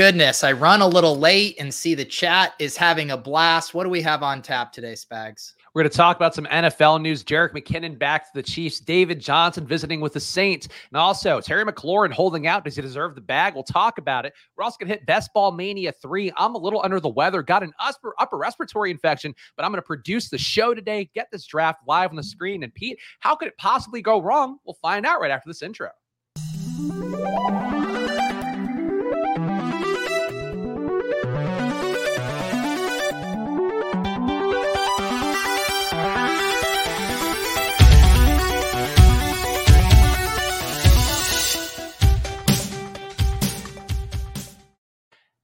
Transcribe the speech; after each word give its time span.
goodness. 0.00 0.42
I 0.42 0.52
run 0.52 0.80
a 0.80 0.86
little 0.86 1.18
late 1.18 1.56
and 1.58 1.74
see 1.74 1.94
the 1.94 2.06
chat 2.06 2.54
is 2.58 2.74
having 2.74 3.10
a 3.10 3.18
blast. 3.18 3.74
What 3.74 3.84
do 3.84 3.90
we 3.90 4.00
have 4.00 4.22
on 4.22 4.40
tap 4.40 4.72
today, 4.72 4.94
Spags? 4.94 5.52
We're 5.74 5.82
going 5.82 5.90
to 5.90 5.96
talk 5.98 6.16
about 6.16 6.34
some 6.34 6.46
NFL 6.46 7.02
news. 7.02 7.22
Jerick 7.22 7.52
McKinnon 7.52 7.98
back 7.98 8.24
to 8.24 8.30
the 8.32 8.42
Chiefs. 8.42 8.80
David 8.80 9.20
Johnson 9.20 9.66
visiting 9.66 10.00
with 10.00 10.14
the 10.14 10.20
Saints. 10.20 10.68
And 10.90 10.96
also 10.96 11.42
Terry 11.42 11.66
McLaurin 11.66 12.12
holding 12.12 12.46
out. 12.46 12.64
Does 12.64 12.76
he 12.76 12.80
deserve 12.80 13.14
the 13.14 13.20
bag? 13.20 13.52
We'll 13.52 13.62
talk 13.62 13.98
about 13.98 14.24
it. 14.24 14.32
We're 14.56 14.64
also 14.64 14.78
going 14.80 14.88
to 14.88 14.94
hit 14.94 15.04
Best 15.04 15.34
Ball 15.34 15.52
Mania 15.52 15.92
3. 15.92 16.32
I'm 16.34 16.54
a 16.54 16.58
little 16.58 16.80
under 16.82 16.98
the 16.98 17.10
weather. 17.10 17.42
Got 17.42 17.62
an 17.62 17.74
upper, 17.78 18.14
upper 18.18 18.38
respiratory 18.38 18.90
infection, 18.90 19.34
but 19.54 19.66
I'm 19.66 19.70
going 19.70 19.82
to 19.82 19.86
produce 19.86 20.30
the 20.30 20.38
show 20.38 20.72
today. 20.72 21.10
Get 21.14 21.28
this 21.30 21.44
draft 21.44 21.80
live 21.86 22.08
on 22.08 22.16
the 22.16 22.22
screen. 22.22 22.62
And 22.62 22.72
Pete, 22.72 22.98
how 23.18 23.36
could 23.36 23.48
it 23.48 23.58
possibly 23.58 24.00
go 24.00 24.22
wrong? 24.22 24.56
We'll 24.64 24.78
find 24.80 25.04
out 25.04 25.20
right 25.20 25.30
after 25.30 25.50
this 25.50 25.60
intro. 25.60 25.90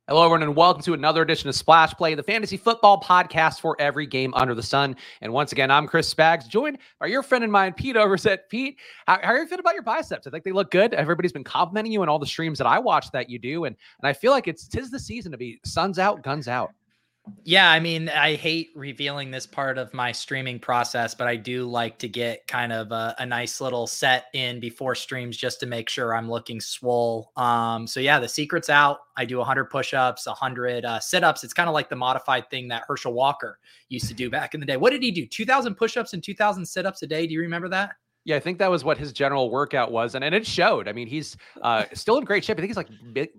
Hello, 0.09 0.23
everyone, 0.23 0.45
and 0.45 0.55
welcome 0.55 0.85
to 0.85 0.95
another 0.95 1.21
edition 1.21 1.49
of 1.49 1.57
Splash 1.57 1.93
Play, 1.95 2.15
the 2.15 2.23
fantasy 2.23 2.57
football 2.57 3.01
podcast 3.01 3.61
for 3.61 3.75
every 3.81 4.07
game 4.07 4.33
under 4.37 4.55
the 4.55 4.63
sun. 4.63 4.95
And 5.21 5.33
once 5.33 5.51
again, 5.51 5.69
I'm 5.69 5.89
Chris 5.89 6.15
Spags, 6.15 6.47
joined 6.47 6.79
by 7.01 7.09
your 7.09 7.25
friend 7.25 7.43
and 7.43 7.53
mine, 7.53 7.73
Pete 7.73 7.97
Overzet. 7.97 8.49
Pete, 8.49 8.79
how, 9.09 9.19
how, 9.21 9.33
are 9.33 9.39
you 9.39 9.47
feeling 9.47 9.59
about 9.59 9.75
your 9.75 9.83
biceps? 9.83 10.29
I 10.29 10.31
think 10.31 10.45
they 10.45 10.53
look 10.53 10.71
good. 10.71 10.95
Everybody's 10.95 11.33
been 11.33 11.43
complimenting 11.43 11.91
you 11.91 12.03
on 12.03 12.09
all 12.09 12.21
the 12.21 12.27
streams 12.27 12.57
that 12.59 12.69
I 12.69 12.79
watch 12.79 13.11
that 13.11 13.29
you 13.29 13.41
do, 13.41 13.65
and 13.65 13.75
and 14.01 14.09
I 14.09 14.13
feel 14.13 14.31
like 14.31 14.47
it's 14.47 14.69
tis 14.69 14.93
the 14.93 15.01
season 15.01 15.33
to 15.33 15.39
be 15.39 15.59
suns 15.65 15.99
out, 15.99 16.23
guns 16.23 16.47
out. 16.47 16.71
Yeah, 17.45 17.71
I 17.71 17.81
mean, 17.81 18.09
I 18.09 18.35
hate 18.35 18.71
revealing 18.77 19.31
this 19.31 19.47
part 19.47 19.79
of 19.79 19.93
my 19.93 20.13
streaming 20.13 20.59
process, 20.59 21.15
but 21.15 21.27
I 21.27 21.37
do 21.37 21.65
like 21.67 21.99
to 21.99 22.09
get 22.09 22.47
kind 22.47 22.73
of 22.73 22.93
a, 22.93 23.15
a, 23.19 23.27
nice 23.27 23.61
little 23.61 23.87
set 23.87 24.27
in 24.33 24.61
before 24.61 24.95
streams 24.95 25.37
just 25.37 25.59
to 25.61 25.67
make 25.67 25.89
sure 25.89 26.15
I'm 26.15 26.31
looking 26.31 26.61
swole. 26.61 27.33
Um, 27.37 27.87
so 27.87 27.99
yeah, 27.99 28.21
the 28.21 28.29
secret's 28.29 28.71
out. 28.71 28.99
I 29.17 29.25
do 29.25 29.39
100 29.39 29.67
push-ups, 29.67 30.27
100 30.27 30.85
uh, 30.85 31.01
sit-ups. 31.01 31.43
It's 31.43 31.55
kind 31.55 31.69
of 31.69 31.75
like 31.75 31.89
the 31.89 31.97
modified 31.97 32.49
thing 32.49 32.69
that 32.69 32.85
Herschel 32.87 33.13
Walker 33.13 33.59
used 33.89 34.09
to 34.09 34.15
do 34.15 34.31
back 34.31 34.55
in 34.55 34.61
the 34.61 34.67
day. 34.67 34.77
What 34.77 34.91
did 34.91 35.03
he 35.03 35.11
do? 35.11 35.27
2,000 35.27 35.75
push-ups 35.75 36.13
and 36.13 36.23
2,000 36.23 36.65
sit-ups 36.65 37.03
a 37.03 37.07
day. 37.07 37.27
Do 37.27 37.35
you 37.35 37.41
remember 37.41 37.69
that? 37.71 37.97
Yeah, 38.25 38.35
I 38.35 38.41
think 38.41 38.59
that 38.59 38.71
was 38.71 38.83
what 38.83 38.99
his 38.99 39.13
general 39.13 39.51
workout 39.51 39.93
was, 39.93 40.17
and, 40.17 40.25
and 40.25 40.35
it 40.35 40.45
showed. 40.45 40.89
I 40.89 40.93
mean, 40.93 41.07
he's 41.07 41.37
uh, 41.63 41.85
still 41.93 42.19
in 42.19 42.25
great 42.25 42.45
shape. 42.45 42.59
I 42.59 42.61
think 42.61 42.71
he's 42.71 42.77
like 42.77 42.91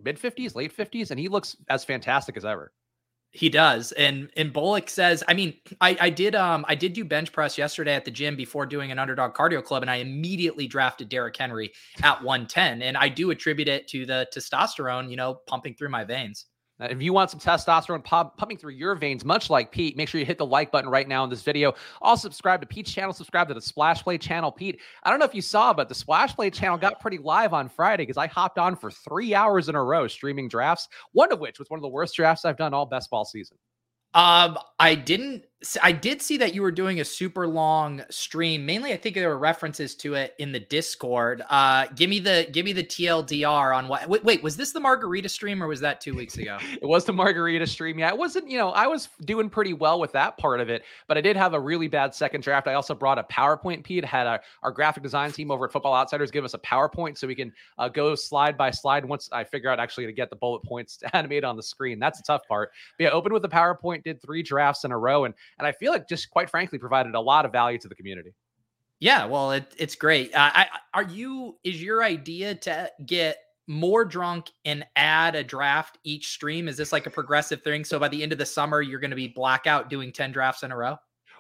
mid 0.01 0.17
fifties, 0.17 0.55
late 0.55 0.71
fifties, 0.71 1.11
and 1.11 1.19
he 1.19 1.27
looks 1.27 1.57
as 1.67 1.83
fantastic 1.83 2.37
as 2.37 2.45
ever. 2.45 2.71
He 3.31 3.49
does. 3.49 3.91
And 3.91 4.31
and 4.35 4.51
Bullock 4.51 4.89
says, 4.89 5.23
I 5.27 5.33
mean, 5.33 5.53
I, 5.81 5.97
I 5.99 6.09
did 6.09 6.33
um 6.33 6.65
I 6.67 6.75
did 6.75 6.93
do 6.93 7.05
bench 7.05 7.31
press 7.31 7.57
yesterday 7.57 7.93
at 7.93 8.05
the 8.05 8.11
gym 8.11 8.35
before 8.35 8.65
doing 8.65 8.91
an 8.91 8.99
underdog 8.99 9.33
cardio 9.35 9.63
club, 9.63 9.83
and 9.83 9.91
I 9.91 9.97
immediately 9.97 10.67
drafted 10.67 11.09
Derrick 11.09 11.35
Henry 11.37 11.71
at 12.01 12.23
110. 12.23 12.81
And 12.81 12.97
I 12.97 13.09
do 13.09 13.29
attribute 13.31 13.67
it 13.67 13.87
to 13.89 14.05
the 14.05 14.27
testosterone, 14.33 15.09
you 15.09 15.17
know, 15.17 15.35
pumping 15.47 15.75
through 15.75 15.89
my 15.89 16.03
veins. 16.03 16.45
Uh, 16.79 16.85
if 16.85 17.01
you 17.01 17.11
want 17.11 17.31
some 17.31 17.39
testosterone 17.39 18.03
pop, 18.03 18.37
pumping 18.37 18.57
through 18.57 18.73
your 18.73 18.95
veins, 18.95 19.25
much 19.25 19.49
like 19.49 19.71
Pete, 19.71 19.97
make 19.97 20.07
sure 20.07 20.19
you 20.19 20.25
hit 20.25 20.37
the 20.37 20.45
like 20.45 20.71
button 20.71 20.89
right 20.89 21.07
now 21.07 21.23
in 21.23 21.29
this 21.29 21.41
video. 21.41 21.73
Also, 22.01 22.27
subscribe 22.27 22.61
to 22.61 22.67
Pete's 22.67 22.91
channel, 22.91 23.13
subscribe 23.13 23.47
to 23.47 23.53
the 23.53 23.61
Splash 23.61 24.03
Play 24.03 24.17
channel. 24.17 24.51
Pete, 24.51 24.79
I 25.03 25.09
don't 25.09 25.19
know 25.19 25.25
if 25.25 25.33
you 25.33 25.41
saw, 25.41 25.73
but 25.73 25.89
the 25.89 25.95
Splash 25.95 26.35
Play 26.35 26.49
channel 26.49 26.77
got 26.77 26.99
pretty 26.99 27.17
live 27.17 27.53
on 27.53 27.67
Friday 27.67 28.03
because 28.03 28.17
I 28.17 28.27
hopped 28.27 28.59
on 28.59 28.75
for 28.75 28.91
three 28.91 29.33
hours 29.33 29.69
in 29.69 29.75
a 29.75 29.83
row 29.83 30.07
streaming 30.07 30.47
drafts, 30.47 30.87
one 31.13 31.31
of 31.31 31.39
which 31.39 31.57
was 31.59 31.69
one 31.69 31.79
of 31.79 31.81
the 31.81 31.87
worst 31.89 32.15
drafts 32.15 32.45
I've 32.45 32.57
done 32.57 32.73
all 32.73 32.85
best 32.85 33.09
ball 33.09 33.25
season. 33.25 33.57
Um, 34.13 34.57
I 34.79 34.95
didn't. 34.95 35.45
I 35.81 35.91
did 35.91 36.21
see 36.21 36.37
that 36.37 36.53
you 36.53 36.61
were 36.61 36.71
doing 36.71 36.99
a 36.99 37.05
super 37.05 37.47
long 37.47 38.03
stream. 38.11 38.63
Mainly, 38.63 38.93
I 38.93 38.97
think 38.97 39.15
there 39.15 39.29
were 39.29 39.39
references 39.39 39.95
to 39.95 40.13
it 40.13 40.35
in 40.37 40.51
the 40.51 40.59
Discord. 40.59 41.41
Uh, 41.49 41.87
give 41.95 42.11
me 42.11 42.19
the 42.19 42.47
give 42.51 42.63
me 42.63 42.73
the 42.73 42.83
TLDR 42.83 43.75
on 43.75 43.87
what. 43.87 44.07
Wait, 44.07 44.23
wait, 44.23 44.43
was 44.43 44.55
this 44.55 44.71
the 44.71 44.79
margarita 44.79 45.27
stream 45.27 45.63
or 45.63 45.67
was 45.67 45.79
that 45.79 45.99
two 45.99 46.13
weeks 46.13 46.37
ago? 46.37 46.59
it 46.79 46.85
was 46.85 47.05
the 47.05 47.13
margarita 47.13 47.65
stream. 47.65 47.97
Yeah, 47.97 48.09
it 48.09 48.17
wasn't. 48.17 48.47
You 48.47 48.59
know, 48.59 48.69
I 48.69 48.85
was 48.85 49.09
doing 49.25 49.49
pretty 49.49 49.73
well 49.73 49.99
with 49.99 50.11
that 50.11 50.37
part 50.37 50.59
of 50.59 50.69
it, 50.69 50.83
but 51.07 51.17
I 51.17 51.21
did 51.21 51.35
have 51.35 51.55
a 51.55 51.59
really 51.59 51.87
bad 51.87 52.13
second 52.13 52.41
draft. 52.41 52.67
I 52.67 52.75
also 52.75 52.93
brought 52.93 53.17
a 53.17 53.23
PowerPoint. 53.23 53.83
Pete 53.83 54.05
had 54.05 54.27
our, 54.27 54.41
our 54.61 54.71
graphic 54.71 55.01
design 55.01 55.31
team 55.31 55.49
over 55.49 55.65
at 55.65 55.71
Football 55.71 55.95
Outsiders 55.95 56.29
give 56.29 56.45
us 56.45 56.53
a 56.53 56.59
PowerPoint 56.59 57.17
so 57.17 57.25
we 57.25 57.35
can 57.35 57.51
uh, 57.79 57.89
go 57.89 58.13
slide 58.13 58.59
by 58.59 58.69
slide. 58.69 59.03
Once 59.03 59.27
I 59.31 59.43
figure 59.43 59.71
out 59.71 59.79
actually 59.79 60.05
to 60.05 60.13
get 60.13 60.29
the 60.29 60.35
bullet 60.35 60.61
points 60.61 60.99
animated 61.13 61.45
on 61.45 61.55
the 61.55 61.63
screen, 61.63 61.97
that's 61.97 62.19
a 62.19 62.23
tough 62.23 62.47
part. 62.47 62.69
But 62.99 63.05
yeah, 63.05 63.09
opened 63.09 63.33
with 63.33 63.41
the 63.41 63.49
PowerPoint, 63.49 64.03
did 64.03 64.21
three 64.21 64.43
drafts 64.43 64.83
in 64.83 64.91
a 64.91 64.97
row, 64.97 65.25
and 65.25 65.33
and 65.57 65.67
I 65.67 65.71
feel 65.71 65.91
like 65.91 66.07
just 66.07 66.29
quite 66.29 66.49
frankly 66.49 66.79
provided 66.79 67.15
a 67.15 67.21
lot 67.21 67.45
of 67.45 67.51
value 67.51 67.77
to 67.79 67.87
the 67.87 67.95
community. 67.95 68.33
Yeah, 68.99 69.25
well, 69.25 69.51
it, 69.51 69.73
it's 69.77 69.95
great. 69.95 70.33
Uh, 70.33 70.51
I, 70.53 70.67
are 70.93 71.03
you? 71.03 71.57
Is 71.63 71.81
your 71.81 72.03
idea 72.03 72.55
to 72.55 72.91
get 73.05 73.37
more 73.67 74.05
drunk 74.05 74.49
and 74.65 74.85
add 74.95 75.35
a 75.35 75.43
draft 75.43 75.99
each 76.03 76.29
stream? 76.29 76.67
Is 76.67 76.77
this 76.77 76.91
like 76.91 77.05
a 77.05 77.11
progressive 77.11 77.61
thing? 77.61 77.85
So 77.85 77.99
by 77.99 78.07
the 78.07 78.23
end 78.23 78.31
of 78.31 78.37
the 78.37 78.45
summer, 78.45 78.81
you're 78.81 78.99
going 78.99 79.11
to 79.11 79.15
be 79.15 79.27
blackout 79.27 79.89
doing 79.89 80.11
ten 80.11 80.31
drafts 80.31 80.63
in 80.63 80.71
a 80.71 80.75
row. 80.75 80.97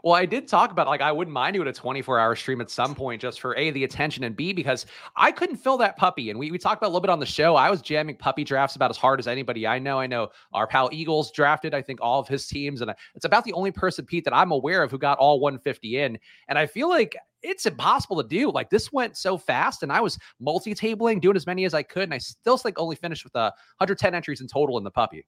Well, 0.07 0.15
I 0.15 0.25
did 0.25 0.47
talk 0.47 0.71
about 0.71 0.87
like 0.87 1.01
I 1.01 1.11
wouldn't 1.11 1.33
mind 1.33 1.55
doing 1.55 1.67
a 1.67 1.73
24 1.73 2.17
hour 2.17 2.33
stream 2.33 2.61
at 2.61 2.69
some 2.69 2.95
point 2.95 3.21
just 3.21 3.41
for 3.41 3.53
A, 3.57 3.71
the 3.71 3.83
attention, 3.83 4.23
and 4.23 4.37
B, 4.37 4.53
because 4.53 4.85
I 5.17 5.33
couldn't 5.33 5.57
fill 5.57 5.75
that 5.79 5.97
puppy. 5.97 6.29
And 6.29 6.39
we, 6.39 6.49
we 6.49 6.57
talked 6.57 6.81
about 6.81 6.87
a 6.87 6.93
little 6.93 7.01
bit 7.01 7.09
on 7.09 7.19
the 7.19 7.25
show. 7.25 7.57
I 7.57 7.69
was 7.69 7.81
jamming 7.81 8.15
puppy 8.15 8.45
drafts 8.45 8.77
about 8.77 8.89
as 8.89 8.95
hard 8.95 9.19
as 9.19 9.27
anybody 9.27 9.67
I 9.67 9.79
know. 9.79 9.99
I 9.99 10.07
know 10.07 10.29
our 10.53 10.65
pal 10.65 10.87
Eagles 10.93 11.29
drafted, 11.31 11.73
I 11.73 11.81
think, 11.81 11.99
all 12.01 12.21
of 12.21 12.27
his 12.29 12.47
teams. 12.47 12.79
And 12.79 12.89
it's 13.15 13.25
about 13.25 13.43
the 13.43 13.51
only 13.51 13.69
person, 13.69 14.05
Pete, 14.05 14.23
that 14.23 14.33
I'm 14.33 14.53
aware 14.53 14.81
of 14.81 14.91
who 14.91 14.97
got 14.97 15.17
all 15.17 15.41
150 15.41 15.99
in. 15.99 16.17
And 16.47 16.57
I 16.57 16.67
feel 16.67 16.87
like 16.87 17.17
it's 17.43 17.65
impossible 17.65 18.23
to 18.23 18.29
do. 18.29 18.49
Like 18.49 18.69
this 18.69 18.93
went 18.93 19.17
so 19.17 19.37
fast, 19.37 19.83
and 19.83 19.91
I 19.91 19.99
was 19.99 20.17
multi-tabling, 20.39 21.19
doing 21.19 21.35
as 21.35 21.45
many 21.45 21.65
as 21.65 21.73
I 21.73 21.83
could, 21.83 22.03
and 22.03 22.13
I 22.13 22.19
still 22.19 22.57
like 22.63 22.79
only 22.79 22.95
finished 22.95 23.25
with 23.25 23.35
uh, 23.35 23.51
110 23.79 24.15
entries 24.15 24.39
in 24.39 24.47
total 24.47 24.77
in 24.77 24.85
the 24.85 24.89
puppy. 24.91 25.25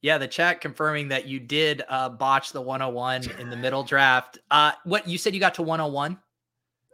Yeah, 0.00 0.18
the 0.18 0.28
chat 0.28 0.60
confirming 0.60 1.08
that 1.08 1.26
you 1.26 1.40
did 1.40 1.82
uh, 1.88 2.08
botch 2.08 2.52
the 2.52 2.60
101 2.60 3.30
in 3.40 3.50
the 3.50 3.56
middle 3.56 3.82
draft. 3.82 4.38
Uh, 4.50 4.72
what 4.84 5.08
you 5.08 5.18
said 5.18 5.34
you 5.34 5.40
got 5.40 5.54
to 5.54 5.62
101? 5.62 6.18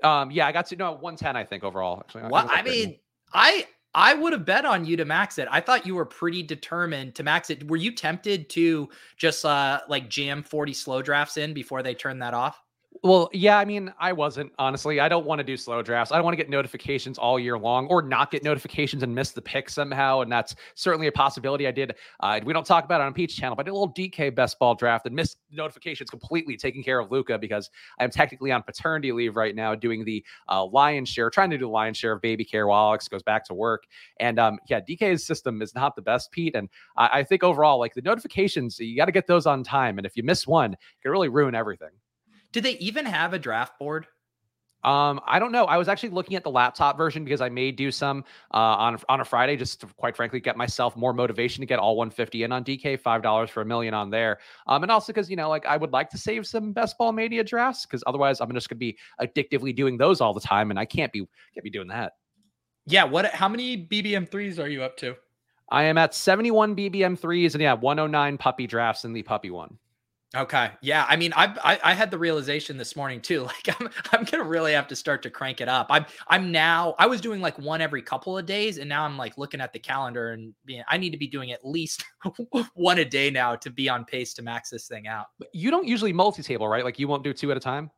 Um, 0.03 0.31
yeah, 0.31 0.47
I 0.47 0.53
got 0.53 0.67
to 0.67 0.77
no 0.77 0.93
110, 0.93 1.37
I 1.37 1.45
think 1.45 1.65
overall. 1.65 2.01
Actually, 2.01 2.25
what 2.25 2.49
I, 2.51 2.61
I 2.61 2.63
mean, 2.63 2.99
I 3.33 3.67
I 3.95 4.15
would 4.15 4.33
have 4.33 4.45
bet 4.45 4.65
on 4.65 4.85
you 4.85 4.97
to 4.97 5.05
max 5.05 5.39
it. 5.39 5.47
I 5.51 5.61
thought 5.61 5.87
you 5.87 5.95
were 5.95 6.05
pretty 6.05 6.43
determined 6.43 7.15
to 7.15 7.23
max 7.23 7.51
it. 7.51 7.69
Were 7.69 7.77
you 7.77 7.93
tempted 7.93 8.49
to 8.51 8.89
just 9.17 9.45
uh 9.45 9.81
like 9.89 10.11
jam 10.11 10.43
40 10.43 10.73
slow 10.73 11.01
drafts 11.01 11.37
in 11.37 11.55
before 11.55 11.83
they 11.83 11.95
turn 11.95 12.19
that 12.19 12.35
off? 12.35 12.61
Well, 13.03 13.29
yeah, 13.35 13.59
I 13.59 13.67
mean, 13.67 13.93
I 13.99 14.13
wasn't 14.13 14.53
honestly. 14.59 14.99
I 15.01 15.09
don't 15.09 15.27
want 15.27 15.39
to 15.39 15.45
do 15.45 15.57
slow 15.57 15.83
drafts. 15.83 16.11
I 16.11 16.17
don't 16.17 16.25
want 16.25 16.33
to 16.35 16.43
get 16.43 16.49
notifications 16.49 17.19
all 17.19 17.39
year 17.39 17.59
long 17.59 17.87
or 17.89 18.01
not 18.01 18.31
get 18.31 18.43
notifications 18.43 19.03
and 19.03 19.15
miss 19.15 19.33
the 19.33 19.43
pick 19.43 19.69
somehow. 19.69 20.21
And 20.21 20.33
that's 20.33 20.55
certainly 20.75 21.09
a 21.09 21.13
possibility. 21.13 21.67
I 21.67 21.71
did. 21.71 21.97
Uh, 22.21 22.41
we 22.45 22.53
don't 22.55 22.65
talk 22.65 22.85
about 22.85 23.01
it 23.01 23.05
on 23.05 23.13
Pete's 23.13 23.35
channel, 23.35 23.57
but 23.57 23.63
I 23.63 23.65
did 23.65 23.73
a 23.73 23.75
little 23.75 23.93
DK 23.93 24.35
best 24.35 24.59
ball 24.59 24.75
draft 24.75 25.05
and 25.07 25.15
missed 25.15 25.39
notifications 25.51 26.09
completely, 26.09 26.57
taking 26.57 26.83
care 26.83 26.99
of 26.99 27.11
Luca 27.11 27.37
because 27.37 27.69
I'm 27.99 28.11
technically 28.11 28.53
on 28.53 28.63
paternity 28.63 29.13
leave 29.13 29.37
right 29.37 29.55
now, 29.55 29.75
doing 29.75 30.05
the 30.05 30.25
uh, 30.49 30.65
lion's 30.65 31.09
share, 31.09 31.29
trying 31.29 31.51
to 31.51 31.59
do 31.59 31.65
the 31.65 31.71
lion's 31.71 31.99
share 31.99 32.13
of 32.13 32.23
baby 32.23 32.45
care 32.45 32.67
while 32.69 32.87
Alex 32.87 33.09
goes 33.09 33.23
back 33.23 33.45
to 33.47 33.55
work. 33.55 33.85
And 34.21 34.39
um, 34.39 34.59
yeah, 34.71 34.81
DK's 34.81 35.27
system 35.27 35.61
is 35.61 35.75
not 35.75 35.95
the 35.97 36.03
best, 36.03 36.31
Pete. 36.31 36.55
And 36.55 36.71
I, 36.97 37.11
I 37.19 37.23
think 37.25 37.43
overall, 37.43 37.79
like 37.79 37.93
the 37.93 38.03
notifications, 38.03 38.79
you 38.79 38.97
got 38.97 39.07
to 39.07 39.13
get 39.13 39.27
those 39.27 39.47
on 39.47 39.63
time. 39.63 39.99
And 39.99 40.07
if 40.07 40.17
you 40.17 40.23
miss 40.23 40.47
one, 40.47 40.73
it 40.73 40.79
can 41.03 41.11
really 41.11 41.29
ruin 41.29 41.55
everything. 41.55 41.91
Do 42.55 42.61
they 42.61 42.79
even 42.79 43.05
have 43.05 43.35
a 43.35 43.39
draft 43.39 43.81
board? 43.81 44.07
Um, 44.85 45.21
I 45.27 45.41
don't 45.41 45.51
know. 45.51 45.65
I 45.65 45.77
was 45.77 45.89
actually 45.89 46.11
looking 46.11 46.37
at 46.37 46.45
the 46.45 46.51
laptop 46.51 46.97
version 46.97 47.25
because 47.25 47.41
I 47.41 47.49
may 47.49 47.73
do 47.73 47.91
some 47.91 48.23
uh, 48.53 48.59
on 48.59 48.97
on 49.09 49.21
a 49.21 49.25
Friday, 49.25 49.57
just 49.57 49.81
to 49.81 49.89
quite 49.97 50.15
frankly 50.15 50.39
get 50.39 50.57
myself 50.57 50.95
more 50.97 51.13
motivation 51.13 51.63
to 51.63 51.67
get 51.67 51.81
all 51.81 51.97
150 51.97 52.45
in 52.45 52.53
on 52.53 52.63
DK, 52.63 53.01
five 53.01 53.23
dollars 53.23 53.51
for 53.51 53.63
a 53.63 53.65
million 53.65 53.93
on 53.93 54.09
there. 54.09 54.39
Um, 54.69 54.85
and 54.85 54.93
also 54.93 55.13
because 55.13 55.29
you 55.29 55.35
know, 55.35 55.49
like 55.49 55.67
I 55.67 55.77
would 55.77 55.91
like 55.91 56.11
to 56.11 56.19
save 56.19 56.47
some 56.47 56.73
best 56.73 56.97
ball 56.97 57.11
mania 57.11 57.43
drafts 57.43 57.87
because 57.87 58.05
otherwise 58.07 58.41
I'm 58.41 58.53
just 58.53 58.69
gonna 58.69 58.79
be 58.79 58.97
addictively 59.21 59.75
doing 59.75 59.97
those 59.97 60.21
all 60.21 60.33
the 60.33 60.41
time, 60.41 60.71
and 60.71 60.79
I 60.79 60.85
can't 60.85 61.13
be 61.13 61.27
can't 61.55 61.65
be 61.65 61.71
doing 61.71 61.89
that. 61.89 62.13
Yeah. 62.87 63.03
What? 63.03 63.27
How 63.33 63.49
many 63.49 63.85
BBM 63.85 64.31
threes 64.31 64.61
are 64.61 64.69
you 64.69 64.85
up 64.85 64.97
to? 64.99 65.17
I 65.71 65.85
am 65.85 65.99
at 65.99 66.15
71 66.15 66.77
BBM 66.77 67.19
threes 67.19 67.57
and 67.57 67.63
yeah, 67.63 67.73
109 67.73 68.39
puppy 68.39 68.69
drafts 68.69 69.05
in 69.05 69.13
the 69.13 69.23
puppy 69.23 69.51
one. 69.51 69.77
Okay. 70.35 70.71
Yeah. 70.81 71.07
I 71.09 71.17
mean, 71.17 71.33
I, 71.37 71.55
I, 71.63 71.81
I 71.85 71.95
had 71.95 72.11
the 72.11 72.19
realization 72.19 72.77
this 72.77 72.97
morning 72.97 73.21
too. 73.21 73.49
Like, 73.55 73.81
I'm 73.81 73.89
I'm 74.11 74.25
gonna 74.25 74.43
really 74.43 74.73
have 74.73 74.89
to 74.89 74.97
start 74.97 75.23
to 75.23 75.31
crank 75.31 75.61
it 75.61 75.69
up. 75.69 75.87
I'm 75.91 76.07
I'm 76.29 76.51
now. 76.51 76.95
I 76.99 77.07
was 77.07 77.21
doing 77.21 77.41
like 77.41 77.59
one 77.59 77.81
every 77.81 78.03
couple 78.03 78.37
of 78.37 78.47
days, 78.47 78.79
and 78.79 78.89
now 78.89 79.05
I'm 79.05 79.17
like 79.17 79.39
looking 79.39 79.61
at 79.61 79.73
the 79.73 79.79
calendar 79.79 80.33
and 80.33 80.53
being. 80.65 80.83
I 80.89 80.97
need 80.97 81.11
to 81.11 81.19
be 81.19 81.29
doing 81.29 81.53
at 81.53 81.65
least 81.65 82.05
one 82.75 82.99
a 82.99 83.05
day 83.05 83.31
now 83.31 83.55
to 83.57 83.71
be 83.71 83.89
on 83.89 84.05
pace 84.05 84.35
to 84.35 84.43
max 84.43 84.71
this 84.71 84.89
thing 84.89 85.07
out. 85.07 85.27
You 85.53 85.71
don't 85.71 85.87
usually 85.87 86.13
multi-table, 86.13 86.67
right? 86.67 86.85
Like 86.85 86.99
you 86.99 87.07
won't 87.07 87.23
do 87.23 87.33
two 87.33 87.51
at 87.51 87.57
a 87.57 87.61
time. 87.61 87.91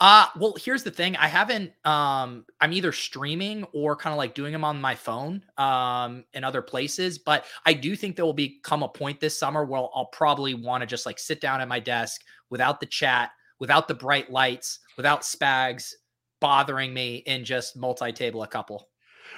Uh 0.00 0.26
well, 0.38 0.54
here's 0.58 0.82
the 0.82 0.90
thing. 0.90 1.16
I 1.16 1.28
haven't 1.28 1.72
um 1.86 2.44
I'm 2.60 2.72
either 2.72 2.92
streaming 2.92 3.64
or 3.72 3.96
kind 3.96 4.12
of 4.12 4.18
like 4.18 4.34
doing 4.34 4.52
them 4.52 4.64
on 4.64 4.80
my 4.80 4.94
phone 4.94 5.42
um 5.56 6.24
in 6.34 6.44
other 6.44 6.62
places, 6.62 7.18
but 7.18 7.44
I 7.64 7.74
do 7.74 7.96
think 7.96 8.16
there 8.16 8.24
will 8.24 8.32
become 8.32 8.82
a 8.82 8.88
point 8.88 9.20
this 9.20 9.38
summer 9.38 9.64
where 9.64 9.80
I'll 9.80 10.10
probably 10.12 10.54
want 10.54 10.82
to 10.82 10.86
just 10.86 11.06
like 11.06 11.18
sit 11.18 11.40
down 11.40 11.60
at 11.60 11.68
my 11.68 11.80
desk 11.80 12.22
without 12.50 12.80
the 12.80 12.86
chat, 12.86 13.30
without 13.58 13.88
the 13.88 13.94
bright 13.94 14.30
lights, 14.30 14.80
without 14.96 15.22
spags 15.22 15.92
bothering 16.40 16.92
me 16.92 17.22
and 17.26 17.44
just 17.44 17.76
multi-table 17.76 18.42
a 18.42 18.48
couple 18.48 18.88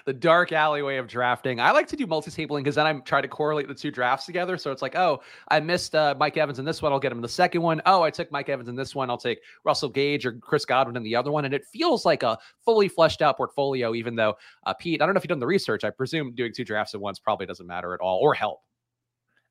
the 0.04 0.12
dark 0.12 0.52
alleyway 0.52 0.96
of 0.96 1.06
drafting. 1.06 1.60
I 1.60 1.70
like 1.70 1.86
to 1.88 1.96
do 1.96 2.06
multi-tabling 2.06 2.62
because 2.62 2.74
then 2.74 2.86
I'm 2.86 3.02
trying 3.02 3.22
to 3.22 3.28
correlate 3.28 3.68
the 3.68 3.74
two 3.74 3.90
drafts 3.90 4.26
together. 4.26 4.56
So 4.56 4.70
it's 4.70 4.82
like, 4.82 4.96
oh, 4.96 5.20
I 5.48 5.60
missed 5.60 5.94
uh, 5.94 6.14
Mike 6.18 6.36
Evans 6.36 6.58
in 6.58 6.64
this 6.64 6.82
one. 6.82 6.92
I'll 6.92 7.00
get 7.00 7.12
him 7.12 7.18
in 7.18 7.22
the 7.22 7.28
second 7.28 7.62
one. 7.62 7.80
Oh, 7.86 8.02
I 8.02 8.10
took 8.10 8.30
Mike 8.30 8.48
Evans 8.48 8.68
in 8.68 8.76
this 8.76 8.94
one. 8.94 9.10
I'll 9.10 9.18
take 9.18 9.40
Russell 9.64 9.88
Gage 9.88 10.26
or 10.26 10.32
Chris 10.32 10.64
Godwin 10.64 10.96
in 10.96 11.02
the 11.02 11.16
other 11.16 11.32
one. 11.32 11.44
And 11.44 11.54
it 11.54 11.64
feels 11.72 12.04
like 12.04 12.22
a 12.22 12.38
fully 12.64 12.88
fleshed 12.88 13.22
out 13.22 13.36
portfolio, 13.36 13.94
even 13.94 14.16
though 14.16 14.34
uh, 14.66 14.74
Pete, 14.74 15.00
I 15.00 15.06
don't 15.06 15.14
know 15.14 15.18
if 15.18 15.24
you've 15.24 15.28
done 15.28 15.38
the 15.38 15.46
research. 15.46 15.84
I 15.84 15.90
presume 15.90 16.34
doing 16.34 16.52
two 16.54 16.64
drafts 16.64 16.94
at 16.94 17.00
once 17.00 17.18
probably 17.18 17.46
doesn't 17.46 17.66
matter 17.66 17.94
at 17.94 18.00
all 18.00 18.18
or 18.20 18.34
help. 18.34 18.60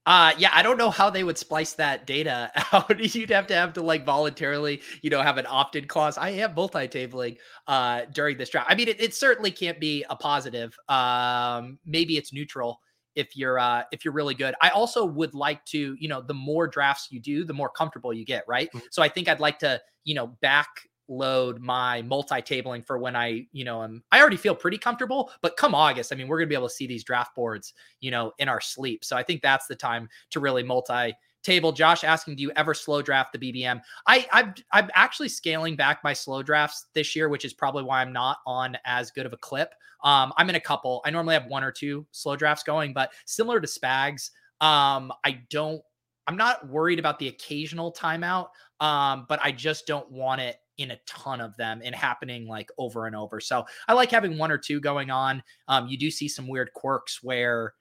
Uh 0.05 0.33
yeah, 0.37 0.49
I 0.53 0.61
don't 0.61 0.77
know 0.77 0.91
how 0.91 1.09
they 1.09 1.23
would 1.23 1.37
splice 1.37 1.73
that 1.73 2.05
data 2.05 2.51
out. 2.73 2.99
You'd 3.15 3.31
have 3.31 3.47
to 3.47 3.55
have 3.55 3.73
to 3.73 3.81
like 3.81 4.05
voluntarily, 4.05 4.81
you 5.01 5.09
know, 5.09 5.21
have 5.21 5.37
an 5.37 5.45
opt-in 5.49 5.87
clause. 5.87 6.17
I 6.17 6.29
am 6.29 6.53
multi-tabling 6.53 7.37
uh 7.67 8.01
during 8.13 8.37
this 8.37 8.49
draft. 8.49 8.69
I 8.69 8.75
mean, 8.75 8.87
it, 8.87 9.01
it 9.01 9.15
certainly 9.15 9.51
can't 9.51 9.79
be 9.79 10.05
a 10.09 10.15
positive. 10.15 10.77
Um, 10.89 11.79
maybe 11.85 12.17
it's 12.17 12.31
neutral 12.31 12.81
if 13.15 13.35
you're 13.35 13.57
uh 13.57 13.83
if 13.91 14.05
you're 14.05 14.13
really 14.13 14.35
good. 14.35 14.53
I 14.61 14.69
also 14.69 15.05
would 15.05 15.33
like 15.33 15.65
to, 15.65 15.95
you 15.99 16.07
know, 16.07 16.21
the 16.21 16.33
more 16.35 16.67
drafts 16.67 17.07
you 17.11 17.19
do, 17.19 17.43
the 17.43 17.53
more 17.53 17.69
comfortable 17.69 18.13
you 18.13 18.25
get, 18.25 18.43
right? 18.47 18.69
Mm-hmm. 18.69 18.85
So 18.91 19.01
I 19.01 19.09
think 19.09 19.27
I'd 19.27 19.39
like 19.39 19.59
to, 19.59 19.81
you 20.03 20.13
know, 20.13 20.27
back 20.41 20.67
load 21.07 21.59
my 21.59 22.01
multi-tabling 22.03 22.85
for 22.85 22.97
when 22.97 23.15
I, 23.15 23.47
you 23.51 23.63
know, 23.63 23.81
I'm. 23.81 24.03
I 24.11 24.19
already 24.19 24.37
feel 24.37 24.55
pretty 24.55 24.77
comfortable, 24.77 25.31
but 25.41 25.57
come 25.57 25.75
August, 25.75 26.11
I 26.11 26.15
mean, 26.15 26.27
we're 26.27 26.37
going 26.37 26.47
to 26.47 26.53
be 26.53 26.55
able 26.55 26.67
to 26.67 26.73
see 26.73 26.87
these 26.87 27.03
draft 27.03 27.35
boards, 27.35 27.73
you 27.99 28.11
know, 28.11 28.33
in 28.39 28.49
our 28.49 28.61
sleep. 28.61 29.03
So 29.05 29.15
I 29.15 29.23
think 29.23 29.41
that's 29.41 29.67
the 29.67 29.75
time 29.75 30.09
to 30.31 30.39
really 30.39 30.63
multi 30.63 31.13
table. 31.43 31.71
Josh 31.71 32.03
asking, 32.03 32.35
do 32.35 32.43
you 32.43 32.51
ever 32.55 32.73
slow 32.73 33.01
draft 33.01 33.31
the 33.31 33.39
BBM? 33.39 33.81
I 34.07 34.27
I'm, 34.31 34.53
I'm 34.73 34.89
actually 34.93 35.29
scaling 35.29 35.75
back 35.75 36.03
my 36.03 36.11
slow 36.13 36.41
drafts 36.41 36.87
this 36.93 37.15
year, 37.15 37.29
which 37.29 37.45
is 37.45 37.53
probably 37.53 37.83
why 37.83 38.01
I'm 38.01 38.11
not 38.11 38.39
on 38.45 38.77
as 38.85 39.11
good 39.11 39.25
of 39.25 39.33
a 39.33 39.37
clip. 39.37 39.73
Um, 40.03 40.33
I'm 40.37 40.49
in 40.49 40.55
a 40.55 40.59
couple. 40.59 41.01
I 41.05 41.11
normally 41.11 41.35
have 41.35 41.45
one 41.45 41.63
or 41.63 41.71
two 41.71 42.05
slow 42.11 42.35
drafts 42.35 42.63
going, 42.63 42.93
but 42.93 43.11
similar 43.25 43.59
to 43.61 43.67
Spags, 43.67 44.31
um, 44.61 45.13
I 45.23 45.41
don't. 45.49 45.81
I'm 46.27 46.37
not 46.37 46.67
worried 46.67 46.97
about 46.97 47.19
the 47.19 47.27
occasional 47.27 47.93
timeout, 47.93 48.47
um, 48.79 49.27
but 49.29 49.39
I 49.43 49.51
just 49.51 49.85
don't 49.85 50.09
want 50.11 50.41
it 50.41 50.57
in 50.77 50.92
a 50.92 51.00
ton 51.06 51.42
of 51.42 51.56
them 51.57 51.81
and 51.83 51.95
happening 51.95 52.48
like 52.48 52.69
over 52.77 53.06
and 53.06 53.16
over. 53.16 53.39
So 53.39 53.66
I 53.88 53.94
like 53.94 54.12
having 54.12 54.38
one 54.38 54.51
or 54.51 54.57
two 54.57 54.80
going 54.80 55.10
on. 55.10 55.42
Um, 55.68 55.88
you 55.88 55.98
do 55.98 56.12
see 56.12 56.27
some 56.27 56.48
weird 56.48 56.72
quirks 56.74 57.24
where, 57.24 57.74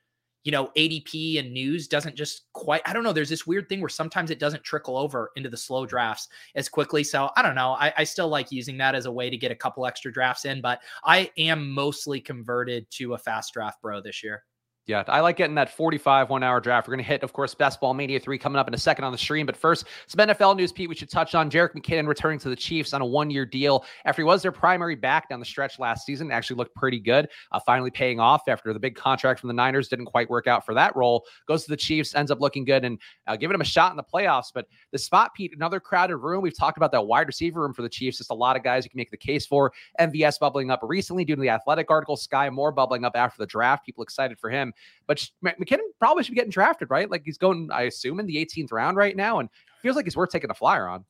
you 0.45 0.53
know, 0.53 0.71
ADP 0.77 1.39
and 1.39 1.53
news 1.53 1.89
doesn't 1.89 2.17
just 2.17 2.53
quite, 2.53 2.83
I 2.85 2.93
don't 2.93 3.03
know. 3.03 3.13
There's 3.13 3.31
this 3.31 3.47
weird 3.47 3.69
thing 3.69 3.81
where 3.81 3.89
sometimes 3.89 4.31
it 4.31 4.39
doesn't 4.39 4.63
trickle 4.63 4.97
over 4.97 5.31
into 5.37 5.49
the 5.49 5.57
slow 5.57 5.87
drafts 5.87 6.29
as 6.55 6.69
quickly. 6.69 7.03
So 7.03 7.31
I 7.37 7.43
don't 7.43 7.55
know. 7.55 7.71
I, 7.73 7.93
I 7.97 8.05
still 8.05 8.29
like 8.29 8.53
using 8.53 8.77
that 8.79 8.95
as 8.95 9.07
a 9.07 9.13
way 9.13 9.31
to 9.31 9.37
get 9.37 9.51
a 9.51 9.57
couple 9.57 9.87
extra 9.87 10.13
drafts 10.13 10.45
in, 10.45 10.61
but 10.61 10.81
I 11.03 11.31
am 11.39 11.71
mostly 11.71 12.21
converted 12.21 12.91
to 12.93 13.15
a 13.15 13.19
fast 13.19 13.55
draft 13.55 13.81
bro 13.81 14.03
this 14.03 14.23
year. 14.23 14.45
Yeah, 14.87 15.03
I 15.09 15.21
like 15.21 15.39
getting 15.39 15.55
that 15.55 15.71
45 15.71 16.29
one 16.29 16.43
hour 16.43 16.61
draft. 16.61 16.87
We're 16.87 16.95
going 16.95 17.05
to 17.05 17.09
hit, 17.09 17.23
of 17.23 17.33
course, 17.33 17.55
Best 17.55 17.81
Ball 17.81 17.95
Mania 17.95 18.21
3 18.21 18.37
coming 18.37 18.59
up 18.59 18.69
in 18.69 18.75
a 18.75 18.79
second 18.79 19.07
on 19.07 19.13
the 19.13 19.19
stream. 19.19 19.47
But 19.47 19.57
first, 19.57 19.87
some 20.07 20.27
NFL 20.27 20.59
news, 20.59 20.73
Pete, 20.73 20.91
we 20.91 20.95
should 20.95 21.09
touch 21.09 21.35
on. 21.35 21.51
Jerick 21.51 21.73
McKinnon 21.73 22.07
returning 22.07 22.39
to 22.41 22.51
the 22.51 22.57
Chiefs 22.57 22.93
on 22.93 23.01
a 23.01 23.07
one 23.07 23.31
year 23.31 23.47
deal 23.47 23.87
after 24.05 24.21
he 24.21 24.25
was 24.27 24.43
their 24.43 24.53
primary 24.53 24.95
back 24.95 25.31
down 25.31 25.41
the 25.41 25.47
stretch 25.47 25.79
last 25.79 26.05
season. 26.05 26.31
Actually 26.31 26.57
looked 26.57 26.75
pretty 26.75 27.01
good, 27.01 27.31
uh, 27.53 27.61
finally 27.61 27.91
paying 27.91 28.21
off 28.21 28.43
after 28.47 28.75
the 28.75 28.79
big 28.79 28.95
contract 28.95 29.41
from 29.41 29.49
the 29.49 29.55
Niners 29.55 29.89
didn't 29.89 30.05
quite 30.05 30.29
work 30.29 30.47
out 30.47 30.67
for 30.67 30.75
that 30.75 30.95
role. 30.95 31.25
Goes 31.49 31.65
to 31.65 31.71
the 31.71 31.79
Chiefs, 31.79 32.15
ends 32.15 32.31
up 32.31 32.43
looking 32.43 32.67
good 32.67 32.85
and 32.85 32.99
uh, 33.27 33.37
giving 33.37 33.55
him 33.55 33.63
a 33.63 33.65
shot 33.65 33.91
in 33.91 33.97
the 33.97 34.05
playoffs. 34.05 34.49
But 34.53 34.67
the 34.93 34.99
spot, 34.99 35.33
Pete, 35.35 35.55
another 35.57 35.81
crowded 35.81 36.19
room. 36.19 36.43
We've 36.43 36.57
talked 36.57 36.77
about 36.77 36.93
that 36.93 37.07
wide 37.07 37.27
receiver 37.27 37.63
room 37.63 37.73
for 37.73 37.81
the 37.81 37.89
Chiefs. 37.89 38.19
Just 38.19 38.31
a 38.31 38.35
lot 38.35 38.55
of 38.55 38.63
guys 38.63 38.85
you 38.85 38.91
can 38.91 38.99
make 38.99 39.11
the 39.11 39.17
case 39.17 39.47
for. 39.47 39.73
MVS 39.99 40.39
bubbling 40.39 40.71
up 40.71 40.81
recently 40.83 41.25
due 41.25 41.37
to 41.37 41.41
the 41.41 41.49
athletic 41.49 41.91
article, 41.91 42.19
Sky 42.19 42.51
Moore 42.51 42.71
bubbling 42.71 43.07
up 43.07 43.17
after 43.17 43.39
the 43.39 43.47
draft. 43.47 43.87
People 43.87 44.03
excited 44.03 44.39
for 44.39 44.51
him. 44.51 44.74
But 45.07 45.29
McKinnon 45.45 45.81
probably 45.99 46.25
should 46.25 46.33
be 46.33 46.37
getting 46.37 46.51
drafted, 46.51 46.91
right? 46.91 47.11
Like 47.11 47.23
he's 47.25 47.39
going, 47.39 47.69
I 47.73 47.83
assume, 47.83 48.21
in 48.21 48.27
the 48.27 48.37
18th 48.37 48.73
round 48.73 48.97
right 48.97 49.17
now, 49.17 49.39
and 49.41 49.49
feels 49.83 49.97
like 49.97 50.07
he's 50.07 50.17
worth 50.17 50.31
taking 50.31 50.51
a 50.51 50.55
flyer 50.55 50.89
on. 50.89 51.05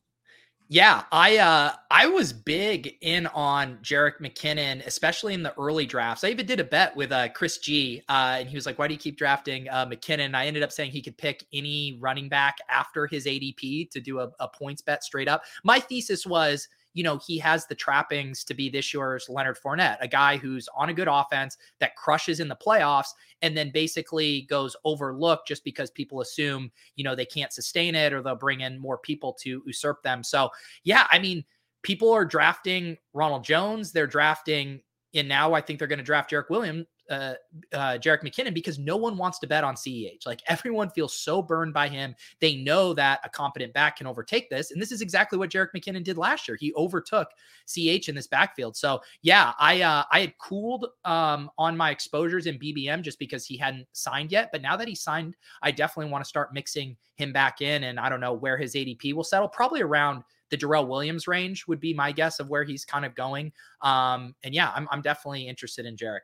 Yeah, 0.67 1.03
I 1.11 1.37
uh 1.37 1.73
I 1.91 2.07
was 2.07 2.33
big 2.33 2.95
in 3.01 3.27
on 3.27 3.77
Jerick 3.83 4.19
McKinnon, 4.19 4.83
especially 4.87 5.35
in 5.35 5.43
the 5.43 5.53
early 5.59 5.85
drafts. 5.85 6.23
I 6.23 6.29
even 6.29 6.47
did 6.47 6.59
a 6.59 6.63
bet 6.63 6.95
with 6.95 7.11
uh 7.11 7.29
Chris 7.29 7.59
G, 7.59 8.01
uh, 8.09 8.37
and 8.39 8.49
he 8.49 8.55
was 8.55 8.65
like, 8.65 8.79
"Why 8.79 8.87
do 8.87 8.95
you 8.95 8.99
keep 8.99 9.15
drafting 9.15 9.69
uh, 9.69 9.85
McKinnon?" 9.85 10.33
I 10.33 10.47
ended 10.47 10.63
up 10.63 10.71
saying 10.71 10.89
he 10.89 11.03
could 11.03 11.19
pick 11.19 11.45
any 11.53 11.99
running 12.01 12.29
back 12.29 12.57
after 12.67 13.05
his 13.05 13.27
ADP 13.27 13.91
to 13.91 14.01
do 14.01 14.19
a, 14.21 14.31
a 14.39 14.47
points 14.47 14.81
bet 14.81 15.03
straight 15.03 15.27
up. 15.27 15.43
My 15.63 15.79
thesis 15.79 16.25
was 16.25 16.67
you 16.95 17.03
know, 17.03 17.19
he 17.27 17.37
has 17.37 17.67
the 17.67 17.75
trappings 17.75 18.43
to 18.45 18.53
be 18.53 18.69
this 18.69 18.93
year's 18.93 19.27
Leonard 19.29 19.57
Fournette, 19.63 19.97
a 19.99 20.07
guy 20.07 20.37
who's 20.37 20.67
on 20.75 20.89
a 20.89 20.93
good 20.93 21.09
offense 21.09 21.57
that 21.79 21.95
crushes 21.97 22.39
in 22.39 22.47
the 22.47 22.55
playoffs 22.55 23.09
and 23.41 23.55
then 23.55 23.69
basically 23.71 24.43
goes 24.43 24.77
overlooked 24.85 25.47
just 25.47 25.65
because 25.65 25.91
people 25.91 26.21
assume, 26.21 26.71
you 26.95 27.03
know, 27.03 27.13
they 27.13 27.25
can't 27.25 27.51
sustain 27.51 27.95
it 27.95 28.13
or 28.13 28.23
they'll 28.23 28.33
bring 28.33 28.61
in 28.61 28.79
more 28.79 28.97
people 28.97 29.33
to 29.41 29.61
usurp 29.65 30.01
them. 30.03 30.23
So, 30.23 30.49
yeah, 30.85 31.05
I 31.11 31.19
mean, 31.19 31.43
people 31.83 32.11
are 32.11 32.25
drafting 32.25 32.97
Ronald 33.13 33.43
Jones, 33.43 33.91
they're 33.91 34.07
drafting 34.07 34.79
and 35.13 35.29
now 35.29 35.53
I 35.53 35.61
think 35.61 35.79
they're 35.79 35.87
going 35.87 35.99
to 35.99 36.03
draft 36.03 36.31
Jarek 36.31 36.49
Williams, 36.49 36.85
uh, 37.09 37.33
uh, 37.73 37.97
Jerick 37.97 38.23
McKinnon 38.23 38.53
because 38.53 38.79
no 38.79 38.97
one 38.97 39.17
wants 39.17 39.39
to 39.39 39.47
bet 39.47 39.63
on 39.63 39.75
CEH. 39.75 40.25
Like 40.25 40.41
everyone 40.47 40.89
feels 40.89 41.13
so 41.13 41.41
burned 41.41 41.73
by 41.73 41.87
him. 41.87 42.15
They 42.39 42.55
know 42.55 42.93
that 42.93 43.19
a 43.23 43.29
competent 43.29 43.73
back 43.73 43.97
can 43.97 44.07
overtake 44.07 44.49
this. 44.49 44.71
And 44.71 44.81
this 44.81 44.91
is 44.91 45.01
exactly 45.01 45.37
what 45.37 45.49
Jerick 45.49 45.69
McKinnon 45.75 46.03
did 46.03 46.17
last 46.17 46.47
year. 46.47 46.57
He 46.59 46.73
overtook 46.75 47.29
CH 47.67 48.09
in 48.09 48.15
this 48.15 48.27
backfield. 48.27 48.75
So 48.75 49.01
yeah, 49.21 49.53
I 49.59 49.81
uh, 49.81 50.03
I 50.11 50.19
had 50.21 50.37
cooled 50.37 50.87
um, 51.03 51.49
on 51.57 51.77
my 51.77 51.91
exposures 51.91 52.47
in 52.47 52.59
BBM 52.59 53.01
just 53.01 53.19
because 53.19 53.45
he 53.45 53.57
hadn't 53.57 53.87
signed 53.93 54.31
yet. 54.31 54.49
But 54.51 54.61
now 54.61 54.75
that 54.77 54.87
he 54.87 54.95
signed, 54.95 55.35
I 55.61 55.71
definitely 55.71 56.11
want 56.11 56.23
to 56.23 56.29
start 56.29 56.53
mixing 56.53 56.97
him 57.15 57.31
back 57.31 57.61
in. 57.61 57.85
And 57.85 57.99
I 57.99 58.09
don't 58.09 58.19
know 58.19 58.33
where 58.33 58.57
his 58.57 58.75
ADP 58.75 59.13
will 59.13 59.23
settle. 59.23 59.47
Probably 59.47 59.81
around 59.81 60.23
the 60.49 60.57
Darrel 60.57 60.87
Williams 60.87 61.27
range 61.27 61.67
would 61.67 61.79
be 61.79 61.93
my 61.93 62.11
guess 62.11 62.39
of 62.39 62.49
where 62.49 62.63
he's 62.63 62.85
kind 62.85 63.05
of 63.05 63.15
going. 63.15 63.51
Um, 63.81 64.35
and 64.43 64.53
yeah, 64.53 64.71
I'm, 64.75 64.87
I'm 64.91 65.01
definitely 65.01 65.47
interested 65.47 65.85
in 65.85 65.95
Jerick. 65.95 66.21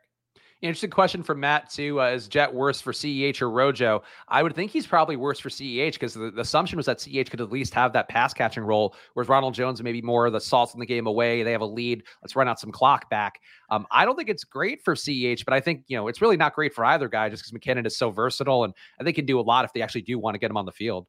Interesting 0.62 0.90
question 0.90 1.24
from 1.24 1.40
Matt 1.40 1.70
too. 1.70 2.00
Uh, 2.00 2.10
is 2.10 2.28
Jet 2.28 2.54
worse 2.54 2.80
for 2.80 2.92
CEH 2.92 3.42
or 3.42 3.50
Rojo? 3.50 4.04
I 4.28 4.44
would 4.44 4.54
think 4.54 4.70
he's 4.70 4.86
probably 4.86 5.16
worse 5.16 5.40
for 5.40 5.48
CEH 5.48 5.94
because 5.94 6.14
the, 6.14 6.30
the, 6.30 6.40
assumption 6.40 6.76
was 6.76 6.86
that 6.86 6.98
CEH 6.98 7.30
could 7.30 7.40
at 7.40 7.50
least 7.50 7.74
have 7.74 7.92
that 7.94 8.08
pass 8.08 8.32
catching 8.32 8.62
role, 8.62 8.94
whereas 9.14 9.28
Ronald 9.28 9.54
Jones 9.54 9.82
maybe 9.82 10.00
more 10.00 10.30
the 10.30 10.40
salts 10.40 10.72
in 10.72 10.78
the 10.78 10.86
game 10.86 11.08
away. 11.08 11.42
They 11.42 11.50
have 11.50 11.62
a 11.62 11.66
lead. 11.66 12.04
Let's 12.22 12.36
run 12.36 12.46
out 12.46 12.60
some 12.60 12.70
clock 12.70 13.10
back. 13.10 13.40
Um, 13.70 13.88
I 13.90 14.04
don't 14.04 14.14
think 14.14 14.28
it's 14.28 14.44
great 14.44 14.84
for 14.84 14.94
CEH, 14.94 15.44
but 15.44 15.52
I 15.52 15.58
think 15.58 15.82
you 15.88 15.96
know 15.96 16.06
it's 16.06 16.22
really 16.22 16.36
not 16.36 16.54
great 16.54 16.72
for 16.72 16.84
either 16.84 17.08
guy 17.08 17.28
just 17.28 17.42
because 17.42 17.58
McKinnon 17.58 17.84
is 17.84 17.96
so 17.96 18.12
versatile 18.12 18.62
and 18.62 18.72
I 19.00 19.04
think 19.04 19.16
can 19.16 19.26
do 19.26 19.40
a 19.40 19.42
lot 19.42 19.64
if 19.64 19.72
they 19.72 19.82
actually 19.82 20.02
do 20.02 20.16
want 20.16 20.36
to 20.36 20.38
get 20.38 20.48
him 20.48 20.56
on 20.56 20.64
the 20.64 20.72
field. 20.72 21.08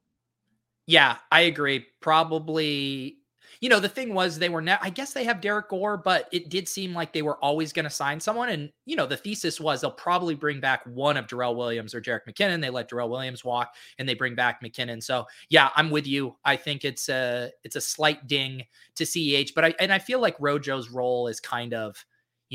Yeah, 0.86 1.18
I 1.30 1.42
agree. 1.42 1.86
Probably 2.00 3.18
you 3.60 3.68
know, 3.68 3.80
the 3.80 3.88
thing 3.88 4.14
was 4.14 4.38
they 4.38 4.48
were 4.48 4.60
now, 4.60 4.78
I 4.80 4.90
guess 4.90 5.12
they 5.12 5.24
have 5.24 5.40
Derrick 5.40 5.68
Gore, 5.68 5.96
but 5.96 6.28
it 6.32 6.48
did 6.48 6.68
seem 6.68 6.94
like 6.94 7.12
they 7.12 7.22
were 7.22 7.36
always 7.36 7.72
going 7.72 7.84
to 7.84 7.90
sign 7.90 8.20
someone. 8.20 8.48
And, 8.48 8.70
you 8.86 8.96
know, 8.96 9.06
the 9.06 9.16
thesis 9.16 9.60
was 9.60 9.80
they'll 9.80 9.90
probably 9.90 10.34
bring 10.34 10.60
back 10.60 10.84
one 10.86 11.16
of 11.16 11.26
Darrel 11.26 11.54
Williams 11.54 11.94
or 11.94 12.00
Jerick 12.00 12.26
McKinnon. 12.28 12.60
They 12.60 12.70
let 12.70 12.88
Darrel 12.88 13.08
Williams 13.08 13.44
walk 13.44 13.74
and 13.98 14.08
they 14.08 14.14
bring 14.14 14.34
back 14.34 14.62
McKinnon. 14.62 15.02
So 15.02 15.26
yeah, 15.48 15.70
I'm 15.76 15.90
with 15.90 16.06
you. 16.06 16.36
I 16.44 16.56
think 16.56 16.84
it's 16.84 17.08
a, 17.08 17.50
it's 17.64 17.76
a 17.76 17.80
slight 17.80 18.26
ding 18.26 18.64
to 18.96 19.04
CEH, 19.04 19.54
but 19.54 19.64
I, 19.64 19.74
and 19.80 19.92
I 19.92 19.98
feel 19.98 20.20
like 20.20 20.36
Rojo's 20.38 20.90
role 20.90 21.28
is 21.28 21.40
kind 21.40 21.74
of, 21.74 22.04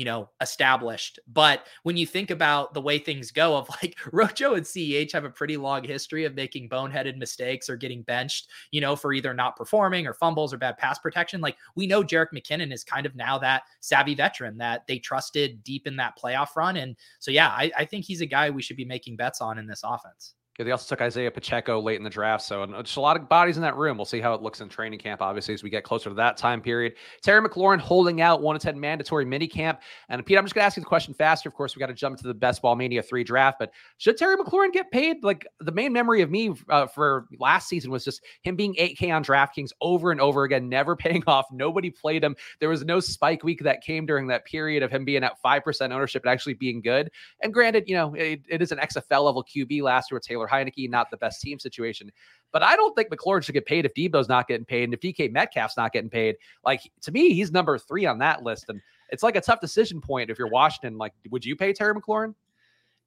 you 0.00 0.06
know, 0.06 0.30
established. 0.40 1.20
But 1.30 1.66
when 1.82 1.94
you 1.98 2.06
think 2.06 2.30
about 2.30 2.72
the 2.72 2.80
way 2.80 2.98
things 2.98 3.30
go, 3.30 3.54
of 3.54 3.68
like 3.82 3.98
Rojo 4.12 4.54
and 4.54 4.64
CEH 4.64 5.12
have 5.12 5.26
a 5.26 5.30
pretty 5.30 5.58
long 5.58 5.84
history 5.84 6.24
of 6.24 6.34
making 6.34 6.70
boneheaded 6.70 7.18
mistakes 7.18 7.68
or 7.68 7.76
getting 7.76 8.00
benched, 8.00 8.48
you 8.70 8.80
know, 8.80 8.96
for 8.96 9.12
either 9.12 9.34
not 9.34 9.56
performing 9.56 10.06
or 10.06 10.14
fumbles 10.14 10.54
or 10.54 10.56
bad 10.56 10.78
pass 10.78 10.98
protection. 10.98 11.42
Like 11.42 11.58
we 11.74 11.86
know 11.86 12.02
Jerick 12.02 12.32
McKinnon 12.34 12.72
is 12.72 12.82
kind 12.82 13.04
of 13.04 13.14
now 13.14 13.36
that 13.40 13.64
savvy 13.80 14.14
veteran 14.14 14.56
that 14.56 14.86
they 14.86 14.98
trusted 14.98 15.62
deep 15.64 15.86
in 15.86 15.96
that 15.96 16.18
playoff 16.18 16.56
run. 16.56 16.78
And 16.78 16.96
so, 17.18 17.30
yeah, 17.30 17.48
I, 17.48 17.70
I 17.76 17.84
think 17.84 18.06
he's 18.06 18.22
a 18.22 18.26
guy 18.26 18.48
we 18.48 18.62
should 18.62 18.78
be 18.78 18.86
making 18.86 19.16
bets 19.16 19.42
on 19.42 19.58
in 19.58 19.66
this 19.66 19.82
offense. 19.84 20.32
Yeah, 20.60 20.64
they 20.64 20.72
also 20.72 20.94
took 20.94 21.00
Isaiah 21.00 21.30
Pacheco 21.30 21.80
late 21.80 21.96
in 21.96 22.02
the 22.02 22.10
draft. 22.10 22.44
So 22.44 22.66
just 22.82 22.98
a 22.98 23.00
lot 23.00 23.16
of 23.16 23.30
bodies 23.30 23.56
in 23.56 23.62
that 23.62 23.78
room. 23.78 23.96
We'll 23.96 24.04
see 24.04 24.20
how 24.20 24.34
it 24.34 24.42
looks 24.42 24.60
in 24.60 24.68
training 24.68 24.98
camp, 24.98 25.22
obviously, 25.22 25.54
as 25.54 25.62
we 25.62 25.70
get 25.70 25.84
closer 25.84 26.10
to 26.10 26.14
that 26.16 26.36
time 26.36 26.60
period. 26.60 26.96
Terry 27.22 27.40
McLaurin 27.40 27.78
holding 27.78 28.20
out 28.20 28.42
1 28.42 28.58
to 28.58 28.66
10 28.66 28.78
mandatory 28.78 29.24
mini 29.24 29.46
camp. 29.46 29.80
And 30.10 30.22
Pete, 30.26 30.36
I'm 30.36 30.44
just 30.44 30.54
going 30.54 30.60
to 30.60 30.66
ask 30.66 30.76
you 30.76 30.82
the 30.82 30.86
question 30.86 31.14
faster. 31.14 31.48
Of 31.48 31.54
course, 31.54 31.74
we 31.74 31.80
got 31.80 31.86
to 31.86 31.94
jump 31.94 32.18
to 32.18 32.24
the 32.24 32.34
Best 32.34 32.60
Ball 32.60 32.76
Mania 32.76 33.02
3 33.02 33.24
draft. 33.24 33.58
But 33.58 33.72
should 33.96 34.18
Terry 34.18 34.36
McLaurin 34.36 34.70
get 34.70 34.90
paid? 34.90 35.24
Like 35.24 35.46
the 35.60 35.72
main 35.72 35.94
memory 35.94 36.20
of 36.20 36.30
me 36.30 36.52
uh, 36.68 36.88
for 36.88 37.26
last 37.38 37.66
season 37.66 37.90
was 37.90 38.04
just 38.04 38.20
him 38.42 38.54
being 38.54 38.74
8K 38.74 39.14
on 39.14 39.24
DraftKings 39.24 39.70
over 39.80 40.12
and 40.12 40.20
over 40.20 40.44
again, 40.44 40.68
never 40.68 40.94
paying 41.04 41.24
off. 41.26 41.46
Nobody 41.50 41.88
played 41.88 42.22
him. 42.22 42.36
There 42.58 42.68
was 42.68 42.84
no 42.84 43.00
spike 43.00 43.42
week 43.44 43.62
that 43.62 43.80
came 43.82 44.04
during 44.04 44.26
that 44.26 44.44
period 44.44 44.82
of 44.82 44.90
him 44.90 45.06
being 45.06 45.24
at 45.24 45.40
5% 45.42 45.90
ownership 45.90 46.22
and 46.22 46.30
actually 46.30 46.52
being 46.52 46.82
good. 46.82 47.10
And 47.40 47.54
granted, 47.54 47.84
you 47.86 47.94
know, 47.94 48.12
it, 48.12 48.42
it 48.46 48.60
is 48.60 48.72
an 48.72 48.78
XFL 48.78 49.24
level 49.24 49.42
QB 49.42 49.80
last 49.80 50.10
year 50.10 50.16
with 50.16 50.26
Taylor 50.26 50.49
Heinicke, 50.50 50.90
not 50.90 51.10
the 51.10 51.16
best 51.16 51.40
team 51.40 51.58
situation. 51.58 52.10
But 52.52 52.62
I 52.62 52.76
don't 52.76 52.94
think 52.94 53.10
McLaurin 53.10 53.42
should 53.42 53.52
get 53.52 53.66
paid 53.66 53.86
if 53.86 53.94
Debo's 53.94 54.28
not 54.28 54.48
getting 54.48 54.64
paid 54.64 54.84
and 54.84 54.94
if 54.94 55.00
DK 55.00 55.30
Metcalf's 55.30 55.76
not 55.76 55.92
getting 55.92 56.10
paid. 56.10 56.36
Like 56.64 56.80
to 57.02 57.12
me, 57.12 57.32
he's 57.32 57.52
number 57.52 57.78
three 57.78 58.06
on 58.06 58.18
that 58.18 58.42
list. 58.42 58.66
And 58.68 58.80
it's 59.10 59.22
like 59.22 59.36
a 59.36 59.40
tough 59.40 59.60
decision 59.60 60.00
point 60.00 60.30
if 60.30 60.38
you're 60.38 60.48
Washington. 60.48 60.98
Like, 60.98 61.12
would 61.30 61.44
you 61.44 61.56
pay 61.56 61.72
Terry 61.72 61.94
McLaurin? 61.94 62.34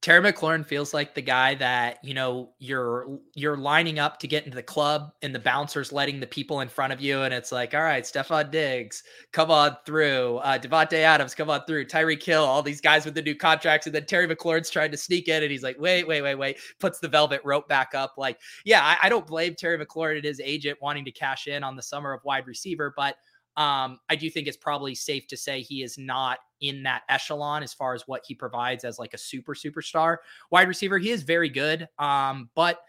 Terry 0.03 0.33
McLaurin 0.33 0.65
feels 0.65 0.93
like 0.93 1.15
the 1.15 1.21
guy 1.21 1.55
that 1.55 1.97
you 2.03 2.13
know 2.13 2.49
you're 2.59 3.19
you're 3.35 3.55
lining 3.55 3.99
up 3.99 4.19
to 4.19 4.27
get 4.27 4.43
into 4.43 4.53
the 4.53 4.61
club, 4.61 5.13
and 5.21 5.33
the 5.33 5.39
bouncer's 5.39 5.93
letting 5.93 6.19
the 6.19 6.27
people 6.27 6.59
in 6.59 6.67
front 6.67 6.91
of 6.91 6.99
you, 6.99 7.21
and 7.21 7.33
it's 7.33 7.53
like, 7.53 7.73
all 7.73 7.81
right, 7.81 8.03
Stefon 8.03 8.51
Diggs, 8.51 9.03
come 9.31 9.49
on 9.49 9.77
through, 9.85 10.39
uh, 10.39 10.59
Adams, 10.91 11.33
come 11.33 11.49
on 11.49 11.61
through, 11.65 11.85
Tyreek 11.85 12.21
Hill, 12.21 12.43
all 12.43 12.61
these 12.61 12.81
guys 12.81 13.05
with 13.05 13.15
the 13.15 13.21
new 13.21 13.33
contracts, 13.33 13.87
and 13.87 13.95
then 13.95 14.05
Terry 14.05 14.27
McLaurin's 14.27 14.69
trying 14.69 14.91
to 14.91 14.97
sneak 14.97 15.29
in, 15.29 15.41
and 15.41 15.49
he's 15.49 15.63
like, 15.63 15.79
wait, 15.79 16.05
wait, 16.05 16.21
wait, 16.21 16.35
wait, 16.35 16.57
puts 16.81 16.99
the 16.99 17.07
velvet 17.07 17.39
rope 17.45 17.69
back 17.69 17.95
up. 17.95 18.15
Like, 18.17 18.41
yeah, 18.65 18.81
I, 18.83 19.07
I 19.07 19.09
don't 19.09 19.25
blame 19.25 19.55
Terry 19.55 19.83
McLaurin 19.83 20.17
and 20.17 20.25
his 20.25 20.41
agent 20.41 20.79
wanting 20.81 21.05
to 21.05 21.11
cash 21.11 21.47
in 21.47 21.63
on 21.63 21.77
the 21.77 21.81
summer 21.81 22.11
of 22.11 22.21
wide 22.25 22.45
receiver, 22.45 22.93
but 22.97 23.15
um, 23.55 23.99
I 24.09 24.15
do 24.15 24.29
think 24.29 24.47
it's 24.47 24.57
probably 24.57 24.95
safe 24.95 25.27
to 25.27 25.37
say 25.37 25.61
he 25.61 25.83
is 25.83 25.97
not 25.97 26.39
in 26.61 26.83
that 26.83 27.03
echelon 27.09 27.61
as 27.61 27.73
far 27.73 27.93
as 27.93 28.07
what 28.07 28.23
he 28.27 28.33
provides 28.33 28.83
as 28.83 28.97
like 28.97 29.13
a 29.13 29.17
super 29.17 29.53
superstar 29.53 30.17
wide 30.49 30.67
receiver. 30.67 30.97
He 30.97 31.11
is 31.11 31.23
very 31.23 31.49
good, 31.49 31.87
um, 31.99 32.49
but 32.55 32.79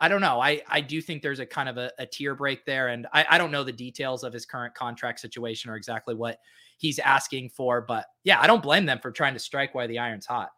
I 0.00 0.08
don't 0.08 0.20
know. 0.20 0.40
I 0.40 0.62
I 0.68 0.80
do 0.80 1.00
think 1.00 1.22
there's 1.22 1.40
a 1.40 1.46
kind 1.46 1.68
of 1.68 1.76
a, 1.76 1.90
a 1.98 2.06
tier 2.06 2.34
break 2.34 2.64
there, 2.64 2.88
and 2.88 3.06
I, 3.12 3.26
I 3.30 3.38
don't 3.38 3.50
know 3.50 3.64
the 3.64 3.72
details 3.72 4.24
of 4.24 4.32
his 4.32 4.46
current 4.46 4.74
contract 4.74 5.20
situation 5.20 5.70
or 5.70 5.76
exactly 5.76 6.14
what 6.14 6.38
he's 6.78 6.98
asking 6.98 7.50
for. 7.50 7.80
But 7.80 8.06
yeah, 8.24 8.40
I 8.40 8.46
don't 8.46 8.62
blame 8.62 8.86
them 8.86 9.00
for 9.00 9.10
trying 9.10 9.34
to 9.34 9.40
strike 9.40 9.74
while 9.74 9.88
the 9.88 9.98
iron's 9.98 10.26
hot. 10.26 10.50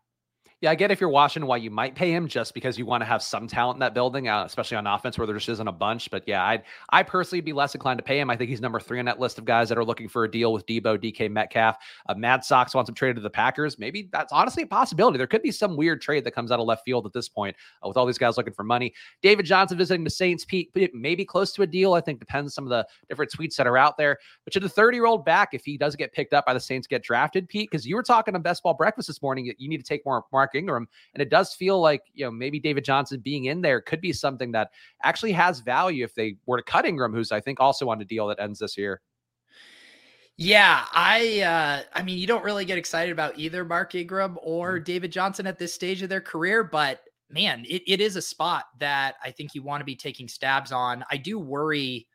Yeah, 0.62 0.72
I 0.72 0.74
get 0.74 0.90
if 0.90 1.00
you're 1.00 1.08
watching 1.08 1.46
why 1.46 1.56
you 1.56 1.70
might 1.70 1.94
pay 1.94 2.12
him 2.12 2.28
just 2.28 2.52
because 2.52 2.78
you 2.78 2.84
want 2.84 3.00
to 3.00 3.06
have 3.06 3.22
some 3.22 3.48
talent 3.48 3.76
in 3.76 3.80
that 3.80 3.94
building, 3.94 4.28
uh, 4.28 4.44
especially 4.44 4.76
on 4.76 4.86
offense 4.86 5.16
where 5.16 5.26
there 5.26 5.34
just 5.34 5.48
isn't 5.48 5.66
a 5.66 5.72
bunch. 5.72 6.10
But 6.10 6.24
yeah, 6.26 6.44
I'd 6.44 6.64
I 6.90 7.02
personally 7.02 7.40
be 7.40 7.54
less 7.54 7.74
inclined 7.74 7.96
to 7.96 8.02
pay 8.02 8.20
him. 8.20 8.28
I 8.28 8.36
think 8.36 8.50
he's 8.50 8.60
number 8.60 8.78
three 8.78 8.98
on 8.98 9.06
that 9.06 9.18
list 9.18 9.38
of 9.38 9.46
guys 9.46 9.70
that 9.70 9.78
are 9.78 9.84
looking 9.86 10.06
for 10.06 10.24
a 10.24 10.30
deal 10.30 10.52
with 10.52 10.66
Debo, 10.66 10.98
DK 10.98 11.30
Metcalf. 11.30 11.78
Uh, 12.06 12.14
Mad 12.14 12.44
Sox 12.44 12.74
wants 12.74 12.90
him 12.90 12.94
traded 12.94 13.16
to 13.16 13.22
the 13.22 13.30
Packers. 13.30 13.78
Maybe 13.78 14.10
that's 14.12 14.34
honestly 14.34 14.64
a 14.64 14.66
possibility. 14.66 15.16
There 15.16 15.26
could 15.26 15.40
be 15.40 15.50
some 15.50 15.78
weird 15.78 16.02
trade 16.02 16.24
that 16.24 16.32
comes 16.32 16.52
out 16.52 16.60
of 16.60 16.66
left 16.66 16.84
field 16.84 17.06
at 17.06 17.14
this 17.14 17.26
point 17.26 17.56
uh, 17.82 17.88
with 17.88 17.96
all 17.96 18.04
these 18.04 18.18
guys 18.18 18.36
looking 18.36 18.52
for 18.52 18.64
money. 18.64 18.92
David 19.22 19.46
Johnson 19.46 19.78
visiting 19.78 20.04
the 20.04 20.10
Saints, 20.10 20.44
Pete, 20.44 20.70
maybe 20.92 21.24
close 21.24 21.54
to 21.54 21.62
a 21.62 21.66
deal. 21.66 21.94
I 21.94 22.02
think 22.02 22.20
depends 22.20 22.50
on 22.50 22.52
some 22.52 22.64
of 22.64 22.70
the 22.70 22.86
different 23.08 23.32
tweets 23.32 23.56
that 23.56 23.66
are 23.66 23.78
out 23.78 23.96
there. 23.96 24.18
But 24.44 24.52
should 24.52 24.62
the 24.62 24.68
30 24.68 24.98
year 24.98 25.06
old 25.06 25.24
back, 25.24 25.54
if 25.54 25.64
he 25.64 25.78
does 25.78 25.96
get 25.96 26.12
picked 26.12 26.34
up 26.34 26.44
by 26.44 26.52
the 26.52 26.60
Saints, 26.60 26.86
get 26.86 27.02
drafted, 27.02 27.48
Pete? 27.48 27.70
Because 27.70 27.86
you 27.86 27.96
were 27.96 28.02
talking 28.02 28.34
on 28.34 28.42
Best 28.42 28.62
Ball 28.62 28.74
Breakfast 28.74 29.08
this 29.08 29.22
morning, 29.22 29.46
that 29.46 29.58
you 29.58 29.66
need 29.66 29.78
to 29.78 29.84
take 29.84 30.04
more 30.04 30.22
Mark 30.30 30.49
Ingram, 30.54 30.88
and 31.14 31.22
it 31.22 31.30
does 31.30 31.54
feel 31.54 31.80
like, 31.80 32.02
you 32.14 32.24
know, 32.24 32.30
maybe 32.30 32.60
David 32.60 32.84
Johnson 32.84 33.20
being 33.20 33.46
in 33.46 33.60
there 33.60 33.80
could 33.80 34.00
be 34.00 34.12
something 34.12 34.52
that 34.52 34.70
actually 35.02 35.32
has 35.32 35.60
value 35.60 36.04
if 36.04 36.14
they 36.14 36.36
were 36.46 36.56
to 36.56 36.62
cut 36.62 36.86
Ingram, 36.86 37.12
who's 37.12 37.32
I 37.32 37.40
think 37.40 37.60
also 37.60 37.88
on 37.88 38.00
a 38.00 38.04
deal 38.04 38.26
that 38.28 38.40
ends 38.40 38.58
this 38.58 38.76
year. 38.76 39.00
Yeah, 40.36 40.86
I 40.92 41.42
uh 41.42 41.82
I 41.92 42.02
mean 42.02 42.18
you 42.18 42.26
don't 42.26 42.44
really 42.44 42.64
get 42.64 42.78
excited 42.78 43.12
about 43.12 43.38
either 43.38 43.62
Mark 43.62 43.94
Ingram 43.94 44.38
or 44.42 44.76
mm-hmm. 44.76 44.84
David 44.84 45.12
Johnson 45.12 45.46
at 45.46 45.58
this 45.58 45.74
stage 45.74 46.02
of 46.02 46.08
their 46.08 46.22
career, 46.22 46.64
but 46.64 47.02
man, 47.28 47.64
it, 47.68 47.82
it 47.86 48.00
is 48.00 48.16
a 48.16 48.22
spot 48.22 48.64
that 48.78 49.16
I 49.22 49.30
think 49.30 49.54
you 49.54 49.62
want 49.62 49.82
to 49.82 49.84
be 49.84 49.94
taking 49.94 50.28
stabs 50.28 50.72
on. 50.72 51.04
I 51.10 51.16
do 51.16 51.38
worry 51.38 52.06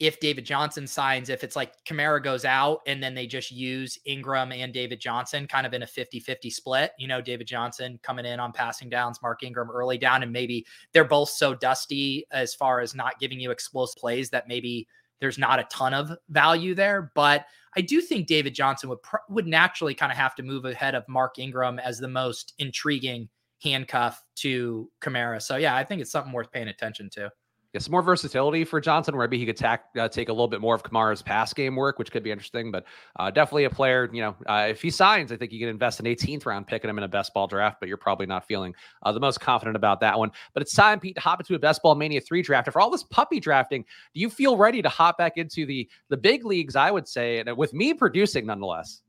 if 0.00 0.20
David 0.20 0.46
Johnson 0.46 0.86
signs, 0.86 1.28
if 1.28 1.42
it's 1.42 1.56
like 1.56 1.72
Kamara 1.84 2.22
goes 2.22 2.44
out 2.44 2.80
and 2.86 3.02
then 3.02 3.14
they 3.14 3.26
just 3.26 3.50
use 3.50 3.98
Ingram 4.04 4.52
and 4.52 4.72
David 4.72 5.00
Johnson 5.00 5.46
kind 5.48 5.66
of 5.66 5.74
in 5.74 5.82
a 5.82 5.86
50 5.86 6.20
50 6.20 6.50
split, 6.50 6.92
you 6.98 7.08
know, 7.08 7.20
David 7.20 7.48
Johnson 7.48 7.98
coming 8.02 8.24
in 8.24 8.38
on 8.38 8.52
passing 8.52 8.88
downs, 8.88 9.20
Mark 9.22 9.42
Ingram 9.42 9.70
early 9.70 9.98
down, 9.98 10.22
and 10.22 10.32
maybe 10.32 10.64
they're 10.92 11.04
both 11.04 11.30
so 11.30 11.52
dusty 11.52 12.24
as 12.30 12.54
far 12.54 12.80
as 12.80 12.94
not 12.94 13.18
giving 13.18 13.40
you 13.40 13.50
explosive 13.50 14.00
plays 14.00 14.30
that 14.30 14.46
maybe 14.46 14.86
there's 15.20 15.38
not 15.38 15.58
a 15.58 15.64
ton 15.64 15.94
of 15.94 16.12
value 16.28 16.74
there. 16.74 17.10
But 17.16 17.46
I 17.76 17.80
do 17.80 18.00
think 18.00 18.28
David 18.28 18.54
Johnson 18.54 18.88
would, 18.90 18.98
would 19.28 19.48
naturally 19.48 19.94
kind 19.94 20.12
of 20.12 20.18
have 20.18 20.36
to 20.36 20.44
move 20.44 20.64
ahead 20.64 20.94
of 20.94 21.08
Mark 21.08 21.38
Ingram 21.40 21.80
as 21.80 21.98
the 21.98 22.08
most 22.08 22.54
intriguing 22.58 23.28
handcuff 23.62 24.22
to 24.36 24.88
Kamara. 25.00 25.42
So 25.42 25.56
yeah, 25.56 25.74
I 25.74 25.82
think 25.82 26.00
it's 26.00 26.12
something 26.12 26.32
worth 26.32 26.52
paying 26.52 26.68
attention 26.68 27.10
to 27.14 27.30
yeah, 27.74 27.80
some 27.80 27.92
more 27.92 28.02
versatility 28.02 28.64
for 28.64 28.80
Johnson, 28.80 29.14
where 29.14 29.28
maybe 29.28 29.38
he 29.38 29.44
could 29.44 29.56
tack, 29.56 29.84
uh, 29.98 30.08
take 30.08 30.30
a 30.30 30.32
little 30.32 30.48
bit 30.48 30.60
more 30.60 30.74
of 30.74 30.82
Kamara's 30.82 31.20
pass 31.20 31.52
game 31.52 31.76
work, 31.76 31.98
which 31.98 32.10
could 32.10 32.22
be 32.22 32.30
interesting. 32.30 32.70
But 32.70 32.84
uh, 33.18 33.30
definitely 33.30 33.64
a 33.64 33.70
player, 33.70 34.08
you 34.10 34.22
know, 34.22 34.34
uh, 34.46 34.68
if 34.70 34.80
he 34.80 34.90
signs, 34.90 35.32
I 35.32 35.36
think 35.36 35.52
you 35.52 35.58
can 35.58 35.68
invest 35.68 36.00
an 36.00 36.06
18th 36.06 36.46
round 36.46 36.66
pick 36.66 36.84
in 36.84 36.90
him 36.90 36.96
in 36.96 37.04
a 37.04 37.08
best 37.08 37.34
ball 37.34 37.46
draft, 37.46 37.76
but 37.78 37.88
you're 37.88 37.98
probably 37.98 38.24
not 38.24 38.46
feeling 38.46 38.74
uh, 39.02 39.12
the 39.12 39.20
most 39.20 39.40
confident 39.40 39.76
about 39.76 40.00
that 40.00 40.18
one. 40.18 40.30
But 40.54 40.62
it's 40.62 40.74
time, 40.74 40.98
Pete, 40.98 41.16
to 41.16 41.20
hop 41.20 41.40
into 41.40 41.54
a 41.56 41.58
best 41.58 41.82
ball 41.82 41.94
mania 41.94 42.22
three 42.22 42.40
draft. 42.40 42.72
For 42.72 42.80
all 42.80 42.90
this 42.90 43.02
puppy 43.02 43.38
drafting, 43.38 43.84
do 44.14 44.20
you 44.20 44.30
feel 44.30 44.56
ready 44.56 44.80
to 44.80 44.88
hop 44.88 45.18
back 45.18 45.36
into 45.36 45.66
the 45.66 45.86
the 46.08 46.16
big 46.16 46.46
leagues? 46.46 46.74
I 46.74 46.90
would 46.90 47.06
say, 47.06 47.38
and 47.38 47.54
with 47.54 47.74
me 47.74 47.92
producing 47.92 48.46
nonetheless. 48.46 49.02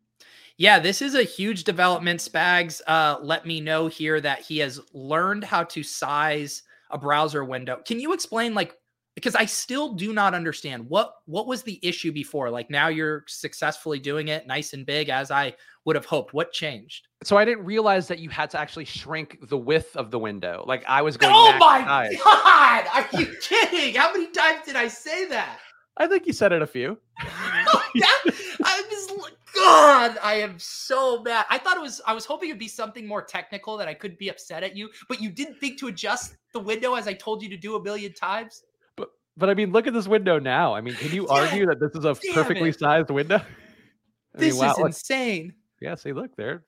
Yeah, 0.57 0.77
this 0.79 1.01
is 1.01 1.15
a 1.15 1.23
huge 1.23 1.63
development. 1.63 2.19
Spags 2.19 2.81
uh, 2.85 3.19
let 3.21 3.45
me 3.45 3.61
know 3.61 3.87
here 3.87 4.19
that 4.19 4.41
he 4.41 4.57
has 4.57 4.81
learned 4.91 5.45
how 5.45 5.63
to 5.63 5.83
size 5.83 6.63
a 6.89 6.97
browser 6.97 7.43
window. 7.43 7.81
Can 7.85 7.99
you 7.99 8.13
explain 8.13 8.53
like 8.53 8.75
because 9.15 9.35
I 9.35 9.45
still 9.45 9.93
do 9.93 10.13
not 10.13 10.33
understand 10.33 10.87
what 10.87 11.13
what 11.25 11.47
was 11.47 11.63
the 11.63 11.79
issue 11.83 12.11
before? 12.11 12.49
Like 12.49 12.69
now 12.69 12.87
you're 12.87 13.25
successfully 13.27 13.99
doing 13.99 14.29
it 14.29 14.47
nice 14.47 14.73
and 14.73 14.85
big 14.85 15.09
as 15.09 15.29
I 15.31 15.53
would 15.85 15.95
have 15.95 16.05
hoped. 16.05 16.33
What 16.33 16.51
changed? 16.53 17.07
So 17.23 17.35
I 17.35 17.43
didn't 17.43 17.65
realize 17.65 18.07
that 18.07 18.19
you 18.19 18.29
had 18.29 18.49
to 18.51 18.59
actually 18.59 18.85
shrink 18.85 19.37
the 19.49 19.57
width 19.57 19.97
of 19.97 20.11
the 20.11 20.19
window. 20.19 20.63
Like 20.67 20.85
I 20.87 21.01
was 21.01 21.17
going. 21.17 21.33
Oh 21.35 21.57
my 21.57 21.83
size. 21.83 22.17
god! 22.23 22.85
Are 22.93 23.19
you 23.19 23.27
kidding? 23.41 23.95
How 23.95 24.11
many 24.13 24.27
times 24.27 24.65
did 24.65 24.75
I 24.75 24.87
say 24.87 25.25
that? 25.27 25.59
I 25.97 26.07
think 26.07 26.25
you 26.25 26.33
said 26.33 26.53
it 26.53 26.61
a 26.61 26.67
few. 26.67 26.97
Oh, 27.71 27.83
that, 27.95 28.21
I 28.63 28.83
was 28.89 29.29
God, 29.55 30.17
I 30.21 30.35
am 30.35 30.55
so 30.57 31.21
mad. 31.21 31.45
I 31.49 31.57
thought 31.57 31.77
it 31.77 31.81
was 31.81 32.01
I 32.05 32.13
was 32.13 32.25
hoping 32.25 32.49
it'd 32.49 32.59
be 32.59 32.67
something 32.67 33.07
more 33.07 33.21
technical 33.21 33.77
that 33.77 33.87
I 33.87 33.93
could 33.93 34.17
be 34.17 34.29
upset 34.29 34.63
at 34.63 34.75
you, 34.75 34.89
but 35.07 35.21
you 35.21 35.29
didn't 35.29 35.59
think 35.59 35.79
to 35.79 35.87
adjust 35.87 36.35
the 36.53 36.59
window 36.59 36.95
as 36.95 37.07
I 37.07 37.13
told 37.13 37.41
you 37.41 37.49
to 37.49 37.57
do 37.57 37.75
a 37.75 37.83
million 37.83 38.13
times. 38.13 38.63
But 38.95 39.09
but 39.37 39.49
I 39.49 39.53
mean, 39.53 39.71
look 39.71 39.87
at 39.87 39.93
this 39.93 40.07
window 40.07 40.39
now. 40.39 40.73
I 40.73 40.81
mean, 40.81 40.95
can 40.95 41.11
you 41.11 41.27
argue 41.29 41.65
that 41.67 41.79
this 41.79 41.91
is 41.95 42.05
a 42.05 42.15
perfectly 42.33 42.69
it. 42.69 42.79
sized 42.79 43.09
window? 43.09 43.37
I 44.35 44.37
this 44.37 44.53
mean, 44.53 44.61
wow, 44.61 44.71
is 44.73 44.85
insane. 44.85 45.53
Yeah, 45.81 45.95
see, 45.95 46.13
look 46.13 46.35
there. 46.35 46.63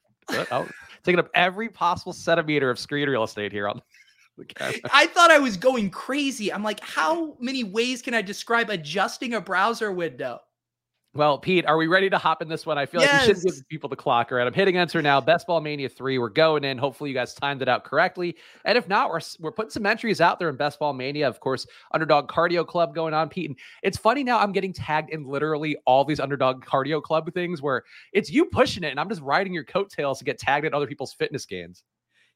Oh, 0.51 0.67
taking 1.03 1.19
up 1.19 1.29
every 1.33 1.67
possible 1.67 2.13
centimeter 2.13 2.69
of 2.69 2.79
screen 2.79 3.09
real 3.09 3.23
estate 3.23 3.51
here 3.51 3.67
on 3.67 3.81
I 4.59 5.07
thought 5.07 5.31
I 5.31 5.39
was 5.39 5.57
going 5.57 5.89
crazy. 5.89 6.51
I'm 6.51 6.63
like, 6.63 6.79
how 6.79 7.35
many 7.39 7.63
ways 7.63 8.01
can 8.01 8.13
I 8.13 8.21
describe 8.21 8.69
adjusting 8.69 9.33
a 9.33 9.41
browser 9.41 9.91
window? 9.91 10.39
Well, 11.13 11.37
Pete, 11.37 11.65
are 11.65 11.75
we 11.75 11.87
ready 11.87 12.09
to 12.09 12.17
hop 12.17 12.41
in 12.41 12.47
this 12.47 12.65
one? 12.65 12.77
I 12.77 12.85
feel 12.85 13.01
yes. 13.01 13.27
like 13.27 13.35
we 13.35 13.41
should 13.41 13.43
give 13.43 13.67
people 13.67 13.89
the 13.89 13.97
clock. 13.97 14.31
Right, 14.31 14.47
I'm 14.47 14.53
hitting 14.53 14.77
enter 14.77 15.01
now. 15.01 15.19
Best 15.19 15.45
Ball 15.45 15.59
Mania 15.59 15.89
3. 15.89 16.17
We're 16.19 16.29
going 16.29 16.63
in. 16.63 16.77
Hopefully, 16.77 17.09
you 17.09 17.13
guys 17.13 17.33
timed 17.33 17.61
it 17.61 17.67
out 17.67 17.83
correctly. 17.83 18.37
And 18.63 18.77
if 18.77 18.87
not, 18.87 19.09
we're, 19.09 19.19
we're 19.41 19.51
putting 19.51 19.71
some 19.71 19.85
entries 19.85 20.21
out 20.21 20.39
there 20.39 20.47
in 20.47 20.55
Best 20.55 20.79
Ball 20.79 20.93
Mania. 20.93 21.27
Of 21.27 21.41
course, 21.41 21.67
Underdog 21.93 22.29
Cardio 22.29 22.65
Club 22.65 22.95
going 22.95 23.13
on, 23.13 23.27
Pete. 23.27 23.49
And 23.49 23.59
it's 23.83 23.97
funny 23.97 24.23
now, 24.23 24.39
I'm 24.39 24.53
getting 24.53 24.71
tagged 24.71 25.09
in 25.09 25.27
literally 25.27 25.75
all 25.85 26.05
these 26.05 26.21
Underdog 26.21 26.63
Cardio 26.63 27.03
Club 27.03 27.29
things 27.33 27.61
where 27.61 27.83
it's 28.13 28.31
you 28.31 28.45
pushing 28.45 28.85
it, 28.85 28.91
and 28.91 28.99
I'm 28.99 29.09
just 29.09 29.21
riding 29.21 29.53
your 29.53 29.65
coattails 29.65 30.19
to 30.19 30.23
get 30.23 30.39
tagged 30.39 30.65
at 30.65 30.73
other 30.73 30.87
people's 30.87 31.11
fitness 31.13 31.45
gains. 31.45 31.83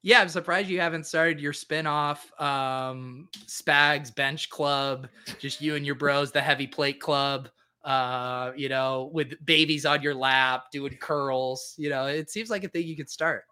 Yeah, 0.02 0.20
I'm 0.20 0.30
surprised 0.30 0.68
you 0.68 0.82
haven't 0.82 1.06
started 1.06 1.40
your 1.40 1.54
spin-off 1.54 2.30
um 2.42 3.30
Spags 3.48 4.14
Bench 4.14 4.50
Club, 4.50 5.08
just 5.40 5.62
you 5.62 5.76
and 5.76 5.86
your 5.86 5.96
bros, 5.96 6.34
the 6.34 6.42
heavy 6.42 6.68
plate 6.68 7.00
club 7.00 7.48
uh, 7.86 8.52
you 8.56 8.68
know, 8.68 9.10
with 9.14 9.34
babies 9.46 9.86
on 9.86 10.02
your 10.02 10.16
lap, 10.16 10.66
doing 10.72 10.98
curls. 11.00 11.76
You 11.78 11.90
know, 11.90 12.08
it 12.08 12.30
seems 12.30 12.50
like 12.50 12.64
a 12.64 12.68
thing 12.68 12.88
you 12.88 12.98
could 12.98 13.10
start. 13.10 13.44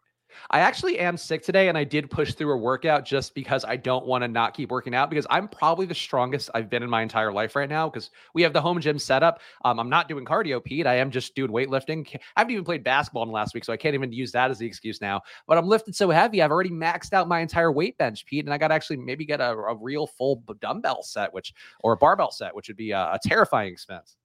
I 0.49 0.59
actually 0.59 0.99
am 0.99 1.17
sick 1.17 1.43
today 1.43 1.69
and 1.69 1.77
I 1.77 1.83
did 1.83 2.09
push 2.09 2.33
through 2.33 2.53
a 2.53 2.57
workout 2.57 3.05
just 3.05 3.35
because 3.35 3.63
I 3.65 3.75
don't 3.75 4.05
want 4.05 4.23
to 4.23 4.27
not 4.27 4.53
keep 4.53 4.71
working 4.71 4.95
out 4.95 5.09
because 5.09 5.27
I'm 5.29 5.47
probably 5.47 5.85
the 5.85 5.95
strongest 5.95 6.49
I've 6.53 6.69
been 6.69 6.83
in 6.83 6.89
my 6.89 7.01
entire 7.01 7.31
life 7.31 7.55
right 7.55 7.69
now 7.69 7.89
because 7.89 8.09
we 8.33 8.41
have 8.41 8.53
the 8.53 8.61
home 8.61 8.79
gym 8.81 8.99
set 8.99 9.23
up. 9.23 9.41
Um, 9.65 9.79
I'm 9.79 9.89
not 9.89 10.07
doing 10.07 10.25
cardio, 10.25 10.63
Pete. 10.63 10.87
I 10.87 10.95
am 10.95 11.11
just 11.11 11.35
doing 11.35 11.51
weightlifting. 11.51 12.07
I 12.35 12.41
haven't 12.41 12.53
even 12.53 12.63
played 12.63 12.83
basketball 12.83 13.23
in 13.23 13.29
the 13.29 13.35
last 13.35 13.53
week, 13.53 13.63
so 13.63 13.73
I 13.73 13.77
can't 13.77 13.93
even 13.95 14.11
use 14.11 14.31
that 14.31 14.51
as 14.51 14.57
the 14.57 14.65
excuse 14.65 15.01
now. 15.01 15.21
But 15.47 15.57
I'm 15.57 15.67
lifted 15.67 15.95
so 15.95 16.09
heavy, 16.09 16.41
I've 16.41 16.51
already 16.51 16.71
maxed 16.71 17.13
out 17.13 17.27
my 17.27 17.39
entire 17.39 17.71
weight 17.71 17.97
bench, 17.97 18.25
Pete, 18.25 18.45
and 18.45 18.53
I 18.53 18.57
got 18.57 18.69
to 18.69 18.73
actually 18.73 18.97
maybe 18.97 19.25
get 19.25 19.41
a, 19.41 19.51
a, 19.51 19.75
real 19.75 20.07
full 20.07 20.43
dumbbell 20.61 21.03
set, 21.03 21.33
which 21.33 21.53
or 21.81 21.93
a 21.93 21.97
barbell 21.97 22.31
set, 22.31 22.55
which 22.55 22.67
would 22.67 22.77
be 22.77 22.91
a, 22.91 22.99
a 22.99 23.19
terrifying 23.23 23.71
expense. 23.71 24.15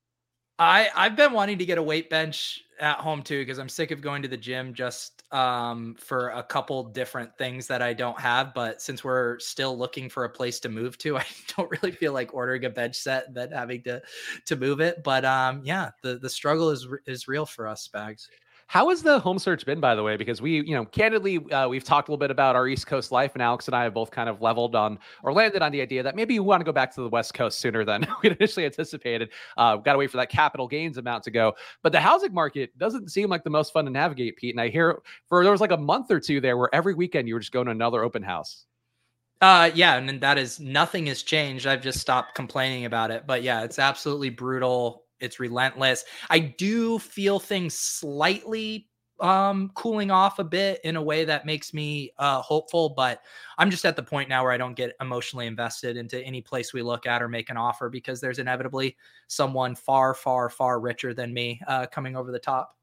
I 0.58 0.88
I've 0.94 1.16
been 1.16 1.32
wanting 1.32 1.58
to 1.58 1.66
get 1.66 1.78
a 1.78 1.82
weight 1.82 2.10
bench 2.10 2.64
at 2.80 2.98
home 2.98 3.22
too 3.22 3.40
because 3.40 3.58
I'm 3.58 3.68
sick 3.68 3.90
of 3.90 4.00
going 4.00 4.22
to 4.22 4.28
the 4.28 4.36
gym 4.36 4.74
just 4.74 5.22
um, 5.32 5.94
for 5.98 6.30
a 6.30 6.42
couple 6.42 6.84
different 6.84 7.36
things 7.38 7.66
that 7.68 7.82
I 7.82 7.92
don't 7.92 8.18
have. 8.20 8.54
But 8.54 8.80
since 8.82 9.04
we're 9.04 9.38
still 9.38 9.76
looking 9.76 10.08
for 10.08 10.24
a 10.24 10.30
place 10.30 10.58
to 10.60 10.68
move 10.68 10.98
to, 10.98 11.16
I 11.18 11.24
don't 11.56 11.70
really 11.70 11.92
feel 11.92 12.12
like 12.12 12.34
ordering 12.34 12.64
a 12.64 12.70
bench 12.70 12.96
set 12.96 13.32
than 13.34 13.52
having 13.52 13.82
to 13.84 14.02
to 14.46 14.56
move 14.56 14.80
it. 14.80 15.02
But 15.04 15.24
um, 15.24 15.62
yeah, 15.64 15.90
the 16.02 16.18
the 16.18 16.30
struggle 16.30 16.70
is 16.70 16.86
is 17.06 17.28
real 17.28 17.46
for 17.46 17.66
us, 17.68 17.88
Spags. 17.88 18.26
How 18.68 18.90
has 18.90 19.02
the 19.02 19.18
home 19.18 19.38
search 19.38 19.64
been, 19.64 19.80
by 19.80 19.94
the 19.94 20.02
way? 20.02 20.18
Because 20.18 20.42
we, 20.42 20.56
you 20.60 20.74
know, 20.74 20.84
candidly, 20.84 21.38
uh, 21.50 21.66
we've 21.68 21.84
talked 21.84 22.08
a 22.08 22.12
little 22.12 22.20
bit 22.20 22.30
about 22.30 22.54
our 22.54 22.68
East 22.68 22.86
Coast 22.86 23.10
life, 23.10 23.32
and 23.32 23.40
Alex 23.40 23.66
and 23.66 23.74
I 23.74 23.84
have 23.84 23.94
both 23.94 24.10
kind 24.10 24.28
of 24.28 24.42
leveled 24.42 24.76
on 24.76 24.98
or 25.22 25.32
landed 25.32 25.62
on 25.62 25.72
the 25.72 25.80
idea 25.80 26.02
that 26.02 26.14
maybe 26.14 26.38
we 26.38 26.44
want 26.44 26.60
to 26.60 26.66
go 26.66 26.72
back 26.72 26.94
to 26.94 27.00
the 27.00 27.08
West 27.08 27.32
Coast 27.32 27.60
sooner 27.60 27.82
than 27.82 28.06
we 28.22 28.28
initially 28.28 28.66
anticipated. 28.66 29.30
Uh, 29.56 29.76
got 29.76 29.94
to 29.94 29.98
wait 29.98 30.10
for 30.10 30.18
that 30.18 30.28
capital 30.28 30.68
gains 30.68 30.98
amount 30.98 31.24
to 31.24 31.30
go. 31.30 31.54
But 31.82 31.92
the 31.92 32.00
housing 32.00 32.34
market 32.34 32.76
doesn't 32.76 33.10
seem 33.10 33.30
like 33.30 33.42
the 33.42 33.48
most 33.48 33.72
fun 33.72 33.86
to 33.86 33.90
navigate, 33.90 34.36
Pete. 34.36 34.54
And 34.54 34.60
I 34.60 34.68
hear 34.68 35.00
for 35.30 35.42
there 35.42 35.50
was 35.52 35.62
like 35.62 35.72
a 35.72 35.78
month 35.78 36.10
or 36.10 36.20
two 36.20 36.42
there 36.42 36.58
where 36.58 36.68
every 36.74 36.92
weekend 36.92 37.26
you 37.26 37.32
were 37.32 37.40
just 37.40 37.52
going 37.52 37.66
to 37.66 37.72
another 37.72 38.04
open 38.04 38.22
house. 38.22 38.66
Uh 39.40 39.70
yeah, 39.72 39.96
and 39.96 40.20
that 40.20 40.36
is 40.36 40.60
nothing 40.60 41.06
has 41.06 41.22
changed. 41.22 41.66
I've 41.66 41.80
just 41.80 42.00
stopped 42.00 42.34
complaining 42.34 42.84
about 42.84 43.12
it. 43.12 43.26
But 43.26 43.42
yeah, 43.42 43.62
it's 43.62 43.78
absolutely 43.78 44.28
brutal. 44.28 45.04
It's 45.20 45.40
relentless. 45.40 46.04
I 46.30 46.38
do 46.38 46.98
feel 46.98 47.38
things 47.38 47.74
slightly 47.74 48.88
um 49.20 49.70
cooling 49.74 50.10
off 50.10 50.38
a 50.38 50.44
bit 50.44 50.80
in 50.84 50.94
a 50.94 51.02
way 51.02 51.24
that 51.24 51.44
makes 51.44 51.74
me 51.74 52.12
uh 52.18 52.40
hopeful 52.40 52.90
but 52.90 53.20
i'm 53.56 53.68
just 53.68 53.84
at 53.84 53.96
the 53.96 54.02
point 54.02 54.28
now 54.28 54.44
where 54.44 54.52
i 54.52 54.56
don't 54.56 54.76
get 54.76 54.94
emotionally 55.00 55.46
invested 55.46 55.96
into 55.96 56.22
any 56.24 56.40
place 56.40 56.72
we 56.72 56.82
look 56.82 57.04
at 57.04 57.20
or 57.20 57.28
make 57.28 57.50
an 57.50 57.56
offer 57.56 57.88
because 57.88 58.20
there's 58.20 58.38
inevitably 58.38 58.96
someone 59.26 59.74
far 59.74 60.14
far 60.14 60.48
far 60.48 60.78
richer 60.78 61.14
than 61.14 61.34
me 61.34 61.60
uh 61.66 61.84
coming 61.86 62.14
over 62.14 62.30
the 62.30 62.38
top 62.38 62.76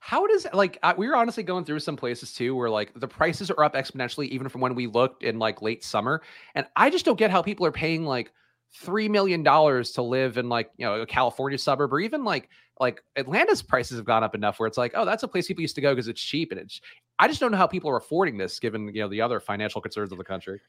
how 0.00 0.26
does 0.26 0.46
like 0.52 0.78
we 0.98 1.08
were 1.08 1.16
honestly 1.16 1.42
going 1.42 1.64
through 1.64 1.80
some 1.80 1.96
places 1.96 2.32
too 2.32 2.54
where 2.54 2.68
like 2.70 2.92
the 3.00 3.08
prices 3.08 3.50
are 3.50 3.64
up 3.64 3.74
exponentially 3.74 4.28
even 4.28 4.48
from 4.50 4.60
when 4.60 4.74
we 4.74 4.86
looked 4.86 5.22
in 5.22 5.38
like 5.38 5.62
late 5.62 5.82
summer 5.82 6.20
and 6.54 6.66
i 6.76 6.90
just 6.90 7.06
don't 7.06 7.18
get 7.18 7.30
how 7.30 7.40
people 7.40 7.64
are 7.64 7.72
paying 7.72 8.04
like 8.04 8.32
three 8.72 9.08
million 9.08 9.42
dollars 9.42 9.92
to 9.92 10.02
live 10.02 10.38
in 10.38 10.48
like 10.48 10.70
you 10.76 10.86
know 10.86 11.00
a 11.00 11.06
California 11.06 11.58
suburb 11.58 11.92
or 11.92 12.00
even 12.00 12.24
like 12.24 12.48
like 12.78 13.02
Atlanta's 13.16 13.62
prices 13.62 13.96
have 13.96 14.06
gone 14.06 14.24
up 14.24 14.34
enough 14.34 14.58
where 14.58 14.66
it's 14.66 14.78
like 14.78 14.92
oh 14.94 15.04
that's 15.04 15.22
a 15.22 15.28
place 15.28 15.46
people 15.48 15.62
used 15.62 15.74
to 15.74 15.80
go 15.80 15.92
because 15.92 16.08
it's 16.08 16.20
cheap 16.20 16.52
and 16.52 16.60
it's 16.60 16.80
I 17.18 17.28
just 17.28 17.40
don't 17.40 17.50
know 17.50 17.58
how 17.58 17.66
people 17.66 17.90
are 17.90 17.96
affording 17.96 18.38
this 18.38 18.58
given 18.58 18.88
you 18.94 19.02
know 19.02 19.08
the 19.08 19.20
other 19.20 19.40
financial 19.40 19.80
concerns 19.80 20.12
of 20.12 20.18
the 20.18 20.24
country. 20.24 20.60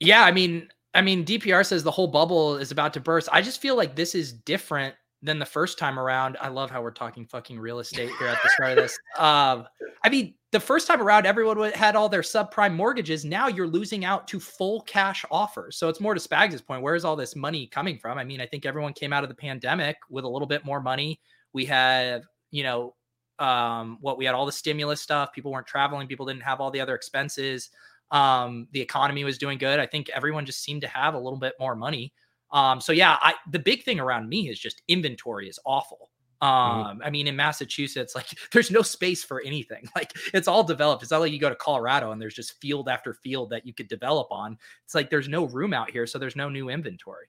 Yeah, 0.00 0.24
I 0.24 0.32
mean 0.32 0.68
I 0.92 1.02
mean 1.02 1.24
DPR 1.24 1.64
says 1.64 1.82
the 1.82 1.90
whole 1.90 2.08
bubble 2.08 2.56
is 2.56 2.70
about 2.70 2.92
to 2.94 3.00
burst. 3.00 3.28
I 3.32 3.42
just 3.42 3.60
feel 3.60 3.76
like 3.76 3.94
this 3.94 4.14
is 4.14 4.32
different 4.32 4.94
than 5.22 5.38
the 5.38 5.46
first 5.46 5.78
time 5.78 5.98
around. 5.98 6.36
I 6.40 6.48
love 6.48 6.70
how 6.70 6.82
we're 6.82 6.90
talking 6.90 7.24
fucking 7.24 7.58
real 7.58 7.78
estate 7.78 8.10
here 8.18 8.28
at 8.28 8.38
the 8.42 8.50
start 8.50 8.72
of 8.72 8.76
this. 8.76 8.98
Um, 9.18 9.66
I 10.02 10.10
mean, 10.10 10.34
the 10.54 10.60
first 10.60 10.86
time 10.86 11.02
around, 11.02 11.26
everyone 11.26 11.72
had 11.72 11.96
all 11.96 12.08
their 12.08 12.20
subprime 12.20 12.74
mortgages. 12.74 13.24
Now 13.24 13.48
you're 13.48 13.66
losing 13.66 14.04
out 14.04 14.28
to 14.28 14.38
full 14.38 14.82
cash 14.82 15.24
offers. 15.28 15.76
So 15.76 15.88
it's 15.88 16.00
more 16.00 16.14
to 16.14 16.20
Spags' 16.20 16.64
point. 16.64 16.80
Where 16.80 16.94
is 16.94 17.04
all 17.04 17.16
this 17.16 17.34
money 17.34 17.66
coming 17.66 17.98
from? 17.98 18.18
I 18.18 18.24
mean, 18.24 18.40
I 18.40 18.46
think 18.46 18.64
everyone 18.64 18.92
came 18.92 19.12
out 19.12 19.24
of 19.24 19.28
the 19.28 19.34
pandemic 19.34 19.96
with 20.08 20.24
a 20.24 20.28
little 20.28 20.46
bit 20.46 20.64
more 20.64 20.80
money. 20.80 21.20
We 21.52 21.64
have, 21.64 22.22
you 22.52 22.62
know, 22.62 22.94
um, 23.40 23.98
what 24.00 24.16
we 24.16 24.26
had 24.26 24.36
all 24.36 24.46
the 24.46 24.52
stimulus 24.52 25.00
stuff. 25.00 25.32
People 25.32 25.50
weren't 25.50 25.66
traveling. 25.66 26.06
People 26.06 26.24
didn't 26.24 26.44
have 26.44 26.60
all 26.60 26.70
the 26.70 26.80
other 26.80 26.94
expenses. 26.94 27.70
Um, 28.12 28.68
the 28.70 28.80
economy 28.80 29.24
was 29.24 29.38
doing 29.38 29.58
good. 29.58 29.80
I 29.80 29.86
think 29.86 30.08
everyone 30.10 30.46
just 30.46 30.62
seemed 30.62 30.82
to 30.82 30.88
have 30.88 31.14
a 31.14 31.18
little 31.18 31.38
bit 31.38 31.54
more 31.58 31.74
money. 31.74 32.12
Um, 32.52 32.80
so 32.80 32.92
yeah, 32.92 33.18
I 33.20 33.34
the 33.50 33.58
big 33.58 33.82
thing 33.82 33.98
around 33.98 34.28
me 34.28 34.48
is 34.48 34.60
just 34.60 34.82
inventory 34.86 35.48
is 35.48 35.58
awful. 35.66 36.10
Mm-hmm. 36.42 36.90
Um. 36.90 37.02
I 37.04 37.10
mean, 37.10 37.26
in 37.26 37.36
Massachusetts, 37.36 38.14
like 38.14 38.26
there's 38.52 38.70
no 38.70 38.82
space 38.82 39.24
for 39.24 39.42
anything. 39.42 39.88
Like 39.94 40.12
it's 40.32 40.48
all 40.48 40.64
developed. 40.64 41.02
It's 41.02 41.12
not 41.12 41.20
like 41.20 41.30
you 41.30 41.38
go 41.38 41.48
to 41.48 41.54
Colorado 41.54 42.10
and 42.10 42.20
there's 42.20 42.34
just 42.34 42.60
field 42.60 42.88
after 42.88 43.14
field 43.14 43.50
that 43.50 43.64
you 43.64 43.72
could 43.72 43.86
develop 43.86 44.26
on. 44.32 44.58
It's 44.84 44.94
like 44.94 45.08
there's 45.08 45.28
no 45.28 45.44
room 45.46 45.72
out 45.72 45.90
here, 45.90 46.04
so 46.06 46.18
there's 46.18 46.34
no 46.34 46.48
new 46.48 46.68
inventory. 46.68 47.26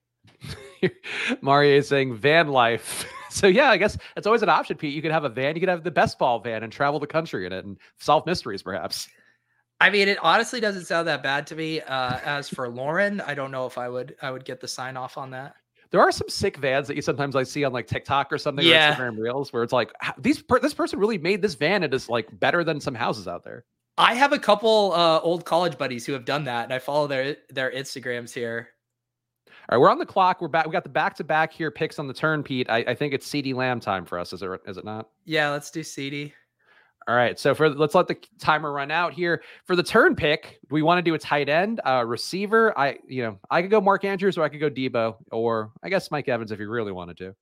Mario 1.42 1.78
is 1.78 1.88
saying 1.88 2.16
van 2.16 2.48
life. 2.48 3.06
so 3.30 3.46
yeah, 3.46 3.70
I 3.70 3.78
guess 3.78 3.98
that's 4.16 4.26
always 4.26 4.42
an 4.42 4.50
option, 4.50 4.78
Pete. 4.78 4.96
You 4.96 5.02
could 5.02 5.12
have 5.12 5.26
a 5.26 5.30
van, 5.30 5.56
you 5.56 5.60
could 5.60 5.70
have 5.70 5.84
the 5.84 5.92
best 5.92 6.18
ball 6.18 6.40
van 6.40 6.64
and 6.64 6.74
travel 6.74 7.00
the 7.00 7.08
country 7.08 7.46
in 7.46 7.54
it 7.54 7.66
and 7.66 7.78
solve 8.00 8.26
mysteries, 8.26 8.64
perhaps. 8.64 9.08
I 9.80 9.90
mean, 9.90 10.08
it 10.08 10.18
honestly 10.22 10.60
doesn't 10.60 10.86
sound 10.86 11.08
that 11.08 11.22
bad 11.22 11.48
to 11.48 11.56
me. 11.56 11.82
Uh, 11.82 12.20
as 12.24 12.50
for 12.50 12.70
Lauren, 12.70 13.22
I 13.22 13.34
don't 13.34 13.52
know 13.52 13.66
if 13.66 13.78
I 13.78 13.90
would 13.90 14.16
I 14.22 14.32
would 14.32 14.46
get 14.46 14.62
the 14.62 14.68
sign 14.68 14.98
off 14.98 15.18
on 15.18 15.32
that. 15.32 15.56
There 15.96 16.02
are 16.02 16.12
some 16.12 16.28
sick 16.28 16.58
vans 16.58 16.90
that 16.90 16.98
you 16.98 17.02
sometimes 17.02 17.36
like 17.36 17.48
see 17.48 17.64
on 17.64 17.72
like 17.72 17.88
TikTok 17.88 18.34
or 18.34 18.38
something 18.38 18.66
yeah. 18.66 18.92
or 18.92 18.96
Instagram 18.96 19.18
Reels 19.18 19.54
where 19.54 19.64
it's 19.64 19.72
like 19.72 19.94
these 20.18 20.42
per- 20.42 20.60
this 20.60 20.74
person 20.74 21.00
really 21.00 21.18
made 21.18 21.42
this 21.42 21.56
van 21.56 21.84
and 21.84 21.94
is 21.94 22.10
like 22.10 22.38
better 22.38 22.66
than 22.66 22.82
some 22.82 22.94
houses 22.94 23.30
out 23.30 23.46
there. 23.46 23.64
I 23.98 24.14
have 24.14 24.34
a 24.34 24.38
couple 24.38 24.92
uh, 24.92 25.22
old 25.22 25.46
college 25.46 25.78
buddies 25.78 26.06
who 26.06 26.12
have 26.12 26.26
done 26.26 26.44
that, 26.44 26.66
and 26.66 26.74
I 26.74 26.80
follow 26.80 27.08
their 27.08 27.38
their 27.50 27.72
Instagrams 27.72 28.34
here. 28.34 28.72
All 29.48 29.78
right, 29.78 29.78
we're 29.78 29.90
on 29.90 29.98
the 29.98 30.06
clock. 30.06 30.42
We're 30.42 30.50
back. 30.50 30.66
We 30.66 30.74
got 30.74 30.84
the 30.84 30.90
back 30.90 31.16
to 31.16 31.24
back 31.24 31.54
here 31.54 31.72
picks 31.72 31.98
on 31.98 32.10
the 32.10 32.14
turn, 32.14 32.44
Pete. 32.44 32.70
I, 32.70 32.80
I 32.80 32.94
think 32.94 33.14
it's 33.14 33.26
CeeDee 33.30 33.56
Lamb 33.56 33.80
time 33.80 34.04
for 34.04 34.20
us. 34.20 34.34
Is 34.34 34.42
it? 34.42 34.50
Is 34.68 34.76
it 34.76 34.84
not? 34.84 35.08
Yeah, 35.24 35.52
let's 35.52 35.72
do 35.72 35.80
CeeDee. 35.80 36.34
All 37.08 37.16
right. 37.16 37.40
So 37.40 37.54
for 37.54 37.70
let's 37.70 37.94
let 37.94 38.08
the 38.08 38.18
timer 38.40 38.72
run 38.72 38.90
out 38.90 39.14
here. 39.14 39.44
For 39.66 39.76
the 39.76 39.84
turn 39.84 40.16
pick, 40.16 40.60
we 40.72 40.82
want 40.82 40.98
to 40.98 41.04
do 41.04 41.14
a 41.14 41.20
tight 41.20 41.50
end, 41.50 41.80
uh, 41.86 42.04
receiver. 42.06 42.78
I 42.78 42.98
you 43.08 43.24
know 43.24 43.40
I 43.52 43.62
could 43.62 43.70
go 43.70 43.80
Mark 43.80 44.04
Andrews 44.04 44.38
or 44.38 44.44
I 44.44 44.50
could 44.50 44.60
go 44.60 44.70
Debo 44.70 45.16
or 45.32 45.72
I 45.84 45.90
guess 45.90 46.10
Mike 46.10 46.28
Evans 46.28 46.52
if 46.52 46.60
you 46.60 46.70
really 46.70 46.92
wanted 46.92 47.18
to. 47.18 47.36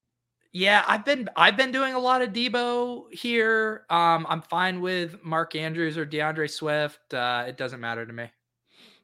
Yeah, 0.51 0.83
I've 0.85 1.05
been 1.05 1.29
I've 1.35 1.55
been 1.55 1.71
doing 1.71 1.93
a 1.93 1.99
lot 1.99 2.21
of 2.21 2.29
Debo 2.29 3.11
here. 3.11 3.85
Um, 3.89 4.27
I'm 4.29 4.41
fine 4.41 4.81
with 4.81 5.23
Mark 5.23 5.55
Andrews 5.55 5.97
or 5.97 6.05
DeAndre 6.05 6.49
Swift. 6.49 7.13
Uh, 7.13 7.45
it 7.47 7.57
doesn't 7.57 7.79
matter 7.79 8.05
to 8.05 8.13
me. 8.13 8.29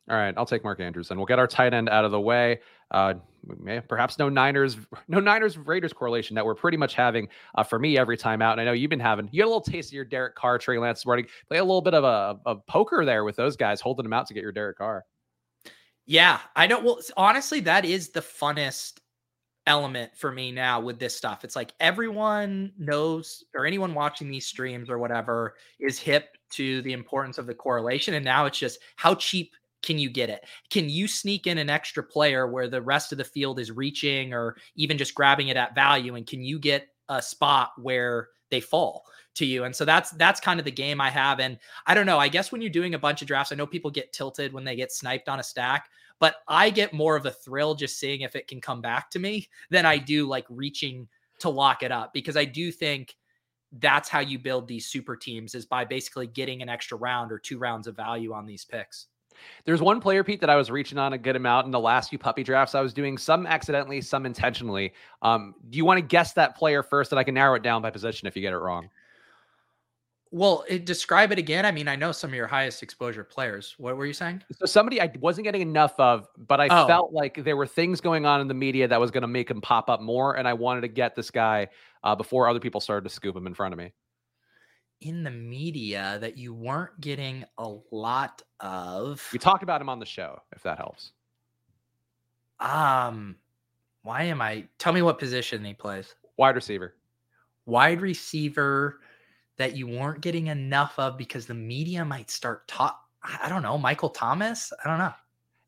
All 0.10 0.18
right, 0.18 0.34
I'll 0.38 0.46
take 0.46 0.64
Mark 0.64 0.80
Andrews 0.80 1.10
and 1.10 1.20
we'll 1.20 1.28
get 1.28 1.40
our 1.40 1.48
tight 1.48 1.74
end 1.74 1.88
out 1.88 2.04
of 2.04 2.12
the 2.12 2.20
way. 2.20 2.60
Uh, 2.92 3.14
perhaps 3.88 4.20
no 4.20 4.30
Niners, 4.30 4.78
no 5.08 5.20
Niners 5.20 5.58
Raiders 5.58 5.94
correlation 5.94 6.36
that 6.36 6.46
we're 6.46 6.56
pretty 6.56 6.78
much 6.78 6.94
having 6.94 7.28
uh, 7.56 7.64
for 7.64 7.80
me 7.80 7.98
every 7.98 8.18
time 8.18 8.42
out. 8.42 8.54
And 8.54 8.62
I 8.62 8.66
know 8.66 8.74
you've 8.74 8.90
been 8.90 9.00
having 9.00 9.30
you 9.32 9.42
had 9.42 9.46
a 9.46 9.50
little 9.50 9.62
taste 9.62 9.90
of 9.90 9.94
your 9.94 10.06
Derek 10.06 10.36
Carr, 10.36 10.58
Trey 10.58 10.78
Lance 10.78 11.06
morning. 11.06 11.26
Play 11.48 11.58
a 11.58 11.64
little 11.64 11.82
bit 11.82 11.94
of 11.94 12.04
a, 12.04 12.40
a 12.46 12.56
poker 12.56 13.06
there 13.06 13.24
with 13.24 13.36
those 13.36 13.56
guys, 13.56 13.82
holding 13.82 14.04
them 14.04 14.14
out 14.14 14.28
to 14.28 14.34
get 14.34 14.44
your 14.44 14.52
Derek 14.52 14.78
Carr. 14.78 15.06
Yeah, 16.06 16.40
I 16.56 16.68
know. 16.68 16.80
Well, 16.80 17.00
honestly, 17.16 17.60
that 17.62 17.86
is 17.86 18.10
the 18.10 18.22
funnest 18.22 19.00
element 19.68 20.12
for 20.18 20.32
me 20.32 20.52
now 20.52 20.80
with 20.80 20.98
this 20.98 21.16
stuff. 21.16 21.44
It's 21.44 21.56
like 21.56 21.74
everyone 21.80 22.72
knows, 22.80 23.44
or 23.54 23.68
anyone 23.68 23.94
watching 23.94 24.32
these 24.32 24.48
streams 24.48 24.90
or 24.90 24.98
whatever 24.98 25.54
is 25.80 26.00
hip 26.00 26.36
to 26.52 26.82
the 26.82 26.94
importance 26.94 27.38
of 27.38 27.46
the 27.46 27.54
correlation. 27.54 28.16
And 28.16 28.26
now 28.26 28.48
it's 28.48 28.58
just 28.58 28.80
how 28.96 29.14
cheap 29.14 29.54
can 29.82 29.98
you 29.98 30.10
get 30.10 30.30
it? 30.30 30.46
Can 30.70 30.90
you 30.90 31.08
sneak 31.08 31.48
in 31.48 31.58
an 31.58 31.70
extra 31.70 32.04
player 32.04 32.48
where 32.48 32.68
the 32.68 32.82
rest 32.82 33.12
of 33.12 33.18
the 33.18 33.24
field 33.24 33.60
is 33.60 33.72
reaching 33.72 34.34
or 34.34 34.58
even 34.76 34.98
just 34.98 35.16
grabbing 35.16 35.48
it 35.48 35.58
at 35.58 35.76
value? 35.76 36.16
And 36.16 36.28
can 36.28 36.42
you 36.44 36.60
get 36.60 36.88
a 37.08 37.22
spot 37.22 37.72
where 37.78 38.30
they 38.50 38.60
fall 38.60 39.06
to 39.36 39.46
you? 39.46 39.64
And 39.64 39.76
so 39.76 39.86
that's 39.86 40.12
that's 40.12 40.40
kind 40.40 40.60
of 40.60 40.66
the 40.66 40.72
game 40.72 41.00
I 41.00 41.10
have. 41.10 41.40
And 41.40 41.58
I 41.88 41.94
don't 41.94 42.06
know. 42.06 42.20
I 42.20 42.28
guess 42.28 42.52
when 42.52 42.62
you're 42.62 42.70
doing 42.70 42.94
a 42.94 43.00
bunch 43.00 43.22
of 43.22 43.28
drafts, 43.28 43.52
I 43.52 43.56
know 43.56 43.68
people 43.68 43.92
get 43.92 44.14
tilted 44.14 44.54
when 44.54 44.64
they 44.64 44.76
get 44.76 44.92
sniped 44.92 45.30
on 45.30 45.40
a 45.40 45.44
stack, 45.44 45.90
but 46.20 46.36
I 46.48 46.70
get 46.70 46.94
more 46.94 47.16
of 47.16 47.26
a 47.26 47.32
thrill 47.32 47.76
just 47.76 48.00
seeing 48.00 48.22
if 48.22 48.36
it 48.36 48.48
can 48.48 48.60
come 48.60 48.82
back 48.82 49.10
to 49.12 49.20
me 49.20 49.48
than 49.70 49.86
I 49.86 49.98
do 49.98 50.28
like 50.28 50.46
reaching 50.50 51.08
to 51.40 51.50
lock 51.50 51.84
it 51.84 51.92
up 51.92 52.14
because 52.14 52.36
I 52.36 52.46
do 52.46 52.72
think 52.72 53.16
that's 53.74 54.10
how 54.10 54.20
you 54.20 54.40
build 54.40 54.68
these 54.68 54.88
super 54.88 55.16
teams 55.16 55.56
is 55.56 55.66
by 55.66 55.86
basically 55.86 56.28
getting 56.28 56.62
an 56.62 56.70
extra 56.70 56.98
round 56.98 57.32
or 57.32 57.40
two 57.40 57.58
rounds 57.58 57.88
of 57.88 57.96
value 57.96 58.34
on 58.34 58.46
these 58.46 58.66
picks. 58.66 59.08
There's 59.66 59.82
one 59.82 60.00
player, 60.00 60.24
Pete, 60.24 60.42
that 60.42 60.50
I 60.50 60.56
was 60.56 60.72
reaching 60.72 60.98
on 60.98 61.14
a 61.14 61.18
good 61.18 61.36
amount 61.36 61.66
in 61.66 61.72
the 61.72 61.80
last 61.80 62.10
few 62.10 62.20
puppy 62.20 62.44
drafts. 62.44 62.76
I 62.76 62.82
was 62.82 62.94
doing 62.94 63.18
some 63.18 63.46
accidentally, 63.46 64.02
some 64.02 64.26
intentionally. 64.26 64.94
Um, 65.22 65.56
do 65.70 65.78
you 65.78 65.86
want 65.86 65.98
to 65.98 66.02
guess 66.02 66.34
that 66.34 66.56
player 66.58 66.84
first, 66.84 67.12
and 67.12 67.20
I 67.20 67.24
can 67.24 67.34
narrow 67.34 67.56
it 67.56 67.64
down 67.64 67.82
by 67.82 67.90
position 67.90 68.28
if 68.28 68.36
you 68.36 68.42
get 68.42 68.54
it 68.54 68.58
wrong? 68.58 68.90
Well, 70.32 70.64
it, 70.68 70.86
describe 70.86 71.32
it 71.32 71.40
again. 71.40 71.66
I 71.66 71.72
mean, 71.72 71.88
I 71.88 71.96
know 71.96 72.12
some 72.12 72.30
of 72.30 72.36
your 72.36 72.46
highest 72.46 72.84
exposure 72.84 73.24
players. 73.24 73.74
What 73.80 73.98
were 73.98 74.06
you 74.06 74.14
saying? 74.14 74.44
So 74.60 74.68
somebody 74.68 75.02
I 75.02 75.12
wasn't 75.20 75.46
getting 75.46 75.62
enough 75.62 75.94
of, 75.98 76.28
but 76.38 76.62
I 76.62 76.68
oh. 76.70 76.86
felt 76.86 77.12
like 77.12 77.44
there 77.44 77.58
were 77.58 77.66
things 77.66 78.00
going 78.00 78.28
on 78.28 78.40
in 78.40 78.48
the 78.48 78.54
media 78.54 78.88
that 78.88 79.00
was 79.00 79.10
going 79.10 79.24
to 79.24 79.28
make 79.28 79.50
him 79.50 79.60
pop 79.60 79.90
up 79.90 80.02
more, 80.02 80.38
and 80.38 80.48
I 80.48 80.54
wanted 80.54 80.82
to 80.82 80.88
get 80.88 81.16
this 81.16 81.32
guy 81.32 81.70
uh, 82.04 82.16
before 82.16 82.48
other 82.48 82.60
people 82.60 82.80
started 82.80 83.10
to 83.10 83.14
scoop 83.14 83.36
him 83.36 83.48
in 83.48 83.56
front 83.56 83.74
of 83.74 83.80
me. 83.80 83.92
In 85.02 85.24
the 85.24 85.32
media 85.32 86.18
that 86.22 86.38
you 86.38 86.54
weren't 86.54 87.00
getting 87.02 87.46
a 87.58 87.76
lot 87.92 88.42
of. 88.60 89.28
We 89.32 89.40
talked 89.40 89.64
about 89.64 89.82
him 89.82 89.90
on 89.90 90.00
the 90.00 90.06
show, 90.06 90.42
if 90.56 90.64
that 90.64 90.78
helps. 90.78 91.12
Um, 92.60 93.38
why 94.04 94.24
am 94.24 94.42
I? 94.42 94.66
Tell 94.78 94.94
me 94.94 95.02
what 95.02 95.20
position 95.20 95.64
he 95.64 95.74
plays. 95.74 96.16
Wide 96.38 96.56
receiver. 96.56 96.96
Wide 97.66 98.02
receiver 98.02 99.00
that 99.58 99.76
you 99.76 99.88
weren't 99.88 100.22
getting 100.22 100.48
enough 100.48 100.98
of 100.98 101.18
because 101.18 101.46
the 101.46 101.54
media 101.54 102.04
might 102.04 102.30
start 102.30 102.68
talk. 102.68 103.00
I 103.24 103.50
don't 103.50 103.62
know. 103.62 103.78
Michael 103.78 104.10
Thomas. 104.10 104.72
I 104.84 104.88
don't 104.90 105.00
know. 105.00 105.14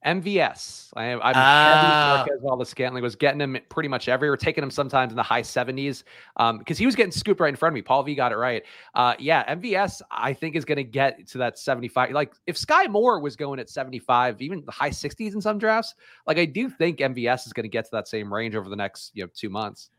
MVS. 0.06 0.90
I 0.96 1.06
am 1.06 1.20
I'm 1.22 1.36
uh, 1.36 2.18
Marquez 2.18 2.40
Valdes 2.42 2.70
Scantling 2.70 3.04
was 3.04 3.16
getting 3.16 3.40
him 3.40 3.58
pretty 3.70 3.88
much 3.88 4.10
everywhere, 4.10 4.36
taking 4.36 4.64
him 4.64 4.72
sometimes 4.72 5.12
in 5.12 5.16
the 5.16 5.24
high 5.24 5.44
70s. 5.44 6.04
Um, 6.38 6.58
because 6.58 6.80
he 6.80 6.88
was 6.88 6.96
getting 6.96 7.12
scooped 7.12 7.40
right 7.40 7.50
in 7.50 7.56
front 7.56 7.74
of 7.74 7.76
me. 7.76 7.84
Paul 7.84 8.02
V 8.02 8.16
got 8.16 8.32
it 8.32 8.38
right. 8.38 8.64
Uh 8.96 9.14
yeah, 9.20 9.54
MVS 9.56 10.02
I 10.10 10.34
think 10.34 10.56
is 10.56 10.66
gonna 10.66 10.84
get 10.84 11.28
to 11.28 11.38
that 11.38 11.60
75. 11.60 12.12
Like 12.12 12.34
if 12.48 12.58
Sky 12.58 12.88
Moore 12.88 13.20
was 13.20 13.36
going 13.36 13.60
at 13.60 13.70
75, 13.70 14.42
even 14.42 14.64
the 14.66 14.72
high 14.72 14.90
60s 14.90 15.36
in 15.36 15.42
some 15.42 15.60
drafts, 15.60 15.94
like 16.26 16.40
I 16.40 16.46
do 16.46 16.68
think 16.68 16.98
MVS 16.98 17.46
is 17.46 17.54
gonna 17.54 17.68
get 17.68 17.86
to 17.86 17.92
that 17.92 18.08
same 18.08 18.34
range 18.34 18.56
over 18.56 18.70
the 18.70 18.76
next 18.76 19.12
you 19.14 19.24
know 19.24 19.30
two 19.36 19.50
months. 19.50 19.92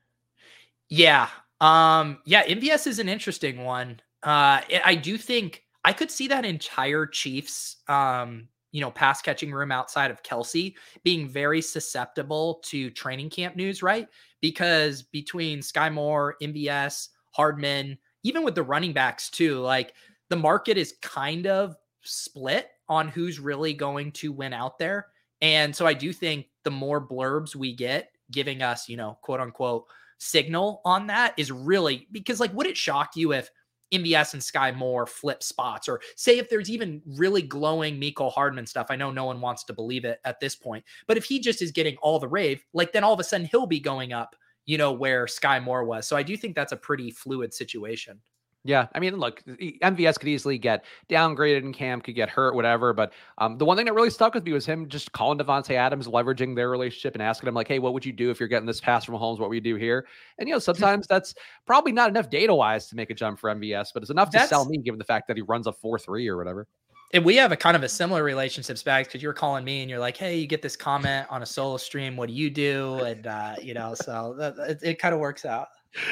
Yeah. 0.88 1.28
Um, 1.60 2.18
yeah, 2.24 2.44
MVS 2.44 2.88
is 2.88 2.98
an 2.98 3.08
interesting 3.08 3.64
one. 3.64 4.00
Uh 4.24 4.62
I 4.84 4.98
do 5.00 5.16
think 5.16 5.62
I 5.84 5.92
could 5.92 6.10
see 6.10 6.26
that 6.26 6.44
entire 6.44 7.06
Chiefs 7.06 7.76
um 7.86 8.48
you 8.72 8.80
know, 8.80 8.90
pass 8.90 9.22
catching 9.22 9.52
room 9.52 9.70
outside 9.70 10.10
of 10.10 10.22
Kelce 10.22 10.74
being 11.04 11.28
very 11.28 11.60
susceptible 11.60 12.60
to 12.64 12.90
training 12.90 13.30
camp 13.30 13.54
news, 13.54 13.82
right? 13.82 14.08
Because 14.40 15.02
between 15.02 15.62
Sky 15.62 15.90
Moore, 15.90 16.36
MVS, 16.42 17.08
Hardman, 17.30 17.98
even 18.24 18.42
with 18.42 18.54
the 18.54 18.62
running 18.62 18.92
backs 18.92 19.30
too, 19.30 19.58
like 19.60 19.94
the 20.30 20.36
market 20.36 20.76
is 20.76 20.94
kind 21.02 21.46
of 21.46 21.76
split 22.02 22.70
on 22.88 23.08
who's 23.08 23.38
really 23.38 23.74
going 23.74 24.10
to 24.12 24.32
win 24.32 24.52
out 24.52 24.78
there. 24.78 25.08
And 25.40 25.74
so 25.74 25.86
I 25.86 25.94
do 25.94 26.12
think 26.12 26.46
the 26.64 26.70
more 26.70 27.06
blurbs 27.06 27.54
we 27.54 27.74
get 27.74 28.10
giving 28.30 28.62
us, 28.62 28.88
you 28.88 28.96
know, 28.96 29.18
quote 29.22 29.40
unquote 29.40 29.86
signal 30.18 30.80
on 30.84 31.08
that 31.08 31.34
is 31.36 31.50
really 31.50 32.06
because 32.12 32.38
like 32.38 32.54
would 32.54 32.66
it 32.66 32.76
shock 32.76 33.16
you 33.16 33.32
if 33.32 33.50
MVS 33.92 34.32
and 34.32 34.42
Sky 34.42 34.72
Moore 34.72 35.06
flip 35.06 35.42
spots, 35.42 35.88
or 35.88 36.00
say 36.16 36.38
if 36.38 36.48
there's 36.48 36.70
even 36.70 37.02
really 37.06 37.42
glowing 37.42 38.00
Mecole 38.00 38.32
Hardman 38.32 38.66
stuff. 38.66 38.86
I 38.90 38.96
know 38.96 39.10
no 39.10 39.24
one 39.24 39.40
wants 39.40 39.64
to 39.64 39.72
believe 39.72 40.04
it 40.04 40.20
at 40.24 40.40
this 40.40 40.56
point, 40.56 40.84
but 41.06 41.16
if 41.16 41.24
he 41.24 41.40
just 41.40 41.62
is 41.62 41.70
getting 41.70 41.96
all 41.98 42.18
the 42.18 42.28
rave, 42.28 42.64
like 42.72 42.92
then 42.92 43.04
all 43.04 43.12
of 43.12 43.20
a 43.20 43.24
sudden 43.24 43.46
he'll 43.46 43.66
be 43.66 43.80
going 43.80 44.12
up, 44.12 44.34
you 44.66 44.78
know, 44.78 44.92
where 44.92 45.26
Sky 45.26 45.60
Moore 45.60 45.84
was. 45.84 46.06
So 46.06 46.16
I 46.16 46.22
do 46.22 46.36
think 46.36 46.54
that's 46.54 46.72
a 46.72 46.76
pretty 46.76 47.10
fluid 47.10 47.52
situation. 47.54 48.20
Yeah, 48.64 48.86
I 48.94 49.00
mean, 49.00 49.16
look, 49.16 49.42
MVS 49.44 50.20
could 50.20 50.28
easily 50.28 50.56
get 50.56 50.84
downgraded 51.08 51.62
in 51.62 51.72
camp, 51.72 52.04
could 52.04 52.14
get 52.14 52.28
hurt, 52.28 52.54
whatever. 52.54 52.92
But 52.92 53.12
um, 53.38 53.58
the 53.58 53.64
one 53.64 53.76
thing 53.76 53.86
that 53.86 53.92
really 53.92 54.10
stuck 54.10 54.34
with 54.34 54.44
me 54.44 54.52
was 54.52 54.64
him 54.64 54.88
just 54.88 55.10
calling 55.10 55.36
Davante 55.36 55.74
Adams, 55.74 56.06
leveraging 56.06 56.54
their 56.54 56.70
relationship, 56.70 57.14
and 57.14 57.22
asking 57.22 57.48
him 57.48 57.54
like, 57.54 57.66
"Hey, 57.66 57.80
what 57.80 57.92
would 57.92 58.06
you 58.06 58.12
do 58.12 58.30
if 58.30 58.38
you're 58.38 58.48
getting 58.48 58.66
this 58.66 58.80
pass 58.80 59.04
from 59.04 59.16
Holmes? 59.16 59.40
What 59.40 59.48
would 59.48 59.56
you 59.56 59.60
do 59.60 59.74
here?" 59.74 60.06
And 60.38 60.48
you 60.48 60.54
know, 60.54 60.60
sometimes 60.60 61.08
that's 61.08 61.34
probably 61.66 61.90
not 61.90 62.08
enough 62.08 62.30
data 62.30 62.54
wise 62.54 62.86
to 62.88 62.96
make 62.96 63.10
a 63.10 63.14
jump 63.14 63.40
for 63.40 63.50
MVS, 63.50 63.88
but 63.92 64.02
it's 64.02 64.10
enough 64.10 64.30
to 64.30 64.46
sell 64.46 64.64
me, 64.64 64.78
given 64.78 64.98
the 64.98 65.04
fact 65.04 65.26
that 65.26 65.36
he 65.36 65.42
runs 65.42 65.66
a 65.66 65.72
four 65.72 65.98
three 65.98 66.28
or 66.28 66.36
whatever. 66.36 66.68
And 67.14 67.24
we 67.24 67.36
have 67.36 67.50
a 67.52 67.56
kind 67.56 67.76
of 67.76 67.82
a 67.82 67.88
similar 67.88 68.22
relationship, 68.22 68.76
Spags, 68.76 69.04
because 69.04 69.22
you're 69.22 69.34
calling 69.34 69.64
me 69.64 69.80
and 69.80 69.90
you're 69.90 69.98
like, 69.98 70.16
"Hey, 70.16 70.38
you 70.38 70.46
get 70.46 70.62
this 70.62 70.76
comment 70.76 71.26
on 71.30 71.42
a 71.42 71.46
solo 71.46 71.78
stream. 71.78 72.16
What 72.16 72.28
do 72.28 72.34
you 72.34 72.48
do?" 72.48 72.94
And 73.00 73.26
uh, 73.26 73.56
you 73.60 73.74
know, 73.74 73.94
so 73.94 74.36
that, 74.38 74.54
it, 74.70 74.78
it 74.82 74.98
kind 75.00 75.12
of 75.14 75.20
works 75.20 75.44
out. 75.44 75.66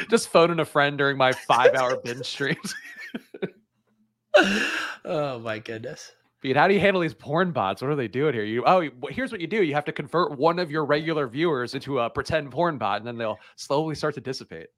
Just 0.08 0.28
phoning 0.28 0.60
a 0.60 0.64
friend 0.64 0.98
during 0.98 1.16
my 1.16 1.32
five 1.32 1.74
hour 1.74 1.96
binge 1.96 2.26
streams. 2.26 2.74
oh 5.04 5.38
my 5.38 5.58
goodness. 5.58 6.12
Pete, 6.40 6.56
how 6.56 6.66
do 6.66 6.74
you 6.74 6.80
handle 6.80 7.02
these 7.02 7.14
porn 7.14 7.52
bots? 7.52 7.82
What 7.82 7.90
are 7.90 7.96
they 7.96 8.08
doing 8.08 8.32
here? 8.32 8.44
You 8.44 8.64
oh, 8.66 8.88
here's 9.10 9.30
what 9.30 9.40
you 9.40 9.46
do: 9.46 9.62
you 9.62 9.74
have 9.74 9.84
to 9.84 9.92
convert 9.92 10.38
one 10.38 10.58
of 10.58 10.70
your 10.70 10.84
regular 10.86 11.26
viewers 11.26 11.74
into 11.74 11.98
a 11.98 12.08
pretend 12.08 12.50
porn 12.50 12.78
bot, 12.78 12.98
and 12.98 13.06
then 13.06 13.18
they'll 13.18 13.38
slowly 13.56 13.94
start 13.94 14.14
to 14.14 14.20
dissipate. 14.20 14.68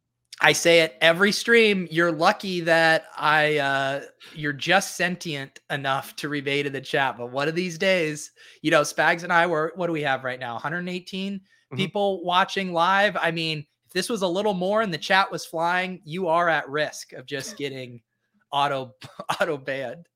I 0.40 0.52
say 0.52 0.80
it 0.80 0.96
every 1.00 1.30
stream. 1.30 1.86
You're 1.90 2.10
lucky 2.10 2.60
that 2.62 3.04
I 3.16 3.58
uh 3.58 4.00
you're 4.34 4.52
just 4.52 4.96
sentient 4.96 5.60
enough 5.70 6.16
to 6.16 6.28
rebate 6.28 6.66
in 6.66 6.72
the 6.72 6.80
chat. 6.80 7.16
But 7.16 7.30
one 7.30 7.48
of 7.48 7.54
these 7.54 7.78
days, 7.78 8.32
you 8.60 8.72
know, 8.72 8.80
Spags 8.82 9.22
and 9.22 9.32
I 9.32 9.46
were 9.46 9.72
what 9.76 9.86
do 9.86 9.92
we 9.92 10.02
have 10.02 10.24
right 10.24 10.40
now? 10.40 10.54
118 10.54 11.34
mm-hmm. 11.34 11.76
people 11.76 12.24
watching 12.24 12.72
live. 12.72 13.16
I 13.16 13.30
mean, 13.30 13.66
this 13.92 14.08
was 14.08 14.22
a 14.22 14.28
little 14.28 14.54
more 14.54 14.82
and 14.82 14.92
the 14.92 14.98
chat 14.98 15.30
was 15.30 15.46
flying, 15.46 16.00
you 16.04 16.28
are 16.28 16.48
at 16.48 16.68
risk 16.68 17.12
of 17.12 17.26
just 17.26 17.56
getting 17.58 18.00
auto 18.50 18.94
auto 19.40 19.56
banned. 19.56 20.08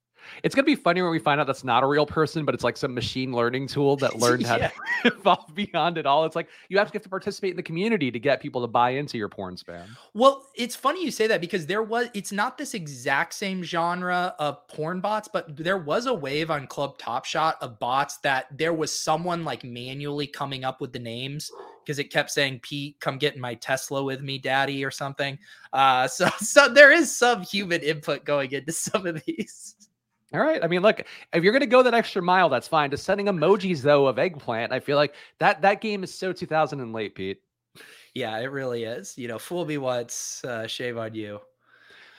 It's 0.42 0.54
gonna 0.54 0.66
be 0.66 0.74
funny 0.74 1.02
when 1.02 1.10
we 1.10 1.18
find 1.18 1.40
out 1.40 1.46
that's 1.46 1.64
not 1.64 1.82
a 1.82 1.86
real 1.86 2.06
person, 2.06 2.44
but 2.44 2.54
it's 2.54 2.64
like 2.64 2.76
some 2.76 2.94
machine 2.94 3.32
learning 3.32 3.68
tool 3.68 3.96
that 3.98 4.16
learned 4.18 4.44
how 4.44 4.58
to 4.58 4.72
evolve 5.04 5.54
beyond 5.54 5.98
it 5.98 6.06
all. 6.06 6.24
It's 6.24 6.36
like 6.36 6.48
you 6.68 6.78
have 6.78 6.88
to 6.88 6.92
get 6.92 7.02
to 7.04 7.08
participate 7.08 7.50
in 7.50 7.56
the 7.56 7.62
community 7.62 8.10
to 8.10 8.18
get 8.18 8.40
people 8.40 8.60
to 8.62 8.66
buy 8.66 8.90
into 8.90 9.18
your 9.18 9.28
porn 9.28 9.56
spam. 9.56 9.84
Well, 10.14 10.46
it's 10.54 10.74
funny 10.74 11.04
you 11.04 11.10
say 11.10 11.26
that 11.28 11.40
because 11.40 11.66
there 11.66 11.82
was 11.82 12.08
it's 12.14 12.32
not 12.32 12.58
this 12.58 12.74
exact 12.74 13.34
same 13.34 13.62
genre 13.62 14.34
of 14.38 14.66
porn 14.68 15.00
bots, 15.00 15.28
but 15.32 15.56
there 15.56 15.78
was 15.78 16.06
a 16.06 16.14
wave 16.14 16.50
on 16.50 16.66
Club 16.66 16.98
Top 16.98 17.24
Shot 17.24 17.56
of 17.60 17.78
bots 17.78 18.18
that 18.18 18.46
there 18.56 18.74
was 18.74 18.98
someone 18.98 19.44
like 19.44 19.64
manually 19.64 20.26
coming 20.26 20.64
up 20.64 20.80
with 20.80 20.92
the 20.92 20.98
names 20.98 21.50
because 21.86 22.00
it 22.00 22.10
kept 22.10 22.32
saying 22.32 22.58
Pete, 22.62 22.98
come 22.98 23.16
get 23.16 23.36
in 23.36 23.40
my 23.40 23.54
Tesla 23.54 24.02
with 24.02 24.20
me, 24.20 24.38
daddy, 24.38 24.84
or 24.84 24.90
something. 24.90 25.38
Uh, 25.72 26.08
so 26.08 26.28
so 26.38 26.68
there 26.68 26.92
is 26.92 27.14
some 27.14 27.42
human 27.42 27.80
input 27.80 28.24
going 28.24 28.50
into 28.50 28.72
some 28.72 29.06
of 29.06 29.22
these. 29.24 29.76
All 30.34 30.40
right. 30.40 30.62
I 30.62 30.66
mean, 30.66 30.82
look, 30.82 31.04
if 31.32 31.44
you're 31.44 31.52
gonna 31.52 31.66
go 31.66 31.84
that 31.84 31.94
extra 31.94 32.20
mile, 32.20 32.48
that's 32.48 32.66
fine. 32.66 32.90
Just 32.90 33.04
sending 33.04 33.26
emojis 33.26 33.80
though 33.80 34.06
of 34.06 34.18
eggplant, 34.18 34.72
I 34.72 34.80
feel 34.80 34.96
like 34.96 35.14
that 35.38 35.62
that 35.62 35.80
game 35.80 36.02
is 36.02 36.12
so 36.12 36.32
2000 36.32 36.80
and 36.80 36.92
late, 36.92 37.14
Pete. 37.14 37.40
Yeah, 38.14 38.36
it 38.38 38.46
really 38.46 38.84
is. 38.84 39.16
You 39.16 39.28
know, 39.28 39.38
fool 39.38 39.64
me 39.66 39.78
once, 39.78 40.42
uh, 40.44 40.66
shave 40.66 40.96
on 40.96 41.14
you. 41.14 41.40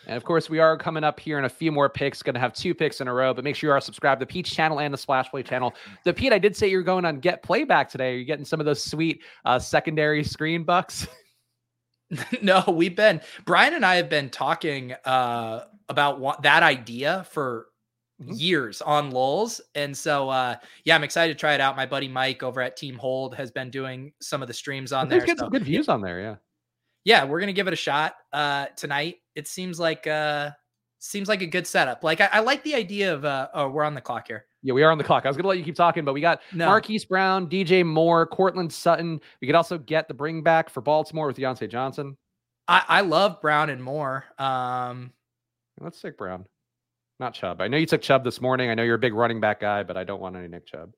And 0.08 0.15
of 0.15 0.24
course, 0.24 0.50
we 0.50 0.60
are 0.60 0.78
coming 0.78 1.04
up 1.04 1.20
here 1.20 1.38
in 1.38 1.46
a 1.46 1.50
few 1.50 1.72
more 1.72 1.89
picks. 1.89 2.24
Going 2.24 2.34
to 2.34 2.39
have 2.39 2.54
two 2.54 2.74
picks 2.74 3.02
in 3.02 3.08
a 3.08 3.13
row, 3.13 3.34
but 3.34 3.43
make 3.43 3.56
sure 3.56 3.70
you 3.70 3.74
are 3.74 3.82
subscribed 3.82 4.20
to 4.20 4.26
the 4.26 4.32
Peach 4.32 4.52
channel 4.54 4.80
and 4.80 4.93
the 4.93 4.98
Splash 4.98 5.30
Play 5.30 5.43
channel. 5.43 5.76
The 6.06 6.13
Pete, 6.13 6.34
I 6.34 6.39
did 6.39 6.56
say 6.56 6.70
you're 6.70 6.82
going 6.82 7.06
on 7.06 7.20
Get 7.20 7.43
Playback 7.43 7.89
today. 7.89 8.13
Are 8.13 8.17
you 8.17 8.26
getting 8.26 8.46
some 8.46 8.60
of 8.60 8.65
those 8.65 8.84
sweet 8.84 9.22
uh, 9.46 9.60
secondary 9.60 10.24
screen 10.24 10.63
bucks? 10.63 11.08
no, 12.41 12.63
we've 12.67 12.96
been 12.96 13.22
Brian 13.46 13.74
and 13.74 13.86
I 13.86 13.96
have 13.96 14.10
been 14.10 14.30
talking 14.30 14.93
uh, 15.04 15.65
about 15.89 16.20
what, 16.20 16.41
that 16.43 16.63
idea 16.63 17.26
for 17.32 17.67
mm-hmm. 18.22 18.34
years 18.34 18.82
on 18.82 19.12
lulls 19.12 19.62
and 19.76 19.96
so 19.96 20.30
uh 20.30 20.56
yeah 20.86 20.96
i'm 20.96 21.04
excited 21.04 21.34
to 21.34 21.39
try 21.39 21.54
it 21.54 21.62
out 21.62 21.76
my 21.76 21.86
buddy 21.86 22.08
mike 22.08 22.41
over 22.41 22.62
at 22.62 22.76
team 22.76 22.98
hold 22.98 23.36
has 23.36 23.52
been 23.52 23.70
doing 23.70 24.12
some 24.20 24.41
of 24.41 24.48
the 24.48 24.54
streams 24.54 24.91
on 24.91 25.08
there 25.08 25.24
get 25.24 25.38
so. 25.38 25.43
some 25.43 25.52
good 25.52 25.63
views 25.63 25.88
on 25.88 26.02
there 26.02 26.20
yeah 26.20 26.36
yeah 27.04 27.24
we're 27.24 27.39
gonna 27.39 27.54
give 27.54 27.67
it 27.67 27.74
a 27.74 27.78
shot 27.78 28.15
uh 28.34 28.65
tonight 28.76 29.17
it 29.38 29.47
seems 29.47 29.80
like 29.80 30.06
uh 30.08 30.50
seems 31.00 31.30
like 31.30 31.41
a 31.41 31.47
good 31.47 31.65
setup 31.65 32.04
like 32.04 32.19
i, 32.19 32.30
I 32.34 32.39
like 32.39 32.63
the 32.63 32.76
idea 32.76 33.13
of 33.13 33.23
uh 33.23 33.47
oh 33.54 33.69
we're 33.69 33.84
on 33.84 33.93
the 33.93 34.02
clock 34.02 34.28
here 34.28 34.45
yeah, 34.63 34.73
we 34.73 34.84
are 34.84 34.91
on 34.91 34.97
the 34.97 35.04
clock. 35.04 35.26
I 35.26 35.30
was 35.30 35.38
gonna 35.38 35.47
let 35.47 35.58
you 35.58 35.63
keep 35.63 35.78
talking, 35.78 36.04
but 36.04 36.12
we 36.12 36.19
got 36.19 36.41
no. 36.52 36.65
Marquise 36.65 37.06
Brown, 37.06 37.47
DJ 37.47 37.86
Moore, 37.86 38.26
Courtland 38.26 38.73
Sutton. 38.73 39.21
We 39.39 39.47
could 39.47 39.56
also 39.56 39.78
get 39.78 40.10
the 40.10 40.13
bring 40.13 40.43
back 40.43 40.69
for 40.69 40.82
Baltimore 40.82 41.28
with 41.28 41.38
Diontae 41.38 41.69
Johnson. 41.69 42.17
I, 42.67 42.84
I 42.88 43.02
love 43.02 43.39
Brown 43.39 43.69
and 43.69 43.82
Moore. 43.82 44.26
Um, 44.38 45.13
let's 45.80 46.02
take 46.02 46.17
Brown. 46.17 46.45
Not 47.17 47.34
Chubb. 47.34 47.62
I 47.62 47.69
know 47.69 47.78
you 47.78 47.86
took 47.86 48.02
Chubb 48.02 48.26
this 48.26 48.41
morning. 48.41 48.69
I 48.69 48.73
know 48.73 48.84
you're 48.84 48.95
a 48.95 49.00
big 49.00 49.13
running 49.13 49.39
back 49.39 49.62
guy, 49.62 49.84
but 49.84 49.95
I 49.95 50.04
don't 50.04 50.19
want 50.19 50.36
any 50.36 50.50
Nick 50.50 50.65
Chubb. 50.65 50.91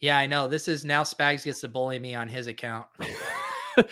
Yeah, 0.00 0.18
I 0.18 0.26
know. 0.26 0.46
This 0.46 0.68
is 0.68 0.84
now 0.84 1.04
Spags 1.04 1.44
gets 1.44 1.62
to 1.62 1.68
bully 1.68 1.98
me 1.98 2.14
on 2.14 2.28
his 2.28 2.48
account. 2.48 2.86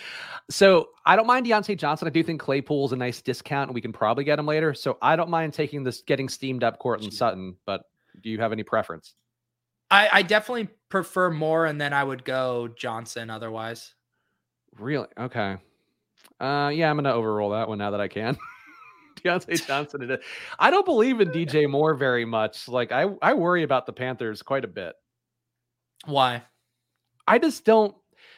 so 0.49 0.89
I 1.05 1.15
don't 1.15 1.27
mind 1.27 1.45
Diontae 1.45 1.77
Johnson. 1.77 2.07
I 2.07 2.11
do 2.11 2.23
think 2.23 2.41
Claypool's 2.41 2.91
a 2.91 2.95
nice 2.95 3.21
discount 3.21 3.69
and 3.69 3.75
we 3.75 3.81
can 3.81 3.93
probably 3.93 4.23
get 4.23 4.39
him 4.39 4.45
later. 4.45 4.73
So 4.73 4.97
I 5.01 5.15
don't 5.15 5.29
mind 5.29 5.53
taking 5.53 5.83
this 5.83 6.01
getting 6.01 6.29
steamed 6.29 6.63
up 6.63 6.79
Courtland 6.79 7.13
Sutton, 7.13 7.55
but 7.65 7.83
do 8.21 8.29
you 8.29 8.39
have 8.39 8.51
any 8.51 8.63
preference? 8.63 9.15
I, 9.89 10.09
I 10.11 10.21
definitely 10.23 10.69
prefer 10.89 11.29
Moore, 11.29 11.65
and 11.67 11.79
then 11.79 11.93
I 11.93 12.03
would 12.03 12.25
go 12.25 12.67
Johnson 12.75 13.29
otherwise. 13.29 13.93
Really? 14.77 15.07
Okay. 15.19 15.57
Uh 16.39 16.71
yeah, 16.73 16.89
I'm 16.89 16.97
gonna 16.97 17.13
overrule 17.13 17.51
that 17.51 17.67
one 17.69 17.77
now 17.77 17.91
that 17.91 18.01
I 18.01 18.07
can. 18.07 18.37
Diontae 19.23 19.65
Johnson. 19.67 20.17
I 20.59 20.71
don't 20.71 20.85
believe 20.85 21.21
in 21.21 21.29
DJ 21.29 21.69
Moore 21.69 21.95
very 21.95 22.25
much. 22.25 22.67
Like 22.67 22.91
I, 22.91 23.07
I 23.21 23.33
worry 23.33 23.63
about 23.63 23.85
the 23.85 23.93
Panthers 23.93 24.41
quite 24.41 24.65
a 24.65 24.67
bit. 24.67 24.95
Why? 26.05 26.43
I 27.27 27.39
just 27.39 27.63
don't. 27.63 27.95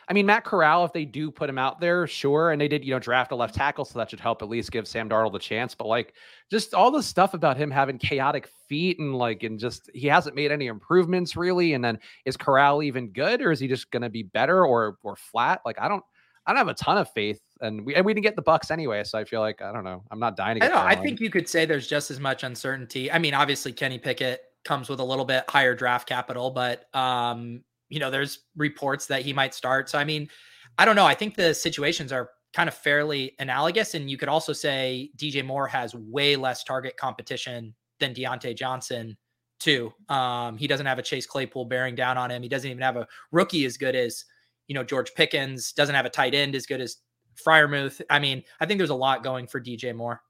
I 0.08 0.14
mean, 0.14 0.26
Matt 0.26 0.44
Corral, 0.44 0.86
if 0.86 0.94
they 0.94 1.06
do 1.06 1.32
put 1.32 1.50
him 1.50 1.58
out 1.58 1.80
there, 1.80 2.06
sure. 2.08 2.52
And 2.52 2.62
they 2.62 2.68
did, 2.68 2.86
you 2.86 2.92
know, 2.92 3.00
draft 3.00 3.32
a 3.32 3.36
left 3.36 3.56
tackle, 3.56 3.86
so 3.86 3.98
that 4.00 4.10
should 4.10 4.20
help 4.20 4.42
at 4.42 4.50
least 4.50 4.72
give 4.72 4.88
Sam 4.88 5.10
Darnold 5.10 5.36
a 5.36 5.40
chance. 5.40 5.74
But 5.74 5.88
like, 5.88 6.14
just 6.52 6.74
all 6.74 6.92
the 6.92 7.02
stuff 7.02 7.34
about 7.34 7.58
him 7.58 7.72
having 7.72 7.98
chaotic 7.98 8.50
feet 8.70 9.00
and 9.00 9.16
like, 9.16 9.44
and 9.44 9.60
just 9.60 9.90
he 9.94 10.08
hasn't 10.08 10.36
made 10.36 10.52
any 10.52 10.68
improvements 10.68 11.36
really. 11.36 11.74
And 11.74 11.84
then 11.84 12.00
is 12.26 12.38
Corral 12.38 12.84
even 12.84 13.10
good, 13.10 13.42
or 13.42 13.52
is 13.52 13.60
he 13.60 13.68
just 13.68 13.92
going 13.92 14.04
to 14.04 14.10
be 14.10 14.24
better 14.24 14.66
or 14.66 14.98
or 15.04 15.16
flat? 15.16 15.62
Like, 15.66 15.80
I 15.80 15.88
don't, 15.88 16.04
I 16.46 16.52
don't 16.52 16.58
have 16.58 16.68
a 16.68 16.76
ton 16.76 16.98
of 16.98 17.10
faith 17.12 17.40
and 17.62 17.86
we 17.86 17.96
and 17.96 18.06
we 18.06 18.14
didn't 18.14 18.24
get 18.24 18.36
the 18.36 18.42
Bucks 18.42 18.72
anyway. 18.72 19.04
So 19.04 19.18
I 19.18 19.24
feel 19.24 19.40
like 19.40 19.62
I 19.62 19.72
don't 19.72 19.84
know. 19.84 20.04
I'm 20.12 20.20
not 20.20 20.36
dying. 20.36 20.60
To 20.60 20.66
I 20.66 20.70
know. 20.70 20.78
I 20.78 20.96
think 20.96 21.20
you 21.20 21.30
could 21.30 21.48
say 21.48 21.66
there's 21.66 21.88
just 21.88 22.12
as 22.12 22.20
much 22.20 22.44
uncertainty. 22.44 23.12
I 23.12 23.20
mean, 23.20 23.34
obviously 23.34 23.72
Kenny 23.72 23.98
Pickett 23.98 24.42
comes 24.64 24.90
with 24.90 25.00
a 25.00 25.04
little 25.04 25.26
bit 25.26 25.46
higher 25.50 25.76
draft 25.76 26.08
capital, 26.08 26.52
but 26.52 26.94
um, 26.96 27.62
you 27.90 28.00
know, 28.00 28.10
there's 28.10 28.40
reports 28.56 29.06
that 29.08 29.22
he 29.22 29.34
might 29.34 29.54
start. 29.54 29.90
So 29.90 29.98
I 29.98 30.04
mean, 30.04 30.30
I 30.78 30.86
don't 30.86 30.96
know. 30.96 31.06
I 31.06 31.14
think 31.16 31.36
the 31.36 31.54
situations 31.54 32.12
are 32.12 32.30
kind 32.54 32.68
of 32.68 32.76
fairly 32.76 33.34
analogous, 33.40 33.94
and 33.94 34.10
you 34.10 34.18
could 34.18 34.30
also 34.30 34.54
say 34.54 35.12
DJ 35.18 35.46
Moore 35.46 35.68
has 35.68 35.94
way 35.96 36.36
less 36.36 36.64
target 36.64 36.98
competition 36.98 37.74
than 38.00 38.14
Diontae 38.14 38.56
Johnson 38.56 39.18
too. 39.60 39.94
Um, 40.10 40.58
he 40.58 40.68
doesn't 40.68 40.86
have 40.86 41.00
a 41.00 41.04
Chase 41.04 41.26
Claypool 41.26 41.66
bearing 41.66 41.96
down 41.96 42.18
on 42.18 42.30
him. 42.30 42.44
He 42.44 42.50
doesn't 42.50 42.70
even 42.70 42.82
have 42.82 42.98
a 42.98 43.08
rookie 43.32 43.66
as 43.66 43.78
good 43.78 43.96
as 43.96 44.26
you 44.68 44.76
know 44.76 44.84
George 44.84 45.14
Pickens. 45.16 45.72
Doesn't 45.72 45.96
have 45.96 46.06
a 46.06 46.10
tight 46.10 46.34
end 46.34 46.56
as 46.56 46.66
good 46.66 46.82
as 46.82 46.98
Freiermuth. 47.46 48.02
I 48.10 48.20
mean, 48.20 48.44
I 48.60 48.66
think 48.66 48.78
there's 48.78 48.90
a 48.90 48.96
lot 48.96 49.24
going 49.24 49.48
for 49.48 49.60
DJ 49.62 49.96
Moore. 49.96 50.22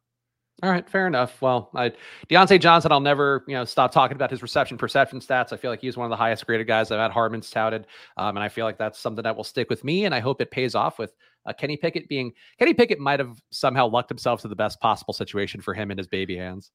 All 0.64 0.70
right, 0.70 0.90
fair 0.90 1.06
enough. 1.06 1.42
Well, 1.42 1.70
I, 1.76 1.92
Diontae 2.30 2.62
Johnson, 2.62 2.92
I'll 2.94 3.02
never, 3.02 3.44
you 3.46 3.56
know, 3.56 3.66
stop 3.66 3.92
talking 3.92 4.16
about 4.16 4.32
his 4.32 4.42
reception 4.42 4.78
perception 4.78 5.20
stats. 5.20 5.52
I 5.52 5.58
feel 5.58 5.70
like 5.70 5.82
he's 5.82 5.98
one 5.98 6.06
of 6.06 6.10
the 6.10 6.16
highest 6.16 6.46
graded 6.46 6.66
guys 6.66 6.92
I've 6.92 7.00
had 7.00 7.12
Harmon's 7.12 7.50
touted, 7.50 7.88
um, 8.16 8.38
and 8.38 8.44
I 8.44 8.48
feel 8.48 8.66
like 8.66 8.78
that's 8.78 8.98
something 8.98 9.24
that 9.24 9.36
will 9.36 9.44
stick 9.44 9.70
with 9.70 9.84
me. 9.84 10.06
And 10.06 10.16
I 10.16 10.22
hope 10.22 10.40
it 10.40 10.52
pays 10.52 10.74
off 10.74 10.98
with 10.98 11.14
uh, 11.46 11.52
Kenny 11.52 11.76
Pickett 11.76 12.08
being 12.08 12.32
Kenny 12.58 12.74
Pickett 12.74 13.00
might 13.00 13.20
have 13.20 13.38
somehow 13.52 13.88
lucked 13.88 14.10
himself 14.10 14.42
to 14.42 14.48
the 14.48 14.56
best 14.56 14.80
possible 14.80 15.14
situation 15.14 15.60
for 15.60 15.74
him 15.74 15.92
in 15.92 15.98
his 15.98 16.08
baby 16.08 16.38
hands. 16.38 16.72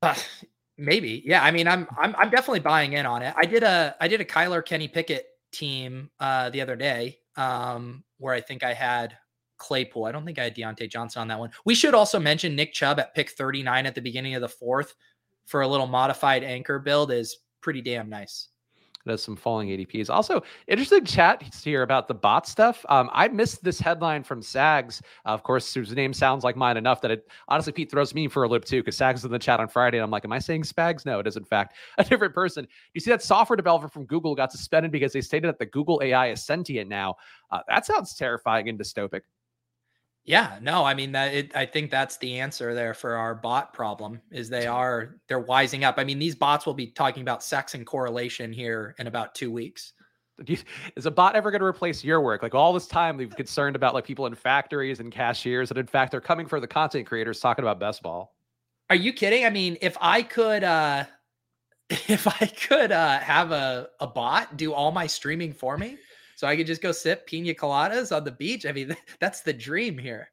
Uh, 0.00 0.14
maybe, 0.78 1.22
yeah. 1.26 1.44
I 1.44 1.50
mean, 1.50 1.68
I'm 1.68 1.86
I'm 1.98 2.16
I'm 2.16 2.30
definitely 2.30 2.60
buying 2.60 2.94
in 2.94 3.04
on 3.04 3.20
it. 3.20 3.34
I 3.36 3.44
did 3.44 3.62
a 3.62 3.94
I 4.00 4.08
did 4.08 4.22
a 4.22 4.24
Kyler 4.24 4.64
Kenny 4.64 4.88
Pickett 4.88 5.26
team 5.52 6.10
uh, 6.18 6.48
the 6.48 6.62
other 6.62 6.76
day 6.76 7.18
um, 7.36 8.04
where 8.16 8.32
I 8.32 8.40
think 8.40 8.64
I 8.64 8.72
had 8.72 9.18
Claypool. 9.60 10.06
I 10.06 10.12
don't 10.12 10.24
think 10.24 10.40
I 10.40 10.44
had 10.44 10.56
Diontae 10.56 10.90
Johnson 10.90 11.22
on 11.22 11.28
that 11.28 11.38
one. 11.38 11.50
We 11.64 11.76
should 11.76 11.94
also 11.94 12.18
mention 12.18 12.56
Nick 12.56 12.72
Chubb 12.72 12.98
at 12.98 13.14
pick 13.14 13.30
39 13.30 13.86
at 13.86 13.94
the 13.94 14.00
beginning 14.00 14.34
of 14.34 14.40
the 14.40 14.48
fourth 14.48 14.94
for 15.46 15.60
a 15.60 15.68
little 15.68 15.86
modified 15.86 16.42
anchor 16.42 16.78
build 16.78 17.12
is 17.12 17.38
pretty 17.60 17.82
damn 17.82 18.08
nice. 18.08 18.48
There's 19.06 19.22
some 19.22 19.36
falling 19.36 19.68
ADPs. 19.68 20.10
Also, 20.10 20.42
interesting 20.68 21.04
chat 21.06 21.42
here 21.64 21.82
about 21.82 22.06
the 22.06 22.14
bot 22.14 22.46
stuff. 22.46 22.84
Um, 22.90 23.08
I 23.12 23.28
missed 23.28 23.64
this 23.64 23.80
headline 23.80 24.22
from 24.22 24.42
Sags. 24.42 25.00
Uh, 25.24 25.30
of 25.30 25.42
course, 25.42 25.72
whose 25.72 25.92
name 25.94 26.12
sounds 26.12 26.44
like 26.44 26.54
mine 26.54 26.76
enough 26.76 27.00
that 27.00 27.10
it 27.10 27.26
honestly 27.48 27.72
Pete 27.72 27.90
throws 27.90 28.14
me 28.14 28.28
for 28.28 28.42
a 28.42 28.48
loop 28.48 28.66
too. 28.66 28.80
Because 28.80 28.98
Sags 28.98 29.20
is 29.20 29.24
in 29.24 29.32
the 29.32 29.38
chat 29.38 29.58
on 29.58 29.68
Friday, 29.68 29.96
and 29.96 30.04
I'm 30.04 30.10
like, 30.10 30.26
"Am 30.26 30.32
I 30.32 30.38
saying 30.38 30.64
Spags?" 30.64 31.06
No, 31.06 31.18
it 31.18 31.26
is 31.26 31.38
in 31.38 31.44
fact 31.44 31.76
a 31.98 32.04
different 32.04 32.34
person. 32.34 32.68
You 32.92 33.00
see 33.00 33.10
that 33.10 33.22
software 33.22 33.56
developer 33.56 33.88
from 33.88 34.04
Google 34.04 34.34
got 34.34 34.52
suspended 34.52 34.92
because 34.92 35.14
they 35.14 35.22
stated 35.22 35.48
that 35.48 35.58
the 35.58 35.66
Google 35.66 36.00
AI 36.04 36.30
is 36.30 36.44
sentient 36.44 36.90
now. 36.90 37.16
Uh, 37.50 37.60
that 37.68 37.86
sounds 37.86 38.14
terrifying 38.14 38.68
and 38.68 38.78
dystopic. 38.78 39.22
Yeah, 40.30 40.60
no, 40.62 40.84
I 40.84 40.94
mean 40.94 41.10
that 41.10 41.34
it, 41.34 41.56
I 41.56 41.66
think 41.66 41.90
that's 41.90 42.16
the 42.18 42.38
answer 42.38 42.72
there 42.72 42.94
for 42.94 43.16
our 43.16 43.34
bot 43.34 43.72
problem 43.72 44.20
is 44.30 44.48
they 44.48 44.68
are 44.68 45.16
they're 45.26 45.42
wising 45.42 45.82
up. 45.82 45.96
I 45.98 46.04
mean, 46.04 46.20
these 46.20 46.36
bots 46.36 46.66
will 46.66 46.74
be 46.74 46.86
talking 46.86 47.22
about 47.22 47.42
sex 47.42 47.74
and 47.74 47.84
correlation 47.84 48.52
here 48.52 48.94
in 49.00 49.08
about 49.08 49.34
2 49.34 49.50
weeks. 49.50 49.92
Is 50.94 51.04
a 51.04 51.10
bot 51.10 51.34
ever 51.34 51.50
going 51.50 51.58
to 51.62 51.66
replace 51.66 52.04
your 52.04 52.20
work? 52.20 52.44
Like 52.44 52.54
all 52.54 52.72
this 52.72 52.86
time 52.86 53.16
we've 53.16 53.34
concerned 53.34 53.74
about 53.74 53.92
like 53.92 54.04
people 54.04 54.24
in 54.26 54.36
factories 54.36 55.00
and 55.00 55.10
cashiers 55.10 55.72
and 55.72 55.78
in 55.78 55.88
fact 55.88 56.12
they're 56.12 56.20
coming 56.20 56.46
for 56.46 56.60
the 56.60 56.68
content 56.68 57.08
creators 57.08 57.40
talking 57.40 57.64
about 57.64 57.80
best 57.80 58.00
ball. 58.00 58.32
Are 58.88 58.94
you 58.94 59.12
kidding? 59.12 59.44
I 59.44 59.50
mean, 59.50 59.78
if 59.82 59.96
I 60.00 60.22
could 60.22 60.62
uh 60.62 61.06
if 61.90 62.28
I 62.28 62.46
could 62.46 62.92
uh 62.92 63.18
have 63.18 63.50
a 63.50 63.88
a 63.98 64.06
bot 64.06 64.56
do 64.56 64.74
all 64.74 64.92
my 64.92 65.08
streaming 65.08 65.54
for 65.54 65.76
me, 65.76 65.98
so 66.40 66.46
I 66.46 66.56
could 66.56 66.66
just 66.66 66.80
go 66.80 66.90
sip 66.90 67.26
pina 67.26 67.52
coladas 67.52 68.16
on 68.16 68.24
the 68.24 68.30
beach. 68.30 68.64
I 68.64 68.72
mean, 68.72 68.96
that's 69.20 69.42
the 69.42 69.52
dream 69.52 69.98
here. 69.98 70.30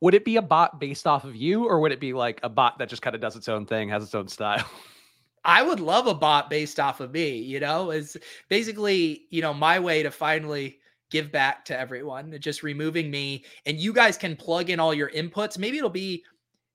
Would 0.00 0.14
it 0.14 0.24
be 0.24 0.36
a 0.36 0.42
bot 0.42 0.78
based 0.78 1.08
off 1.08 1.24
of 1.24 1.34
you, 1.34 1.64
or 1.64 1.80
would 1.80 1.90
it 1.90 1.98
be 1.98 2.12
like 2.12 2.38
a 2.44 2.48
bot 2.48 2.78
that 2.78 2.88
just 2.88 3.02
kind 3.02 3.16
of 3.16 3.20
does 3.20 3.34
its 3.34 3.48
own 3.48 3.66
thing, 3.66 3.88
has 3.88 4.04
its 4.04 4.14
own 4.14 4.28
style? 4.28 4.64
I 5.44 5.62
would 5.62 5.80
love 5.80 6.06
a 6.06 6.14
bot 6.14 6.50
based 6.50 6.78
off 6.78 7.00
of 7.00 7.10
me, 7.10 7.36
you 7.36 7.58
know, 7.58 7.90
is 7.90 8.16
basically, 8.48 9.26
you 9.30 9.42
know, 9.42 9.52
my 9.52 9.80
way 9.80 10.04
to 10.04 10.12
finally 10.12 10.78
give 11.10 11.32
back 11.32 11.64
to 11.64 11.76
everyone, 11.76 12.36
just 12.38 12.62
removing 12.62 13.10
me. 13.10 13.44
And 13.66 13.76
you 13.76 13.92
guys 13.92 14.16
can 14.16 14.36
plug 14.36 14.70
in 14.70 14.78
all 14.78 14.94
your 14.94 15.10
inputs. 15.10 15.58
Maybe 15.58 15.78
it'll 15.78 15.90
be 15.90 16.22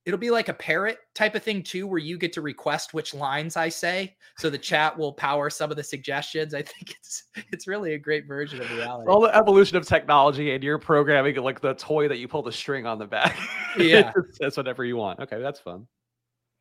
it'll 0.05 0.19
be 0.19 0.29
like 0.29 0.49
a 0.49 0.53
parrot 0.53 0.97
type 1.13 1.35
of 1.35 1.43
thing 1.43 1.63
too 1.63 1.87
where 1.87 1.99
you 1.99 2.17
get 2.17 2.33
to 2.33 2.41
request 2.41 2.93
which 2.93 3.13
lines 3.13 3.57
i 3.57 3.69
say 3.69 4.15
so 4.37 4.49
the 4.49 4.57
chat 4.65 4.97
will 4.97 5.13
power 5.13 5.49
some 5.49 5.71
of 5.71 5.77
the 5.77 5.83
suggestions. 5.83 6.53
I 6.53 6.61
think 6.61 6.91
it's 6.91 7.23
it's 7.51 7.67
really 7.67 7.93
a 7.93 7.97
great 7.97 8.27
version 8.27 8.61
of 8.61 8.69
reality. 8.71 9.09
All 9.09 9.21
the 9.21 9.35
evolution 9.35 9.77
of 9.77 9.87
technology 9.87 10.53
and 10.53 10.63
you're 10.63 10.79
programming 10.79 11.35
like 11.37 11.61
the 11.61 11.73
toy 11.73 12.07
that 12.07 12.17
you 12.17 12.27
pull 12.27 12.43
the 12.43 12.51
string 12.51 12.85
on 12.85 12.99
the 12.99 13.07
back. 13.07 13.37
Yeah. 13.77 14.13
that's 14.39 14.55
whatever 14.55 14.85
you 14.85 14.95
want. 14.95 15.19
Okay 15.19 15.39
that's 15.39 15.59
fun. 15.59 15.87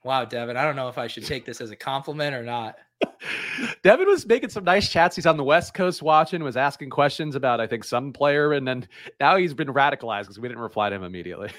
Wow 0.02 0.24
devin 0.24 0.56
i 0.56 0.64
don't 0.64 0.76
know 0.76 0.88
if 0.88 0.98
i 0.98 1.06
should 1.06 1.24
take 1.24 1.44
this 1.44 1.60
as 1.60 1.70
a 1.70 1.76
compliment 1.76 2.34
or 2.34 2.42
not. 2.42 2.76
Devin 3.82 4.06
was 4.06 4.26
making 4.26 4.48
some 4.48 4.64
nice 4.64 4.88
chats. 4.88 5.14
He's 5.14 5.26
on 5.26 5.36
the 5.36 5.44
west 5.44 5.74
coast 5.74 6.02
watching 6.02 6.42
was 6.42 6.56
asking 6.56 6.90
questions 6.90 7.34
about 7.36 7.60
i 7.60 7.66
think 7.66 7.84
some 7.84 8.12
player 8.12 8.52
and 8.52 8.66
then 8.66 8.88
now 9.20 9.36
he's 9.36 9.54
been 9.54 9.68
radicalized 9.68 10.22
because 10.22 10.40
we 10.40 10.48
didn't 10.48 10.62
reply 10.62 10.90
to 10.90 10.96
him 10.96 11.04
immediately 11.04 11.50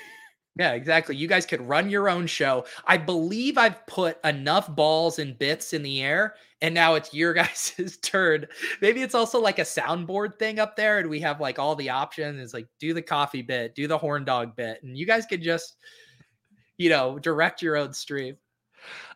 Yeah, 0.57 0.71
exactly. 0.71 1.17
You 1.17 1.27
guys 1.27 1.45
could 1.45 1.61
run 1.67 1.89
your 1.89 2.07
own 2.09 2.27
show. 2.27 2.65
I 2.85 2.97
believe 2.97 3.57
I've 3.57 3.85
put 3.87 4.23
enough 4.23 4.73
balls 4.73 5.19
and 5.19 5.37
bits 5.37 5.73
in 5.73 5.83
the 5.83 6.01
air, 6.01 6.35
and 6.61 6.73
now 6.73 6.95
it's 6.95 7.13
your 7.13 7.33
guys' 7.33 7.97
turn. 8.01 8.47
Maybe 8.81 9.01
it's 9.01 9.15
also 9.15 9.39
like 9.41 9.59
a 9.59 9.63
soundboard 9.63 10.39
thing 10.39 10.59
up 10.59 10.77
there, 10.77 10.99
and 10.99 11.09
we 11.09 11.19
have 11.19 11.41
like 11.41 11.59
all 11.59 11.75
the 11.75 11.89
options. 11.89 12.39
It's 12.39 12.53
like 12.53 12.67
do 12.79 12.93
the 12.93 13.01
coffee 13.01 13.41
bit, 13.41 13.75
do 13.75 13.87
the 13.87 13.97
horn 13.97 14.23
dog 14.23 14.55
bit, 14.55 14.81
and 14.83 14.97
you 14.97 15.05
guys 15.05 15.25
could 15.25 15.41
just, 15.41 15.75
you 16.77 16.89
know, 16.89 17.19
direct 17.19 17.61
your 17.61 17.75
own 17.75 17.93
stream. 17.93 18.37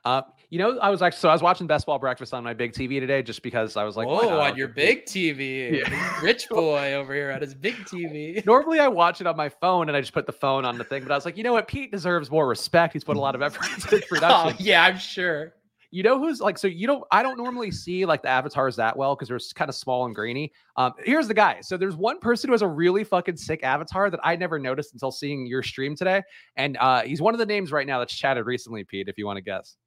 Uh, 0.06 0.22
you 0.50 0.58
know, 0.58 0.80
I 0.80 0.90
was 0.90 1.02
actually 1.02 1.20
so 1.20 1.30
I 1.30 1.34
was 1.34 1.44
watching 1.44 1.68
Best 1.68 1.86
Ball 1.86 2.00
Breakfast 2.00 2.34
on 2.34 2.44
my 2.44 2.54
big 2.54 2.74
TV 2.74 3.00
today 3.00 3.22
just 3.22 3.44
because 3.44 3.78
I 3.78 3.84
was 3.84 3.96
like, 3.96 4.08
"Oh, 4.08 4.40
on 4.40 4.58
your 4.58 4.68
big 4.68 5.06
TV, 5.06 5.84
yeah. 5.88 6.22
rich 6.22 6.50
boy 6.50 6.94
over 6.94 7.14
here 7.14 7.32
on 7.32 7.42
his 7.42 7.54
big 7.54 7.76
TV." 7.86 8.44
Normally, 8.48 8.80
I 8.80 8.88
watch 8.88 9.22
it 9.22 9.28
on 9.28 9.38
my 9.38 9.50
phone 9.50 9.90
and 9.90 9.96
I 9.96 10.02
just 10.02 10.14
put 10.14 10.26
the 10.26 10.32
phone 10.32 10.66
on 10.66 10.78
the 10.78 10.84
thing, 10.84 11.04
but 11.04 11.12
I 11.12 11.16
was 11.16 11.26
like, 11.26 11.38
you 11.38 11.44
know 11.44 11.54
what, 11.54 11.68
Pete 11.68 11.92
deserves 11.92 12.32
more 12.32 12.48
respect. 12.48 12.94
He's 12.94 13.04
put 13.04 13.16
a 13.16 13.20
lot 13.20 13.36
of 13.36 13.44
effort 13.44 13.66
into 13.76 13.98
oh, 13.98 14.08
production. 14.08 14.56
oh, 14.60 14.64
yeah, 14.64 14.84
I'm 14.84 14.98
sure. 14.98 15.54
You 15.92 16.04
know 16.04 16.20
who's 16.20 16.40
like 16.40 16.58
so 16.58 16.68
you 16.68 16.86
don't 16.86 17.04
I 17.12 17.24
don't 17.24 17.38
normally 17.38 17.72
see 17.72 18.06
like 18.06 18.22
the 18.22 18.28
avatars 18.28 18.76
that 18.76 18.96
well 18.96 19.16
because 19.16 19.28
they're 19.28 19.40
kind 19.56 19.70
of 19.70 19.76
small 19.76 20.06
and 20.06 20.14
grainy. 20.14 20.52
Um, 20.76 20.94
here's 21.04 21.28
the 21.28 21.34
guy. 21.34 21.62
So 21.62 21.78
there's 21.78 21.96
one 21.96 22.20
person 22.20 22.48
who 22.48 22.54
has 22.54 22.62
a 22.62 22.68
really 22.68 23.04
fucking 23.04 23.38
sick 23.38 23.64
avatar 23.64 24.10
that 24.12 24.20
I 24.24 24.36
never 24.36 24.60
noticed 24.60 24.94
until 24.94 25.12
seeing 25.12 25.48
your 25.48 25.64
stream 25.64 25.96
today, 25.96 26.22
and 26.56 26.78
uh, 26.78 27.02
he's 27.02 27.22
one 27.22 27.34
of 27.34 27.40
the 27.40 27.46
names 27.46 27.72
right 27.72 27.88
now 27.88 28.00
that's 28.00 28.16
chatted 28.16 28.46
recently. 28.46 28.84
Pete, 28.84 29.08
if 29.08 29.18
you 29.18 29.26
want 29.26 29.38
to 29.38 29.42
guess. 29.42 29.78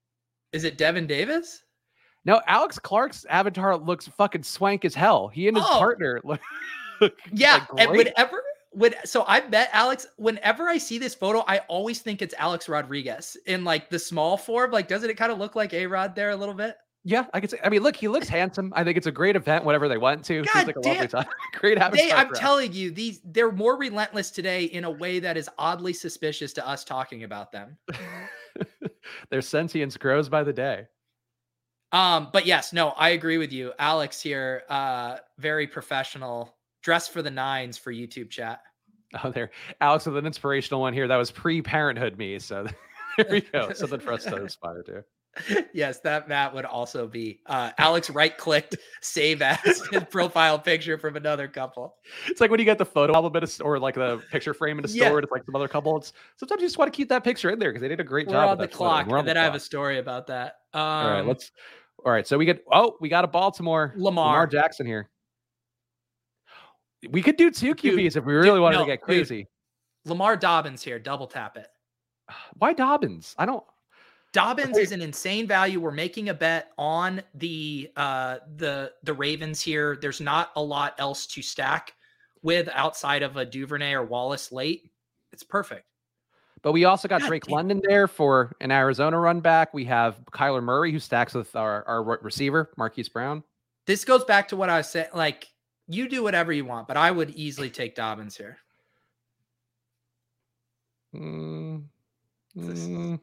Is 0.53 0.65
it 0.65 0.77
Devin 0.77 1.07
Davis? 1.07 1.63
No, 2.25 2.41
Alex 2.47 2.79
Clark's 2.79 3.25
avatar 3.27 3.77
looks 3.77 4.07
fucking 4.07 4.43
swank 4.43 4.85
as 4.85 4.95
hell. 4.95 5.29
He 5.29 5.49
and 5.49 5.57
his 5.57 5.67
oh. 5.69 5.79
partner 5.79 6.21
look. 6.25 6.41
yeah, 7.33 7.65
like 7.73 7.89
and 7.89 7.91
whenever 7.97 8.43
when 8.73 8.95
so 9.05 9.25
I 9.27 9.41
bet 9.41 9.71
Alex. 9.73 10.07
Whenever 10.17 10.69
I 10.69 10.79
see 10.79 10.99
this 10.99 11.15
photo, 11.15 11.45
I 11.47 11.59
always 11.69 12.01
think 12.01 12.23
it's 12.23 12.35
Alex 12.39 12.69
Rodriguez 12.69 13.37
in 13.47 13.65
like 13.65 13.91
the 13.91 13.99
small 13.99 14.37
form. 14.37 14.71
Like, 14.71 14.89
doesn't 14.89 15.09
it 15.09 15.15
kind 15.15 15.33
of 15.33 15.39
look 15.39 15.55
like 15.55 15.73
A 15.75 15.87
Rod 15.87 16.15
there 16.15 16.31
a 16.31 16.37
little 16.37 16.55
bit? 16.55 16.77
Yeah, 17.05 17.27
I 17.35 17.41
could 17.41 17.51
say. 17.51 17.59
I 17.65 17.69
mean, 17.69 17.83
look, 17.83 17.97
he 17.97 18.07
looks 18.07 18.29
handsome. 18.29 18.73
I 18.77 18.85
think 18.85 18.97
it's 18.97 19.09
a 19.09 19.13
great 19.13 19.35
event. 19.35 19.65
Whatever 19.65 19.89
they 19.89 19.99
went 19.99 20.25
to, 20.27 20.43
God 20.43 20.53
seems 20.53 20.67
like 20.69 20.77
a 20.77 20.81
damn. 20.81 20.95
lovely 20.95 21.09
time. 21.09 21.27
great. 21.55 21.79
They, 21.93 22.13
I'm 22.13 22.33
telling 22.33 22.73
you, 22.73 22.93
these 22.93 23.21
they're 23.25 23.51
more 23.51 23.77
relentless 23.77 24.31
today 24.31 24.65
in 24.65 24.85
a 24.85 24.91
way 24.91 25.19
that 25.19 25.37
is 25.37 25.51
oddly 25.59 25.93
suspicious 25.93 26.53
to 26.55 26.67
us 26.67 26.85
talking 26.85 27.25
about 27.25 27.51
them. 27.51 27.77
Their 29.31 29.43
sentience 29.43 29.97
grows 29.97 30.29
by 30.29 30.45
the 30.45 30.53
day. 30.53 30.87
Um, 31.91 32.29
but 32.33 32.47
yes, 32.47 32.73
no, 32.73 32.91
I 32.91 33.11
agree 33.11 33.37
with 33.37 33.53
you. 33.53 33.73
Alex 33.79 34.21
here, 34.21 34.63
uh, 34.69 35.17
very 35.39 35.67
professional, 35.67 36.55
dressed 36.83 37.13
for 37.13 37.23
the 37.23 37.31
nines 37.31 37.79
for 37.79 37.93
YouTube 37.93 38.31
chat. 38.31 38.61
Oh, 39.23 39.31
there, 39.31 39.51
Alex 39.81 40.07
with 40.07 40.17
an 40.17 40.27
inspirational 40.27 40.81
one 40.81 40.95
here. 40.95 41.07
That 41.09 41.17
was 41.17 41.31
pre-parenthood 41.31 42.17
me. 42.19 42.39
So 42.39 42.67
there 43.17 43.27
we 43.31 43.41
go. 43.41 43.73
Something 43.73 44.01
for 44.01 44.13
us 44.13 44.25
to 44.25 44.37
aspire 44.45 44.83
to. 44.85 45.05
yes, 45.73 46.01
that 46.01 46.29
Matt 46.29 46.55
would 46.55 46.65
also 46.67 47.07
be. 47.07 47.41
Uh, 47.47 47.71
Alex 47.79 48.11
right 48.11 48.37
clicked 48.37 48.77
save 49.01 49.41
as 49.41 49.59
his 49.91 50.05
profile 50.11 50.59
picture 50.59 50.99
from 50.99 51.17
another 51.17 51.49
couple. 51.49 51.97
It's 52.27 52.41
like 52.41 52.51
when 52.51 52.61
you 52.61 52.67
get 52.67 52.79
the 52.79 52.85
photo 52.85 53.15
album 53.15 53.43
at 53.43 53.61
a, 53.61 53.63
or 53.63 53.79
like 53.79 53.95
the 53.95 54.23
picture 54.31 54.53
frame 54.53 54.79
in 54.79 54.85
a 54.85 54.89
store, 54.89 54.99
yeah. 54.99 55.19
it's 55.19 55.33
like 55.33 55.45
some 55.45 55.57
other 55.57 55.69
couple. 55.69 55.97
It's 55.97 56.13
sometimes 56.37 56.61
you 56.61 56.67
just 56.67 56.79
want 56.79 56.93
to 56.93 56.97
keep 56.97 57.09
that 57.09 57.25
picture 57.25 57.51
in 57.51 57.59
there 57.59 57.71
because 57.71 57.81
they 57.81 57.89
did 57.89 58.01
a 58.01 58.05
great 58.05 58.27
We're 58.27 58.35
job. 58.35 58.51
On 58.51 58.59
the 58.59 58.69
clock, 58.69 59.11
and 59.11 59.27
then 59.27 59.37
I 59.37 59.45
have 59.45 59.55
a 59.55 59.61
story 59.61 59.99
about 59.99 60.27
that. 60.29 60.57
Um, 60.75 60.81
all 60.81 61.11
right, 61.11 61.27
let's. 61.27 61.51
All 62.05 62.11
right, 62.11 62.27
so 62.27 62.37
we 62.37 62.45
get. 62.45 62.65
Oh, 62.71 62.97
we 63.01 63.09
got 63.09 63.25
a 63.25 63.29
Baltimore 63.29 63.95
Lamar, 63.97 64.27
Lamar 64.27 64.47
Jackson 64.49 64.87
here. 64.87 65.09
We 67.11 67.23
could 67.23 67.37
do 67.37 67.51
two 67.51 67.75
QBs 67.75 67.97
dude, 67.97 68.17
if 68.17 68.25
we 68.25 68.35
really 68.35 68.51
dude, 68.51 68.63
wanted 68.63 68.79
no, 68.79 68.85
to 68.85 68.91
get 68.91 69.03
crazy. 69.03 69.39
Dude, 69.39 70.11
Lamar 70.11 70.37
Dobbins 70.37 70.83
here, 70.83 70.99
double 70.99 71.27
tap 71.27 71.57
it. 71.57 71.69
Why 72.59 72.73
Dobbins? 72.73 73.35
I 73.39 73.47
don't. 73.47 73.65
Dobbins 74.33 74.79
is 74.79 74.93
an 74.93 75.03
insane 75.03 75.47
value. 75.47 75.79
We're 75.79 75.91
making 75.91 76.31
a 76.31 76.35
bet 76.35 76.73
on 76.79 77.23
the 77.35 77.91
uh 77.97 78.39
the 78.57 78.93
the 79.03 79.13
Ravens 79.13 79.61
here. 79.61 79.99
There's 80.01 80.23
not 80.23 80.53
a 80.57 80.63
lot 80.63 80.95
else 80.99 81.27
to 81.29 81.43
stack. 81.43 81.93
with 82.43 82.69
outside 82.73 83.23
of 83.23 83.37
a 83.37 83.45
Duvernay 83.45 83.93
or 83.93 84.05
Wallace 84.05 84.51
late, 84.51 84.91
it's 85.33 85.43
perfect. 85.43 85.87
But 86.63 86.73
we 86.73 86.85
also 86.85 87.09
got 87.09 87.21
God 87.21 87.29
Drake 87.29 87.45
damn. 87.45 87.55
London 87.55 87.83
there 87.87 88.07
for 88.07 88.55
an 88.61 88.71
Arizona 88.71 89.19
run 89.19 89.41
back. 89.41 89.75
We 89.75 89.85
have 89.87 90.21
Kyler 90.33 90.63
Murray 90.63 90.93
who 90.93 90.99
stacks 90.99 91.35
with 91.35 91.55
our, 91.57 91.85
our 91.89 92.03
receiver, 92.23 92.71
Marquise 92.77 93.09
Brown. 93.09 93.43
This 93.87 94.05
goes 94.05 94.25
back 94.25 94.49
to 94.49 94.57
what 94.57 94.71
I 94.71 94.79
was 94.79 94.89
saying. 94.89 95.09
Like, 95.13 95.49
you 95.89 96.09
do 96.09 96.23
whatever 96.23 96.53
you 96.53 96.65
want, 96.65 96.89
but 96.89 96.97
I 96.97 97.11
would 97.11 97.31
easily 97.31 97.71
take 97.71 97.95
Dobbins 97.95 98.37
here. 98.37 98.59
Mm, 101.15 101.85
mm. 102.57 103.21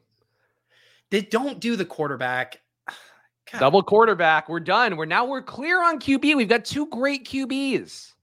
They 1.10 1.22
don't 1.22 1.60
do 1.60 1.76
the 1.76 1.86
quarterback. 1.86 2.62
God. 3.52 3.60
Double 3.60 3.84
quarterback. 3.84 4.48
We're 4.48 4.60
done. 4.60 4.96
We're 4.98 5.06
now 5.06 5.26
we're 5.26 5.42
clear 5.42 5.84
on 5.84 6.00
QB. 6.00 6.36
We've 6.36 6.50
got 6.50 6.66
two 6.66 6.88
great 6.88 7.26
QBs. 7.28 8.14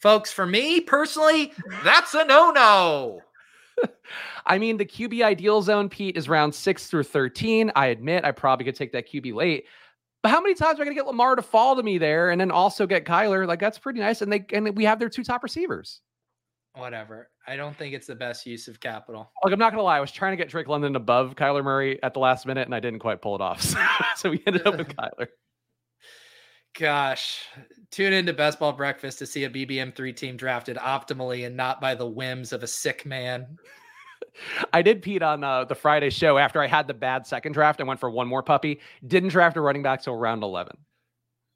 Folks, 0.00 0.30
for 0.30 0.44
me 0.44 0.82
personally, 0.82 1.52
that's 1.82 2.12
a 2.12 2.26
no-no. 2.26 3.22
I 4.46 4.58
mean, 4.58 4.76
the 4.76 4.84
QB 4.84 5.24
ideal 5.24 5.62
zone, 5.62 5.88
Pete, 5.88 6.18
is 6.18 6.28
round 6.28 6.54
six 6.54 6.88
through 6.88 7.04
13. 7.04 7.72
I 7.74 7.86
admit 7.86 8.24
I 8.24 8.30
probably 8.30 8.66
could 8.66 8.76
take 8.76 8.92
that 8.92 9.08
QB 9.08 9.32
late. 9.32 9.64
But 10.24 10.30
how 10.30 10.40
many 10.40 10.54
times 10.54 10.76
am 10.76 10.80
I 10.80 10.84
going 10.86 10.96
to 10.96 10.98
get 11.02 11.06
Lamar 11.06 11.36
to 11.36 11.42
fall 11.42 11.76
to 11.76 11.82
me 11.82 11.98
there 11.98 12.30
and 12.30 12.40
then 12.40 12.50
also 12.50 12.86
get 12.86 13.04
Kyler? 13.04 13.46
Like 13.46 13.60
that's 13.60 13.78
pretty 13.78 14.00
nice. 14.00 14.22
And 14.22 14.32
they 14.32 14.46
and 14.54 14.74
we 14.74 14.86
have 14.86 14.98
their 14.98 15.10
two 15.10 15.22
top 15.22 15.42
receivers. 15.42 16.00
Whatever. 16.76 17.28
I 17.46 17.56
don't 17.56 17.76
think 17.76 17.94
it's 17.94 18.06
the 18.06 18.14
best 18.14 18.46
use 18.46 18.66
of 18.66 18.80
capital. 18.80 19.30
Like 19.44 19.52
I'm 19.52 19.58
not 19.58 19.72
gonna 19.72 19.82
lie, 19.82 19.98
I 19.98 20.00
was 20.00 20.10
trying 20.10 20.32
to 20.32 20.38
get 20.38 20.48
Drake 20.48 20.66
London 20.66 20.96
above 20.96 21.34
Kyler 21.34 21.62
Murray 21.62 22.02
at 22.02 22.14
the 22.14 22.20
last 22.20 22.46
minute, 22.46 22.66
and 22.66 22.74
I 22.74 22.80
didn't 22.80 23.00
quite 23.00 23.20
pull 23.20 23.34
it 23.34 23.42
off. 23.42 23.62
So, 23.64 23.78
so 24.16 24.30
we 24.30 24.42
ended 24.46 24.66
up 24.66 24.78
with 24.78 24.88
Kyler. 24.96 25.26
Gosh, 26.78 27.42
tune 27.90 28.14
into 28.14 28.32
Best 28.32 28.58
Ball 28.58 28.72
Breakfast 28.72 29.18
to 29.18 29.26
see 29.26 29.44
a 29.44 29.50
BBM3 29.50 30.16
team 30.16 30.38
drafted 30.38 30.78
optimally 30.78 31.46
and 31.46 31.54
not 31.54 31.82
by 31.82 31.94
the 31.94 32.06
whims 32.06 32.54
of 32.54 32.62
a 32.62 32.66
sick 32.66 33.04
man. 33.04 33.58
I 34.72 34.82
did 34.82 35.02
Pete 35.02 35.22
on 35.22 35.44
uh, 35.44 35.64
the 35.64 35.74
Friday 35.74 36.10
show 36.10 36.38
after 36.38 36.60
I 36.60 36.66
had 36.66 36.86
the 36.86 36.94
bad 36.94 37.26
second 37.26 37.52
draft. 37.52 37.80
I 37.80 37.84
went 37.84 38.00
for 38.00 38.10
one 38.10 38.26
more 38.26 38.42
puppy. 38.42 38.80
Didn't 39.06 39.30
draft 39.30 39.56
a 39.56 39.60
running 39.60 39.82
back 39.82 40.02
till 40.02 40.16
round 40.16 40.42
11. 40.42 40.76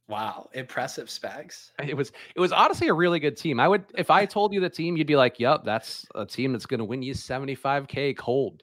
Wow, 0.09 0.49
impressive 0.55 1.11
specs. 1.11 1.73
It 1.87 1.95
was 1.95 2.13
it 2.35 2.41
was 2.41 2.51
honestly 2.51 2.89
a 2.89 2.95
really 2.95 3.21
good 3.21 3.37
team. 3.37 3.61
I 3.61 3.69
would 3.69 3.85
if 3.97 4.11
I 4.11 4.25
told 4.25 4.55
you 4.55 4.61
the 4.61 4.71
team, 4.71 4.97
you'd 4.97 5.07
be 5.07 5.17
like, 5.17 5.39
"Yep, 5.39 5.65
that's 5.65 6.07
a 6.15 6.25
team 6.25 6.53
that's 6.53 6.65
going 6.65 6.79
to 6.79 6.85
win 6.85 7.03
you 7.03 7.13
75k 7.13 8.17
cold." 8.17 8.63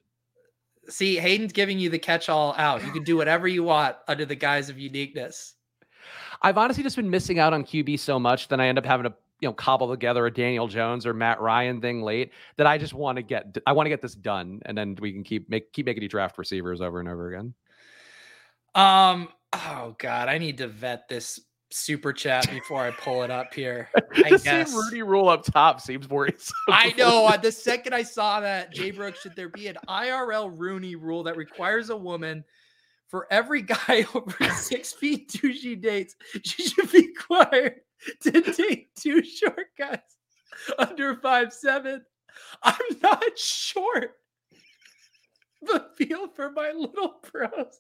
See, 0.90 1.18
Hayden's 1.18 1.54
giving 1.54 1.78
you 1.78 1.90
the 1.90 2.00
catch-all 2.00 2.56
out. 2.58 2.84
You 2.84 2.92
can 2.92 3.04
do 3.04 3.16
whatever 3.16 3.48
you 3.48 3.64
want 3.64 3.96
under 4.08 4.26
the 4.26 4.36
guise 4.36 4.70
of 4.70 4.80
uniqueness. 4.80 5.54
I've 6.42 6.58
honestly 6.58 6.84
just 6.84 6.96
been 6.96 7.10
missing 7.10 7.40
out 7.40 7.54
on 7.54 7.64
QB 7.64 8.00
so 8.00 8.20
much 8.20 8.48
that 8.50 8.60
I 8.60 8.68
end 8.68 8.78
up 8.78 8.86
having 8.86 9.06
to 9.06 9.14
you 9.42 9.48
know 9.48 9.54
cobble 9.54 9.90
together 9.90 10.26
a 10.26 10.34
Daniel 10.34 10.68
Jones 10.68 11.06
or 11.06 11.14
Matt 11.14 11.42
Ryan 11.42 11.82
thing 11.82 12.02
late 12.02 12.32
that 12.58 12.68
I 12.68 12.78
just 12.78 12.94
want 12.94 13.18
to 13.18 13.22
get 13.22 13.58
I 13.66 13.74
want 13.74 13.86
to 13.86 13.90
get 13.90 14.02
this 14.02 14.16
done 14.16 14.62
and 14.66 14.78
then 14.78 14.98
we 15.00 15.12
can 15.12 15.24
keep 15.24 15.50
make 15.50 15.72
keep 15.74 15.86
making 15.86 16.04
you 16.04 16.10
draft 16.10 16.38
receivers 16.38 16.82
over 16.82 17.00
and 17.00 17.10
over 17.10 17.34
again. 17.34 17.54
Um 18.74 19.30
oh 19.54 19.96
god, 19.98 20.30
I 20.30 20.38
need 20.38 20.58
to 20.60 20.68
vet 20.68 21.08
this 21.08 21.40
super 21.72 22.14
chat 22.14 22.50
before 22.50 22.82
I 22.82 22.92
pull 22.92 23.24
it 23.24 23.32
up 23.32 23.54
here. 23.54 23.90
I 24.26 24.30
the 24.32 24.40
guess. 24.40 24.74
Rudy 24.74 25.04
rule 25.04 25.28
up 25.28 25.44
top 25.44 25.82
seems 25.82 26.10
worrisome. 26.10 26.56
I 26.70 26.94
know. 26.98 27.26
Uh, 27.26 27.38
the 27.38 27.52
second 27.52 27.94
I 27.94 28.04
saw 28.04 28.40
that, 28.40 28.72
Jay 28.74 28.92
Brooks, 28.92 29.22
should 29.22 29.36
there 29.36 29.50
be 29.50 29.68
an 29.68 29.78
IRL 29.90 30.52
Rooney 30.56 30.96
rule 30.96 31.24
that 31.24 31.36
requires 31.36 31.90
a 31.90 31.98
woman 31.98 32.44
for 33.08 33.28
every 33.32 33.62
guy 33.62 34.06
over 34.16 34.50
six 34.54 34.94
feet 34.94 35.30
two 35.30 35.54
she 35.54 35.76
dates, 35.76 36.16
she 36.44 36.64
should 36.64 36.92
be 36.92 37.08
required 37.08 37.82
to 38.22 38.42
take 38.42 38.94
two 38.96 39.24
short 39.24 39.68
guys 39.78 40.00
under 40.78 41.16
five 41.16 41.54
seven. 41.54 42.04
I'm 42.64 42.76
not 43.02 43.38
short, 43.38 44.12
but 45.62 45.96
feel 45.98 46.28
for 46.28 46.52
my 46.52 46.72
little 46.72 47.20
bros. 47.32 47.80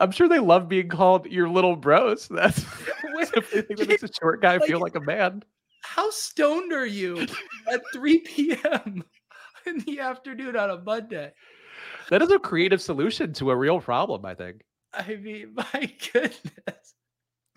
I'm 0.00 0.10
sure 0.10 0.28
they 0.28 0.38
love 0.38 0.68
being 0.68 0.88
called 0.88 1.26
your 1.26 1.48
little 1.48 1.76
bros. 1.76 2.28
That's 2.30 2.60
thing 2.62 3.64
that 3.68 3.88
makes 3.88 4.02
a 4.02 4.08
short 4.20 4.40
guy 4.40 4.56
like, 4.56 4.68
feel 4.68 4.80
like 4.80 4.94
a 4.94 5.00
man. 5.00 5.42
How 5.82 6.10
stoned 6.10 6.72
are 6.72 6.86
you 6.86 7.26
at 7.70 7.80
3 7.92 8.18
p.m. 8.20 9.04
in 9.66 9.78
the 9.80 10.00
afternoon 10.00 10.56
on 10.56 10.70
a 10.70 10.78
Monday? 10.78 11.32
That 12.10 12.22
is 12.22 12.30
a 12.30 12.38
creative 12.38 12.80
solution 12.80 13.32
to 13.34 13.50
a 13.50 13.56
real 13.56 13.80
problem, 13.80 14.24
I 14.24 14.34
think. 14.34 14.62
I 14.92 15.16
mean, 15.16 15.54
my 15.54 15.92
goodness. 16.12 16.94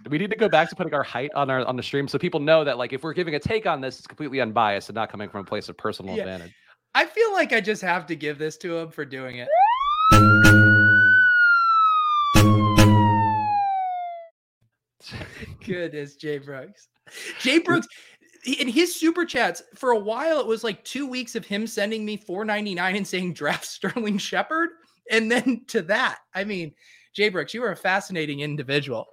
We 0.10 0.18
need 0.18 0.32
to 0.32 0.36
go 0.36 0.50
back 0.50 0.70
to 0.70 0.76
putting 0.76 0.94
our 0.94 1.04
height 1.04 1.32
on 1.36 1.50
our 1.50 1.66
on 1.66 1.76
the 1.76 1.84
stream 1.84 2.08
so 2.08 2.18
people 2.18 2.40
know 2.40 2.64
that 2.64 2.78
like 2.78 2.94
if 2.94 3.04
we're 3.04 3.14
giving 3.14 3.36
a 3.36 3.40
take 3.40 3.66
on 3.66 3.82
this, 3.82 3.98
it's 3.98 4.08
completely 4.08 4.42
unbiased 4.42 4.90
and 4.90 4.96
not 4.96 5.10
coming 5.10 5.30
from 5.30 5.42
a 5.42 5.44
place 5.44 5.70
of 5.70 5.78
personal 5.78 6.16
yeah. 6.16 6.24
advantage. 6.24 6.54
I 6.94 7.06
feel 7.06 7.32
like 7.32 7.54
I 7.54 7.62
just 7.62 7.82
have 7.82 8.06
to 8.08 8.16
give 8.16 8.38
this 8.38 8.58
to 8.58 8.78
him 8.78 8.90
for 8.90 9.06
doing 9.06 9.38
it. 9.38 9.48
Goodness, 15.66 16.16
Jay 16.16 16.38
Brooks. 16.38 16.88
Jay 17.40 17.60
Brooks, 17.60 17.88
in 18.46 18.68
his 18.68 18.96
super 18.96 19.26
chats 19.26 19.62
for 19.76 19.92
a 19.92 20.00
while, 20.00 20.40
it 20.40 20.48
was 20.48 20.64
like 20.64 20.84
two 20.84 21.08
weeks 21.08 21.36
of 21.36 21.46
him 21.46 21.68
sending 21.68 22.06
me 22.06 22.18
4.99 22.18 22.98
and 22.98 23.08
saying 23.08 23.34
draft 23.34 23.66
Sterling 23.66 24.18
Shepard, 24.18 24.70
and 25.10 25.32
then 25.32 25.62
to 25.68 25.82
that, 25.84 26.20
I 26.34 26.44
mean, 26.44 26.74
Jay 27.14 27.30
Brooks, 27.30 27.54
you 27.54 27.64
are 27.64 27.72
a 27.72 27.76
fascinating 27.76 28.42
individual. 28.42 29.08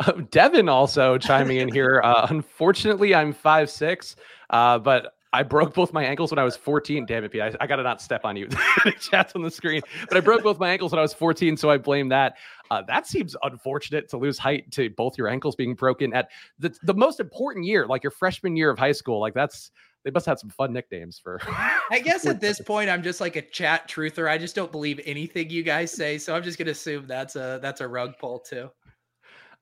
Uh, 0.00 0.12
Devin 0.30 0.68
also 0.68 1.18
chiming 1.18 1.58
in 1.58 1.72
here. 1.72 2.00
Uh, 2.02 2.26
unfortunately, 2.30 3.14
I'm 3.14 3.32
five 3.32 3.70
six, 3.70 4.16
uh, 4.50 4.78
but 4.78 5.14
I 5.34 5.42
broke 5.42 5.74
both 5.74 5.92
my 5.92 6.04
ankles 6.04 6.30
when 6.30 6.38
I 6.38 6.44
was 6.44 6.56
14. 6.56 7.06
Damn 7.06 7.24
it, 7.24 7.32
Pete. 7.32 7.40
I, 7.40 7.52
I 7.60 7.66
got 7.66 7.76
to 7.76 7.82
not 7.82 8.00
step 8.00 8.24
on 8.24 8.36
you. 8.36 8.48
Chat's 9.00 9.34
on 9.34 9.42
the 9.42 9.50
screen. 9.50 9.82
But 10.08 10.16
I 10.16 10.20
broke 10.20 10.44
both 10.44 10.60
my 10.60 10.70
ankles 10.70 10.92
when 10.92 11.00
I 11.00 11.02
was 11.02 11.12
14, 11.12 11.56
so 11.56 11.70
I 11.70 11.76
blame 11.76 12.08
that. 12.10 12.36
Uh, 12.70 12.82
that 12.82 13.08
seems 13.08 13.34
unfortunate 13.42 14.08
to 14.10 14.16
lose 14.16 14.38
height 14.38 14.70
to 14.72 14.90
both 14.90 15.18
your 15.18 15.26
ankles 15.26 15.56
being 15.56 15.74
broken 15.74 16.14
at 16.14 16.28
the, 16.60 16.72
the 16.84 16.94
most 16.94 17.18
important 17.18 17.66
year, 17.66 17.84
like 17.86 18.04
your 18.04 18.12
freshman 18.12 18.56
year 18.56 18.70
of 18.70 18.78
high 18.78 18.92
school. 18.92 19.18
Like 19.20 19.34
that's 19.34 19.72
they 20.04 20.10
must 20.10 20.26
have 20.26 20.38
some 20.38 20.50
fun 20.50 20.72
nicknames 20.72 21.18
for. 21.18 21.40
I 21.90 21.98
guess 21.98 22.26
at 22.26 22.40
this 22.40 22.60
point, 22.60 22.88
I'm 22.88 23.02
just 23.02 23.20
like 23.20 23.36
a 23.36 23.42
chat 23.42 23.88
truther. 23.88 24.30
I 24.30 24.38
just 24.38 24.54
don't 24.54 24.70
believe 24.70 25.00
anything 25.04 25.50
you 25.50 25.62
guys 25.62 25.90
say, 25.90 26.16
so 26.18 26.34
I'm 26.34 26.42
just 26.42 26.58
gonna 26.58 26.70
assume 26.70 27.06
that's 27.06 27.34
a 27.36 27.58
that's 27.60 27.80
a 27.80 27.88
rug 27.88 28.18
pull 28.18 28.38
too. 28.38 28.70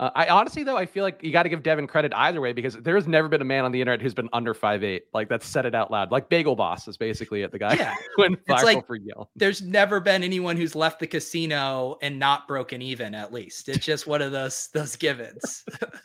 Uh, 0.03 0.11
I 0.17 0.27
honestly 0.27 0.65
though 0.65 0.77
I 0.77 0.85
feel 0.85 1.05
like 1.05 1.23
you 1.23 1.31
got 1.31 1.45
to 1.45 1.49
give 1.49 1.63
Devin 1.63 1.87
credit 1.87 2.13
either 2.17 2.41
way 2.41 2.53
because 2.53 2.75
there's 2.75 3.07
never 3.07 3.29
been 3.29 3.41
a 3.41 3.45
man 3.45 3.65
on 3.65 3.71
the 3.71 3.81
internet 3.81 4.03
who's 4.03 4.15
been 4.15 4.29
under 4.33 4.53
five 4.53 4.83
eight 4.83 5.05
like 5.15 5.29
that's 5.29 5.47
said 5.47 5.65
it 5.65 5.77
out 5.77 5.93
loud. 5.93 6.11
Like 6.11 6.29
Bagel 6.29 6.57
Boss 6.57 6.89
is 6.89 6.97
basically 6.97 7.43
it. 7.43 7.53
The 7.53 7.61
guy 7.61 7.75
yeah. 7.75 7.95
when 8.17 8.37
it's 8.49 8.65
like 8.65 8.85
for 8.85 8.97
yell. 8.97 9.31
There's 9.37 9.63
never 9.63 10.01
been 10.01 10.25
anyone 10.25 10.57
who's 10.57 10.75
left 10.75 10.99
the 10.99 11.07
casino 11.07 11.99
and 12.03 12.19
not 12.19 12.49
broken 12.49 12.83
even. 12.83 13.15
At 13.15 13.33
least 13.33 13.69
it's 13.69 13.87
just 13.87 14.09
one 14.09 14.23
of 14.23 14.33
those 14.33 14.71
those 14.75 14.97
givens. 14.97 15.65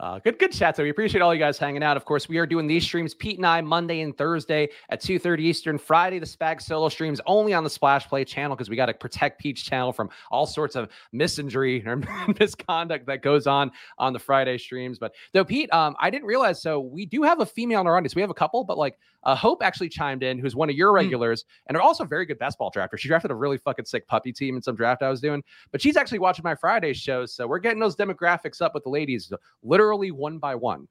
Uh, 0.00 0.18
good, 0.18 0.40
good 0.40 0.50
chat. 0.50 0.74
So 0.74 0.82
we 0.82 0.90
appreciate 0.90 1.20
all 1.20 1.32
you 1.32 1.38
guys 1.38 1.56
hanging 1.56 1.84
out. 1.84 1.96
Of 1.96 2.04
course, 2.04 2.28
we 2.28 2.38
are 2.38 2.46
doing 2.46 2.66
these 2.66 2.82
streams, 2.82 3.14
Pete 3.14 3.36
and 3.36 3.46
I, 3.46 3.60
Monday 3.60 4.00
and 4.00 4.16
Thursday 4.16 4.68
at 4.88 5.00
2.30 5.00 5.38
Eastern. 5.38 5.78
Friday, 5.78 6.18
the 6.18 6.26
Spag 6.26 6.60
solo 6.60 6.88
streams 6.88 7.20
only 7.26 7.54
on 7.54 7.62
the 7.62 7.70
Splash 7.70 8.08
Play 8.08 8.24
channel 8.24 8.56
because 8.56 8.68
we 8.68 8.74
got 8.74 8.86
to 8.86 8.94
protect 8.94 9.40
Pete's 9.40 9.62
channel 9.62 9.92
from 9.92 10.10
all 10.32 10.46
sorts 10.46 10.74
of 10.74 10.88
misinjury 11.14 11.86
or 11.86 12.02
misconduct 12.40 13.06
that 13.06 13.22
goes 13.22 13.46
on 13.46 13.70
on 13.96 14.12
the 14.12 14.18
Friday 14.18 14.58
streams. 14.58 14.98
But 14.98 15.14
though, 15.32 15.44
Pete, 15.44 15.72
um, 15.72 15.94
I 16.00 16.10
didn't 16.10 16.26
realize, 16.26 16.60
so 16.60 16.80
we 16.80 17.06
do 17.06 17.22
have 17.22 17.38
a 17.38 17.46
female 17.46 17.80
in 17.80 17.86
our 17.86 17.96
audience. 17.96 18.16
We 18.16 18.20
have 18.20 18.30
a 18.30 18.34
couple, 18.34 18.64
but 18.64 18.76
like 18.76 18.98
uh, 19.22 19.36
Hope 19.36 19.62
actually 19.62 19.88
chimed 19.90 20.24
in, 20.24 20.40
who's 20.40 20.56
one 20.56 20.68
of 20.68 20.74
your 20.74 20.90
hmm. 20.90 20.96
regulars 20.96 21.44
mm. 21.44 21.46
and 21.68 21.78
also 21.78 22.02
a 22.02 22.06
very 22.06 22.26
good 22.26 22.38
best 22.38 22.58
ball 22.58 22.72
drafter. 22.72 22.98
She 22.98 23.06
drafted 23.06 23.30
a 23.30 23.34
really 23.34 23.58
fucking 23.58 23.84
sick 23.84 24.08
puppy 24.08 24.32
team 24.32 24.56
in 24.56 24.62
some 24.62 24.74
draft 24.74 25.02
I 25.02 25.08
was 25.08 25.20
doing, 25.20 25.42
but 25.70 25.80
she's 25.80 25.96
actually 25.96 26.18
watching 26.18 26.42
my 26.42 26.56
Friday 26.56 26.92
shows. 26.92 27.32
So 27.32 27.46
we're 27.46 27.60
getting 27.60 27.78
those 27.78 27.96
demographics 27.96 28.60
up 28.60 28.74
with 28.74 28.82
the 28.82 28.90
ladies 28.90 29.32
literally 29.62 29.83
one 29.92 30.38
by 30.38 30.54
one. 30.54 30.88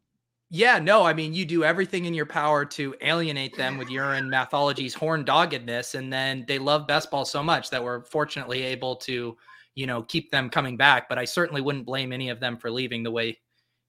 Yeah, 0.56 0.78
no, 0.78 1.04
I 1.04 1.14
mean, 1.14 1.34
you 1.34 1.46
do 1.46 1.64
everything 1.64 2.06
in 2.06 2.14
your 2.14 2.28
power 2.28 2.64
to 2.64 2.94
alienate 3.02 3.58
them 3.58 3.76
with 3.76 3.90
urine 3.90 4.30
mathology's 4.30 4.94
horn 4.94 5.26
doggedness. 5.26 5.96
And 5.96 6.14
then 6.14 6.46
they 6.48 6.60
love 6.60 6.86
best 6.86 7.10
ball 7.10 7.26
so 7.26 7.42
much 7.42 7.72
that 7.72 7.84
we're 7.84 8.04
fortunately 8.04 8.62
able 8.62 8.96
to, 8.98 9.36
you 9.74 9.88
know, 9.88 10.04
keep 10.04 10.30
them 10.30 10.52
coming 10.52 10.78
back. 10.78 11.10
But 11.10 11.18
I 11.18 11.26
certainly 11.26 11.62
wouldn't 11.62 11.88
blame 11.88 12.14
any 12.14 12.30
of 12.30 12.40
them 12.40 12.58
for 12.58 12.70
leaving 12.70 13.02
the 13.02 13.10
way 13.10 13.40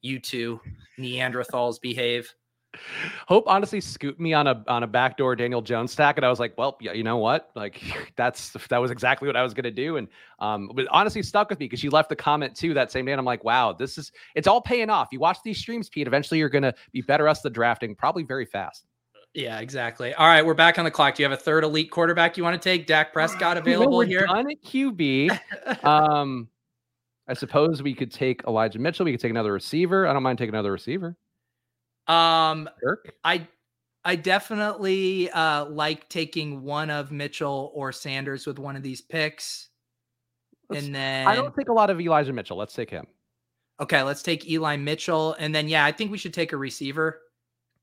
you 0.00 0.18
two 0.18 0.58
Neanderthals 0.98 1.78
behave. 1.78 2.32
Hope 3.28 3.44
honestly 3.46 3.80
scooped 3.80 4.20
me 4.20 4.32
on 4.32 4.46
a 4.46 4.64
on 4.68 4.82
a 4.82 4.86
backdoor 4.86 5.36
Daniel 5.36 5.62
Jones 5.62 5.92
stack, 5.92 6.16
and 6.16 6.24
I 6.24 6.30
was 6.30 6.40
like, 6.40 6.56
well, 6.56 6.76
yeah, 6.80 6.92
you 6.92 7.02
know 7.02 7.16
what? 7.16 7.50
Like 7.54 7.82
that's 8.16 8.52
that 8.68 8.78
was 8.78 8.90
exactly 8.90 9.26
what 9.26 9.36
I 9.36 9.42
was 9.42 9.54
gonna 9.54 9.70
do, 9.70 9.96
and 9.96 10.08
um, 10.38 10.70
but 10.74 10.86
honestly 10.90 11.22
stuck 11.22 11.50
with 11.50 11.58
me 11.58 11.66
because 11.66 11.80
she 11.80 11.88
left 11.88 12.08
the 12.08 12.16
comment 12.16 12.54
too 12.54 12.74
that 12.74 12.90
same 12.90 13.04
day, 13.04 13.12
and 13.12 13.18
I'm 13.18 13.24
like, 13.24 13.44
wow, 13.44 13.72
this 13.72 13.98
is 13.98 14.12
it's 14.34 14.48
all 14.48 14.60
paying 14.60 14.90
off. 14.90 15.08
You 15.12 15.20
watch 15.20 15.38
these 15.44 15.58
streams, 15.58 15.88
Pete. 15.88 16.06
Eventually, 16.06 16.38
you're 16.38 16.48
gonna 16.48 16.74
be 16.92 17.02
better 17.02 17.28
at 17.28 17.42
the 17.42 17.50
drafting, 17.50 17.94
probably 17.94 18.22
very 18.22 18.46
fast. 18.46 18.86
Yeah, 19.34 19.58
exactly. 19.58 20.14
All 20.14 20.28
right, 20.28 20.46
we're 20.46 20.54
back 20.54 20.78
on 20.78 20.84
the 20.84 20.92
clock. 20.92 21.16
Do 21.16 21.22
you 21.24 21.28
have 21.28 21.36
a 21.36 21.42
third 21.42 21.64
elite 21.64 21.90
quarterback 21.90 22.36
you 22.36 22.44
want 22.44 22.60
to 22.60 22.68
take? 22.68 22.86
Dak 22.86 23.12
Prescott 23.12 23.56
available 23.56 23.96
we're 23.96 24.06
here. 24.06 24.26
Done 24.26 24.48
at 24.48 24.62
QB. 24.62 25.36
um, 25.84 26.48
I 27.26 27.34
suppose 27.34 27.82
we 27.82 27.94
could 27.94 28.12
take 28.12 28.42
Elijah 28.46 28.78
Mitchell. 28.78 29.04
We 29.04 29.10
could 29.10 29.20
take 29.20 29.30
another 29.30 29.52
receiver. 29.52 30.06
I 30.06 30.12
don't 30.12 30.22
mind 30.22 30.38
taking 30.38 30.54
another 30.54 30.70
receiver. 30.70 31.16
Um, 32.06 32.68
Kirk? 32.82 33.14
I 33.24 33.46
I 34.04 34.16
definitely 34.16 35.30
uh, 35.30 35.64
like 35.66 36.08
taking 36.08 36.62
one 36.62 36.90
of 36.90 37.10
Mitchell 37.10 37.70
or 37.74 37.92
Sanders 37.92 38.46
with 38.46 38.58
one 38.58 38.76
of 38.76 38.82
these 38.82 39.00
picks. 39.00 39.68
Let's- 40.68 40.84
and 40.84 40.94
then 40.94 41.26
I 41.26 41.34
don't 41.34 41.54
think 41.54 41.68
a 41.68 41.72
lot 41.72 41.90
of 41.90 42.00
Elijah 42.00 42.32
Mitchell. 42.32 42.56
Let's 42.56 42.74
take 42.74 42.90
him. 42.90 43.06
okay, 43.80 44.02
let's 44.02 44.22
take 44.22 44.48
Eli 44.48 44.76
Mitchell. 44.76 45.34
And 45.38 45.54
then 45.54 45.68
yeah, 45.68 45.84
I 45.84 45.92
think 45.92 46.10
we 46.10 46.18
should 46.18 46.34
take 46.34 46.52
a 46.52 46.56
receiver, 46.56 47.20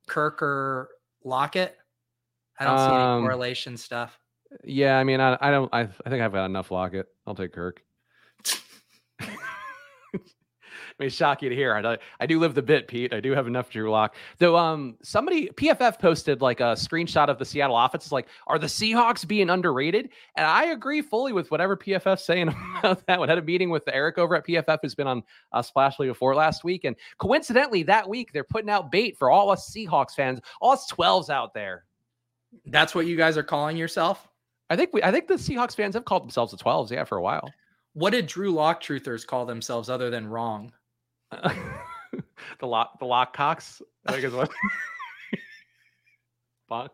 Kirk 0.08 0.42
or 0.42 0.90
Lockett. 1.24 1.76
I 2.60 2.66
don't 2.66 2.78
see 2.78 2.86
any 2.86 2.96
Um, 3.04 3.22
correlation 3.24 3.76
stuff. 3.78 4.20
Yeah, 4.64 4.98
I 5.00 5.04
mean, 5.04 5.20
I, 5.22 5.38
I 5.42 5.50
don't. 5.50 5.70
I, 5.74 5.82
I 5.82 6.10
think 6.10 6.22
I've 6.22 6.34
got 6.34 6.46
enough 6.46 6.70
Lockett. 6.72 7.08
I'll 7.26 7.34
take 7.36 7.54
Kirk. 7.54 7.82
May 11.02 11.10
shock 11.10 11.42
you 11.42 11.50
to 11.50 11.56
hear. 11.56 11.76
I, 11.76 11.82
do- 11.82 12.02
I 12.20 12.26
do 12.26 12.40
live 12.40 12.54
the 12.54 12.62
bit, 12.62 12.88
Pete. 12.88 13.14
I 13.14 13.20
do 13.20 13.32
have 13.32 13.48
enough 13.48 13.70
Drew 13.70 13.90
Lock. 13.90 14.16
Though, 14.38 14.56
um, 14.56 14.96
somebody 15.02 15.48
PFF 15.48 16.00
posted 16.00 16.42
like 16.42 16.60
a 16.60 16.76
screenshot 16.76 17.28
of 17.28 17.40
the 17.40 17.46
Seattle 17.46 17.78
offense. 17.78 18.06
It's 18.06 18.12
like, 18.12 18.28
are 18.48 18.60
the 18.60 18.68
Seahawks 18.68 19.28
being 19.28 19.50
underrated? 19.50 20.10
And 20.36 20.46
I 20.46 20.66
agree 20.66 21.02
fully 21.02 21.34
with 21.34 21.50
whatever 21.50 21.76
PFF's 21.76 22.24
saying 22.24 22.54
about 22.80 23.06
that. 23.08 23.20
We 23.20 23.28
had 23.28 23.40
a 23.40 23.42
meeting 23.42 23.72
with 23.72 23.84
Eric 23.88 24.20
over 24.20 24.36
at 24.36 24.46
PFF, 24.46 24.80
who's 24.82 24.96
been 24.96 25.08
on 25.08 25.24
uh, 25.52 25.62
Splash 25.62 26.00
League 26.00 26.12
before 26.12 26.36
last 26.36 26.64
week, 26.64 26.84
and 26.84 26.96
coincidentally, 27.18 27.84
that 27.84 28.08
week 28.08 28.32
they're 28.32 28.44
putting 28.44 28.70
out 28.70 28.92
bait 28.92 29.18
for 29.18 29.32
all 29.32 29.50
us 29.50 29.74
Seahawks 29.76 30.14
fans, 30.14 30.40
all 30.62 30.72
us 30.72 30.90
12s 30.92 31.30
out 31.30 31.54
there. 31.54 31.86
That's 32.68 32.94
what 32.94 33.08
you 33.08 33.18
guys 33.18 33.38
are 33.38 33.44
calling 33.44 33.76
yourself? 33.76 34.28
I 34.70 34.76
think 34.76 34.94
we, 34.94 35.02
I 35.02 35.12
think 35.12 35.28
the 35.28 35.34
Seahawks 35.34 35.76
fans 35.76 35.96
have 35.96 36.06
called 36.06 36.24
themselves 36.24 36.52
the 36.52 36.58
12s, 36.58 36.92
yeah, 36.92 37.06
for 37.06 37.18
a 37.18 37.22
while. 37.22 37.50
What 37.94 38.12
did 38.12 38.28
Drew 38.28 38.52
Lock 38.52 38.82
truthers 38.82 39.28
call 39.28 39.46
themselves 39.46 39.90
other 39.90 40.10
than 40.10 40.28
wrong? 40.28 40.72
the 42.60 42.68
lock 42.68 43.00
the 43.00 43.06
lock 43.06 43.36
cocks 43.36 43.82
i 44.06 44.12
think 44.12 44.24
is 44.24 44.34
what 44.34 44.50
Bonk. 46.70 46.90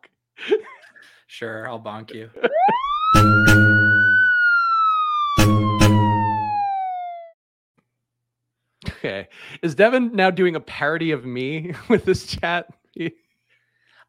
Sure, 1.27 1.67
I'll 1.69 1.79
bonk 1.79 2.11
you. 2.11 2.31
okay 8.87 9.27
is 9.61 9.75
devin 9.75 10.11
now 10.15 10.31
doing 10.31 10.55
a 10.55 10.59
parody 10.59 11.11
of 11.11 11.25
me 11.25 11.73
with 11.89 12.05
this 12.05 12.25
chat 12.25 12.67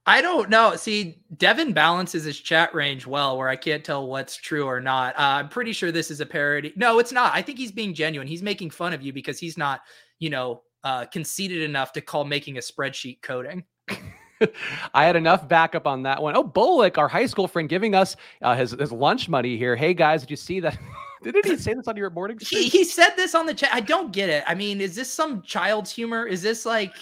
I 0.08 0.22
don't 0.22 0.48
know. 0.48 0.74
See, 0.74 1.18
Devin 1.36 1.74
balances 1.74 2.24
his 2.24 2.40
chat 2.40 2.74
range 2.74 3.06
well, 3.06 3.36
where 3.36 3.50
I 3.50 3.56
can't 3.56 3.84
tell 3.84 4.06
what's 4.06 4.36
true 4.36 4.64
or 4.64 4.80
not. 4.80 5.14
Uh, 5.16 5.36
I'm 5.40 5.50
pretty 5.50 5.74
sure 5.74 5.92
this 5.92 6.10
is 6.10 6.22
a 6.22 6.26
parody. 6.26 6.72
No, 6.76 6.98
it's 6.98 7.12
not. 7.12 7.34
I 7.34 7.42
think 7.42 7.58
he's 7.58 7.72
being 7.72 7.92
genuine. 7.92 8.26
He's 8.26 8.42
making 8.42 8.70
fun 8.70 8.94
of 8.94 9.02
you 9.02 9.12
because 9.12 9.38
he's 9.38 9.58
not, 9.58 9.82
you 10.18 10.30
know, 10.30 10.62
uh, 10.84 11.04
conceited 11.06 11.62
enough 11.62 11.92
to 11.92 12.00
call 12.00 12.24
making 12.24 12.56
a 12.56 12.60
spreadsheet 12.60 13.22
coding. 13.22 13.64
i 14.94 15.04
had 15.04 15.16
enough 15.16 15.48
backup 15.48 15.86
on 15.86 16.02
that 16.04 16.22
one. 16.22 16.36
Oh, 16.36 16.44
Bullock, 16.44 16.98
our 16.98 17.08
high 17.08 17.26
school 17.26 17.48
friend 17.48 17.68
giving 17.68 17.94
us 17.94 18.16
uh, 18.42 18.54
his, 18.54 18.70
his 18.72 18.92
lunch 18.92 19.28
money 19.28 19.56
here 19.56 19.74
hey 19.74 19.94
guys 19.94 20.20
did 20.20 20.30
you 20.30 20.36
see 20.36 20.60
that 20.60 20.78
didn't 21.22 21.44
he 21.44 21.56
say 21.56 21.74
this 21.74 21.88
on 21.88 21.96
your 21.96 22.10
morning 22.10 22.38
He, 22.40 22.68
he 22.68 22.84
said 22.84 23.10
this 23.16 23.34
on 23.34 23.46
the 23.46 23.54
chat. 23.54 23.70
I 23.72 23.80
don't 23.80 24.12
get 24.12 24.28
it. 24.28 24.44
I 24.46 24.54
mean, 24.54 24.80
is 24.80 24.94
this 24.94 25.12
some 25.12 25.42
child's 25.42 25.90
humor? 25.90 26.26
Is 26.26 26.42
this 26.42 26.64
like, 26.64 26.94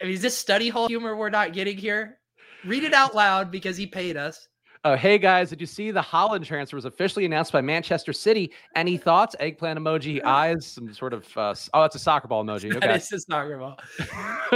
I 0.00 0.04
mean, 0.04 0.14
is 0.14 0.22
this 0.22 0.36
study 0.36 0.68
hall 0.68 0.88
humor 0.88 1.14
we're 1.14 1.30
not 1.30 1.52
getting 1.52 1.76
here? 1.76 2.18
Read 2.64 2.84
it 2.84 2.94
out 2.94 3.14
loud 3.14 3.50
because 3.50 3.76
he 3.76 3.86
paid 3.86 4.16
us. 4.16 4.48
Oh, 4.86 4.94
hey 4.94 5.18
guys, 5.18 5.50
did 5.50 5.60
you 5.60 5.66
see 5.66 5.90
the 5.90 6.00
Haaland 6.00 6.44
transfer 6.44 6.76
was 6.76 6.84
officially 6.84 7.24
announced 7.24 7.50
by 7.50 7.60
Manchester 7.60 8.12
City? 8.12 8.52
Any 8.76 8.96
thoughts? 8.96 9.34
Eggplant 9.40 9.80
emoji, 9.80 10.22
eyes, 10.24 10.64
some 10.64 10.94
sort 10.94 11.12
of. 11.12 11.26
Uh, 11.36 11.56
oh, 11.74 11.82
that's 11.82 11.96
a 11.96 11.98
soccer 11.98 12.28
ball 12.28 12.44
emoji. 12.44 12.72
Okay. 12.72 12.94
is 12.94 13.12
a 13.12 13.18
soccer 13.18 13.58
ball. 13.58 13.80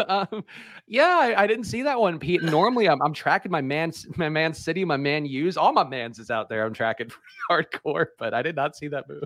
um, 0.08 0.44
yeah, 0.86 1.18
I, 1.20 1.42
I 1.42 1.46
didn't 1.48 1.64
see 1.64 1.82
that 1.82 1.98
one, 1.98 2.20
Pete. 2.20 2.44
Normally, 2.44 2.88
I'm, 2.88 3.02
I'm 3.02 3.12
tracking 3.12 3.50
my 3.50 3.60
man, 3.60 3.90
my 4.14 4.28
man 4.28 4.54
city, 4.54 4.84
my 4.84 4.96
man 4.96 5.26
use. 5.26 5.56
All 5.56 5.72
my 5.72 5.82
mans 5.82 6.20
is 6.20 6.30
out 6.30 6.48
there. 6.48 6.64
I'm 6.64 6.74
tracking 6.74 7.10
hardcore, 7.50 8.06
but 8.16 8.32
I 8.32 8.40
did 8.40 8.54
not 8.54 8.76
see 8.76 8.86
that 8.86 9.08
move. 9.08 9.24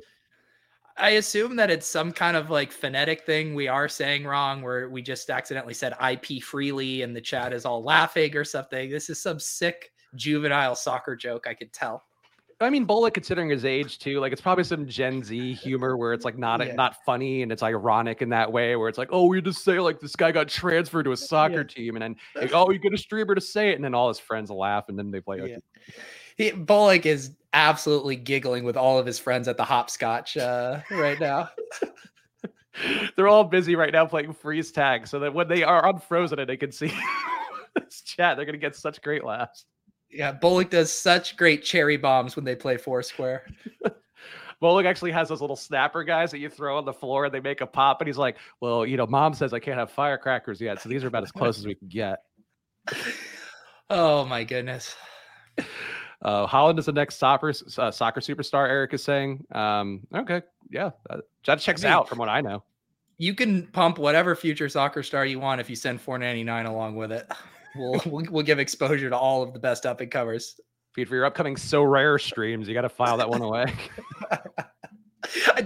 I 0.96 1.10
assume 1.10 1.56
that 1.56 1.70
it's 1.70 1.86
some 1.86 2.12
kind 2.12 2.34
of 2.34 2.48
like 2.48 2.72
phonetic 2.72 3.26
thing 3.26 3.54
we 3.54 3.68
are 3.68 3.90
saying 3.90 4.24
wrong, 4.24 4.62
where 4.62 4.88
we 4.88 5.02
just 5.02 5.28
accidentally 5.28 5.74
said 5.74 5.92
IP 6.00 6.42
freely 6.42 7.02
and 7.02 7.14
the 7.14 7.20
chat 7.20 7.52
is 7.52 7.66
all 7.66 7.82
laughing 7.82 8.34
or 8.34 8.44
something. 8.44 8.88
This 8.88 9.10
is 9.10 9.20
some 9.20 9.38
sick 9.38 9.90
juvenile 10.16 10.74
soccer 10.74 11.16
joke. 11.16 11.46
I 11.46 11.54
could 11.54 11.72
tell. 11.72 12.04
I 12.60 12.70
mean, 12.70 12.84
Bullock, 12.84 13.14
considering 13.14 13.50
his 13.50 13.64
age 13.64 13.98
too, 13.98 14.20
like 14.20 14.32
it's 14.32 14.40
probably 14.40 14.64
some 14.64 14.86
Gen 14.86 15.22
Z 15.24 15.52
humor 15.62 15.96
where 15.96 16.12
it's 16.12 16.24
like 16.24 16.38
not 16.38 16.64
Yeah. 16.64 16.74
not 16.74 16.96
funny 17.04 17.42
and 17.42 17.50
it's 17.50 17.62
ironic 17.62 18.22
in 18.22 18.28
that 18.30 18.50
way, 18.50 18.76
where 18.76 18.88
it's 18.88 18.96
like, 18.96 19.08
oh, 19.10 19.26
we 19.26 19.42
just 19.42 19.64
say 19.64 19.80
like 19.80 20.00
this 20.00 20.14
guy 20.16 20.30
got 20.32 20.48
transferred 20.48 21.02
to 21.04 21.12
a 21.12 21.16
soccer 21.16 21.64
team, 21.64 21.96
and 21.96 22.02
then 22.02 22.16
like, 22.36 22.52
oh, 22.54 22.70
you 22.70 22.78
get 22.78 22.94
a 22.94 22.98
streamer 22.98 23.34
to 23.34 23.40
say 23.40 23.70
it, 23.70 23.74
and 23.74 23.84
then 23.84 23.94
all 23.94 24.08
his 24.08 24.20
friends 24.20 24.50
laugh, 24.50 24.88
and 24.88 24.98
then 24.98 25.10
they 25.10 25.20
play. 25.20 25.40
Yeah. 25.50 25.56
He, 26.36 26.50
Bullock 26.52 27.06
is 27.06 27.32
absolutely 27.52 28.16
giggling 28.16 28.64
with 28.64 28.76
all 28.76 28.98
of 28.98 29.06
his 29.06 29.18
friends 29.18 29.46
at 29.46 29.56
the 29.56 29.64
hopscotch 29.64 30.36
uh, 30.36 30.80
right 30.90 31.18
now. 31.20 31.50
They're 33.16 33.28
all 33.28 33.44
busy 33.44 33.76
right 33.76 33.92
now 33.92 34.04
playing 34.06 34.32
freeze 34.32 34.72
tag, 34.72 35.06
so 35.06 35.20
that 35.20 35.32
when 35.32 35.46
they 35.48 35.62
are 35.62 35.86
unfrozen 35.88 36.40
and 36.40 36.48
they 36.48 36.56
can 36.56 36.72
see 36.72 36.92
this 37.76 38.00
chat, 38.02 38.36
they're 38.36 38.46
gonna 38.46 38.58
get 38.58 38.74
such 38.74 39.00
great 39.02 39.22
laughs. 39.24 39.66
Yeah, 40.14 40.32
Bullock 40.32 40.70
does 40.70 40.92
such 40.92 41.36
great 41.36 41.64
cherry 41.64 41.96
bombs 41.96 42.36
when 42.36 42.44
they 42.44 42.54
play 42.54 42.76
Foursquare. 42.76 43.46
Bullock 44.60 44.86
actually 44.86 45.10
has 45.12 45.28
those 45.28 45.40
little 45.40 45.56
snapper 45.56 46.04
guys 46.04 46.30
that 46.30 46.38
you 46.38 46.48
throw 46.48 46.78
on 46.78 46.84
the 46.84 46.92
floor 46.92 47.26
and 47.26 47.34
they 47.34 47.40
make 47.40 47.60
a 47.60 47.66
pop, 47.66 48.00
and 48.00 48.08
he's 48.08 48.16
like, 48.16 48.36
"Well, 48.60 48.86
you 48.86 48.96
know, 48.96 49.06
mom 49.06 49.34
says 49.34 49.52
I 49.52 49.58
can't 49.58 49.78
have 49.78 49.90
firecrackers 49.90 50.60
yet, 50.60 50.80
so 50.80 50.88
these 50.88 51.04
are 51.04 51.08
about 51.08 51.24
as 51.24 51.32
close 51.32 51.58
as 51.58 51.66
we 51.66 51.74
can 51.74 51.88
get." 51.88 52.20
Oh 53.90 54.24
my 54.24 54.44
goodness. 54.44 54.94
Uh, 56.22 56.46
Haaland 56.46 56.78
is 56.78 56.86
the 56.86 56.92
next 56.92 57.16
soccer 57.16 57.52
uh, 57.76 57.90
soccer 57.90 58.20
superstar. 58.20 58.66
Eric 58.66 58.94
is 58.94 59.04
saying, 59.04 59.44
um, 59.52 60.00
"Okay, 60.14 60.40
yeah, 60.70 60.90
that, 61.10 61.20
that 61.44 61.60
checks 61.60 61.84
I 61.84 61.88
mean, 61.88 61.92
out 61.92 62.08
from 62.08 62.16
what 62.16 62.30
I 62.30 62.40
know." 62.40 62.64
You 63.18 63.34
can 63.34 63.66
pump 63.66 63.98
whatever 63.98 64.34
future 64.34 64.70
soccer 64.70 65.02
star 65.02 65.26
you 65.26 65.38
want 65.38 65.60
if 65.60 65.68
you 65.68 65.76
send 65.76 66.00
499 66.00 66.64
along 66.64 66.96
with 66.96 67.12
it. 67.12 67.30
We'll, 67.76 68.00
we'll, 68.06 68.24
we'll 68.30 68.44
give 68.44 68.58
exposure 68.58 69.10
to 69.10 69.16
all 69.16 69.42
of 69.42 69.52
the 69.52 69.58
best 69.58 69.86
up 69.86 70.00
and 70.00 70.10
comers. 70.10 70.58
Pete, 70.94 71.08
for 71.08 71.16
your 71.16 71.24
upcoming 71.24 71.56
Sorare 71.56 72.20
streams, 72.20 72.68
you 72.68 72.74
got 72.74 72.82
to 72.82 72.88
file 72.88 73.16
that 73.16 73.28
one 73.28 73.42
away. 73.42 73.72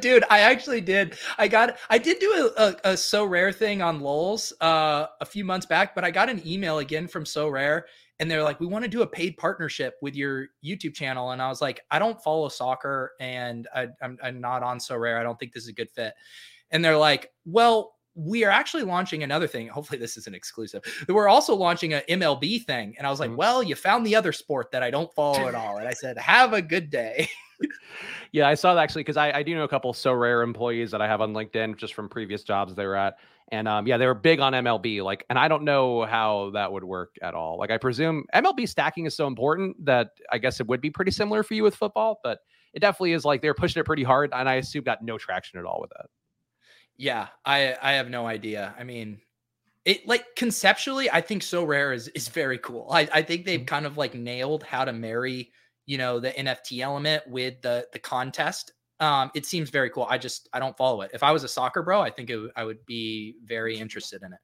Dude, 0.01 0.25
I 0.31 0.41
actually 0.41 0.81
did. 0.81 1.19
I 1.37 1.49
got, 1.49 1.79
I 1.91 1.99
did 1.99 2.19
do 2.19 2.53
a, 2.57 2.63
a, 2.63 2.69
a 2.85 2.93
Sorare 2.95 3.55
thing 3.55 3.83
on 3.83 4.01
Lols 4.01 4.53
uh, 4.61 5.07
a 5.21 5.27
few 5.27 5.45
months 5.45 5.67
back, 5.67 5.95
but 5.95 6.05
I 6.05 6.11
got 6.11 6.29
an 6.29 6.41
email 6.47 6.79
again 6.79 7.09
from 7.09 7.25
Sorare, 7.25 7.83
and 8.21 8.31
they're 8.31 8.43
like, 8.43 8.61
"We 8.61 8.67
want 8.67 8.85
to 8.85 8.89
do 8.89 9.03
a 9.03 9.07
paid 9.07 9.37
partnership 9.37 9.95
with 10.01 10.15
your 10.15 10.47
YouTube 10.65 10.95
channel." 10.95 11.33
And 11.33 11.43
I 11.43 11.49
was 11.49 11.61
like, 11.61 11.81
"I 11.91 11.99
don't 11.99 12.21
follow 12.23 12.49
soccer, 12.49 13.13
and 13.21 13.69
I, 13.75 13.89
I'm, 14.01 14.17
I'm 14.23 14.41
not 14.41 14.63
on 14.63 14.79
Sorare. 14.79 15.19
I 15.19 15.23
don't 15.23 15.39
think 15.39 15.53
this 15.53 15.65
is 15.65 15.69
a 15.69 15.75
good 15.75 15.91
fit." 15.91 16.15
And 16.71 16.85
they're 16.85 16.99
like, 16.99 17.31
"Well." 17.45 17.95
We 18.19 18.45
are 18.45 18.51
actually 18.51 18.83
launching 18.83 19.23
another 19.23 19.47
thing. 19.47 19.69
Hopefully, 19.69 19.99
this 19.99 20.16
is 20.16 20.27
an 20.27 20.35
exclusive. 20.35 20.83
We're 21.09 21.29
also 21.29 21.55
launching 21.55 21.93
an 21.95 22.03
MLB 22.09 22.64
thing. 22.64 22.95
And 22.99 23.07
I 23.07 23.11
was 23.11 23.21
like, 23.21 23.31
Mhm. 23.31 23.37
well, 23.37 23.62
you 23.62 23.77
found 23.77 24.05
the 24.05 24.16
other 24.16 24.33
sport 24.33 24.73
that 24.73 24.83
I 24.83 24.91
don't 24.91 25.12
follow 25.14 25.47
at 25.47 25.55
all. 25.55 25.77
And 25.79 25.87
I 25.87 25.93
said, 25.93 26.19
have 26.19 26.53
a 26.53 26.61
good 26.61 26.91
day. 26.91 27.29
Yeah, 28.31 28.47
I 28.47 28.55
saw 28.55 28.75
that 28.75 28.81
actually 28.83 29.01
because 29.03 29.16
I, 29.16 29.33
I 29.33 29.43
do 29.43 29.55
know 29.55 29.64
a 29.64 29.69
couple 29.69 29.93
Sorare 29.93 30.45
employees 30.45 30.91
that 30.93 31.01
I 31.01 31.09
have 31.09 31.21
on 31.21 31.33
LinkedIn 31.33 31.77
just 31.77 31.95
from 31.95 32.09
previous 32.09 32.43
jobs 32.45 32.75
they 32.75 32.87
were 32.87 32.95
at. 32.95 33.16
And 33.51 33.66
um, 33.66 33.87
yeah, 33.87 33.97
they 33.97 34.07
were 34.07 34.14
big 34.14 34.39
on 34.39 34.53
MLB. 34.53 35.03
Like, 35.03 35.25
and 35.31 35.39
I 35.39 35.49
don't 35.49 35.64
know 35.64 36.05
how 36.05 36.51
that 36.55 36.71
would 36.71 36.85
work 36.85 37.16
at 37.23 37.35
all. 37.35 37.59
Like, 37.59 37.71
I 37.71 37.79
presume 37.79 38.25
MLB 38.35 38.69
stacking 38.69 39.07
is 39.07 39.16
so 39.16 39.27
important 39.27 39.83
that 39.87 40.11
I 40.31 40.39
guess 40.39 40.61
it 40.61 40.66
would 40.69 40.81
be 40.81 40.91
pretty 40.91 41.11
similar 41.11 41.43
for 41.43 41.55
you 41.55 41.62
with 41.62 41.75
football, 41.75 42.21
but 42.23 42.41
it 42.75 42.81
definitely 42.81 43.12
is 43.14 43.25
like 43.25 43.41
they're 43.43 43.55
pushing 43.55 43.81
it 43.81 43.87
pretty 43.87 44.05
hard. 44.05 44.31
And 44.35 44.49
I 44.49 44.57
assume 44.57 44.85
got 44.85 45.03
no 45.03 45.16
traction 45.19 45.59
at 45.59 45.64
all 45.64 45.81
with 45.81 45.91
that. 45.97 46.07
Yeah, 46.99 47.29
I 47.45 47.77
I 47.81 47.93
have 47.93 48.11
no 48.11 48.27
idea. 48.27 48.75
I 48.79 48.85
mean, 48.85 49.21
it 49.85 50.07
like 50.07 50.27
conceptually, 50.37 51.11
I 51.11 51.21
think 51.21 51.43
Sorare 51.43 51.95
is 51.95 52.09
is 52.09 52.29
very 52.29 52.59
cool. 52.59 52.89
I 52.91 53.09
I 53.13 53.23
think 53.23 53.47
they've 53.47 53.65
kind 53.65 53.87
of 53.87 53.97
like 53.97 54.15
nailed 54.15 54.65
how 54.65 54.85
to 54.85 54.93
marry, 54.93 55.53
you 55.87 55.97
know, 55.97 56.21
the 56.21 56.31
NFT 56.31 56.81
element 56.81 57.23
with 57.27 57.63
the 57.63 57.87
the 57.93 57.99
contest. 57.99 58.73
Um, 59.01 59.31
it 59.35 59.47
seems 59.47 59.71
very 59.71 59.91
cool. 59.91 60.07
I 60.11 60.19
just 60.19 60.49
I 60.53 60.59
don't 60.59 60.77
follow 60.77 61.03
it. 61.03 61.13
If 61.15 61.23
I 61.23 61.31
was 61.31 61.45
a 61.45 61.49
soccer 61.49 61.83
bro, 61.83 62.01
I 62.01 62.11
think 62.11 62.31
it, 62.31 62.51
I 62.57 62.65
would 62.65 62.85
be 62.85 63.37
very 63.45 63.79
interested 63.79 64.23
in 64.23 64.33
it. 64.33 64.41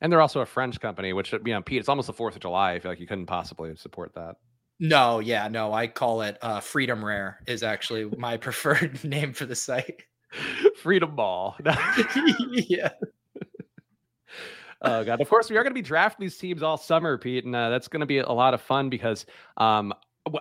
And 0.00 0.12
they're 0.12 0.20
also 0.20 0.40
a 0.40 0.46
French 0.46 0.78
company, 0.78 1.12
which, 1.14 1.32
you 1.32 1.40
know, 1.46 1.62
Pete, 1.62 1.78
it's 1.78 1.88
almost 1.88 2.06
the 2.06 2.12
4th 2.12 2.34
of 2.34 2.40
July. 2.40 2.74
I 2.74 2.80
feel 2.80 2.90
like 2.90 3.00
you 3.00 3.06
couldn't 3.06 3.26
possibly 3.26 3.74
support 3.76 4.14
that. 4.14 4.36
No, 4.78 5.20
yeah, 5.20 5.48
no, 5.48 5.72
I 5.72 5.86
call 5.86 6.20
it 6.20 6.36
uh, 6.42 6.60
Freedom 6.60 7.02
Rare 7.02 7.40
is 7.46 7.62
actually 7.62 8.04
my 8.04 8.36
preferred 8.36 9.02
name 9.04 9.32
for 9.32 9.46
the 9.46 9.54
site. 9.54 10.02
Freedom 10.76 11.14
Ball. 11.14 11.56
yeah. 12.52 12.90
Oh 14.82 15.04
god! 15.04 15.20
Of 15.20 15.28
course, 15.28 15.48
we 15.50 15.56
are 15.56 15.62
going 15.62 15.72
to 15.72 15.74
be 15.74 15.82
drafting 15.82 16.26
these 16.26 16.36
teams 16.36 16.62
all 16.62 16.76
summer, 16.76 17.16
Pete, 17.16 17.44
and 17.44 17.56
uh, 17.56 17.70
that's 17.70 17.88
going 17.88 18.00
to 18.00 18.06
be 18.06 18.18
a 18.18 18.32
lot 18.32 18.54
of 18.54 18.60
fun 18.60 18.90
because 18.90 19.24
um, 19.56 19.92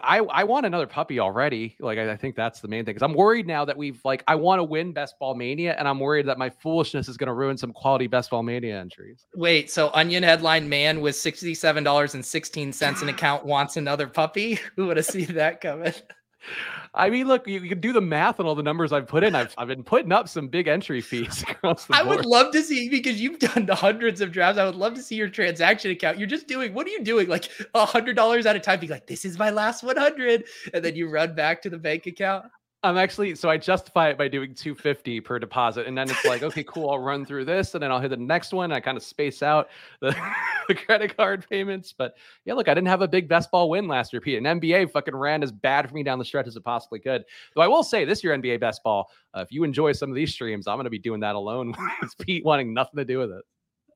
I, 0.04 0.20
I 0.20 0.44
want 0.44 0.66
another 0.66 0.88
puppy 0.88 1.20
already. 1.20 1.76
Like 1.80 1.98
I, 1.98 2.12
I 2.12 2.18
think 2.18 2.36
that's 2.36 2.60
the 2.60 2.68
main 2.68 2.86
thing. 2.86 2.96
Because 2.96 3.04
I'm 3.04 3.14
worried 3.14 3.48
now 3.48 3.66
that 3.66 3.78
we've 3.78 4.00
like 4.04 4.24
I 4.28 4.36
want 4.36 4.60
to 4.60 4.64
win 4.64 4.94
Best 4.94 5.18
Ball 5.20 5.36
Mania, 5.36 5.76
and 5.78 5.88
I'm 5.88 6.00
worried 6.00 6.26
that 6.28 6.38
my 6.38 6.50
foolishness 6.50 7.08
is 7.08 7.18
going 7.18 7.28
to 7.28 7.34
ruin 7.34 7.58
some 7.58 7.72
quality 7.72 8.08
Best 8.08 8.32
Ball 8.32 8.44
Mania 8.44 8.80
entries. 8.80 9.26
Wait, 9.36 9.70
so 9.70 9.92
Onion 9.94 10.24
headline 10.24 10.68
man 10.68 11.02
with 11.02 11.16
sixty 11.16 11.54
seven 11.54 11.84
dollars 11.84 12.16
and 12.16 12.26
sixteen 12.26 12.74
cents 12.74 13.02
in 13.02 13.10
account 13.10 13.46
wants 13.46 13.78
another 13.78 14.08
puppy? 14.08 14.60
Who 14.76 14.88
would 14.88 14.98
have 14.98 15.06
seen 15.06 15.34
that 15.36 15.62
coming? 15.62 15.94
I 16.96 17.10
mean, 17.10 17.28
look, 17.28 17.46
you, 17.46 17.60
you, 17.60 17.70
can 17.70 17.82
do 17.82 17.92
the 17.92 18.02
math 18.02 18.40
on 18.40 18.46
all 18.46 18.56
the 18.56 18.64
numbers 18.64 18.94
I've 18.94 19.08
put 19.08 19.24
in. 19.24 19.36
I've, 19.36 19.54
I've 19.58 19.68
been 19.68 19.84
putting 19.84 20.14
up 20.14 20.30
some 20.30 20.48
big 20.48 20.70
entry 20.70 21.02
fees 21.02 21.44
across 21.50 21.86
the 21.86 21.96
I 21.96 22.04
board. 22.04 22.18
would 22.18 22.26
love 22.26 22.54
to 22.54 22.62
see 22.64 22.88
because 22.90 23.20
you've 23.20 23.40
done 23.40 23.68
hundreds 23.68 24.22
of 24.22 24.32
drafts. 24.32 24.58
I 24.58 24.66
would 24.66 24.76
love 24.76 24.94
to 24.96 25.02
see 25.02 25.16
your 25.16 25.28
transaction 25.28 25.92
account. 25.92 26.18
You're 26.18 26.28
just 26.28 26.48
doing 26.48 26.74
what 26.74 26.88
are 26.88 26.92
you 26.92 27.04
doing? 27.04 27.28
Like 27.28 27.50
a 27.74 27.86
hundred 27.86 28.16
dollars 28.16 28.46
at 28.46 28.56
a 28.56 28.60
time. 28.60 28.80
Be 28.80 28.88
like, 28.88 29.08
this 29.08 29.26
is 29.26 29.38
my 29.38 29.50
last 29.50 29.84
100, 29.84 30.46
and 30.74 30.86
then 30.86 30.96
you 30.96 31.10
run 31.10 31.36
back 31.36 31.62
to 31.64 31.70
the 31.70 31.78
bank 31.78 32.08
account. 32.08 32.46
I'm 32.86 32.98
actually 32.98 33.34
so 33.34 33.50
I 33.50 33.58
justify 33.58 34.10
it 34.10 34.18
by 34.18 34.28
doing 34.28 34.54
250 34.54 35.20
per 35.22 35.40
deposit, 35.40 35.88
and 35.88 35.98
then 35.98 36.10
it's 36.10 36.24
like, 36.24 36.44
okay, 36.44 36.64
cool, 36.64 36.92
I'll 36.92 37.00
run 37.00 37.26
through 37.26 37.46
this, 37.46 37.74
and 37.74 37.82
then 37.82 37.92
I'll 37.92 38.00
hit 38.00 38.10
the 38.10 38.18
next 38.18 38.54
one. 38.54 38.72
I 38.72 38.80
kind 38.80 38.96
of 38.96 39.04
space 39.04 39.42
out 39.42 39.70
the, 40.02 40.16
the, 40.68 40.76
credit 40.76 41.18
card 41.18 41.46
payments, 41.50 41.94
but 41.98 42.16
yeah, 42.46 42.54
look, 42.54 42.68
I 42.70 42.76
didn't 42.76 42.90
have 42.90 43.02
a 43.02 43.08
big 43.08 43.28
best 43.28 43.50
ball 43.50 43.70
win 43.70 43.88
last 43.88 44.14
year. 44.14 44.22
Pete, 44.22 44.38
an 44.38 44.60
NBA 44.60 44.92
fucking 44.92 45.16
ran 45.16 45.42
as 45.42 45.52
bad 45.52 45.90
for 45.90 45.96
me 45.96 46.04
down 46.04 46.20
the 46.20 46.26
stretch 46.26 46.46
as 46.46 46.56
it 46.56 46.64
possibly 46.64 47.00
could. 47.00 47.26
Though 47.56 47.62
I 47.64 47.68
will 47.68 47.84
say, 47.84 48.06
this 48.06 48.24
year 48.24 48.38
NBA 48.38 48.60
best 48.60 48.84
ball, 48.84 49.10
uh, 49.34 49.40
if 49.40 49.52
you 49.52 49.64
enjoy 49.64 49.94
some 49.94 50.10
of 50.10 50.16
these 50.16 50.32
streams, 50.32 50.68
I'm 50.68 50.76
going 50.76 50.84
to 50.84 50.92
be 50.92 51.00
doing 51.00 51.22
that 51.22 51.36
alone. 51.36 51.74
with 52.02 52.18
Pete 52.20 52.46
wanting 52.46 52.74
nothing 52.74 52.98
to 52.98 53.06
do 53.06 53.18
with 53.18 53.32
it. 53.32 53.44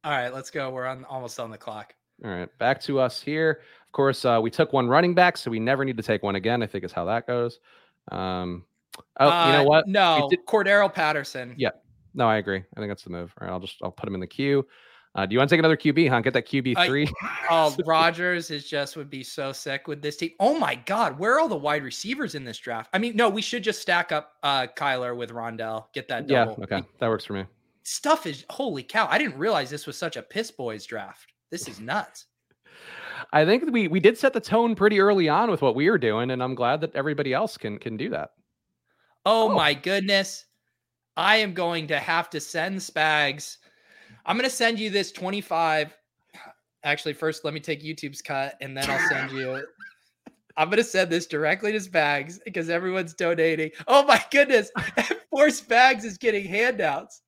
All 0.04 0.12
right, 0.12 0.34
let's 0.34 0.50
go. 0.50 0.72
We're 0.72 0.88
on 0.88 1.06
almost 1.06 1.40
on 1.40 1.52
the 1.52 1.58
clock. 1.58 1.94
All 2.24 2.32
right, 2.32 2.50
back 2.58 2.82
to 2.82 3.00
us 3.00 3.22
here. 3.22 3.62
Of 3.86 3.92
course, 3.92 4.26
uh, 4.26 4.40
we 4.42 4.50
took 4.50 4.74
one 4.74 4.88
running 4.88 5.14
back, 5.14 5.38
so 5.38 5.52
we 5.52 5.60
never 5.60 5.86
need 5.86 5.98
to 5.98 6.04
take 6.04 6.24
one 6.24 6.36
again. 6.36 6.64
I 6.64 6.68
think 6.68 6.84
is 6.84 6.92
how 6.92 7.06
that 7.06 7.28
goes. 7.28 7.60
Um, 8.12 8.66
Oh, 9.20 9.30
uh, 9.30 9.46
you 9.48 9.54
know 9.54 9.62
uh, 9.62 9.66
what? 9.66 9.88
No. 9.88 10.30
Cordarrelle 10.48 10.94
Patterson. 10.94 11.56
Yeah. 11.58 11.72
No, 12.14 12.28
I 12.28 12.38
agree. 12.38 12.58
I 12.76 12.80
think 12.80 12.90
that's 12.90 13.04
the 13.04 13.12
move. 13.12 13.34
All 13.40 13.48
right, 13.48 13.54
I'll 13.54 13.60
just 13.60 13.78
I'll 13.84 13.92
put 13.92 14.08
him 14.08 14.16
in 14.16 14.20
the 14.20 14.28
queue. 14.28 14.66
Uh, 15.16 15.26
do 15.26 15.34
you 15.34 15.40
want 15.40 15.50
to 15.50 15.56
take 15.56 15.60
another 15.60 15.78
QB, 15.78 16.08
huh? 16.10 16.22
Get 16.22 16.34
that 16.34 16.48
QB 16.48 16.86
three. 16.86 17.10
oh, 17.50 17.76
Rodgers 17.86 18.52
is 18.52 18.68
just 18.70 18.96
would 18.96 19.10
be 19.10 19.24
so 19.24 19.52
sick 19.52 19.88
with 19.88 20.02
this 20.02 20.18
team. 20.18 20.32
Oh 20.40 20.58
my 20.58 20.76
God, 20.76 21.18
where 21.18 21.34
are 21.36 21.40
all 21.40 21.48
the 21.48 21.56
wide 21.56 21.84
receivers 21.84 22.36
in 22.36 22.44
this 22.44 22.58
draft? 22.58 22.90
I 22.94 23.00
mean, 23.00 23.16
no, 23.16 23.28
we 23.30 23.42
should 23.42 23.64
just 23.64 23.82
stack 23.82 24.12
up 24.12 24.34
uh 24.44 24.68
Kyler 24.76 25.16
with 25.16 25.32
Rondale. 25.32 25.86
Get 25.94 26.08
that 26.10 26.28
double. 26.28 26.56
Yeah, 26.60 26.64
okay, 26.64 26.88
that 27.00 27.10
works 27.10 27.26
for 27.26 27.34
me. 27.34 27.46
Stuff 27.84 28.28
is 28.28 28.46
holy 28.50 28.84
cow! 28.84 29.08
I 29.10 29.18
didn't 29.18 29.38
realize 29.38 29.70
this 29.70 29.88
was 29.88 29.98
such 29.98 30.16
a 30.16 30.22
piss 30.22 30.52
boys 30.52 30.86
draft. 30.86 31.34
This 31.50 31.68
is 31.68 31.80
nuts. 31.80 32.26
I 33.34 33.46
think 33.46 33.72
we 33.72 33.88
we 33.88 34.00
did 34.00 34.18
set 34.18 34.34
the 34.34 34.40
tone 34.40 34.76
pretty 34.76 35.00
early 35.00 35.28
on 35.28 35.50
with 35.50 35.62
what 35.62 35.76
we 35.76 35.90
were 35.90 35.98
doing, 35.98 36.32
and 36.32 36.44
I'm 36.44 36.56
glad 36.56 36.82
that 36.82 36.96
everybody 36.96 37.34
else 37.34 37.58
can 37.58 37.80
can 37.80 37.98
do 37.98 38.10
that. 38.10 38.32
Oh, 39.26 39.52
oh, 39.52 39.56
my 39.56 39.74
goodness. 39.74 40.46
I 41.18 41.38
am 41.38 41.54
going 41.54 41.88
to 41.88 42.00
have 42.00 42.30
to 42.32 42.40
send 42.40 42.78
Spags. 42.78 43.58
I'm 44.26 44.38
going 44.38 44.50
to 44.50 44.56
send 44.56 44.80
you 44.80 44.90
this 44.90 45.12
25. 45.12 45.96
Actually, 46.84 47.14
first, 47.14 47.44
let 47.44 47.54
me 47.54 47.60
take 47.60 47.84
YouTube's 47.84 48.22
cut 48.22 48.56
and 48.62 48.76
then 48.76 48.90
I'll 48.90 49.10
send 49.10 49.32
you. 49.32 49.64
I'm 50.58 50.70
going 50.70 50.78
to 50.78 50.84
send 50.84 51.10
this 51.10 51.26
directly 51.26 51.72
to 51.72 51.80
Spags 51.80 52.40
because 52.44 52.70
everyone's 52.70 53.14
donating. 53.14 53.72
Oh 53.88 54.06
my 54.06 54.24
goodness. 54.32 54.72
Poor 55.34 55.50
Spags 55.50 56.04
is 56.06 56.18
getting 56.18 56.46
handouts. 56.46 57.22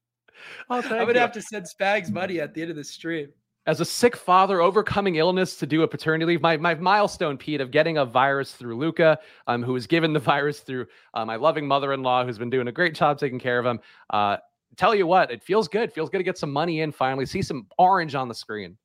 Oh, 0.69 0.77
I'm 0.77 0.89
going 0.89 1.13
to 1.13 1.19
have 1.19 1.31
to 1.33 1.41
send 1.41 1.65
Spags 1.65 2.11
money 2.11 2.39
at 2.39 2.53
the 2.53 2.61
end 2.61 2.71
of 2.71 2.77
the 2.77 2.83
stream 2.83 3.29
as 3.67 3.79
a 3.79 3.85
sick 3.85 4.15
father 4.15 4.61
overcoming 4.61 5.15
illness 5.15 5.55
to 5.57 5.65
do 5.65 5.83
a 5.83 5.87
paternity 5.87 6.25
leave, 6.25 6.41
my, 6.41 6.57
my 6.57 6.73
milestone, 6.73 7.37
Pete, 7.37 7.61
of 7.61 7.69
getting 7.71 7.97
a 7.97 8.05
virus 8.05 8.53
through 8.53 8.77
Luca, 8.77 9.19
um, 9.47 9.61
who 9.61 9.73
was 9.73 9.85
given 9.85 10.13
the 10.13 10.19
virus 10.33 10.61
through 10.61 10.87
uh, 11.13 11.23
my 11.23 11.35
loving 11.35 11.67
mother-in-law, 11.67 12.25
who's 12.25 12.37
been 12.37 12.49
doing 12.49 12.67
a 12.67 12.71
great 12.71 12.95
job 12.95 13.19
taking 13.19 13.39
care 13.39 13.59
of 13.59 13.65
him. 13.65 13.79
Uh, 14.09 14.37
tell 14.77 14.95
you 14.95 15.05
what, 15.05 15.31
it 15.31 15.43
feels 15.43 15.67
good. 15.67 15.93
Feels 15.93 16.09
good 16.09 16.17
to 16.17 16.23
get 16.23 16.37
some 16.37 16.51
money 16.51 16.81
in 16.81 16.91
finally. 16.91 17.25
See 17.25 17.41
some 17.41 17.67
orange 17.77 18.15
on 18.15 18.27
the 18.27 18.35
screen. 18.35 18.77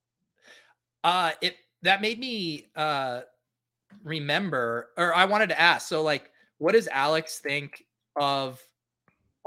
Uh, 1.05 1.33
it 1.41 1.57
that 1.83 2.01
made 2.01 2.18
me 2.18 2.68
uh 2.74 3.20
remember, 4.03 4.91
or 4.97 5.14
I 5.14 5.24
wanted 5.24 5.49
to 5.51 5.61
ask. 5.61 5.89
So, 5.89 6.03
like, 6.03 6.31
what 6.59 6.72
does 6.72 6.89
Alex 6.89 7.39
think 7.39 7.85
of 8.16 8.66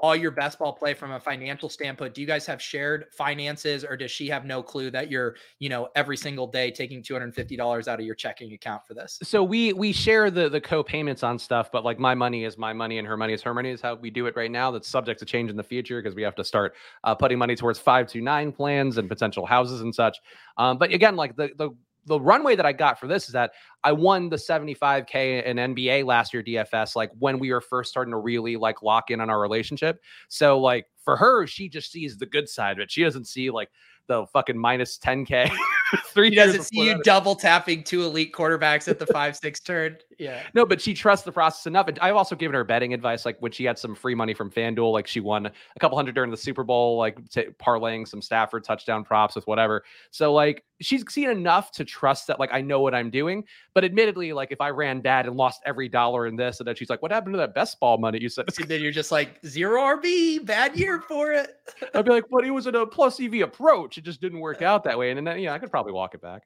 all 0.02 0.16
your 0.16 0.32
best 0.32 0.60
ball 0.60 0.74
play 0.74 0.94
from 0.94 1.12
a 1.12 1.20
financial 1.20 1.70
standpoint? 1.70 2.14
Do 2.14 2.22
you 2.22 2.28
guys 2.28 2.46
have 2.46 2.62
shared 2.62 3.06
finances 3.12 3.84
or 3.84 3.96
does 3.96 4.12
she 4.12 4.28
have 4.28 4.46
no 4.46 4.64
clue 4.64 4.92
that 4.92 5.10
you're 5.10 5.36
you 5.60 5.70
know 5.70 5.90
every 5.96 6.18
single 6.18 6.48
day 6.48 6.72
taking 6.72 7.04
$250 7.04 7.88
out 7.88 8.00
of 8.00 8.06
your 8.06 8.16
checking 8.16 8.54
account 8.54 8.86
for 8.86 8.94
this? 8.94 9.20
So 9.24 9.44
we 9.44 9.74
we 9.74 9.92
share 9.92 10.32
the 10.32 10.50
the 10.50 10.62
co-payments 10.62 11.24
on 11.24 11.38
stuff 11.38 11.72
but 11.72 11.84
like 11.84 12.00
my 12.00 12.16
money 12.16 12.44
is 12.46 12.58
my 12.58 12.74
money 12.74 12.98
and 12.98 13.08
her 13.08 13.18
money 13.18 13.34
is 13.34 13.42
her 13.42 13.54
money 13.54 13.70
is 13.70 13.82
how 13.82 13.96
we 13.96 14.10
do 14.10 14.26
it 14.26 14.36
right 14.36 14.52
now. 14.52 14.72
That's 14.72 14.88
subject 14.88 15.20
to 15.20 15.26
change 15.26 15.50
in 15.50 15.58
the 15.58 15.64
future 15.64 16.02
because 16.02 16.16
we 16.16 16.24
have 16.24 16.36
to 16.36 16.44
start 16.44 16.76
uh, 17.04 17.16
putting 17.16 17.38
money 17.38 17.56
towards 17.56 17.80
five 17.80 18.08
to 18.08 18.22
nine 18.22 18.52
plans 18.52 18.98
and 18.98 19.08
potential 19.08 19.46
houses 19.46 19.82
and 19.82 19.94
such. 19.94 20.18
Um, 20.58 20.78
but 20.78 20.92
again 20.94 21.16
like 21.16 21.36
the 21.36 21.50
the 21.58 21.72
the 22.10 22.20
runway 22.20 22.56
that 22.56 22.66
I 22.66 22.74
got 22.74 23.00
for 23.00 23.08
this 23.08 23.28
is 23.28 23.34
that 23.34 23.52
I 23.84 23.92
won 23.92 24.30
the 24.30 24.36
75k 24.36 25.46
in 25.46 25.58
NBA 25.58 26.06
last 26.06 26.34
year 26.34 26.44
DFS 26.44 26.96
like 26.96 27.12
when 27.20 27.40
we 27.40 27.54
were 27.54 27.62
first 27.62 27.92
starting 27.92 28.12
to 28.12 28.18
really 28.18 28.58
like 28.58 28.82
lock 28.82 29.12
in 29.12 29.22
on 29.22 29.30
our 29.30 29.40
relationship. 29.40 30.02
So 30.28 30.60
like 30.60 30.88
for 31.04 31.16
her, 31.16 31.46
she 31.46 31.70
just 31.70 31.92
sees 31.92 32.18
the 32.18 32.26
good 32.26 32.50
side 32.50 32.74
of 32.74 32.80
it. 32.80 32.92
She 32.92 33.04
doesn't 33.04 33.26
see 33.26 33.52
like 33.52 33.70
the 34.08 34.26
fucking 34.34 34.58
minus 34.58 34.98
10k. 34.98 35.52
Three. 36.08 36.36
Doesn't 36.36 36.64
see 36.64 36.84
you 36.84 37.02
double 37.04 37.36
tapping 37.36 37.84
two 37.84 38.04
elite 38.04 38.34
quarterbacks 38.34 38.88
at 38.88 39.00
the 39.00 39.08
five 39.08 39.36
six 39.36 39.60
turn. 39.60 39.98
Yeah. 40.18 40.42
No, 40.54 40.66
but 40.66 40.82
she 40.82 40.94
trusts 40.94 41.26
the 41.26 41.32
process 41.32 41.66
enough. 41.66 41.88
And 41.88 41.98
I've 42.00 42.16
also 42.16 42.36
given 42.36 42.54
her 42.56 42.64
betting 42.64 42.94
advice, 42.94 43.26
like 43.26 43.38
when 43.40 43.52
she 43.52 43.64
had 43.64 43.80
some 43.80 43.96
free 43.96 44.16
money 44.16 44.34
from 44.34 44.52
FanDuel, 44.52 44.92
like 44.92 45.08
she 45.08 45.20
won 45.20 45.46
a 45.46 45.80
couple 45.80 45.98
hundred 45.98 46.16
during 46.16 46.32
the 46.32 46.38
Super 46.38 46.64
Bowl, 46.64 46.98
like 46.98 47.18
t- 47.30 47.48
parlaying 47.60 48.08
some 48.08 48.22
Stafford 48.22 48.64
touchdown 48.64 49.04
props 49.04 49.36
with 49.36 49.48
whatever. 49.48 49.84
So 50.12 50.34
like 50.34 50.64
she's 50.82 51.04
seen 51.12 51.30
enough 51.30 51.72
to 51.74 51.86
trust 51.86 52.28
that 52.28 52.40
like 52.40 52.50
I 52.54 52.62
know 52.62 52.82
what 52.82 52.96
I'm 52.96 53.10
doing. 53.10 53.44
But 53.74 53.84
admittedly, 53.84 54.34
like 54.34 54.52
if 54.52 54.62
I 54.62 54.70
ran 54.70 55.02
bad 55.02 55.26
and 55.26 55.36
lost 55.36 55.62
every 55.66 55.90
dollar 55.90 56.28
in 56.28 56.36
this, 56.36 56.60
and 56.60 56.68
then 56.68 56.76
she's 56.76 56.90
like, 56.90 57.02
"What 57.02 57.12
happened 57.12 57.34
to 57.34 57.38
that 57.38 57.54
best 57.54 57.80
ball 57.80 57.98
money 57.98 58.20
you 58.22 58.30
said?" 58.30 58.46
And 58.58 58.68
then 58.68 58.82
you're 58.82 58.92
just 58.92 59.12
like 59.12 59.40
zero 59.46 59.82
RB, 59.98 60.46
bad 60.46 60.76
year 60.76 61.02
for 61.02 61.32
it. 61.32 61.56
I'd 61.96 62.06
be 62.06 62.12
like, 62.12 62.26
"But 62.30 62.46
it 62.46 62.52
was 62.52 62.68
in 62.68 62.76
a 62.76 62.86
plus 62.86 63.20
EV 63.20 63.42
approach. 63.42 63.98
It 63.98 64.04
just 64.04 64.22
didn't 64.22 64.40
work 64.40 64.62
out 64.62 64.84
that 64.86 64.98
way." 64.98 65.12
And 65.12 65.26
then 65.26 65.40
yeah, 65.40 65.54
I 65.54 65.60
could 65.60 65.72
probably 65.72 65.94
walk 65.94 66.14
it 66.16 66.22
back 66.22 66.44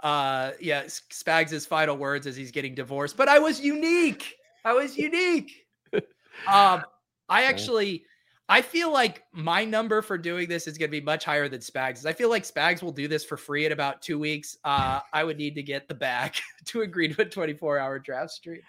uh 0.00 0.52
yeah 0.60 0.84
spags' 0.84 1.66
final 1.66 1.96
words 1.96 2.26
as 2.28 2.36
he's 2.36 2.52
getting 2.52 2.72
divorced 2.72 3.16
but 3.16 3.28
i 3.28 3.36
was 3.36 3.60
unique 3.60 4.36
i 4.64 4.72
was 4.72 4.96
unique 4.96 5.66
um 6.46 6.84
i 7.28 7.42
actually 7.42 8.04
i 8.48 8.60
feel 8.60 8.92
like 8.92 9.24
my 9.32 9.64
number 9.64 10.02
for 10.02 10.18
doing 10.18 10.48
this 10.48 10.66
is 10.66 10.78
going 10.78 10.90
to 10.90 11.00
be 11.00 11.04
much 11.04 11.24
higher 11.24 11.48
than 11.48 11.60
spags 11.60 12.06
i 12.06 12.12
feel 12.12 12.30
like 12.30 12.44
spags 12.44 12.82
will 12.82 12.92
do 12.92 13.08
this 13.08 13.24
for 13.24 13.36
free 13.36 13.66
in 13.66 13.72
about 13.72 14.02
two 14.02 14.18
weeks 14.18 14.56
uh 14.64 15.00
i 15.12 15.24
would 15.24 15.36
need 15.36 15.54
to 15.54 15.62
get 15.62 15.88
the 15.88 15.94
back 15.94 16.36
to 16.64 16.82
agree 16.82 17.12
to 17.12 17.22
a 17.22 17.24
24 17.24 17.78
hour 17.78 17.98
draft 17.98 18.30
stream 18.30 18.60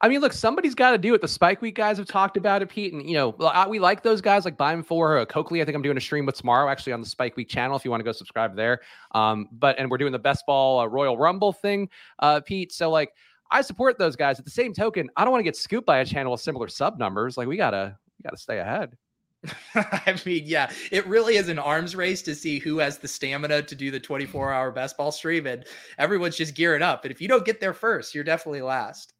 I 0.00 0.08
mean, 0.08 0.20
look, 0.20 0.32
somebody's 0.32 0.74
got 0.74 0.92
to 0.92 0.98
do 0.98 1.14
it. 1.14 1.20
The 1.20 1.28
Spike 1.28 1.60
Week 1.62 1.74
guys 1.74 1.98
have 1.98 2.06
talked 2.06 2.36
about 2.36 2.62
it, 2.62 2.68
Pete, 2.68 2.92
and 2.92 3.08
you 3.08 3.14
know 3.14 3.66
we 3.68 3.78
like 3.78 4.02
those 4.02 4.20
guys 4.20 4.44
like 4.44 4.56
Bime 4.56 4.82
for 4.82 5.18
uh, 5.18 5.24
Coakley. 5.24 5.60
I 5.60 5.64
think 5.64 5.74
I'm 5.74 5.82
doing 5.82 5.96
a 5.96 6.00
stream 6.00 6.26
with 6.26 6.36
tomorrow, 6.36 6.68
actually 6.68 6.92
on 6.92 7.00
the 7.00 7.06
Spike 7.06 7.36
Week 7.36 7.48
channel. 7.48 7.76
If 7.76 7.84
you 7.84 7.90
want 7.90 8.00
to 8.00 8.04
go 8.04 8.12
subscribe 8.12 8.56
there, 8.56 8.80
um, 9.12 9.48
but 9.52 9.78
and 9.78 9.90
we're 9.90 9.98
doing 9.98 10.12
the 10.12 10.18
best 10.18 10.46
ball 10.46 10.80
uh, 10.80 10.86
Royal 10.86 11.16
Rumble 11.16 11.52
thing, 11.52 11.88
uh, 12.18 12.40
Pete. 12.40 12.72
So 12.72 12.90
like, 12.90 13.12
I 13.50 13.62
support 13.62 13.98
those 13.98 14.16
guys. 14.16 14.38
At 14.38 14.44
the 14.44 14.50
same 14.50 14.72
token, 14.72 15.10
I 15.16 15.24
don't 15.24 15.32
want 15.32 15.40
to 15.40 15.44
get 15.44 15.56
scooped 15.56 15.86
by 15.86 15.98
a 15.98 16.04
channel 16.04 16.32
with 16.32 16.40
similar 16.40 16.68
sub 16.68 16.98
numbers. 16.98 17.36
Like 17.36 17.48
we 17.48 17.56
gotta 17.56 17.96
we 18.18 18.22
gotta 18.22 18.38
stay 18.38 18.58
ahead. 18.58 18.96
I 19.74 20.20
mean, 20.26 20.44
yeah, 20.46 20.70
it 20.90 21.06
really 21.06 21.36
is 21.36 21.48
an 21.48 21.58
arms 21.58 21.96
race 21.96 22.22
to 22.22 22.34
see 22.34 22.58
who 22.58 22.78
has 22.78 22.98
the 22.98 23.08
stamina 23.08 23.62
to 23.62 23.74
do 23.74 23.90
the 23.90 24.00
24 24.00 24.46
mm-hmm. 24.46 24.54
hour 24.54 24.70
best 24.70 24.96
ball 24.96 25.12
stream, 25.12 25.46
and 25.46 25.64
everyone's 25.98 26.36
just 26.36 26.54
gearing 26.54 26.82
up. 26.82 27.04
And 27.04 27.12
if 27.12 27.20
you 27.20 27.28
don't 27.28 27.44
get 27.44 27.60
there 27.60 27.74
first, 27.74 28.14
you're 28.14 28.24
definitely 28.24 28.62
last. 28.62 29.14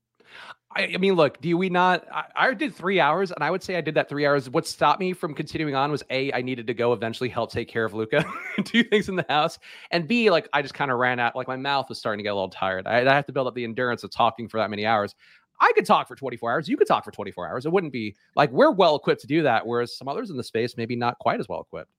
I, 0.76 0.92
I, 0.94 0.96
mean, 0.98 1.14
look, 1.14 1.40
do 1.40 1.56
we 1.58 1.68
not? 1.68 2.06
I, 2.12 2.24
I, 2.36 2.54
did 2.54 2.74
three 2.74 3.00
hours, 3.00 3.32
and 3.32 3.42
I 3.42 3.50
would 3.50 3.62
say 3.62 3.76
I 3.76 3.80
did 3.80 3.94
that 3.94 4.08
three 4.08 4.24
hours. 4.24 4.48
What 4.48 4.68
stopped 4.68 5.00
me 5.00 5.12
from 5.12 5.34
continuing 5.34 5.74
on 5.74 5.90
was 5.90 6.04
A, 6.10 6.32
I 6.32 6.42
needed 6.42 6.68
to 6.68 6.74
go 6.74 6.92
eventually 6.92 7.28
help 7.28 7.50
take 7.50 7.68
care 7.68 7.84
of 7.84 7.92
Luca, 7.92 8.24
do 8.64 8.84
things 8.84 9.08
in 9.08 9.16
the 9.16 9.26
house, 9.28 9.58
and 9.90 10.06
B, 10.06 10.30
like 10.30 10.48
I 10.52 10.62
just 10.62 10.74
kind 10.74 10.92
of 10.92 10.98
ran 10.98 11.18
out. 11.18 11.34
Like 11.34 11.48
my 11.48 11.56
mouth 11.56 11.88
was 11.88 11.98
starting 11.98 12.18
to 12.18 12.22
get 12.22 12.30
a 12.30 12.34
little 12.34 12.50
tired. 12.50 12.86
I, 12.86 13.00
I 13.00 13.14
have 13.14 13.26
to 13.26 13.32
build 13.32 13.48
up 13.48 13.54
the 13.54 13.64
endurance 13.64 14.04
of 14.04 14.12
talking 14.12 14.48
for 14.48 14.58
that 14.58 14.70
many 14.70 14.86
hours. 14.86 15.16
I 15.60 15.72
could 15.74 15.86
talk 15.86 16.08
for 16.08 16.16
24 16.16 16.52
hours. 16.52 16.68
You 16.68 16.76
could 16.76 16.88
talk 16.88 17.04
for 17.04 17.10
24 17.10 17.48
hours. 17.48 17.66
It 17.66 17.72
wouldn't 17.72 17.92
be 17.92 18.16
like 18.34 18.50
we're 18.50 18.70
well 18.70 18.96
equipped 18.96 19.20
to 19.22 19.26
do 19.26 19.42
that, 19.42 19.66
whereas 19.66 19.96
some 19.96 20.08
others 20.08 20.30
in 20.30 20.36
the 20.36 20.44
space 20.44 20.76
maybe 20.76 20.96
not 20.96 21.18
quite 21.18 21.40
as 21.40 21.48
well 21.48 21.60
equipped. 21.60 21.90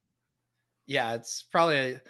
Yeah, 0.87 1.13
it's 1.13 1.43
probably. 1.43 1.77
A- 1.77 2.01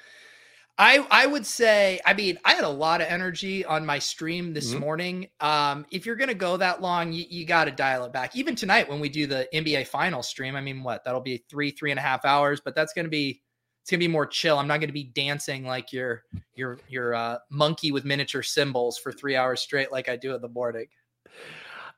I 0.78 1.06
I 1.12 1.28
would 1.28 1.46
say, 1.46 2.00
I 2.06 2.14
mean, 2.14 2.40
I 2.44 2.54
had 2.54 2.64
a 2.64 2.70
lot 2.70 3.02
of 3.02 3.08
energy 3.08 3.64
on 3.66 3.86
my 3.86 4.00
stream 4.00 4.54
this 4.54 4.72
mm-hmm. 4.72 4.80
morning. 4.80 5.28
Um, 5.40 5.86
if 5.92 6.06
you're 6.06 6.16
gonna 6.16 6.34
go 6.34 6.58
that 6.58 6.82
long, 6.82 7.12
you, 7.12 7.26
you 7.30 7.46
got 7.46 7.66
to 7.66 7.72
dial 7.72 8.06
it 8.06 8.14
back. 8.14 8.36
Even 8.36 8.56
tonight 8.56 8.90
when 8.90 9.00
we 9.00 9.08
do 9.08 9.28
the 9.28 9.48
NBA 9.54 9.88
final 9.88 10.24
stream, 10.24 10.56
I 10.56 10.62
mean, 10.62 10.82
what 10.82 11.04
that'll 11.04 11.22
be 11.22 11.44
three 11.50 11.70
three 11.70 11.92
and 11.92 12.00
a 12.00 12.02
half 12.02 12.26
hours, 12.26 12.62
but 12.62 12.74
that's 12.74 12.94
gonna 12.94 13.10
be 13.10 13.42
it's 13.82 13.92
gonna 13.92 14.00
be 14.00 14.08
more 14.08 14.26
chill. 14.26 14.58
I'm 14.58 14.68
not 14.68 14.80
gonna 14.80 14.92
be 14.92 15.04
dancing 15.04 15.66
like 15.66 15.94
your 15.94 16.24
your 16.56 16.80
your 16.88 17.14
uh, 17.14 17.38
monkey 17.52 17.92
with 17.92 18.06
miniature 18.06 18.44
symbols 18.44 18.98
for 18.98 19.12
three 19.12 19.36
hours 19.36 19.62
straight 19.62 19.92
like 19.92 20.10
I 20.10 20.16
do 20.16 20.34
in 20.34 20.42
the 20.42 20.50
morning. 20.50 20.88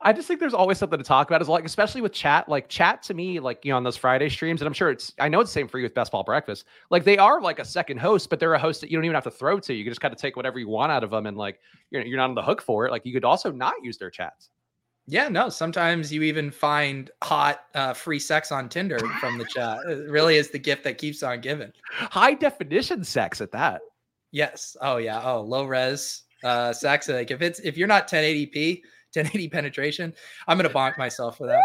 I 0.04 0.12
just 0.12 0.28
think 0.28 0.42
there's 0.42 0.54
always 0.54 0.78
something 0.78 1.00
to 1.00 1.04
talk 1.04 1.30
about. 1.30 1.42
Is 1.42 1.48
like, 1.48 1.64
especially 1.64 2.02
with 2.02 2.12
chat, 2.12 2.50
like 2.50 2.68
chat 2.68 3.02
to 3.04 3.14
me, 3.14 3.40
like 3.40 3.64
you 3.64 3.72
know, 3.72 3.78
on 3.78 3.84
those 3.84 3.96
Friday 3.96 4.28
streams, 4.28 4.62
and 4.62 4.68
I'm 4.68 4.74
sure 4.74 4.90
it's, 4.90 5.14
I 5.18 5.30
know 5.30 5.40
it's 5.40 5.50
the 5.50 5.60
same 5.60 5.68
for 5.68 5.80
you 5.80 5.84
with 5.84 5.94
Best 5.94 6.12
Ball 6.12 6.24
Breakfast. 6.24 6.66
Like 6.90 7.06
they 7.06 7.18
are 7.18 7.42
like 7.42 7.60
a 7.60 7.66
second 7.66 8.00
host, 8.00 8.30
but 8.30 8.40
they're 8.40 8.54
a 8.54 8.60
host 8.60 8.82
that 8.82 8.92
you 8.92 8.98
don't 8.98 9.06
even 9.06 9.16
have 9.16 9.24
to 9.24 9.32
throw 9.32 9.60
to. 9.62 9.74
You 9.74 9.86
can 9.86 9.92
just 9.92 10.02
kind 10.02 10.14
of 10.14 10.20
take 10.20 10.36
whatever 10.36 10.60
you 10.60 10.68
want 10.68 10.92
out 10.92 11.06
of 11.06 11.10
them, 11.10 11.26
and 11.26 11.38
like 11.38 11.60
you're 11.90 12.06
you're 12.06 12.18
not 12.18 12.30
on 12.30 12.36
the 12.36 12.44
hook 12.44 12.62
for 12.62 12.86
it. 12.86 12.92
Like 12.92 13.06
you 13.06 13.14
could 13.14 13.24
also 13.24 13.52
not 13.52 13.76
use 13.82 13.98
their 13.98 14.12
chats. 14.12 14.50
Yeah, 15.06 15.28
no. 15.30 15.50
Sometimes 15.50 16.14
you 16.14 16.24
even 16.24 16.52
find 16.52 17.12
hot 17.22 17.66
uh, 17.76 17.94
free 17.94 18.20
sex 18.20 18.52
on 18.52 18.70
Tinder 18.70 19.00
from 19.20 19.38
the 19.38 19.46
chat. 19.46 19.80
It 19.88 20.10
really 20.10 20.38
is 20.38 20.50
the 20.50 20.60
gift 20.60 20.84
that 20.86 20.98
keeps 20.98 21.24
on 21.24 21.42
giving. 21.42 21.72
High 21.92 22.34
definition 22.36 23.04
sex 23.04 23.42
at 23.42 23.52
that. 23.52 23.82
Yes. 24.32 24.76
Oh 24.82 24.98
yeah. 24.98 25.22
Oh, 25.24 25.42
low 25.42 25.66
res 25.66 26.24
uh, 26.44 26.74
sex. 26.74 27.08
Like 27.08 27.32
if 27.32 27.42
it's 27.42 27.60
if 27.60 27.78
you're 27.78 27.88
not 27.88 28.10
1080p 28.10 28.82
1080 29.16 29.50
penetration. 29.50 30.14
I'm 30.48 30.58
gonna 30.58 30.70
bonk 30.70 30.98
myself 30.98 31.38
for 31.38 31.48
that. 31.48 31.62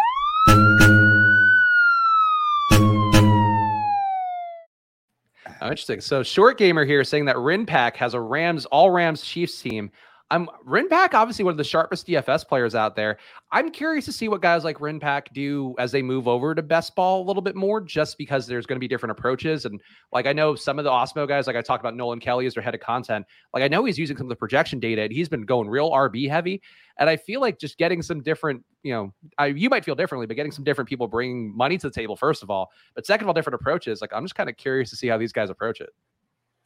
Oh, 5.61 5.67
interesting. 5.71 6.01
So 6.01 6.23
short 6.23 6.57
gamer 6.57 6.85
here 6.85 7.03
saying 7.03 7.25
that 7.25 7.37
Rinpack 7.37 7.97
has 7.97 8.15
a 8.15 8.21
Rams 8.21 8.65
all 8.67 8.91
Rams 8.91 9.23
Chiefs 9.23 9.61
team 9.61 9.91
I'm 10.31 10.47
Rinpack, 10.67 11.15
obviously 11.15 11.45
one 11.45 11.53
of 11.53 11.57
the 11.57 11.65
sharpest 11.65 12.07
DFS 12.07 12.47
players 12.47 12.75
out 12.75 12.95
there. 12.95 13.17
I'm 13.51 13.71
curious 13.71 14.05
to 14.05 14.13
see 14.13 14.29
what 14.29 14.43
guys 14.43 14.63
like 14.63 14.79
Rinpack 14.79 15.33
do 15.33 15.75
as 15.79 15.91
they 15.91 16.03
move 16.03 16.29
over 16.29 16.55
to 16.55 16.63
best 16.63 16.95
ball 16.95 17.23
a 17.23 17.27
little 17.27 17.41
bit 17.41 17.57
more, 17.57 17.81
just 17.81 18.19
because 18.19 18.47
there's 18.47 18.67
going 18.67 18.77
to 18.77 18.81
be 18.81 18.89
different 18.89 19.13
approaches. 19.13 19.65
And 19.65 19.81
like 20.13 20.27
I 20.27 20.35
know 20.35 20.55
some 20.55 20.79
of 20.79 20.85
the 20.85 20.91
Osmo 20.91 21.27
guys, 21.27 21.47
like 21.47 21.57
I 21.57 21.63
talked 21.63 21.83
about 21.83 21.97
Nolan 21.97 22.21
Kelly 22.21 22.45
as 22.45 22.53
their 22.53 22.63
head 22.63 22.75
of 22.75 22.81
content. 22.81 23.25
Like 23.55 23.63
I 23.63 23.69
know 23.69 23.87
he's 23.87 23.99
using 23.99 24.19
some 24.19 24.27
of 24.27 24.29
the 24.29 24.37
projection 24.37 24.79
data 24.81 25.03
and 25.03 25.13
he's 25.13 25.31
been 25.31 25.47
going 25.47 25.67
real 25.67 25.91
RB 25.91 26.29
heavy. 26.29 26.61
And 26.99 27.09
I 27.09 27.17
feel 27.17 27.41
like 27.41 27.59
just 27.59 27.79
getting 27.79 28.03
some 28.03 28.23
different, 28.23 28.63
you 28.83 28.93
know, 28.93 29.15
I, 29.39 29.47
you 29.47 29.71
might 29.71 29.85
feel 29.85 29.95
differently, 29.95 30.27
but 30.27 30.37
getting 30.37 30.53
some 30.53 30.65
different 30.65 30.91
people 30.91 31.09
bringing 31.09 31.57
money 31.57 31.79
to 31.79 31.89
the 31.89 31.95
table, 31.95 32.17
first 32.17 32.43
of 32.43 32.51
all, 32.51 32.71
but 32.95 33.07
second 33.07 33.25
of 33.25 33.29
all, 33.29 33.35
different 33.35 33.55
approaches. 33.55 34.03
Like 34.03 34.13
I'm 34.13 34.25
just 34.25 34.35
kind 34.35 34.51
of 34.51 34.59
curious 34.59 34.91
to 34.91 34.97
see 34.97 35.07
how 35.07 35.17
these 35.17 35.33
guys 35.33 35.49
approach 35.49 35.81
it. 35.81 35.89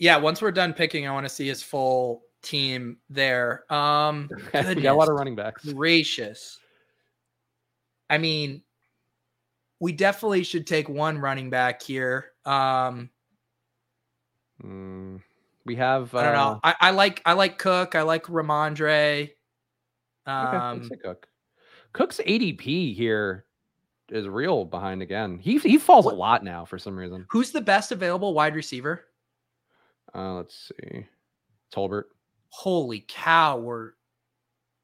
Yeah, 0.00 0.16
once 0.16 0.42
we're 0.42 0.50
done 0.50 0.72
picking, 0.72 1.06
I 1.06 1.12
want 1.12 1.26
to 1.26 1.30
see 1.32 1.46
his 1.46 1.62
full 1.62 2.22
team 2.42 2.98
there. 3.08 3.64
Um, 3.72 4.28
we 4.54 4.74
got 4.74 4.94
a 4.94 4.94
lot 4.94 5.08
of 5.08 5.14
running 5.14 5.36
backs. 5.36 5.64
Gracious. 5.64 6.58
I 8.10 8.18
mean, 8.18 8.62
we 9.80 9.92
definitely 9.92 10.44
should 10.44 10.66
take 10.66 10.88
one 10.88 11.18
running 11.18 11.50
back 11.50 11.82
here. 11.82 12.26
Um, 12.44 13.10
mm, 14.62 15.20
we 15.64 15.76
have. 15.76 16.14
Uh, 16.14 16.18
I 16.18 16.22
don't 16.22 16.34
know. 16.34 16.60
Uh, 16.62 16.72
I, 16.80 16.88
I, 16.88 16.90
like 16.90 17.22
I 17.24 17.32
like 17.32 17.58
Cook. 17.58 17.94
I 17.94 18.02
like 18.02 18.24
Rhamondre. 18.24 19.30
Um, 20.26 20.82
okay, 20.82 20.96
Cook. 21.02 21.26
Cook's 21.92 22.20
ADP 22.26 22.94
here 22.94 23.44
is 24.08 24.28
real 24.28 24.64
behind 24.64 25.02
again. 25.02 25.38
He 25.38 25.58
he 25.58 25.78
falls 25.78 26.04
what, 26.04 26.14
a 26.14 26.16
lot 26.16 26.44
now 26.44 26.64
for 26.64 26.78
some 26.78 26.96
reason. 26.96 27.26
Who's 27.30 27.50
the 27.50 27.60
best 27.60 27.92
available 27.92 28.34
wide 28.34 28.54
receiver? 28.54 29.04
Uh, 30.14 30.34
let's 30.34 30.70
see. 30.70 31.06
Tolbert 31.74 32.04
holy 32.52 33.04
cow, 33.08 33.56
we're 33.56 33.92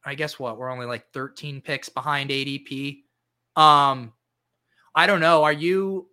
I 0.05 0.15
guess 0.15 0.39
what 0.39 0.57
we're 0.57 0.71
only 0.71 0.87
like 0.87 1.13
13 1.13 1.61
picks 1.61 1.91
behind 1.91 2.31
ADP. 2.31 3.03
Um, 3.57 4.13
I 4.95 5.07
don't 5.07 5.21
know. 5.21 5.45
Are 5.45 5.53
you 5.53 6.09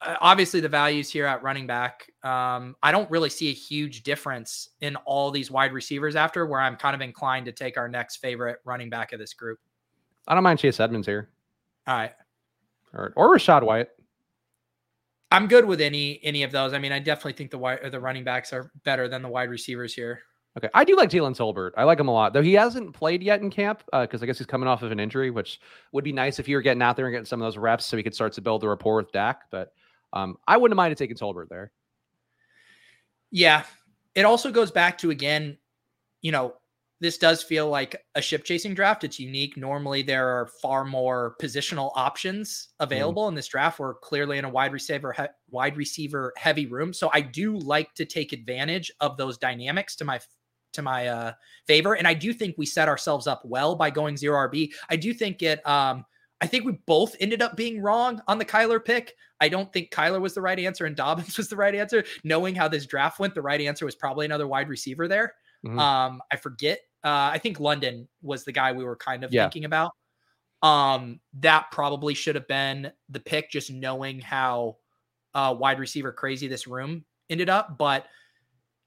uh, 0.00 0.16
obviously 0.20 0.58
the 0.58 0.68
values 0.68 1.08
here 1.08 1.24
at 1.24 1.42
running 1.42 1.66
back? 1.66 2.10
Um, 2.24 2.74
I 2.82 2.90
don't 2.90 3.08
really 3.10 3.30
see 3.30 3.48
a 3.48 3.52
huge 3.52 4.02
difference 4.02 4.70
in 4.80 4.96
all 4.96 5.30
these 5.30 5.52
wide 5.52 5.72
receivers 5.72 6.16
after 6.16 6.46
where 6.46 6.60
I'm 6.60 6.74
kind 6.74 6.96
of 6.96 7.00
inclined 7.00 7.46
to 7.46 7.52
take 7.52 7.76
our 7.76 7.88
next 7.88 8.16
favorite 8.16 8.58
running 8.64 8.90
back 8.90 9.12
of 9.12 9.20
this 9.20 9.34
group. 9.34 9.60
I 10.26 10.34
don't 10.34 10.42
mind 10.42 10.58
Chase 10.58 10.80
Edmonds 10.80 11.06
here. 11.06 11.28
All 11.86 11.96
right. 11.96 12.12
Or, 12.92 13.12
or 13.14 13.36
Rachaad 13.36 13.62
White. 13.62 13.88
I'm 15.30 15.46
good 15.46 15.64
with 15.64 15.80
any 15.80 16.18
any 16.24 16.42
of 16.42 16.50
those. 16.50 16.72
I 16.72 16.78
mean, 16.78 16.90
I 16.90 16.98
definitely 16.98 17.34
think 17.34 17.50
the 17.50 17.58
wide 17.58 17.92
the 17.92 18.00
running 18.00 18.24
backs 18.24 18.52
are 18.52 18.72
better 18.84 19.08
than 19.08 19.22
the 19.22 19.28
wide 19.28 19.50
receivers 19.50 19.94
here. 19.94 20.22
Okay, 20.56 20.68
I 20.74 20.82
do 20.82 20.96
like 20.96 21.10
Jalen 21.10 21.36
Tolbert. 21.36 21.72
I 21.76 21.84
like 21.84 22.00
him 22.00 22.08
a 22.08 22.12
lot, 22.12 22.32
though 22.32 22.42
he 22.42 22.54
hasn't 22.54 22.92
played 22.92 23.22
yet 23.22 23.40
in 23.42 23.50
camp 23.50 23.84
because 23.92 24.22
uh, 24.22 24.24
I 24.24 24.26
guess 24.26 24.38
he's 24.38 24.46
coming 24.46 24.68
off 24.68 24.82
of 24.82 24.90
an 24.90 24.98
injury, 24.98 25.30
which 25.30 25.60
would 25.92 26.04
be 26.04 26.12
nice 26.12 26.38
if 26.38 26.48
you 26.48 26.56
were 26.56 26.62
getting 26.62 26.82
out 26.82 26.96
there 26.96 27.06
and 27.06 27.12
getting 27.12 27.26
some 27.26 27.40
of 27.40 27.46
those 27.46 27.58
reps 27.58 27.84
so 27.84 27.96
he 27.96 28.02
could 28.02 28.14
start 28.14 28.32
to 28.32 28.40
build 28.40 28.62
the 28.62 28.68
rapport 28.68 28.96
with 28.96 29.12
Dak. 29.12 29.42
But 29.50 29.72
um, 30.12 30.36
I 30.48 30.56
wouldn't 30.56 30.76
mind 30.76 30.96
taking 30.96 31.16
Tolbert 31.16 31.48
there. 31.48 31.70
Yeah, 33.30 33.64
it 34.14 34.24
also 34.24 34.50
goes 34.50 34.70
back 34.70 34.98
to 34.98 35.10
again, 35.10 35.58
you 36.22 36.32
know, 36.32 36.54
this 37.00 37.18
does 37.18 37.42
feel 37.42 37.68
like 37.68 38.04
a 38.16 38.22
ship 38.22 38.44
chasing 38.44 38.74
draft. 38.74 39.04
It's 39.04 39.20
unique. 39.20 39.56
Normally, 39.56 40.02
there 40.02 40.26
are 40.28 40.48
far 40.60 40.84
more 40.84 41.36
positional 41.40 41.92
options 41.94 42.68
mm. 42.80 42.84
available 42.84 43.26
mm. 43.26 43.28
in 43.28 43.34
this 43.34 43.46
draft. 43.46 43.78
We're 43.78 43.94
clearly 43.94 44.38
in 44.38 44.44
a 44.44 44.48
wide 44.48 44.72
receiver 44.72 45.12
he- 45.12 45.22
wide 45.50 45.76
receiver 45.76 46.32
heavy 46.36 46.66
room, 46.66 46.92
so 46.92 47.10
I 47.12 47.20
do 47.20 47.56
like 47.56 47.94
to 47.94 48.04
take 48.04 48.32
advantage 48.32 48.90
of 49.00 49.16
those 49.16 49.38
dynamics 49.38 49.94
to 49.96 50.04
my 50.04 50.18
to 50.72 50.82
my 50.82 51.08
uh, 51.08 51.32
favor. 51.66 51.94
And 51.94 52.06
I 52.06 52.14
do 52.14 52.32
think 52.32 52.56
we 52.58 52.66
set 52.66 52.88
ourselves 52.88 53.26
up 53.26 53.42
well 53.44 53.74
by 53.74 53.90
going 53.90 54.16
zero 54.16 54.48
RB. 54.48 54.70
I 54.90 54.96
do 54.96 55.12
think 55.14 55.42
it. 55.42 55.66
Um, 55.66 56.04
I 56.40 56.46
think 56.46 56.64
we 56.64 56.78
both 56.86 57.16
ended 57.20 57.42
up 57.42 57.56
being 57.56 57.82
wrong 57.82 58.22
on 58.28 58.38
the 58.38 58.44
Kyler 58.44 58.84
pick. 58.84 59.14
I 59.40 59.48
don't 59.48 59.72
think 59.72 59.90
Kyler 59.90 60.20
was 60.20 60.34
the 60.34 60.40
right 60.40 60.58
answer 60.58 60.84
and 60.84 60.96
Dobbins 60.96 61.36
was 61.38 61.48
the 61.48 61.56
right 61.56 61.74
answer. 61.74 62.04
Knowing 62.24 62.54
how 62.54 62.68
this 62.68 62.86
draft 62.86 63.18
went, 63.18 63.34
the 63.34 63.42
right 63.42 63.60
answer 63.60 63.84
was 63.84 63.94
probably 63.94 64.26
another 64.26 64.46
wide 64.46 64.68
receiver 64.68 65.08
there. 65.08 65.34
Mm-hmm. 65.66 65.78
Um, 65.78 66.22
I 66.30 66.36
forget. 66.36 66.78
Uh, 67.04 67.30
I 67.32 67.38
think 67.38 67.60
London 67.60 68.08
was 68.22 68.44
the 68.44 68.52
guy 68.52 68.72
we 68.72 68.84
were 68.84 68.96
kind 68.96 69.24
of 69.24 69.32
yeah. 69.32 69.44
thinking 69.44 69.64
about. 69.64 69.92
Um, 70.62 71.20
that 71.40 71.70
probably 71.70 72.14
should 72.14 72.34
have 72.34 72.48
been 72.48 72.90
the 73.08 73.20
pick, 73.20 73.50
just 73.50 73.70
knowing 73.70 74.20
how 74.20 74.76
uh, 75.34 75.54
wide 75.56 75.78
receiver 75.78 76.12
crazy 76.12 76.48
this 76.48 76.66
room 76.66 77.04
ended 77.30 77.48
up. 77.48 77.78
But 77.78 78.06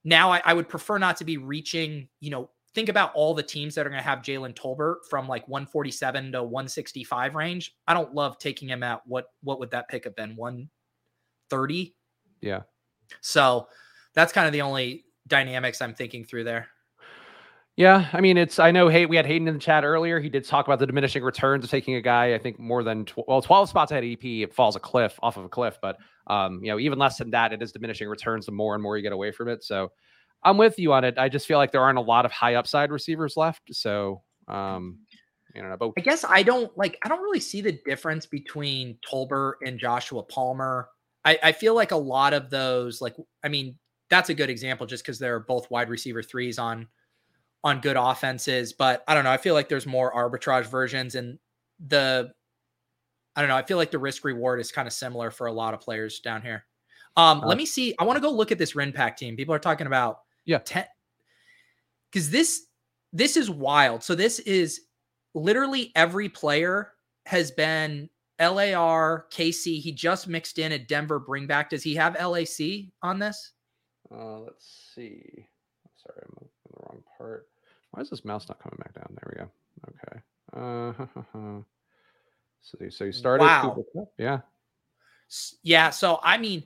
now 0.04 0.32
I, 0.32 0.42
I, 0.46 0.54
would 0.54 0.68
prefer 0.68 0.98
not 0.98 1.18
to 1.18 1.26
be 1.26 1.38
reaching, 1.38 2.08
you 2.20 2.32
know, 2.32 2.50
think 2.74 2.90
about 2.90 3.14
all 3.14 3.34
the 3.34 3.44
teams 3.44 3.76
that 3.76 3.86
are 3.86 3.90
going 3.90 4.02
to 4.02 4.08
have 4.08 4.20
Jalen 4.20 4.56
Tolbert 4.56 4.98
from 5.10 5.28
like 5.28 5.48
147 5.48 6.32
to 6.32 6.44
165 6.44 7.36
range. 7.36 7.76
I 7.88 7.94
don't 7.94 8.14
love 8.14 8.38
taking 8.40 8.70
him 8.70 8.84
at 8.84 9.02
what 9.06 9.28
what 9.44 9.60
would 9.60 9.72
that 9.72 9.88
pick 9.90 10.06
have 10.06 10.16
been? 10.16 10.36
130? 10.36 11.96
Yeah. 12.42 12.62
So 13.22 13.68
that's 14.14 14.34
kind 14.34 14.48
of 14.48 14.54
the 14.54 14.62
only 14.62 15.06
dynamics 15.28 15.82
I'm 15.82 15.94
thinking 15.94 16.24
through 16.24 16.46
there. 16.46 16.68
Yeah, 17.78 18.10
I 18.12 18.20
mean, 18.20 18.38
it's 18.38 18.60
I 18.60 18.72
know. 18.72 18.90
Hey, 18.90 19.06
we 19.06 19.16
had 19.16 19.26
Hayden 19.26 19.48
in 19.48 19.54
the 19.54 19.60
chat 19.60 19.84
earlier. 19.84 20.20
He 20.20 20.30
did 20.30 20.46
talk 20.46 20.68
about 20.68 20.80
the 20.80 20.86
diminishing 20.86 21.24
returns 21.24 21.64
of 21.64 21.72
taking 21.72 21.96
a 21.96 22.02
guy. 22.02 22.34
I 22.34 22.38
think 22.38 22.60
more 22.60 22.84
than 22.84 23.06
tw- 23.06 23.28
well, 23.28 23.42
twelve 23.42 23.70
spots 23.70 23.92
ahead 23.92 24.04
EP. 24.04 24.24
It 24.24 24.54
falls 24.54 24.76
a 24.76 24.80
cliff 24.80 25.18
off 25.24 25.38
of 25.38 25.46
a 25.46 25.50
cliff, 25.50 25.78
but 25.82 25.98
um, 26.28 26.62
you 26.62 26.70
know, 26.70 26.80
even 26.80 27.00
less 27.00 27.18
than 27.18 27.32
that, 27.32 27.54
it 27.54 27.62
is 27.62 27.72
diminishing 27.72 28.10
returns. 28.10 28.46
The 28.46 28.52
more 28.52 28.74
and 28.74 28.84
more 28.84 28.98
you 28.98 29.04
get 29.04 29.14
away 29.14 29.32
from 29.32 29.48
it. 29.48 29.64
So, 29.64 29.92
I'm 30.44 30.58
with 30.58 30.80
you 30.80 30.92
on 30.92 31.06
it. 31.06 31.18
I 31.18 31.30
just 31.30 31.48
feel 31.48 31.58
like 31.58 31.72
there 31.72 31.82
aren't 31.82 31.98
a 31.98 32.02
lot 32.02 32.26
of 32.26 32.32
high 32.32 32.56
upside 32.56 32.92
receivers 32.92 33.38
left. 33.38 33.62
So, 33.74 34.22
um, 34.50 35.00
you 35.56 35.62
know, 35.62 35.76
but 35.80 35.92
I 35.98 36.02
guess 36.02 36.26
I 36.28 36.44
don't 36.44 36.76
like. 36.78 36.98
I 37.04 37.08
don't 37.08 37.22
really 37.22 37.40
see 37.40 37.62
the 37.62 37.80
difference 37.86 38.26
between 38.26 38.98
Tolbert 39.10 39.54
and 39.66 39.80
Joshua 39.80 40.24
Palmer. 40.24 40.90
I, 41.24 41.40
I 41.42 41.52
feel 41.54 41.74
like 41.74 41.92
a 41.92 41.98
lot 41.98 42.34
of 42.34 42.50
those, 42.50 43.00
like, 43.00 43.16
I 43.44 43.48
mean, 43.48 43.78
that's 44.10 44.30
a 44.30 44.34
good 44.34 44.50
example 44.50 44.88
just 44.88 45.04
because 45.04 45.20
they're 45.20 45.40
both 45.40 45.70
wide 45.72 45.88
receiver 45.88 46.24
threes 46.24 46.58
on 46.60 46.88
on 47.64 47.82
good 47.82 47.98
offenses. 47.98 48.74
But 48.74 49.04
I 49.08 49.14
don't 49.14 49.24
know. 49.24 49.32
I 49.32 49.38
feel 49.38 49.54
like 49.54 49.70
there's 49.70 49.86
more 49.86 50.14
arbitrage 50.14 50.66
versions 50.66 51.16
and 51.16 51.40
the 51.88 52.32
I 53.36 53.42
don't 53.42 53.50
know. 53.50 53.56
I 53.56 53.64
feel 53.64 53.78
like 53.78 53.92
the 53.92 54.00
risk 54.00 54.26
reward 54.26 54.60
is 54.60 54.72
kind 54.72 54.88
of 54.88 54.94
similar 54.94 55.32
for 55.32 55.48
a 55.48 55.54
lot 55.54 55.74
of 55.74 55.80
players 55.80 56.20
down 56.20 56.42
here. 56.42 56.66
Um, 57.16 57.42
uh, 57.42 57.48
let 57.48 57.58
me 57.58 57.66
see. 57.66 57.96
I 58.00 58.04
want 58.04 58.18
to 58.18 58.22
go 58.22 58.30
look 58.30 58.52
at 58.52 58.58
this 58.58 58.74
Rinpack 58.74 59.18
team. 59.18 59.36
People 59.36 59.56
are 59.56 59.60
talking 59.60 59.88
about 59.88 60.20
yeah, 60.46 60.60
ten 60.60 60.86
because 62.12 62.30
this 62.30 62.66
this 63.14 63.38
is 63.38 63.50
wild. 63.50 64.04
So 64.04 64.16
this 64.16 64.40
is 64.40 64.82
literally 65.34 65.92
every 65.96 66.30
player 66.30 66.94
has 67.26 67.52
been 67.52 68.10
LAR, 68.40 69.28
KC. 69.32 69.80
He 69.80 69.92
just 69.92 70.28
mixed 70.28 70.60
in 70.60 70.72
a 70.72 70.80
Denver 70.80 71.20
bring 71.20 71.48
back. 71.48 71.70
Does 71.70 71.84
he 71.84 71.96
have 71.96 72.20
LAC 72.20 72.88
on 73.04 73.20
this? 73.20 73.52
Uh, 74.12 74.40
let's 74.40 74.92
see. 74.96 75.48
Sorry, 75.96 76.22
I'm 76.24 76.38
in 76.42 76.48
the 76.66 76.84
wrong 76.84 77.04
part. 77.18 77.48
Why 77.92 78.02
is 78.02 78.10
this 78.10 78.26
mouse 78.26 78.48
not 78.48 78.62
coming 78.62 78.80
back 78.80 78.94
down? 78.94 79.18
There 79.22 79.34
we 79.34 79.42
go. 79.44 79.52
Okay. 79.90 80.22
Uh, 80.54 81.62
so, 82.62 82.90
so 82.90 83.04
you 83.06 83.12
started. 83.12 83.44
Wow. 83.44 83.84
Yeah. 84.18 84.40
Yeah. 85.64 85.90
So, 85.90 86.20
I 86.24 86.38
mean, 86.38 86.64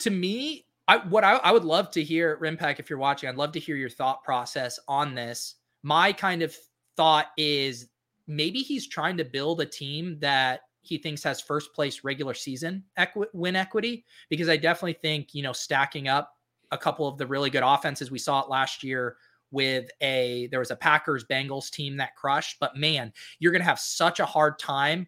to 0.00 0.10
me, 0.10 0.66
I, 0.88 0.98
what 0.98 1.24
I, 1.24 1.36
I 1.36 1.52
would 1.52 1.64
love 1.64 1.90
to 1.92 2.02
hear, 2.02 2.38
Rinpack, 2.38 2.78
if 2.78 2.88
you're 2.88 2.98
watching, 2.98 3.28
I'd 3.28 3.36
love 3.36 3.52
to 3.52 3.60
hear 3.60 3.76
your 3.76 3.90
thought 3.90 4.22
process 4.22 4.78
on 4.86 5.14
this. 5.14 5.56
My 5.82 6.12
kind 6.12 6.42
of 6.42 6.54
thought 6.96 7.28
is 7.36 7.88
maybe 8.26 8.60
he's 8.60 8.86
trying 8.86 9.16
to 9.16 9.24
build 9.24 9.60
a 9.60 9.66
team 9.66 10.18
that 10.20 10.62
he 10.82 10.98
thinks 10.98 11.22
has 11.24 11.40
first 11.40 11.72
place 11.72 12.04
regular 12.04 12.34
season 12.34 12.84
equi- 12.96 13.26
win 13.32 13.56
equity 13.56 14.04
because 14.28 14.48
I 14.48 14.56
definitely 14.56 14.98
think, 15.02 15.34
you 15.34 15.42
know, 15.42 15.52
stacking 15.52 16.06
up 16.06 16.36
a 16.70 16.78
couple 16.78 17.08
of 17.08 17.18
the 17.18 17.26
really 17.26 17.50
good 17.50 17.64
offenses 17.64 18.10
we 18.10 18.18
saw 18.18 18.42
it 18.42 18.48
last 18.48 18.82
year 18.82 19.16
with 19.50 19.88
a 20.00 20.48
there 20.50 20.60
was 20.60 20.70
a 20.70 20.76
Packers 20.76 21.24
Bengals 21.24 21.70
team 21.70 21.96
that 21.96 22.16
crushed, 22.16 22.56
but 22.60 22.76
man, 22.76 23.12
you're 23.38 23.52
going 23.52 23.62
to 23.62 23.68
have 23.68 23.78
such 23.78 24.20
a 24.20 24.26
hard 24.26 24.58
time 24.58 25.06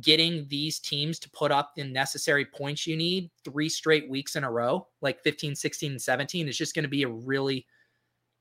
getting 0.00 0.46
these 0.48 0.78
teams 0.78 1.18
to 1.18 1.30
put 1.30 1.50
up 1.50 1.72
the 1.74 1.84
necessary 1.84 2.44
points 2.44 2.86
you 2.86 2.96
need 2.96 3.30
three 3.44 3.68
straight 3.68 4.08
weeks 4.08 4.36
in 4.36 4.44
a 4.44 4.50
row, 4.50 4.86
like 5.00 5.20
15, 5.22 5.54
16, 5.54 5.92
and 5.92 6.02
17 6.02 6.48
is 6.48 6.56
just 6.56 6.74
going 6.74 6.84
to 6.84 6.88
be 6.88 7.02
a 7.02 7.08
really 7.08 7.66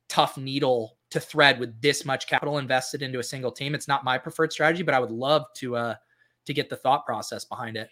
tough 0.10 0.38
needle 0.38 0.98
to 1.12 1.20
thread 1.20 1.60
with 1.60 1.80
this 1.82 2.06
much 2.06 2.28
capital 2.28 2.58
invested 2.58 3.02
into 3.02 3.20
a 3.20 3.24
single 3.24 3.52
team. 3.52 3.74
It's 3.74 3.88
not 3.88 4.04
my 4.04 4.18
preferred 4.18 4.52
strategy, 4.52 4.84
but 4.84 4.94
I 4.94 5.00
would 5.00 5.12
love 5.12 5.46
to 5.58 5.76
uh 5.76 5.96
to 6.46 6.54
get 6.54 6.70
the 6.70 6.76
thought 6.76 7.06
process 7.06 7.46
behind 7.46 7.78
it. 7.78 7.90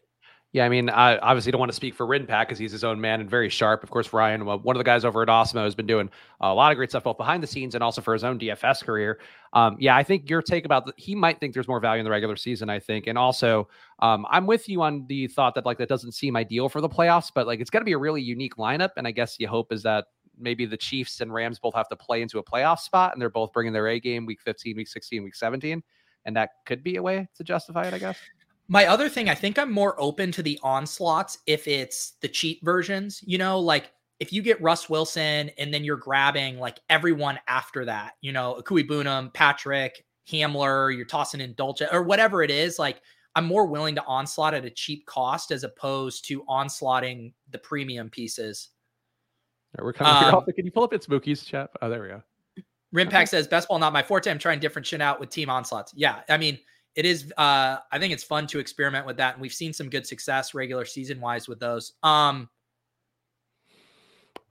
Yeah, 0.53 0.65
I 0.65 0.69
mean, 0.69 0.89
I 0.89 1.17
obviously 1.17 1.51
don't 1.51 1.59
want 1.59 1.71
to 1.71 1.75
speak 1.75 1.93
for 1.93 2.05
Rinpack 2.05 2.43
because 2.43 2.57
he's 2.57 2.71
his 2.71 2.85
own 2.85 3.01
man 3.01 3.19
and 3.19 3.29
very 3.29 3.49
sharp. 3.49 3.83
Of 3.83 3.91
course, 3.91 4.13
Ryan, 4.13 4.45
one 4.45 4.75
of 4.75 4.77
the 4.77 4.83
guys 4.83 5.03
over 5.03 5.21
at 5.21 5.27
Osmo, 5.27 5.65
has 5.65 5.75
been 5.75 5.85
doing 5.85 6.09
a 6.39 6.53
lot 6.53 6.71
of 6.71 6.77
great 6.77 6.89
stuff 6.89 7.03
both 7.03 7.17
behind 7.17 7.43
the 7.43 7.47
scenes 7.47 7.75
and 7.75 7.83
also 7.83 8.01
for 8.01 8.13
his 8.13 8.23
own 8.23 8.39
DFS 8.39 8.81
career. 8.83 9.19
Um, 9.51 9.75
yeah, 9.77 9.97
I 9.97 10.03
think 10.03 10.29
your 10.29 10.41
take 10.41 10.63
about 10.63 10.85
the, 10.85 10.93
he 10.95 11.15
might 11.15 11.41
think 11.41 11.53
there's 11.53 11.67
more 11.67 11.81
value 11.81 11.99
in 11.99 12.05
the 12.05 12.11
regular 12.11 12.37
season. 12.37 12.69
I 12.69 12.79
think, 12.79 13.07
and 13.07 13.17
also, 13.17 13.67
um, 13.99 14.25
I'm 14.29 14.47
with 14.47 14.69
you 14.69 14.81
on 14.81 15.05
the 15.07 15.27
thought 15.27 15.53
that 15.55 15.65
like 15.65 15.77
that 15.79 15.89
doesn't 15.89 16.13
seem 16.13 16.37
ideal 16.37 16.69
for 16.69 16.79
the 16.79 16.89
playoffs, 16.89 17.29
but 17.33 17.45
like 17.45 17.59
it's 17.59 17.69
going 17.69 17.81
to 17.81 17.85
be 17.85 17.93
a 17.93 17.97
really 17.97 18.21
unique 18.21 18.55
lineup, 18.55 18.91
and 18.95 19.05
I 19.05 19.11
guess 19.11 19.35
you 19.39 19.49
hope 19.49 19.73
is 19.73 19.83
that 19.83 20.05
maybe 20.39 20.65
the 20.65 20.77
Chiefs 20.77 21.19
and 21.19 21.33
Rams 21.33 21.59
both 21.59 21.75
have 21.75 21.89
to 21.89 21.95
play 21.97 22.21
into 22.21 22.39
a 22.39 22.43
playoff 22.43 22.79
spot, 22.79 23.11
and 23.11 23.21
they're 23.21 23.29
both 23.29 23.51
bringing 23.51 23.73
their 23.73 23.89
A 23.89 23.99
game 23.99 24.25
week 24.25 24.39
15, 24.41 24.77
week 24.77 24.87
16, 24.87 25.23
week 25.23 25.35
17, 25.35 25.83
and 26.25 26.35
that 26.37 26.51
could 26.65 26.83
be 26.83 26.95
a 26.95 27.03
way 27.03 27.27
to 27.35 27.43
justify 27.43 27.85
it, 27.87 27.93
I 27.93 27.99
guess. 27.99 28.17
My 28.69 28.85
other 28.85 29.07
thing, 29.07 29.29
I 29.29 29.35
think 29.35 29.57
I'm 29.57 29.71
more 29.71 29.99
open 29.99 30.31
to 30.33 30.43
the 30.43 30.59
onslaughts 30.61 31.39
if 31.45 31.67
it's 31.67 32.13
the 32.21 32.27
cheap 32.27 32.63
versions. 32.63 33.23
You 33.25 33.37
know, 33.37 33.59
like 33.59 33.91
if 34.19 34.33
you 34.33 34.41
get 34.41 34.61
Russ 34.61 34.89
Wilson 34.89 35.51
and 35.57 35.73
then 35.73 35.83
you're 35.83 35.97
grabbing 35.97 36.59
like 36.59 36.79
everyone 36.89 37.39
after 37.47 37.85
that, 37.85 38.13
you 38.21 38.31
know, 38.31 38.61
Okwuegbunam, 38.61 39.33
Patrick, 39.33 40.05
Hamler, 40.29 40.95
you're 40.95 41.05
tossing 41.05 41.39
in 41.39 41.53
Dulcich 41.53 41.91
or 41.93 42.03
whatever 42.03 42.43
it 42.43 42.51
is, 42.51 42.77
like 42.77 43.01
I'm 43.35 43.45
more 43.45 43.67
willing 43.67 43.95
to 43.95 44.03
onslaught 44.05 44.53
at 44.53 44.65
a 44.65 44.69
cheap 44.69 45.05
cost 45.05 45.51
as 45.51 45.63
opposed 45.63 46.25
to 46.25 46.43
onslaughting 46.47 47.33
the 47.51 47.59
premium 47.59 48.09
pieces. 48.09 48.69
Right, 49.77 49.85
we're 49.85 49.93
coming 49.93 50.33
um, 50.33 50.43
here. 50.45 50.53
Can 50.53 50.65
you 50.65 50.71
pull 50.71 50.83
up 50.83 50.91
its 50.91 51.07
Mookie's 51.07 51.43
chat? 51.43 51.69
Oh, 51.81 51.89
there 51.89 52.01
we 52.01 52.07
go. 52.07 52.23
Rimpack 52.95 53.13
okay. 53.13 53.25
says 53.27 53.47
best 53.47 53.67
ball 53.67 53.79
not 53.79 53.93
my 53.93 54.01
forte. 54.01 54.31
I'm 54.31 54.39
trying 54.39 54.59
different 54.59 54.85
shit 54.85 55.01
out 55.01 55.19
with 55.19 55.29
team 55.29 55.49
onslaughts. 55.49 55.93
Yeah, 55.95 56.21
I 56.29 56.37
mean 56.37 56.57
it 56.97 57.05
is 57.05 57.31
uh 57.37 57.77
I 57.91 57.99
think 57.99 58.11
it's 58.11 58.23
fun 58.23 58.47
to 58.47 58.59
experiment 58.59 59.05
with 59.05 59.17
that 59.17 59.35
and 59.35 59.41
we've 59.41 59.53
seen 59.53 59.71
some 59.71 59.87
good 59.87 60.05
success 60.05 60.53
regular 60.53 60.83
season 60.83 61.21
wise 61.21 61.47
with 61.47 61.59
those. 61.59 61.93
Um 62.03 62.49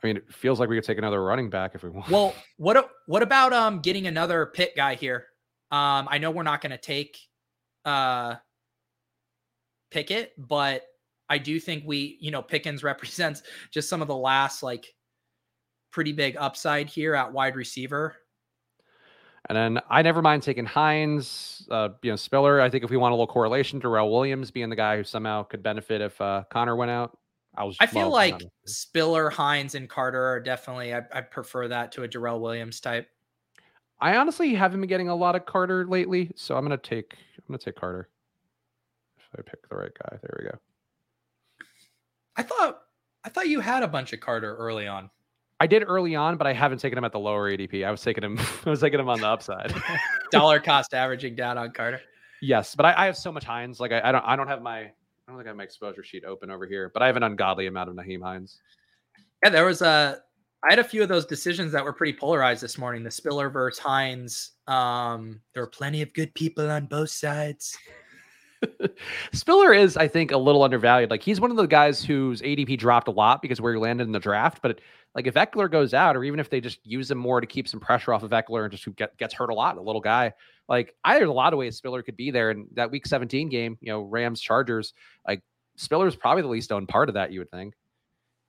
I 0.03 0.07
mean, 0.07 0.17
it 0.17 0.33
feels 0.33 0.61
like 0.61 0.69
we 0.69 0.77
could 0.77 0.85
take 0.85 0.99
another 0.99 1.23
running 1.23 1.51
back 1.51 1.75
if 1.75 1.83
we 1.83 1.91
want. 1.91 2.09
Well, 2.09 2.35
what 2.57 2.89
what 3.07 3.23
about 3.23 3.53
um 3.53 3.81
getting 3.81 4.07
another 4.07 4.47
pit 4.47 4.73
guy 4.77 4.95
here? 4.95 5.27
Um 5.73 6.09
I 6.09 6.19
know 6.19 6.31
we're 6.31 6.45
not 6.45 6.63
going 6.63 6.71
to 6.71 6.79
take 6.79 7.19
uh 7.85 8.37
Pickett, 9.91 10.33
but 10.39 10.83
I 11.29 11.39
do 11.39 11.59
think 11.59 11.83
we, 11.85 12.17
you 12.21 12.31
know, 12.31 12.43
Pickens 12.43 12.83
represents 12.85 13.43
just 13.73 13.89
some 13.89 14.01
of 14.01 14.09
the 14.09 14.17
last 14.17 14.63
like 14.63 14.95
pretty 15.91 16.13
big 16.13 16.37
upside 16.37 16.89
here 16.89 17.17
at 17.17 17.33
wide 17.33 17.57
receiver. 17.57 18.15
And 19.49 19.57
then 19.57 19.83
I 19.89 20.03
never 20.03 20.23
mind 20.23 20.43
taking 20.43 20.65
Hines, 20.65 21.67
uh, 21.71 21.91
you 22.03 22.11
know, 22.11 22.17
Spiller. 22.17 22.61
I 22.61 22.69
think 22.69 22.83
if 22.83 22.91
we 22.91 22.97
want 22.97 23.13
a 23.13 23.15
little 23.15 23.29
correlation, 23.29 23.79
Darrel 23.79 24.11
Williams 24.11 24.51
being 24.51 24.69
the 24.71 24.77
guy 24.77 24.97
who 24.97 25.05
somehow 25.05 25.45
could 25.45 25.63
benefit 25.63 26.01
if 26.01 26.21
uh, 26.21 26.43
Conner 26.51 26.75
went 26.75 26.91
out. 26.91 27.17
I 27.57 27.65
was. 27.65 27.77
I 27.81 27.87
feel 27.87 28.11
like 28.11 28.43
Spiller, 28.67 29.31
Hines, 29.31 29.75
and 29.75 29.89
Carter 29.89 30.23
are 30.23 30.41
definitely. 30.41 30.95
I, 30.95 31.03
I 31.13 31.21
prefer 31.21 31.69
that 31.69 31.93
to 31.93 32.03
a 32.03 32.09
Darrel 32.09 32.41
Williams 32.41 32.81
type. 32.81 33.09
I 34.01 34.17
honestly 34.17 34.55
haven't 34.55 34.81
been 34.81 34.89
getting 34.89 35.09
a 35.09 35.15
lot 35.15 35.37
of 35.37 35.47
Carter 35.47 35.87
lately, 35.87 36.31
so 36.35 36.57
I'm 36.57 36.65
gonna 36.65 36.77
take. 36.77 37.15
I'm 37.39 37.45
gonna 37.49 37.59
take 37.59 37.77
Carter. 37.77 38.09
If 39.17 39.39
I 39.39 39.43
pick 39.43 39.69
the 39.69 39.77
right 39.77 39.93
guy, 40.03 40.19
there 40.23 40.37
we 40.39 40.45
go. 40.47 40.59
I 42.37 42.43
thought. 42.43 42.83
I 43.25 43.29
thought 43.29 43.49
you 43.49 43.61
had 43.61 43.83
a 43.83 43.89
bunch 43.89 44.13
of 44.13 44.21
Carter 44.21 44.55
early 44.57 44.87
on. 44.87 45.11
I 45.59 45.67
did 45.67 45.85
early 45.87 46.15
on, 46.15 46.37
but 46.37 46.47
I 46.47 46.53
haven't 46.53 46.79
taken 46.79 46.99
him 46.99 47.05
at 47.05 47.13
the 47.13 47.19
lower 47.19 47.51
ADP. 47.51 47.87
I 47.87 47.91
was 47.91 48.03
taking 48.03 48.23
him. 48.23 48.39
I 48.67 48.71
was 48.71 48.81
taking 48.81 49.01
him 49.01 49.09
on 49.09 49.21
the 49.21 49.29
upside. 49.29 49.75
Dollar 50.31 50.61
cost 50.61 50.93
averaging 50.95 51.35
down 51.35 51.57
on 51.57 51.73
Carter. 51.73 52.01
Yes, 52.43 52.75
but 52.75 52.85
I, 52.85 53.05
I 53.05 53.07
have 53.07 53.17
so 53.17 53.33
much 53.33 53.45
Hines. 53.45 53.81
Like 53.81 53.93
I, 53.93 54.01
I, 54.05 54.13
don't. 54.13 54.25
I 54.25 54.37
don't 54.37 54.49
have 54.49 54.63
my. 54.63 54.81
I 54.81 54.93
don't 55.29 55.39
think 55.39 55.47
I 55.47 55.51
have 55.51 55.57
my 55.57 55.65
exposure 55.65 56.05
sheet 56.05 56.25
open 56.25 56.51
over 56.51 56.67
here, 56.67 56.91
but 56.93 57.03
I 57.03 57.07
have 57.07 57.17
an 57.17 57.23
ungodly 57.23 57.67
amount 57.67 57.89
of 57.89 57.97
Nyheim 57.97 58.23
Hines. 58.23 58.61
Yeah, 59.43 59.51
there 59.51 59.65
was 59.65 59.83
a. 59.83 60.21
I 60.65 60.73
had 60.73 60.79
a 60.79 60.85
few 60.85 61.03
of 61.03 61.09
those 61.09 61.27
decisions 61.27 61.73
that 61.73 61.85
were 61.85 61.93
pretty 61.93 62.19
polarized 62.19 62.63
this 62.63 62.77
morning. 62.77 63.03
The 63.03 63.11
Spiller 63.11 63.49
versus 63.49 63.79
Hines. 63.79 64.53
Um, 64.67 65.41
there 65.55 65.63
were 65.63 65.69
plenty 65.69 66.03
of 66.03 66.13
good 66.13 66.35
people 66.35 66.69
on 66.71 66.87
both 66.87 67.11
sides. 67.11 67.77
Spiller 69.33 69.73
is, 69.73 69.97
I 69.97 70.09
think, 70.09 70.31
a 70.31 70.37
little 70.37 70.63
undervalued. 70.63 71.11
Like 71.11 71.23
he's 71.23 71.41
one 71.41 71.51
of 71.51 71.57
the 71.57 71.67
guys 71.67 72.05
whose 72.05 72.43
ADP 72.43 72.79
dropped 72.79 73.09
a 73.09 73.13
lot 73.13 73.43
because 73.43 73.61
where 73.61 73.73
he 73.73 73.79
landed 73.79 74.05
in 74.05 74.13
the 74.13 74.21
draft. 74.21 74.61
But 74.63 74.81
like 75.15 75.27
if 75.27 75.35
Ekeler 75.35 75.71
goes 75.71 75.95
out, 75.95 76.17
or 76.17 76.25
even 76.25 76.41
if 76.41 76.51
they 76.51 76.61
just 76.61 76.85
use 76.87 77.11
him 77.11 77.19
more 77.19 77.41
to 77.41 77.47
keep 77.47 77.69
some 77.69 77.81
pressure 77.81 78.13
off 78.13 78.23
of 78.23 78.31
Ekeler 78.31 78.65
and 78.65 78.71
just 78.71 78.85
who 78.85 78.93
get, 78.93 79.17
gets 79.17 79.35
hurt 79.35 79.51
a 79.51 79.55
lot, 79.55 79.77
a 79.77 79.81
little 79.81 80.01
guy, 80.01 80.33
like 80.69 80.95
I 81.05 81.19
there's 81.19 81.29
a 81.29 81.33
lot 81.33 81.53
of 81.53 81.59
ways 81.59 81.77
Spiller 81.77 82.03
could 82.03 82.17
be 82.17 82.31
there. 82.31 82.51
And 82.51 82.67
that 82.73 82.91
Week 82.91 83.07
17 83.07 83.49
game, 83.49 83.79
you 83.81 83.93
know, 83.93 84.03
Rams 84.03 84.41
Chargers, 84.41 84.95
like 85.27 85.43
Spiller 85.77 86.07
is 86.07 86.17
probably 86.17 86.43
the 86.43 86.49
least 86.49 86.73
owned 86.73 86.89
part 86.89 87.09
of 87.09 87.15
that. 87.15 87.33
You 87.33 87.41
would 87.41 87.51
think. 87.51 87.75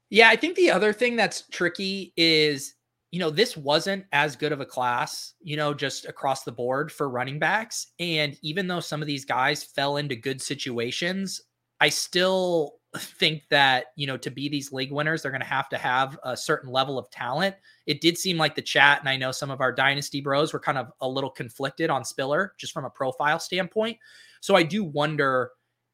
Yeah, 0.10 0.30
I 0.30 0.38
think 0.38 0.56
the 0.56 0.72
other 0.72 0.94
thing 0.94 1.18
that's 1.18 1.44
tricky 1.50 2.14
is 2.16 2.76
you 3.12 3.20
know, 3.20 3.30
this 3.30 3.56
wasn't 3.56 4.06
as 4.12 4.36
good 4.36 4.52
of 4.52 4.60
a 4.60 4.66
class, 4.66 5.34
you 5.42 5.56
know, 5.56 5.74
just 5.74 6.06
across 6.06 6.44
the 6.44 6.52
board 6.52 6.92
for 6.92 7.10
running 7.10 7.40
backs. 7.40 7.88
And 8.00 8.38
even 8.42 8.68
though 8.68 8.82
some 8.82 9.02
of 9.02 9.08
these 9.08 9.24
guys 9.24 9.64
fell 9.64 9.98
into 9.98 10.16
good 10.16 10.42
situations, 10.42 11.42
I 11.80 11.90
still 11.90 12.74
think 12.98 13.44
that, 13.50 13.88
you 13.96 14.08
know, 14.08 14.18
to 14.18 14.30
be 14.30 14.50
these 14.50 14.74
league 14.74 14.92
winners, 14.92 15.22
they're 15.22 15.32
going 15.32 15.42
to 15.42 15.48
have 15.48 15.70
to 15.70 15.78
have 15.78 16.20
a 16.24 16.36
certain 16.36 16.70
level 16.70 17.00
of 17.00 17.10
talent. 17.10 17.56
It 17.86 18.02
did 18.02 18.18
seem 18.18 18.38
like 18.38 18.56
the 18.56 18.62
chat, 18.62 19.00
and 19.00 19.08
I 19.08 19.16
know 19.16 19.32
some 19.32 19.52
of 19.52 19.62
our 19.62 19.72
dynasty 19.72 20.20
bros 20.20 20.52
were 20.52 20.60
kind 20.60 20.78
of 20.78 20.92
a 21.00 21.08
little 21.08 21.30
conflicted 21.30 21.90
on 21.90 22.04
Spiller 22.04 22.54
just 22.58 22.74
from 22.74 22.86
a 22.86 22.90
profile 22.90 23.40
standpoint. 23.40 23.98
So 24.42 24.56
I 24.56 24.64
do 24.64 24.84
wonder, 24.84 25.52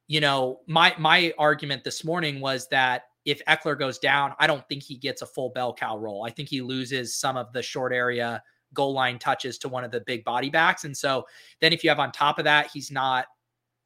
you 0.07 0.19
know, 0.19 0.61
my 0.67 0.95
my 0.97 1.33
argument 1.37 1.83
this 1.83 2.03
morning 2.03 2.39
was 2.39 2.67
that 2.69 3.03
if 3.25 3.43
Ekeler 3.45 3.77
goes 3.77 3.99
down, 3.99 4.33
I 4.39 4.47
don't 4.47 4.67
think 4.67 4.83
he 4.83 4.95
gets 4.95 5.21
a 5.21 5.25
full 5.25 5.49
bell 5.49 5.73
cow 5.73 5.97
role. 5.97 6.25
I 6.25 6.29
think 6.29 6.49
he 6.49 6.61
loses 6.61 7.15
some 7.15 7.37
of 7.37 7.53
the 7.53 7.61
short 7.61 7.93
area 7.93 8.43
goal 8.73 8.93
line 8.93 9.19
touches 9.19 9.57
to 9.59 9.69
one 9.69 9.83
of 9.83 9.91
the 9.91 10.01
big 10.01 10.23
body 10.23 10.49
backs. 10.49 10.83
And 10.83 10.95
so 10.95 11.25
then 11.61 11.73
if 11.73 11.83
you 11.83 11.89
have 11.89 11.99
on 11.99 12.11
top 12.11 12.39
of 12.39 12.45
that, 12.45 12.69
he's 12.73 12.91
not, 12.91 13.27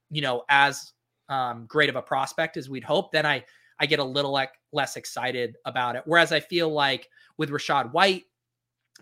you 0.09 0.21
know, 0.21 0.43
as 0.49 0.93
um, 1.29 1.65
great 1.67 1.89
of 1.89 1.95
a 1.95 2.01
prospect 2.01 2.57
as 2.57 2.69
we'd 2.69 2.83
hope, 2.83 3.11
then 3.11 3.25
I 3.25 3.43
I 3.79 3.85
get 3.85 3.99
a 3.99 4.03
little 4.03 4.31
like 4.31 4.53
less 4.71 4.95
excited 4.95 5.55
about 5.65 5.95
it. 5.95 6.03
Whereas 6.05 6.31
I 6.31 6.39
feel 6.39 6.69
like 6.69 7.09
with 7.37 7.51
Rachaad 7.51 7.91
White, 7.91 8.23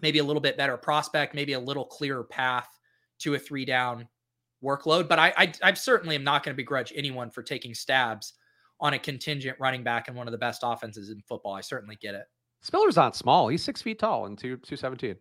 maybe 0.02 0.20
a 0.20 0.24
little 0.24 0.42
bit 0.42 0.58
better 0.58 0.76
prospect, 0.76 1.34
maybe 1.34 1.54
a 1.54 1.60
little 1.60 1.86
clearer 1.86 2.26
path 2.26 2.68
to 3.20 3.36
a 3.36 3.40
three 3.40 3.64
down 3.64 4.08
workload. 4.64 5.08
But 5.08 5.20
I 5.20 5.34
I, 5.38 5.54
I 5.64 5.74
certainly 5.76 6.16
am 6.16 6.24
not 6.24 6.44
going 6.44 6.54
to 6.54 6.58
begrudge 6.58 6.92
anyone 6.96 7.30
for 7.30 7.44
taking 7.44 7.74
stabs 7.74 8.34
on 8.80 8.94
a 8.94 9.00
contingent 9.00 9.58
running 9.60 9.84
back 9.84 10.08
and 10.08 10.18
one 10.18 10.28
of 10.28 10.32
the 10.32 10.38
best 10.38 10.62
offenses 10.64 11.10
in 11.10 11.22
football. 11.28 11.54
I 11.54 11.62
certainly 11.62 11.98
get 12.02 12.16
it. 12.16 12.26
Spiller's 12.62 12.96
not 12.96 13.16
small. 13.16 13.48
He's 13.48 13.64
six 13.64 13.82
feet 13.82 14.00
tall 14.00 14.26
and 14.26 14.38
two 14.38 14.58
two 14.58 14.76
seventeen. 14.76 15.16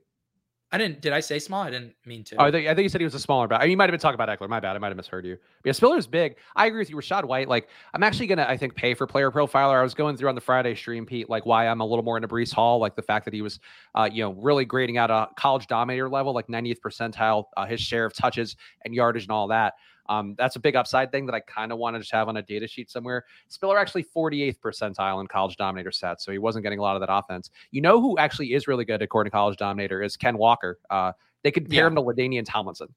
I 0.75 0.79
didn't. 0.79 1.03
Did 1.03 1.13
I 1.13 1.21
say 1.21 1.39
small? 1.39 1.63
I 1.63 1.71
didn't 1.71 1.95
mean 2.05 2.25
to. 2.25 2.37
Oh, 2.37 2.47
I 2.47 2.51
think, 2.51 2.67
I 2.67 2.75
think 2.75 2.83
you 2.83 2.89
said 2.89 3.01
he 3.01 3.05
was 3.05 3.15
a 3.15 3.21
smaller 3.21 3.47
back. 3.47 3.61
I 3.61 3.65
mean, 3.65 3.71
you 3.71 3.77
might 3.77 3.85
have 3.85 3.93
been 3.93 4.01
talking 4.01 4.21
about 4.21 4.29
Ekeler. 4.29 4.49
My 4.49 4.59
bad. 4.59 4.75
I 4.75 4.81
might 4.81 4.89
have 4.89 4.97
misheard 4.97 5.25
you. 5.25 5.37
But 5.63 5.69
yeah, 5.69 5.73
Spiller's 5.73 6.09
big. 6.09 6.37
I 6.57 6.67
agree 6.67 6.81
with 6.81 6.91
you. 6.91 6.97
Rachaad 6.97 7.27
White. 7.27 7.49
Like, 7.49 7.69
I'm 7.93 8.03
actually 8.03 8.27
gonna, 8.27 8.47
I 8.49 8.57
think, 8.57 8.75
pay 8.75 8.93
for 8.95 9.07
player 9.07 9.31
profiler. 9.31 9.79
I 9.79 9.85
was 9.85 9.95
going 9.95 10.17
through 10.17 10.31
on 10.31 10.35
the 10.35 10.41
Friday 10.41 10.75
stream, 10.75 11.07
Pete, 11.07 11.31
like 11.31 11.47
why 11.47 11.69
I'm 11.69 11.81
a 11.81 11.87
little 11.87 12.03
more 12.03 12.17
into 12.17 12.27
Breece 12.27 12.53
Hall, 12.53 12.81
like 12.81 12.97
the 12.97 13.03
fact 13.03 13.25
that 13.27 13.35
he 13.35 13.41
was, 13.41 13.61
uh, 13.95 14.09
you 14.11 14.25
know, 14.25 14.33
really 14.33 14.65
grading 14.65 14.99
out 14.99 15.13
a 15.13 15.29
college 15.37 15.69
dominator 15.69 16.09
level, 16.09 16.35
like 16.35 16.49
90th 16.49 16.81
percentile, 16.85 17.45
uh, 17.57 17.67
his 17.67 17.81
share 17.81 18.05
of 18.05 18.13
touches 18.13 18.57
and 18.85 18.95
yardage 18.95 19.23
and 19.23 19.31
all 19.31 19.47
that. 19.47 19.75
Um, 20.09 20.35
that's 20.37 20.57
a 20.57 20.61
big 20.61 20.77
upside 20.77 21.11
thing 21.11 21.27
that 21.27 21.35
I 21.35 21.41
kind 21.41 21.73
of 21.73 21.79
want 21.79 21.95
to 21.97 22.01
just 22.01 22.13
have 22.13 22.29
on 22.29 22.37
a 22.37 22.43
data 22.43 22.67
sheet 22.69 22.91
somewhere. 22.91 23.25
Spiller 23.49 23.79
actually 23.79 24.05
48th 24.05 24.59
percentile 24.59 25.21
in 25.21 25.27
college 25.27 25.57
dominator 25.57 25.91
stats, 25.91 26.21
so 26.21 26.33
he 26.33 26.39
wasn't 26.39 26.63
getting 26.63 26.79
a 26.79 26.83
lot 26.83 26.97
of 26.97 27.01
that 27.01 27.13
offense. 27.13 27.51
You 27.71 27.81
know 27.81 28.01
who 28.01 28.19
actually 28.19 28.55
is 28.55 28.69
really 28.69 28.85
good 28.85 29.03
according 29.03 29.31
to 29.31 29.35
college 29.35 29.57
dominator 29.57 30.03
is 30.03 30.17
Ken 30.17 30.37
Walker. 30.37 30.79
Uh, 30.91 31.13
they 31.43 31.51
could 31.51 31.69
pair 31.69 31.81
yeah. 31.81 31.87
him 31.87 31.95
to 31.95 32.03
LaDainian 32.03 32.45
Tomlinson. 32.45 32.89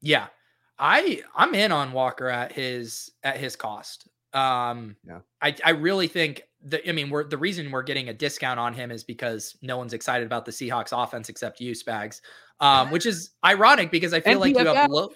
Yeah. 0.00 0.28
I 0.78 1.22
I'm 1.34 1.54
in 1.54 1.72
on 1.72 1.92
Walker 1.92 2.28
at 2.28 2.52
his 2.52 3.10
at 3.22 3.36
his 3.36 3.56
cost. 3.56 4.08
Um 4.32 4.96
yeah. 5.06 5.20
I 5.42 5.54
I 5.64 5.70
really 5.70 6.08
think 6.08 6.42
the 6.62 6.86
I 6.88 6.92
mean 6.92 7.10
we're 7.10 7.24
the 7.24 7.38
reason 7.38 7.70
we're 7.70 7.82
getting 7.82 8.08
a 8.08 8.14
discount 8.14 8.58
on 8.58 8.74
him 8.74 8.90
is 8.90 9.04
because 9.04 9.56
no 9.62 9.76
one's 9.76 9.92
excited 9.92 10.26
about 10.26 10.44
the 10.44 10.52
Seahawks 10.52 10.90
offense 10.92 11.28
except 11.28 11.60
you 11.60 11.72
Spags. 11.72 12.20
Um 12.60 12.90
which 12.90 13.06
is 13.06 13.30
ironic 13.44 13.90
because 13.90 14.12
I 14.12 14.20
feel 14.20 14.40
like 14.40 14.56
you 14.56 14.66
have 14.66 14.90
low 14.90 15.10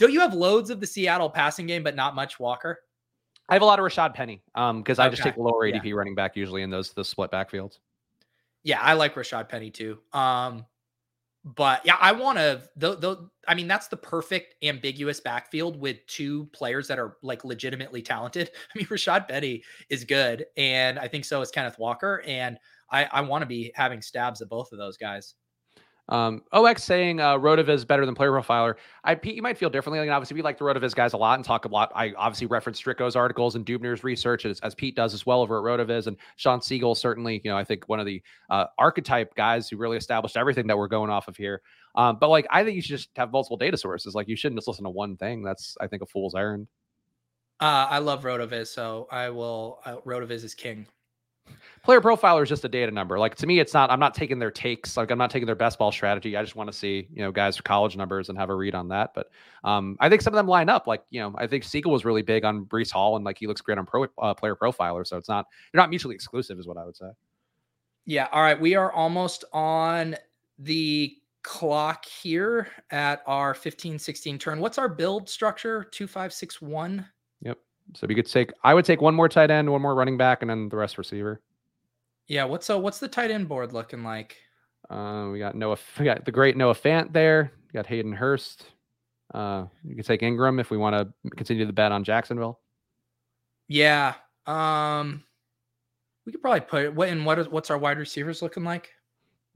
Don't 0.00 0.12
you 0.12 0.20
have 0.20 0.32
loads 0.32 0.70
of 0.70 0.80
the 0.80 0.86
Seattle 0.86 1.28
passing 1.28 1.66
game, 1.66 1.82
but 1.82 1.94
not 1.94 2.14
much 2.14 2.40
Walker? 2.40 2.80
I 3.50 3.54
have 3.54 3.62
a 3.62 3.66
lot 3.66 3.78
of 3.78 3.84
Rashad 3.84 4.14
Penny 4.14 4.42
um 4.54 4.80
because 4.80 4.98
I 4.98 5.08
just 5.10 5.22
take 5.22 5.34
the 5.34 5.42
lower 5.42 5.70
ADP 5.70 5.84
yeah. 5.84 5.92
running 5.92 6.14
back 6.14 6.36
usually 6.36 6.62
in 6.62 6.70
those 6.70 6.92
the 6.92 7.04
split 7.04 7.30
backfields. 7.30 7.78
Yeah, 8.62 8.80
I 8.80 8.94
like 8.94 9.14
Rashad 9.14 9.48
Penny 9.48 9.70
too. 9.70 9.98
Um, 10.12 10.64
but 11.44 11.84
yeah, 11.84 11.96
I 12.00 12.12
want 12.12 12.38
to. 12.38 12.62
Though, 12.76 12.94
though, 12.94 13.30
I 13.46 13.54
mean, 13.54 13.68
that's 13.68 13.88
the 13.88 13.96
perfect 13.96 14.54
ambiguous 14.62 15.20
backfield 15.20 15.78
with 15.78 16.06
two 16.06 16.46
players 16.46 16.88
that 16.88 16.98
are 16.98 17.16
like 17.22 17.44
legitimately 17.44 18.02
talented. 18.02 18.50
I 18.74 18.78
mean, 18.78 18.86
Rashad 18.86 19.28
Penny 19.28 19.62
is 19.90 20.04
good, 20.04 20.46
and 20.56 20.98
I 20.98 21.08
think 21.08 21.26
so 21.26 21.42
is 21.42 21.50
Kenneth 21.50 21.78
Walker, 21.78 22.22
and 22.26 22.58
I, 22.90 23.04
I 23.04 23.20
want 23.20 23.42
to 23.42 23.46
be 23.46 23.70
having 23.74 24.00
stabs 24.00 24.40
at 24.40 24.48
both 24.48 24.72
of 24.72 24.78
those 24.78 24.96
guys. 24.96 25.34
Um, 26.10 26.42
OX 26.52 26.82
saying 26.82 27.20
uh, 27.20 27.38
Rotoviz 27.38 27.86
better 27.86 28.04
than 28.04 28.14
Player 28.14 28.32
Profiler. 28.32 28.74
I 29.04 29.14
Pete, 29.14 29.36
you 29.36 29.42
might 29.42 29.56
feel 29.56 29.70
differently. 29.70 30.00
Like, 30.00 30.10
obviously, 30.10 30.34
we 30.34 30.42
like 30.42 30.58
the 30.58 30.64
Rotoviz 30.64 30.94
guys 30.94 31.12
a 31.12 31.16
lot 31.16 31.38
and 31.38 31.44
talk 31.44 31.64
a 31.64 31.68
lot. 31.68 31.92
I 31.94 32.12
obviously 32.16 32.48
reference 32.48 32.80
Stricko's 32.80 33.14
articles 33.14 33.54
and 33.54 33.64
Dubner's 33.64 34.02
research 34.02 34.44
as, 34.44 34.60
as, 34.60 34.74
Pete 34.74 34.96
does 34.96 35.14
as 35.14 35.24
well 35.24 35.40
over 35.40 35.58
at 35.58 35.64
Rotoviz. 35.64 36.08
And 36.08 36.16
Shawn 36.36 36.60
Siegele 36.60 36.96
certainly, 36.96 37.40
you 37.44 37.50
know, 37.50 37.56
I 37.56 37.64
think 37.64 37.88
one 37.88 38.00
of 38.00 38.06
the 38.06 38.22
uh, 38.50 38.66
archetype 38.78 39.34
guys 39.36 39.68
who 39.68 39.76
really 39.76 39.96
established 39.96 40.36
everything 40.36 40.66
that 40.66 40.76
we're 40.76 40.88
going 40.88 41.10
off 41.10 41.28
of 41.28 41.36
here. 41.36 41.62
Um, 41.94 42.18
but 42.20 42.28
like, 42.28 42.46
I 42.50 42.64
think 42.64 42.76
you 42.76 42.82
should 42.82 42.98
just 42.98 43.10
have 43.16 43.30
multiple 43.30 43.56
data 43.56 43.76
sources. 43.76 44.14
Like, 44.14 44.28
you 44.28 44.36
shouldn't 44.36 44.58
just 44.58 44.68
listen 44.68 44.84
to 44.84 44.90
one 44.90 45.16
thing. 45.16 45.42
That's 45.42 45.76
I 45.80 45.86
think 45.86 46.02
a 46.02 46.06
fool's 46.06 46.34
errand. 46.34 46.66
Uh, 47.60 47.86
I 47.90 47.98
love 47.98 48.22
Rotoviz, 48.22 48.68
so 48.68 49.06
I 49.10 49.28
will. 49.30 49.80
Uh, 49.84 49.96
Rotoviz 50.06 50.44
is 50.44 50.54
king 50.54 50.86
player 51.82 52.00
profiler 52.00 52.42
is 52.42 52.48
just 52.48 52.64
a 52.64 52.68
data 52.68 52.92
number. 52.92 53.18
Like 53.18 53.34
to 53.36 53.46
me, 53.46 53.58
it's 53.58 53.74
not. 53.74 53.90
I'm 53.90 54.00
not 54.00 54.14
taking 54.14 54.38
their 54.38 54.50
takes. 54.50 54.96
Like 54.96 55.10
I'm 55.10 55.18
not 55.18 55.30
taking 55.30 55.46
their 55.46 55.54
best 55.54 55.78
ball 55.78 55.92
strategy. 55.92 56.36
I 56.36 56.42
just 56.42 56.56
want 56.56 56.70
to 56.70 56.76
see 56.76 57.08
you 57.12 57.22
know 57.22 57.32
guys 57.32 57.60
college 57.60 57.96
numbers 57.96 58.28
and 58.28 58.38
have 58.38 58.50
a 58.50 58.54
read 58.54 58.74
on 58.74 58.88
that. 58.88 59.12
But 59.14 59.30
um, 59.64 59.96
I 60.00 60.08
think 60.08 60.22
some 60.22 60.32
of 60.32 60.36
them 60.36 60.46
line 60.46 60.68
up. 60.68 60.86
Like 60.86 61.02
you 61.10 61.20
know, 61.20 61.34
I 61.38 61.46
think 61.46 61.64
Siegele 61.64 61.90
was 61.90 62.04
really 62.04 62.22
big 62.22 62.44
on 62.44 62.64
Breece 62.64 62.90
Hall 62.90 63.16
and 63.16 63.24
like 63.24 63.38
he 63.38 63.46
looks 63.46 63.60
great 63.60 63.78
on 63.78 63.86
pro 63.86 64.06
uh, 64.18 64.34
player 64.34 64.56
profiler. 64.56 65.06
So 65.06 65.16
it's 65.16 65.28
not 65.28 65.46
you're 65.72 65.80
not 65.80 65.90
mutually 65.90 66.14
exclusive, 66.14 66.58
is 66.58 66.66
what 66.66 66.76
I 66.76 66.84
would 66.84 66.96
say. 66.96 67.10
Yeah. 68.06 68.28
All 68.32 68.42
right. 68.42 68.60
We 68.60 68.74
are 68.74 68.92
almost 68.92 69.44
on 69.52 70.16
the 70.58 71.16
clock 71.42 72.04
here 72.04 72.68
at 72.90 73.22
our 73.26 73.54
15 73.54 73.98
16 73.98 74.38
turn. 74.38 74.60
What's 74.60 74.78
our 74.78 74.88
build 74.88 75.28
structure? 75.28 75.84
2561. 75.84 76.96
Yep. 76.96 77.06
So 77.94 78.06
we 78.06 78.14
could 78.14 78.26
take 78.26 78.52
I 78.62 78.74
would 78.74 78.84
take 78.84 79.00
one 79.00 79.14
more 79.14 79.28
tight 79.28 79.50
end, 79.50 79.70
one 79.70 79.82
more 79.82 79.94
running 79.94 80.16
back, 80.16 80.42
and 80.42 80.50
then 80.50 80.68
the 80.68 80.76
rest 80.76 80.98
receiver. 80.98 81.40
Yeah, 82.28 82.44
what's 82.44 82.66
so 82.66 82.78
what's 82.78 82.98
the 82.98 83.08
tight 83.08 83.30
end 83.30 83.48
board 83.48 83.72
looking 83.72 84.04
like? 84.04 84.36
Uh, 84.88 85.28
we 85.32 85.38
got 85.38 85.54
Noah. 85.54 85.78
We 85.98 86.04
got 86.04 86.24
the 86.24 86.32
great 86.32 86.56
Noah 86.56 86.74
Fant 86.74 87.12
there. 87.12 87.52
We 87.66 87.76
got 87.76 87.86
Hayden 87.86 88.12
Hurst. 88.12 88.66
Uh, 89.32 89.66
you 89.84 89.94
can 89.94 90.04
take 90.04 90.20
Engram 90.20 90.60
if 90.60 90.70
we 90.70 90.76
want 90.76 90.94
to 90.94 91.30
continue 91.36 91.64
the 91.64 91.72
bet 91.72 91.92
on 91.92 92.02
Jacksonville. 92.02 92.60
Yeah. 93.68 94.14
Um, 94.46 95.22
we 96.26 96.32
could 96.32 96.42
probably 96.42 96.60
put 96.60 96.94
what 96.94 97.08
and 97.08 97.24
what 97.24 97.38
is 97.38 97.48
what's 97.48 97.70
our 97.70 97.78
wide 97.78 97.98
receivers 97.98 98.42
looking 98.42 98.64
like? 98.64 98.90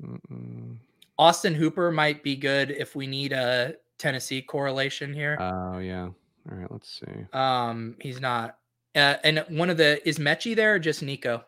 Mm-mm. 0.03 0.76
Austin 1.18 1.55
Hooper 1.55 1.91
might 1.91 2.22
be 2.22 2.37
good 2.37 2.70
if 2.70 2.97
we 2.97 3.07
need 3.07 3.32
a 3.32 3.74
Tennessee 3.99 4.43
correlation 4.43 5.12
here. 5.12 5.37
Oh 5.41 5.78
yeah. 5.78 6.11
All 6.51 6.59
right, 6.59 6.70
let's 6.70 7.01
see. 7.01 7.26
Um, 7.32 7.97
he's 8.01 8.20
not. 8.20 8.59
Uh, 8.95 9.16
and 9.24 9.45
one 9.49 9.70
of 9.70 9.76
the 9.76 10.07
is 10.07 10.18
Metchie 10.18 10.55
there 10.55 10.74
or 10.74 10.78
just 10.78 11.03
Nico? 11.03 11.45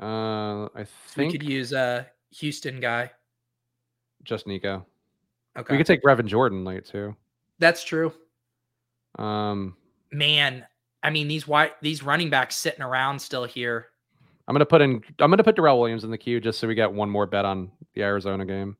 Uh, 0.00 0.64
I 0.74 0.84
think 1.08 1.32
we 1.32 1.38
could 1.38 1.48
use 1.48 1.72
a 1.72 2.06
Houston 2.32 2.80
guy. 2.80 3.10
Just 4.24 4.46
Nico. 4.46 4.84
Okay. 5.56 5.72
We 5.72 5.78
could 5.78 5.86
take 5.86 6.02
Brevin 6.02 6.26
Jordan 6.26 6.64
late 6.64 6.84
too. 6.84 7.14
That's 7.60 7.84
true. 7.84 8.12
Um, 9.16 9.76
man, 10.10 10.66
I 11.02 11.10
mean 11.10 11.28
these 11.28 11.46
white 11.46 11.80
these 11.80 12.02
running 12.02 12.30
backs 12.30 12.56
sitting 12.56 12.82
around 12.82 13.20
still 13.20 13.44
here. 13.44 13.86
I'm 14.48 14.54
gonna 14.54 14.66
put 14.66 14.82
in. 14.82 15.02
I'm 15.20 15.30
gonna 15.30 15.44
put 15.44 15.56
Darrel 15.56 15.78
Williams 15.78 16.04
in 16.04 16.10
the 16.10 16.18
queue 16.18 16.40
just 16.40 16.58
so 16.58 16.66
we 16.66 16.74
get 16.74 16.92
one 16.92 17.08
more 17.08 17.26
bet 17.26 17.44
on 17.44 17.70
the 17.94 18.02
Arizona 18.02 18.44
game. 18.44 18.76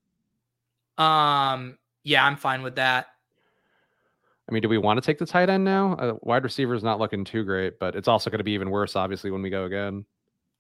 Um. 0.99 1.79
Yeah, 2.03 2.27
I'm 2.27 2.37
fine 2.37 2.63
with 2.63 2.75
that. 2.77 3.07
I 4.49 4.53
mean, 4.53 4.63
do 4.63 4.69
we 4.69 4.79
want 4.79 5.03
to 5.03 5.07
take 5.07 5.19
the 5.19 5.27
tight 5.27 5.49
end 5.49 5.65
now? 5.65 5.95
Uh, 5.95 6.15
wide 6.21 6.45
receiver 6.45 6.75
is 6.75 6.83
not 6.83 6.99
looking 6.99 7.25
too 7.25 7.45
great, 7.45 7.79
but 7.79 7.97
it's 7.97 8.09
also 8.09 8.31
going 8.31 8.39
to 8.39 8.45
be 8.45 8.53
even 8.53 8.71
worse, 8.71 8.95
obviously, 8.95 9.31
when 9.31 9.41
we 9.43 9.51
go 9.51 9.65
again. 9.65 10.05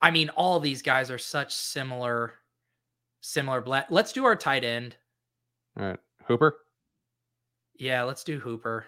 I 0.00 0.10
mean, 0.10 0.30
all 0.30 0.58
these 0.58 0.82
guys 0.82 1.10
are 1.10 1.18
such 1.18 1.54
similar, 1.54 2.34
similar 3.20 3.60
blend. 3.60 3.86
Let's 3.90 4.12
do 4.12 4.24
our 4.24 4.36
tight 4.36 4.64
end. 4.64 4.96
All 5.78 5.86
right, 5.86 5.98
Hooper. 6.26 6.58
Yeah, 7.76 8.04
let's 8.04 8.24
do 8.24 8.38
Hooper. 8.38 8.86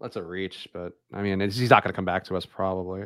That's 0.00 0.16
a 0.16 0.22
reach, 0.22 0.68
but 0.72 0.92
I 1.14 1.22
mean, 1.22 1.40
he's 1.40 1.70
not 1.70 1.82
going 1.82 1.92
to 1.92 1.96
come 1.96 2.04
back 2.04 2.24
to 2.24 2.36
us 2.36 2.44
probably. 2.44 3.04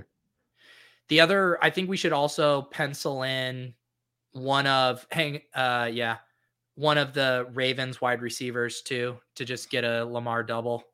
The 1.08 1.20
other, 1.20 1.62
I 1.62 1.70
think 1.70 1.88
we 1.88 1.96
should 1.96 2.12
also 2.12 2.62
pencil 2.62 3.22
in 3.22 3.74
one 4.32 4.66
of 4.66 5.06
hang. 5.10 5.42
Uh, 5.54 5.90
yeah, 5.92 6.16
one 6.74 6.98
of 6.98 7.12
the 7.12 7.46
Ravens 7.52 8.00
wide 8.00 8.22
receivers 8.22 8.82
too 8.82 9.18
to 9.36 9.44
just 9.44 9.70
get 9.70 9.84
a 9.84 10.04
Lamar 10.04 10.42
double. 10.42 10.84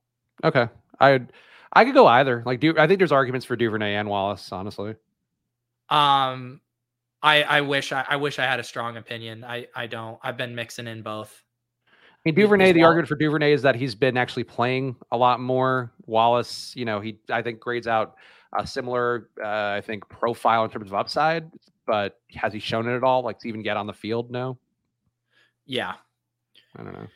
Okay, 0.45 0.69
I 1.01 1.21
I 1.73 1.85
could 1.85 1.95
go 1.95 2.07
either. 2.07 2.43
Like, 2.47 2.61
do 2.61 2.75
I 2.79 2.87
think 2.87 2.99
there's 2.99 3.13
arguments 3.13 3.47
for 3.47 3.57
Duvernay 3.57 3.95
and 3.95 4.09
Wallace, 4.09 4.51
honestly. 4.53 4.95
Um, 5.89 6.61
I 7.23 7.43
I 7.43 7.61
wish 7.63 7.93
I, 7.93 8.05
I 8.09 8.17
wish 8.17 8.39
I 8.39 8.45
had 8.45 8.61
a 8.61 8.65
strong 8.65 8.97
opinion. 8.97 9.45
I 9.45 9.69
I 9.75 9.87
don't. 9.87 10.19
I've 10.23 10.37
been 10.37 10.55
mixing 10.55 10.87
in 10.87 11.03
both. 11.03 11.43
I 11.89 12.19
mean, 12.25 12.35
Duvernay. 12.35 12.73
The 12.73 12.83
argument 12.83 13.09
for 13.09 13.15
Duvernay 13.15 13.53
is 13.53 13.63
that 13.63 13.77
he's 13.77 13.95
been 13.95 14.17
actually 14.17 14.45
playing 14.45 14.97
a 15.13 15.17
lot 15.17 15.41
more. 15.41 15.93
Wallace, 16.07 16.73
you 16.77 16.85
know, 16.85 17.01
he 17.01 17.19
I 17.31 17.43
think 17.43 17.61
grades 17.61 17.87
out 17.87 18.17
a 18.59 18.67
similar, 18.67 19.29
uh, 19.43 19.75
I 19.77 19.81
think, 19.81 20.09
profile 20.09 20.65
in 20.65 20.71
terms 20.71 20.91
of 20.91 20.95
upside, 20.95 21.51
but 21.87 22.21
has 22.35 22.53
he 22.53 22.59
shown 22.59 22.89
it 22.89 22.97
at 22.97 23.03
all? 23.03 23.23
Like 23.23 23.39
to 23.41 23.49
even 23.49 23.63
get 23.63 23.77
on 23.77 23.87
the 23.87 23.93
field? 23.93 24.31
No. 24.31 24.59
Yeah. 25.67 25.95
I 26.77 26.83
don't 26.83 26.93
know. 26.93 27.07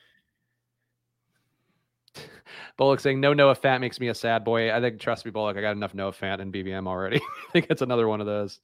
Bullock 2.77 3.01
saying 3.01 3.21
no 3.21 3.33
Noah 3.33 3.57
Fant 3.57 3.81
makes 3.81 4.01
me 4.01 4.09
a 4.09 4.15
sad 4.15 4.45
boy. 4.45 4.75
I 4.75 4.81
think 4.81 5.01
trust 5.01 5.25
me, 5.25 5.31
Bullock, 5.31 5.57
I 5.57 5.61
got 5.61 5.77
enough 5.77 5.95
Noah 5.95 6.13
Fant 6.13 6.41
and 6.41 6.53
BBM 6.53 6.87
already. 6.87 7.17
I 7.49 7.53
think 7.53 7.67
it's 7.71 7.83
another 7.83 8.09
one 8.09 8.21
of 8.21 8.27
those. 8.27 8.61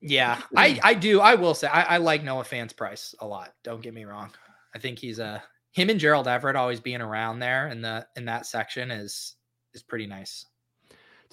Yeah, 0.00 0.40
I 0.56 0.80
I 0.82 0.94
do. 0.94 1.20
I 1.20 1.34
will 1.36 1.54
say 1.54 1.68
I, 1.68 1.82
I 1.82 1.96
like 1.98 2.24
Noah 2.24 2.44
Fant's 2.44 2.72
price 2.72 3.14
a 3.20 3.26
lot. 3.26 3.54
Don't 3.62 3.82
get 3.82 3.94
me 3.94 4.04
wrong. 4.04 4.30
I 4.74 4.78
think 4.78 4.98
he's 4.98 5.18
a 5.18 5.42
him 5.72 5.90
and 5.90 6.00
Gerald 6.00 6.28
Everett 6.28 6.56
always 6.56 6.80
being 6.80 7.00
around 7.00 7.38
there 7.38 7.68
in 7.68 7.80
the 7.80 8.06
in 8.16 8.24
that 8.26 8.46
section 8.46 8.90
is 8.90 9.36
is 9.74 9.82
pretty 9.82 10.06
nice. 10.06 10.46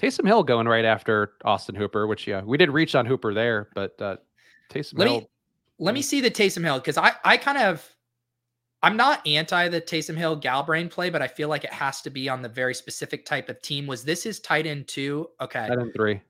Taysom 0.01 0.25
Hill 0.25 0.43
going 0.43 0.67
right 0.67 0.86
after 0.86 1.34
Austin 1.43 1.75
Hooper, 1.75 2.07
which 2.07 2.25
yeah, 2.25 2.41
we 2.41 2.57
did 2.57 2.71
reach 2.71 2.95
on 2.95 3.05
Hooper 3.05 3.34
there, 3.34 3.69
but 3.75 4.01
uh 4.01 4.17
Taysom 4.71 4.97
let 4.97 5.07
Hill. 5.07 5.19
Me, 5.21 5.27
let 5.80 5.93
me 5.93 6.01
see 6.01 6.21
the 6.21 6.32
Taysom 6.32 6.63
Hill 6.63 6.80
because 6.80 6.97
I 6.97 7.13
I 7.25 7.38
kind 7.38 7.57
of 7.57 7.86
I'm 8.82 8.95
not 8.95 9.25
anti 9.27 9.67
the 9.67 9.82
Taysom 9.82 10.15
Hill 10.15 10.38
Galbrain 10.38 10.88
play, 10.88 11.09
but 11.09 11.21
I 11.21 11.27
feel 11.27 11.49
like 11.49 11.63
it 11.63 11.73
has 11.73 12.01
to 12.01 12.09
be 12.09 12.30
on 12.30 12.41
the 12.41 12.49
very 12.49 12.73
specific 12.73 13.25
type 13.25 13.49
of 13.49 13.61
team. 13.61 13.88
Was 13.88 14.03
this 14.03 14.23
his 14.23 14.39
tight 14.39 14.65
end 14.65 14.88
two? 14.88 15.27
Okay. 15.41 15.67
Tight 15.67 15.80
end 15.80 15.91
three. 15.95 16.21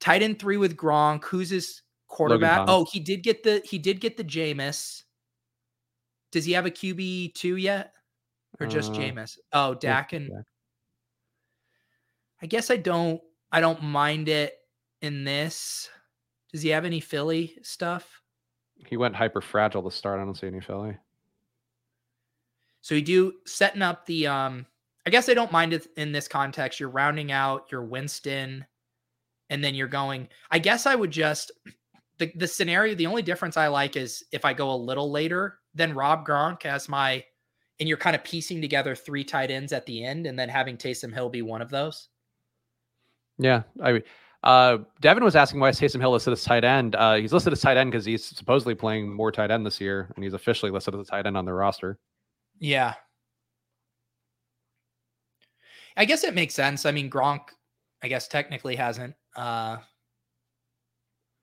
Tight 0.00 0.22
end 0.22 0.38
three 0.38 0.58
with 0.58 0.76
Gronk. 0.76 1.24
Who's 1.24 1.50
his 1.50 1.82
quarterback? 2.08 2.66
Oh, 2.68 2.86
he 2.90 3.00
did 3.00 3.22
get 3.22 3.42
the 3.42 3.62
he 3.64 3.78
did 3.78 4.00
get 4.00 4.16
the 4.16 4.24
Jameis. 4.24 5.04
Does 6.32 6.44
he 6.44 6.52
have 6.52 6.66
a 6.66 6.70
QB 6.70 7.34
two 7.34 7.56
yet? 7.56 7.94
Or 8.60 8.66
just 8.66 8.92
uh, 8.92 8.96
Jameis? 8.96 9.38
Oh, 9.52 9.74
Dak 9.74 10.12
and. 10.12 10.30
I 12.42 12.46
guess 12.46 12.70
I 12.70 12.76
don't 12.76 13.22
I 13.50 13.60
don't 13.60 13.82
mind 13.82 14.28
it 14.28 14.52
in 15.00 15.24
this. 15.24 15.88
Does 16.52 16.60
he 16.60 16.68
have 16.70 16.84
any 16.84 17.00
Philly 17.00 17.56
stuff? 17.62 18.20
He 18.86 18.98
went 18.98 19.16
hyper 19.16 19.40
fragile 19.40 19.82
to 19.82 19.90
start. 19.90 20.20
I 20.20 20.24
don't 20.24 20.34
see 20.34 20.48
any 20.48 20.60
Philly. 20.60 20.98
So 22.84 22.94
you 22.94 23.00
do 23.00 23.32
setting 23.46 23.80
up 23.80 24.04
the 24.04 24.26
um 24.26 24.66
I 25.06 25.10
guess 25.10 25.30
I 25.30 25.34
don't 25.34 25.50
mind 25.50 25.72
it 25.72 25.86
in 25.96 26.12
this 26.12 26.28
context. 26.28 26.78
You're 26.78 26.90
rounding 26.90 27.32
out 27.32 27.72
your 27.72 27.82
Winston 27.82 28.66
and 29.48 29.64
then 29.64 29.74
you're 29.74 29.88
going 29.88 30.28
I 30.50 30.58
guess 30.58 30.84
I 30.84 30.94
would 30.94 31.10
just 31.10 31.50
the 32.18 32.30
the 32.36 32.46
scenario 32.46 32.94
the 32.94 33.06
only 33.06 33.22
difference 33.22 33.56
I 33.56 33.68
like 33.68 33.96
is 33.96 34.22
if 34.32 34.44
I 34.44 34.52
go 34.52 34.70
a 34.70 34.76
little 34.76 35.10
later 35.10 35.60
than 35.74 35.94
Rob 35.94 36.26
Gronk 36.26 36.66
as 36.66 36.86
my 36.86 37.24
and 37.80 37.88
you're 37.88 37.98
kind 37.98 38.14
of 38.14 38.22
piecing 38.22 38.60
together 38.60 38.94
three 38.94 39.24
tight 39.24 39.50
ends 39.50 39.72
at 39.72 39.86
the 39.86 40.04
end 40.04 40.26
and 40.26 40.38
then 40.38 40.50
having 40.50 40.76
Taysom 40.76 41.12
Hill 41.12 41.30
be 41.30 41.42
one 41.42 41.62
of 41.62 41.70
those. 41.70 42.08
Yeah, 43.38 43.62
I 43.82 44.02
uh, 44.42 44.78
Devin 45.00 45.24
was 45.24 45.36
asking 45.36 45.58
why 45.58 45.70
Taysom 45.70 46.00
Hill 46.00 46.12
listed 46.12 46.34
as 46.34 46.44
tight 46.44 46.64
end. 46.64 46.96
Uh, 46.96 47.14
he's 47.14 47.32
listed 47.32 47.54
as 47.54 47.62
tight 47.62 47.78
end 47.78 47.90
because 47.90 48.04
he's 48.04 48.26
supposedly 48.26 48.74
playing 48.74 49.10
more 49.10 49.32
tight 49.32 49.50
end 49.50 49.64
this 49.64 49.80
year, 49.80 50.12
and 50.14 50.22
he's 50.22 50.34
officially 50.34 50.70
listed 50.70 50.94
as 50.94 51.00
a 51.00 51.04
tight 51.04 51.26
end 51.26 51.38
on 51.38 51.46
their 51.46 51.54
roster. 51.54 51.98
Yeah. 52.58 52.94
I 55.96 56.04
guess 56.04 56.24
it 56.24 56.34
makes 56.34 56.54
sense. 56.54 56.86
I 56.86 56.92
mean, 56.92 57.10
Gronk, 57.10 57.40
I 58.02 58.08
guess 58.08 58.26
technically 58.26 58.76
hasn't 58.76 59.14
uh, 59.36 59.78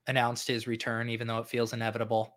announced 0.06 0.48
his 0.48 0.66
return, 0.66 1.08
even 1.08 1.26
though 1.26 1.38
it 1.38 1.46
feels 1.46 1.72
inevitable. 1.72 2.36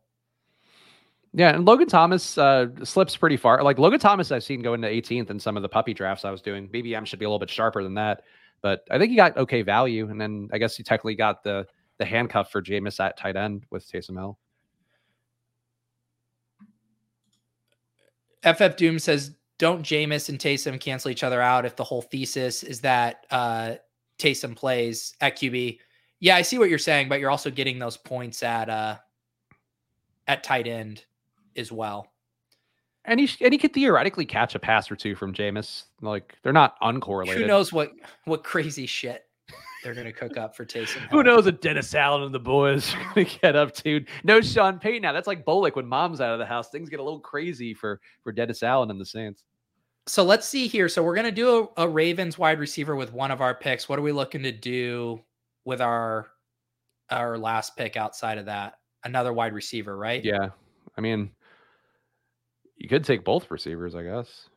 Yeah, 1.33 1.53
and 1.53 1.65
Logan 1.65 1.89
Thomas 1.89 2.37
uh, 2.37 2.67
slips 2.83 3.17
pretty 3.17 3.35
far. 3.35 3.61
Like 3.61 3.77
Logan 3.77 3.99
Thomas, 3.99 4.31
I've 4.31 4.43
seen 4.43 4.61
go 4.61 4.73
into 4.73 4.87
18th 4.87 5.29
in 5.29 5.39
some 5.39 5.57
of 5.57 5.63
the 5.63 5.69
puppy 5.69 5.93
drafts 5.93 6.23
I 6.23 6.31
was 6.31 6.41
doing. 6.41 6.69
BBM 6.69 7.05
should 7.05 7.19
be 7.19 7.25
a 7.25 7.27
little 7.27 7.39
bit 7.39 7.49
sharper 7.49 7.83
than 7.83 7.93
that, 7.95 8.21
but 8.61 8.85
I 8.89 8.97
think 8.97 9.09
he 9.09 9.17
got 9.17 9.35
okay 9.35 9.61
value. 9.61 10.09
And 10.09 10.19
then 10.19 10.47
I 10.53 10.57
guess 10.57 10.77
he 10.77 10.83
technically 10.83 11.15
got 11.15 11.43
the 11.43 11.67
the 11.97 12.05
handcuff 12.05 12.51
for 12.51 12.61
Jameis 12.61 12.99
at 13.01 13.17
tight 13.17 13.35
end 13.35 13.65
with 13.69 13.89
Taysom 13.89 14.17
Hill. 14.17 14.37
FF 18.45 18.75
Doom 18.75 18.99
says, 18.99 19.31
"Don't 19.57 19.81
Jameis 19.81 20.29
and 20.29 20.39
Taysom 20.39 20.79
cancel 20.79 21.11
each 21.11 21.23
other 21.23 21.41
out 21.41 21.65
if 21.65 21.75
the 21.75 21.83
whole 21.83 22.01
thesis 22.01 22.63
is 22.63 22.81
that 22.81 23.25
uh, 23.31 23.75
Taysom 24.19 24.55
plays 24.55 25.15
at 25.21 25.37
QB?" 25.37 25.79
Yeah, 26.19 26.35
I 26.35 26.41
see 26.41 26.57
what 26.57 26.69
you're 26.69 26.79
saying, 26.79 27.09
but 27.09 27.19
you're 27.19 27.31
also 27.31 27.51
getting 27.51 27.79
those 27.79 27.97
points 27.97 28.43
at 28.43 28.69
uh, 28.69 28.97
at 30.27 30.43
tight 30.43 30.67
end 30.67 31.05
as 31.55 31.71
well. 31.71 32.11
And 33.03 33.19
he 33.19 33.29
and 33.41 33.53
he 33.53 33.57
could 33.57 33.73
theoretically 33.73 34.25
catch 34.25 34.55
a 34.55 34.59
pass 34.59 34.89
or 34.89 34.95
two 34.95 35.15
from 35.15 35.33
Jameis. 35.33 35.83
Like 36.01 36.35
they're 36.41 36.53
not 36.53 36.79
uncorrelated. 36.81 37.35
Who 37.35 37.45
knows 37.45 37.71
what 37.71 37.93
what 38.25 38.43
crazy 38.43 38.85
shit 38.85 39.24
they're 39.85 39.93
gonna 39.93 40.11
cook 40.11 40.35
up 40.35 40.55
for 40.55 40.65
Taysom? 40.65 41.07
Who 41.11 41.21
knows 41.21 41.45
what 41.45 41.61
Dennis 41.61 41.93
Allen 41.93 42.23
and 42.23 42.33
the 42.33 42.39
boys 42.39 42.91
are 42.95 43.13
gonna 43.13 43.27
get 43.41 43.55
up 43.55 43.73
to? 43.75 44.03
No 44.23 44.41
Sean 44.41 44.79
Payton 44.79 45.03
now. 45.03 45.13
That's 45.13 45.27
like 45.27 45.45
Bullock 45.45 45.75
when 45.75 45.85
mom's 45.85 46.19
out 46.19 46.33
of 46.33 46.39
the 46.39 46.45
house. 46.45 46.69
Things 46.69 46.89
get 46.89 46.99
a 46.99 47.03
little 47.03 47.19
crazy 47.19 47.73
for 47.73 48.01
for 48.23 48.31
Dennis 48.31 48.63
Allen 48.63 48.89
and 48.89 48.99
the 48.99 49.05
Saints. 49.05 49.43
So 50.07 50.23
let's 50.23 50.47
see 50.47 50.67
here. 50.67 50.89
So 50.89 51.03
we're 51.03 51.15
gonna 51.15 51.31
do 51.31 51.69
a, 51.77 51.83
a 51.83 51.87
Ravens 51.87 52.37
wide 52.37 52.59
receiver 52.59 52.95
with 52.95 53.13
one 53.13 53.29
of 53.29 53.41
our 53.41 53.53
picks. 53.53 53.87
What 53.87 53.99
are 53.99 54.01
we 54.03 54.11
looking 54.11 54.41
to 54.43 54.51
do 54.51 55.21
with 55.63 55.81
our 55.81 56.31
our 57.11 57.37
last 57.37 57.77
pick 57.77 57.95
outside 57.95 58.39
of 58.39 58.47
that? 58.47 58.79
Another 59.03 59.33
wide 59.33 59.53
receiver, 59.53 59.95
right? 59.95 60.23
Yeah. 60.25 60.49
I 60.97 61.01
mean, 61.01 61.29
you 62.77 62.89
could 62.89 63.03
take 63.03 63.23
both 63.23 63.51
receivers, 63.51 63.93
I 63.93 64.01
guess. 64.01 64.49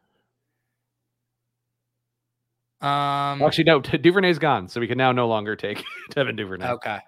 Um, 2.81 3.43
Actually, 3.43 3.65
no. 3.65 3.81
Duvernay's 3.81 4.39
gone, 4.39 4.69
so 4.69 4.81
we 4.81 4.87
can 4.87 4.99
now 4.99 5.13
no 5.13 5.27
longer 5.27 5.57
take 5.57 5.83
Devin 6.11 6.37
Duvernay. 6.37 6.69
Okay. 6.69 6.99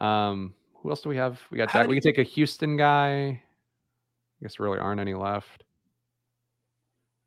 Um, 0.00 0.54
who 0.74 0.90
else 0.90 1.02
do 1.02 1.08
we 1.08 1.16
have? 1.16 1.40
We 1.50 1.58
got 1.58 1.72
Jack. 1.72 1.86
We 1.86 1.94
can 1.94 2.02
take 2.02 2.18
a 2.18 2.22
Houston 2.22 2.76
guy. 2.76 3.42
I 4.40 4.42
guess 4.42 4.56
there 4.56 4.66
really 4.66 4.78
aren't 4.78 5.00
any 5.00 5.14
left. 5.14 5.64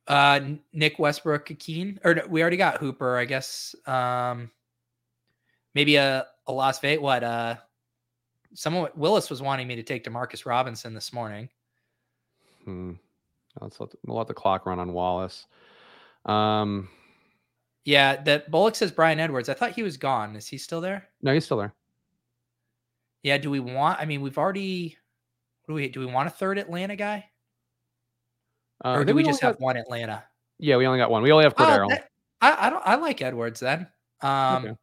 Uh, 0.07 0.39
Nick 0.73 0.99
Westbrook, 0.99 1.45
Keen, 1.59 1.99
or 2.03 2.15
no, 2.15 2.25
we 2.27 2.41
already 2.41 2.57
got 2.57 2.77
Hooper, 2.77 3.17
I 3.17 3.25
guess. 3.25 3.75
Um, 3.85 4.51
maybe 5.75 5.95
a 5.95 6.27
a 6.47 6.51
Las 6.51 6.79
Vegas. 6.79 7.01
What? 7.01 7.23
Uh, 7.23 7.55
someone 8.53 8.89
Willis 8.95 9.29
was 9.29 9.41
wanting 9.41 9.67
me 9.67 9.75
to 9.75 9.83
take 9.83 10.03
Demarcus 10.03 10.45
Robinson 10.45 10.93
this 10.93 11.13
morning. 11.13 11.47
Hmm. 12.65 12.93
Let's 13.61 13.79
let 13.79 13.89
we'll 14.05 14.17
let 14.17 14.27
the 14.27 14.33
clock 14.33 14.65
run 14.65 14.79
on 14.79 14.93
Wallace. 14.93 15.45
Um, 16.25 16.89
Yeah, 17.85 18.21
that 18.23 18.49
Bullock 18.49 18.75
says 18.75 18.91
Bryan 18.91 19.19
Edwards. 19.19 19.49
I 19.49 19.53
thought 19.53 19.71
he 19.73 19.83
was 19.83 19.97
gone. 19.97 20.35
Is 20.35 20.47
he 20.47 20.57
still 20.57 20.79
there? 20.81 21.09
no, 21.21 21.33
he's 21.33 21.45
still 21.45 21.57
there. 21.57 21.73
Yeah. 23.23 23.37
Do 23.37 23.49
we 23.49 23.59
want? 23.59 23.99
I 23.99 24.05
mean, 24.05 24.21
we've 24.21 24.37
already. 24.37 24.97
What 25.65 25.73
do 25.73 25.75
we 25.75 25.87
do? 25.89 25.99
We 26.01 26.05
want 26.05 26.27
a 26.27 26.31
third 26.31 26.57
Atlanta 26.57 26.95
guy, 26.97 27.25
Uh, 28.83 28.95
or 28.95 29.05
do 29.05 29.13
we 29.15 29.21
only 29.21 29.31
just 29.31 29.41
have 29.41 29.59
one 29.59 29.77
Atlanta? 29.77 30.23
Yeah, 30.59 30.75
we 30.77 30.85
only 30.85 30.99
got 30.99 31.09
one. 31.09 31.23
We 31.23 31.31
only 31.31 31.45
have 31.45 31.53
Oh, 31.57 31.87
that- 31.89 32.09
I, 32.41 32.67
I 32.67 32.69
don't. 32.69 32.83
I 32.85 32.95
like 32.95 33.21
Edwards 33.21 33.59
then. 33.61 33.87
Um, 34.21 34.65
Okay. 34.65 34.75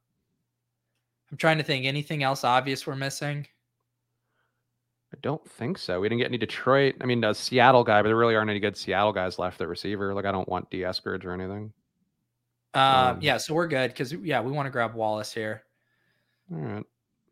I'm 1.30 1.36
trying 1.36 1.58
to 1.58 1.64
think. 1.64 1.84
Anything 1.84 2.22
else 2.22 2.42
obvious 2.44 2.86
we're 2.86 2.96
missing? 2.96 3.46
I 5.14 5.18
don't 5.22 5.44
think 5.50 5.76
so. 5.78 6.00
We 6.00 6.08
didn't 6.08 6.20
get 6.20 6.28
any 6.28 6.38
Detroit. 6.38 6.96
I 7.00 7.04
mean, 7.04 7.22
a 7.24 7.34
Seattle 7.34 7.84
guy, 7.84 8.00
but 8.02 8.08
there 8.08 8.16
really 8.16 8.36
aren't 8.36 8.50
any 8.50 8.60
good 8.60 8.76
Seattle 8.76 9.12
guys 9.12 9.38
left 9.38 9.60
at 9.60 9.68
receiver. 9.68 10.14
Like, 10.14 10.24
I 10.24 10.32
don't 10.32 10.48
want 10.48 10.70
D. 10.70 10.78
Eskridge 10.80 11.24
or 11.24 11.32
anything. 11.32 11.72
Um, 12.74 12.82
Um, 12.82 13.18
yeah, 13.20 13.36
so 13.38 13.54
we're 13.54 13.66
good 13.66 13.90
because 13.90 14.12
yeah, 14.12 14.40
we 14.40 14.52
want 14.52 14.66
to 14.66 14.70
grab 14.70 14.94
Wallace 14.94 15.32
here. 15.32 15.64
All 16.52 16.58
right. 16.58 16.84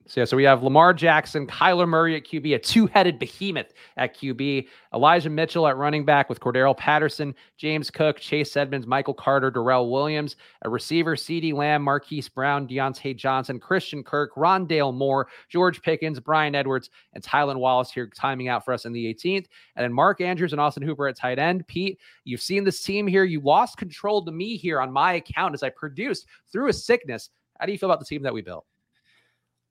So 0.08 0.22
yeah, 0.22 0.24
so 0.24 0.38
we 0.38 0.44
have 0.44 0.62
Lamar 0.62 0.94
Jackson, 0.94 1.46
Kyler 1.46 1.86
Murray 1.86 2.16
at 2.16 2.24
QB, 2.24 2.54
a 2.54 2.58
two-headed 2.58 3.18
behemoth 3.18 3.74
at 3.98 4.16
QB, 4.16 4.66
Elijah 4.94 5.28
Mitchell 5.28 5.66
at 5.66 5.76
running 5.76 6.06
back 6.06 6.30
with 6.30 6.40
Cordarrelle 6.40 6.74
Patterson, 6.74 7.34
James 7.58 7.90
Cook, 7.90 8.18
Chase 8.18 8.56
Edmonds, 8.56 8.86
Michael 8.86 9.12
Carter, 9.12 9.50
Darrel 9.50 9.90
Williams, 9.90 10.36
a 10.62 10.70
receiver, 10.70 11.14
CeeDee 11.14 11.52
Lamb, 11.52 11.82
Marquise 11.82 12.26
Brown, 12.26 12.66
Diontae 12.66 13.14
Johnson, 13.14 13.60
Christian 13.60 14.02
Kirk, 14.02 14.34
Rondale 14.34 14.94
Moore, 14.94 15.28
George 15.50 15.82
Pickens, 15.82 16.18
Bryan 16.20 16.54
Edwards, 16.54 16.88
and 17.12 17.22
Tylan 17.22 17.58
Wallace 17.58 17.92
here 17.92 18.10
timing 18.16 18.48
out 18.48 18.64
for 18.64 18.72
us 18.72 18.86
in 18.86 18.94
the 18.94 19.12
18th. 19.12 19.44
And 19.76 19.84
then 19.84 19.92
Mark 19.92 20.22
Andrews 20.22 20.52
and 20.52 20.60
Austin 20.60 20.84
Hooper 20.84 21.06
at 21.06 21.18
tight 21.18 21.38
end. 21.38 21.66
Pete, 21.66 21.98
you've 22.24 22.40
seen 22.40 22.64
this 22.64 22.82
team 22.82 23.06
here. 23.06 23.24
You 23.24 23.42
lost 23.42 23.76
control 23.76 24.24
to 24.24 24.32
me 24.32 24.56
here 24.56 24.80
on 24.80 24.90
my 24.90 25.12
account 25.14 25.52
as 25.52 25.62
I 25.62 25.68
produced 25.68 26.24
through 26.50 26.70
a 26.70 26.72
sickness. 26.72 27.28
How 27.60 27.66
do 27.66 27.72
you 27.72 27.78
feel 27.78 27.90
about 27.90 27.98
the 27.98 28.06
team 28.06 28.22
that 28.22 28.32
we 28.32 28.40
built? 28.40 28.64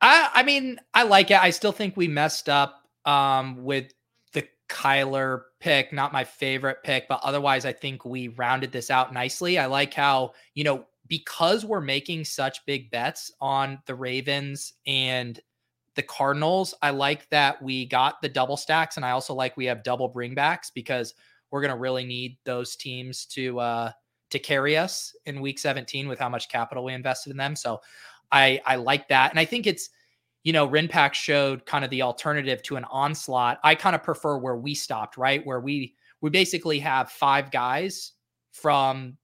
I 0.02 0.30
I 0.34 0.44
mean, 0.44 0.80
I 0.94 1.04
like 1.04 1.32
it. 1.32 1.42
I 1.42 1.50
still 1.50 1.72
think 1.72 1.98
we 1.98 2.08
messed 2.08 2.50
up 2.50 2.84
um 3.06 3.64
with 3.64 3.94
the 4.34 4.48
Kyler 4.70 5.44
pick, 5.60 5.94
not 5.94 6.14
my 6.14 6.24
favorite 6.24 6.84
pick, 6.84 7.08
but 7.08 7.20
otherwise 7.24 7.66
I 7.66 7.74
think 7.74 8.06
we 8.06 8.30
rounded 8.30 8.72
this 8.72 8.92
out 8.92 9.14
nicely. 9.14 9.58
I 9.58 9.66
like 9.68 9.94
how, 9.94 10.34
you 10.54 10.64
know, 10.64 10.86
because 11.08 11.66
we're 11.66 11.82
making 11.82 12.26
such 12.26 12.66
big 12.66 12.92
bets 12.92 13.32
on 13.42 13.80
the 13.86 13.96
Ravens 13.96 14.74
and 14.86 15.40
the 15.96 16.04
Cardinals, 16.04 16.76
I 16.82 16.92
like 16.92 17.28
that 17.30 17.62
we 17.62 17.86
got 17.88 18.22
the 18.22 18.30
double 18.30 18.58
stacks 18.58 18.98
and 18.98 19.06
I 19.06 19.12
also 19.12 19.34
like 19.34 19.58
we 19.58 19.66
have 19.66 19.84
double 19.84 20.12
bringbacks 20.14 20.72
because 20.74 21.16
we're 21.50 21.62
going 21.62 21.74
to 21.74 21.80
really 21.80 22.06
need 22.06 22.38
those 22.44 22.76
teams 22.76 23.26
to 23.28 23.60
uh 23.60 23.92
to 24.30 24.40
carry 24.40 24.78
us 24.78 25.16
in 25.26 25.40
week 25.40 25.58
17 25.58 26.08
with 26.08 26.20
how 26.20 26.28
much 26.28 26.50
capital 26.50 26.84
we 26.84 26.94
invested 26.94 27.32
in 27.32 27.38
them. 27.38 27.56
So 27.56 27.80
I 28.32 28.62
I 28.66 28.76
like 28.76 29.08
that, 29.10 29.32
and 29.32 29.40
I 29.40 29.46
think 29.46 29.68
it's 29.68 29.90
you 30.44 30.54
know 30.54 30.68
Rinpack 30.68 31.14
showed 31.14 31.66
kind 31.66 31.84
of 31.84 31.92
the 31.92 32.02
alternative 32.02 32.62
to 32.64 32.76
an 32.76 32.86
onslaught. 32.86 33.60
I 33.64 33.76
kind 33.76 33.96
of 33.96 34.04
prefer 34.04 34.38
where 34.38 34.56
we 34.58 34.74
stopped, 34.76 35.18
right? 35.18 35.46
Where 35.46 35.60
we 35.60 35.96
we 36.22 36.30
basically 36.30 36.80
have 36.80 37.12
five 37.12 37.52
guys 37.52 38.14
from 38.52 39.18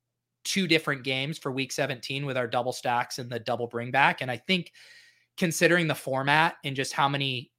two 0.43 0.67
different 0.67 1.03
games 1.03 1.37
for 1.37 1.51
week 1.51 1.71
17 1.71 2.25
with 2.25 2.37
our 2.37 2.47
double 2.47 2.73
stacks 2.73 3.19
and 3.19 3.29
the 3.29 3.39
double 3.39 3.67
bring 3.67 3.91
back. 3.91 4.21
And 4.21 4.29
I 4.29 4.37
think 4.37 4.71
considering 5.37 5.87
the 5.87 5.95
format 5.95 6.55
and 6.63 6.75
just 6.75 6.93
how 6.93 7.07
many 7.07 7.51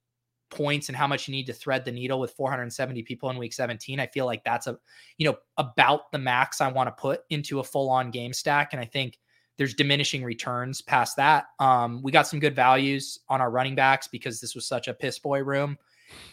points 0.51 0.87
and 0.87 0.95
how 0.95 1.07
much 1.07 1.27
you 1.27 1.31
need 1.31 1.47
to 1.47 1.53
thread 1.53 1.83
the 1.83 1.91
needle 1.91 2.19
with 2.19 2.31
470 2.31 3.01
people 3.03 3.29
in 3.29 3.37
week 3.37 3.53
17, 3.53 3.99
I 3.99 4.07
feel 4.07 4.25
like 4.25 4.43
that's 4.43 4.67
a 4.67 4.77
you 5.17 5.25
know 5.27 5.37
about 5.57 6.11
the 6.11 6.19
max 6.19 6.61
I 6.61 6.71
want 6.71 6.87
to 6.87 7.01
put 7.01 7.21
into 7.29 7.59
a 7.59 7.63
full 7.63 7.89
on 7.89 8.11
game 8.11 8.33
stack. 8.33 8.73
And 8.73 8.79
I 8.79 8.85
think 8.85 9.17
there's 9.57 9.73
diminishing 9.73 10.23
returns 10.23 10.81
past 10.81 11.15
that. 11.17 11.45
Um, 11.59 12.01
we 12.01 12.11
got 12.11 12.27
some 12.27 12.39
good 12.39 12.55
values 12.55 13.19
on 13.29 13.41
our 13.41 13.49
running 13.49 13.75
backs 13.75 14.07
because 14.07 14.41
this 14.41 14.55
was 14.55 14.67
such 14.67 14.87
a 14.87 14.93
piss 14.93 15.19
boy 15.19 15.43
room, 15.43 15.77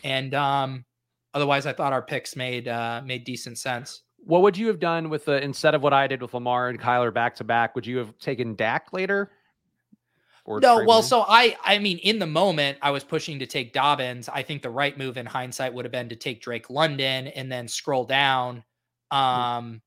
and 0.04 0.34
um, 0.34 0.84
otherwise, 1.34 1.66
I 1.66 1.72
thought 1.72 1.92
our 1.92 2.02
picks 2.02 2.36
made 2.36 2.68
uh, 2.68 3.02
made 3.04 3.24
decent 3.24 3.58
sense. 3.58 4.02
What 4.24 4.42
would 4.42 4.56
you 4.56 4.68
have 4.68 4.78
done 4.78 5.10
with 5.10 5.24
the 5.24 5.42
instead 5.42 5.74
of 5.74 5.82
what 5.82 5.92
I 5.92 6.06
did 6.06 6.22
with 6.22 6.34
Lamar 6.34 6.68
and 6.68 6.80
Kyler 6.80 7.12
back 7.12 7.36
to 7.36 7.44
back? 7.44 7.74
Would 7.74 7.86
you 7.86 7.98
have 7.98 8.16
taken 8.18 8.54
Dak 8.54 8.92
later? 8.92 9.32
Or 10.44 10.58
No, 10.60 10.78
trade 10.78 10.88
well, 10.88 11.02
so 11.02 11.24
I 11.28 11.56
I 11.64 11.78
mean, 11.78 11.98
in 11.98 12.18
the 12.18 12.26
moment, 12.26 12.78
I 12.82 12.90
was 12.90 13.04
pushing 13.04 13.38
to 13.38 13.46
take 13.46 13.72
Dobbins. 13.72 14.28
I 14.28 14.42
think 14.42 14.62
the 14.62 14.70
right 14.70 14.96
move 14.98 15.16
in 15.16 15.26
hindsight 15.26 15.72
would 15.74 15.84
have 15.84 15.92
been 15.92 16.08
to 16.08 16.16
take 16.16 16.40
Drake 16.40 16.68
London 16.68 17.28
and 17.28 17.50
then 17.50 17.68
scroll 17.68 18.04
down. 18.04 18.64
Um, 19.12 19.82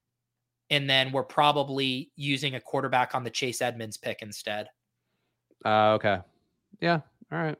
and 0.69 0.89
then 0.89 1.11
we're 1.11 1.23
probably 1.23 2.11
using 2.15 2.55
a 2.55 2.59
quarterback 2.59 3.15
on 3.15 3.23
the 3.23 3.29
Chase 3.29 3.61
Edmonds 3.61 3.97
pick 3.97 4.21
instead. 4.21 4.67
Uh, 5.63 5.93
okay. 5.93 6.19
Yeah. 6.79 7.01
All 7.31 7.39
right. 7.39 7.57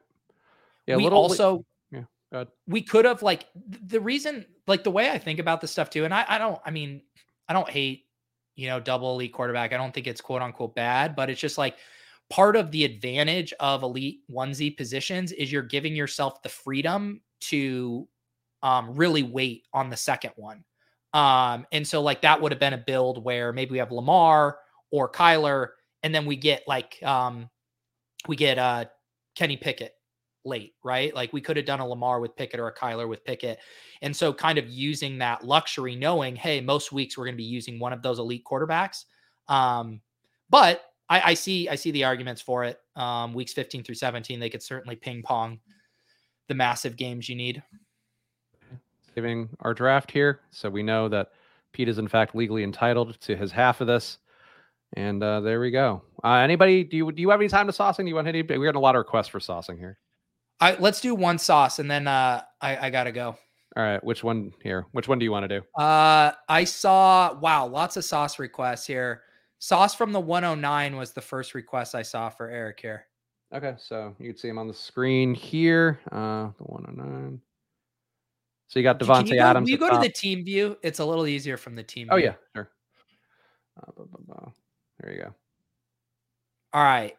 Yeah. 0.86 0.96
we 0.96 1.04
little 1.04 1.18
also 1.18 1.64
yeah, 2.32 2.44
we 2.66 2.82
could 2.82 3.04
have 3.04 3.22
like 3.22 3.46
th- 3.70 3.82
the 3.86 4.00
reason 4.00 4.44
like 4.66 4.84
the 4.84 4.90
way 4.90 5.10
I 5.10 5.18
think 5.18 5.38
about 5.38 5.60
this 5.60 5.70
stuff 5.70 5.90
too, 5.90 6.04
and 6.04 6.12
I, 6.12 6.24
I 6.28 6.38
don't 6.38 6.60
I 6.64 6.70
mean 6.70 7.02
I 7.48 7.52
don't 7.52 7.68
hate 7.68 8.06
you 8.56 8.68
know 8.68 8.80
double 8.80 9.12
elite 9.12 9.32
quarterback. 9.32 9.72
I 9.72 9.76
don't 9.76 9.94
think 9.94 10.06
it's 10.06 10.20
quote 10.20 10.42
unquote 10.42 10.74
bad, 10.74 11.14
but 11.14 11.30
it's 11.30 11.40
just 11.40 11.58
like 11.58 11.76
part 12.28 12.56
of 12.56 12.70
the 12.72 12.84
advantage 12.84 13.52
of 13.60 13.82
elite 13.82 14.20
onesie 14.30 14.76
positions 14.76 15.30
is 15.32 15.52
you're 15.52 15.62
giving 15.62 15.94
yourself 15.94 16.42
the 16.42 16.48
freedom 16.48 17.20
to 17.40 18.08
um, 18.62 18.94
really 18.96 19.22
wait 19.22 19.64
on 19.72 19.90
the 19.90 19.96
second 19.96 20.32
one. 20.36 20.64
Um, 21.16 21.66
and 21.72 21.86
so 21.86 22.02
like 22.02 22.20
that 22.22 22.40
would 22.40 22.52
have 22.52 22.60
been 22.60 22.74
a 22.74 22.78
build 22.78 23.24
where 23.24 23.52
maybe 23.52 23.72
we 23.72 23.78
have 23.78 23.90
Lamar 23.90 24.58
or 24.90 25.10
Kyler, 25.10 25.68
and 26.02 26.14
then 26.14 26.26
we 26.26 26.36
get 26.36 26.62
like 26.66 27.02
um, 27.02 27.48
we 28.28 28.36
get 28.36 28.58
uh 28.58 28.84
Kenny 29.34 29.56
Pickett 29.56 29.94
late, 30.44 30.74
right? 30.84 31.14
Like 31.14 31.32
we 31.32 31.40
could 31.40 31.56
have 31.56 31.66
done 31.66 31.80
a 31.80 31.86
Lamar 31.86 32.20
with 32.20 32.36
Pickett 32.36 32.60
or 32.60 32.68
a 32.68 32.74
Kyler 32.74 33.08
with 33.08 33.24
Pickett. 33.24 33.58
And 34.02 34.14
so 34.14 34.32
kind 34.32 34.58
of 34.58 34.68
using 34.68 35.18
that 35.18 35.44
luxury, 35.44 35.96
knowing, 35.96 36.36
hey, 36.36 36.60
most 36.60 36.92
weeks 36.92 37.18
we're 37.18 37.24
going 37.24 37.34
to 37.34 37.38
be 37.38 37.44
using 37.44 37.78
one 37.78 37.92
of 37.92 38.02
those 38.02 38.18
elite 38.18 38.44
quarterbacks. 38.44 39.04
Um, 39.48 40.00
but 40.48 40.82
I, 41.08 41.30
I 41.30 41.34
see, 41.34 41.68
I 41.68 41.74
see 41.74 41.90
the 41.90 42.04
arguments 42.04 42.40
for 42.40 42.64
it. 42.64 42.78
Um, 42.94 43.34
weeks 43.34 43.52
15 43.52 43.82
through 43.82 43.96
17, 43.96 44.38
they 44.38 44.50
could 44.50 44.62
certainly 44.62 44.96
ping 44.96 45.22
pong 45.22 45.58
the 46.48 46.54
massive 46.54 46.96
games 46.96 47.28
you 47.28 47.34
need. 47.34 47.62
Giving 49.16 49.48
our 49.60 49.74
draft 49.74 50.10
here, 50.10 50.40
so 50.50 50.70
we 50.70 50.82
know 50.82 51.08
that 51.08 51.30
Pete 51.72 51.88
is 51.88 51.98
in 51.98 52.06
fact 52.06 52.36
legally 52.36 52.62
entitled 52.62 53.18
to 53.22 53.34
his 53.34 53.50
half 53.50 53.80
of 53.80 53.88
this. 53.88 54.18
And 54.92 55.22
uh, 55.22 55.40
there 55.40 55.58
we 55.58 55.70
go. 55.72 56.02
Uh, 56.22 56.34
anybody, 56.34 56.84
do 56.84 56.96
you 56.96 57.10
do 57.10 57.20
you 57.20 57.30
have 57.30 57.40
any 57.40 57.48
time 57.48 57.66
to 57.66 57.72
saucing? 57.72 58.04
Do 58.04 58.08
you 58.08 58.14
want 58.14 58.28
any? 58.28 58.42
We're 58.42 58.58
getting 58.58 58.76
a 58.76 58.80
lot 58.80 58.94
of 58.94 59.00
requests 59.00 59.28
for 59.28 59.40
saucing 59.40 59.78
here. 59.78 59.98
I 60.60 60.76
let's 60.76 61.00
do 61.00 61.14
one 61.14 61.38
sauce 61.38 61.78
and 61.80 61.90
then 61.90 62.06
uh, 62.06 62.42
I 62.60 62.86
I 62.86 62.90
gotta 62.90 63.10
go. 63.10 63.36
All 63.76 63.82
right, 63.82 64.02
which 64.04 64.22
one 64.22 64.52
here? 64.62 64.86
Which 64.92 65.08
one 65.08 65.18
do 65.18 65.24
you 65.24 65.32
want 65.32 65.48
to 65.48 65.60
do? 65.60 65.82
Uh, 65.82 66.32
I 66.48 66.64
saw 66.64 67.38
wow, 67.40 67.66
lots 67.66 67.96
of 67.96 68.04
sauce 68.04 68.38
requests 68.38 68.86
here. 68.86 69.22
Sauce 69.58 69.94
from 69.94 70.12
the 70.12 70.20
109 70.20 70.96
was 70.96 71.12
the 71.12 71.20
first 71.20 71.54
request 71.54 71.94
I 71.94 72.02
saw 72.02 72.28
for 72.28 72.48
Eric 72.48 72.80
here. 72.80 73.06
Okay, 73.54 73.74
so 73.78 74.14
you 74.18 74.28
can 74.30 74.36
see 74.36 74.48
him 74.48 74.58
on 74.58 74.68
the 74.68 74.74
screen 74.74 75.34
here. 75.34 76.00
Uh, 76.12 76.48
the 76.58 76.64
109. 76.64 77.40
So 78.68 78.78
you 78.78 78.82
got 78.82 78.98
Davante 78.98 79.28
you 79.28 79.38
go, 79.38 79.44
Adams. 79.44 79.70
You 79.70 79.78
go 79.78 79.88
top. 79.88 80.02
to 80.02 80.08
the 80.08 80.12
team 80.12 80.44
view. 80.44 80.76
It's 80.82 80.98
a 80.98 81.04
little 81.04 81.26
easier 81.26 81.56
from 81.56 81.76
the 81.76 81.82
team. 81.82 82.08
Oh 82.10 82.16
view. 82.16 82.26
yeah, 82.26 82.34
sure. 82.54 82.70
Uh, 83.78 83.92
blah, 83.96 84.06
blah, 84.06 84.20
blah. 84.26 84.52
There 85.00 85.12
you 85.12 85.22
go. 85.22 85.34
All 86.72 86.82
right. 86.82 87.16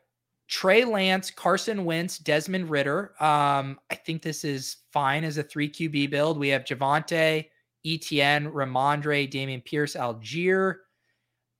Trey 0.47 0.85
Lance, 0.85 1.29
Carson 1.29 1.83
Wentz, 1.83 2.19
Desmond 2.19 2.69
Ridder. 2.69 3.11
Um, 3.21 3.79
I 3.89 3.95
think 3.95 4.21
this 4.21 4.43
is 4.45 4.77
fine 4.93 5.23
as 5.23 5.37
a 5.37 5.43
three 5.43 5.69
QB 5.69 6.09
build. 6.09 6.39
We 6.39 6.47
have 6.49 6.63
Javonte, 6.63 7.47
Etienne, 7.85 8.51
Rhamondre, 8.51 9.29
Dameon 9.29 9.63
Pierce, 9.63 9.95
Allgeier, 9.95 10.75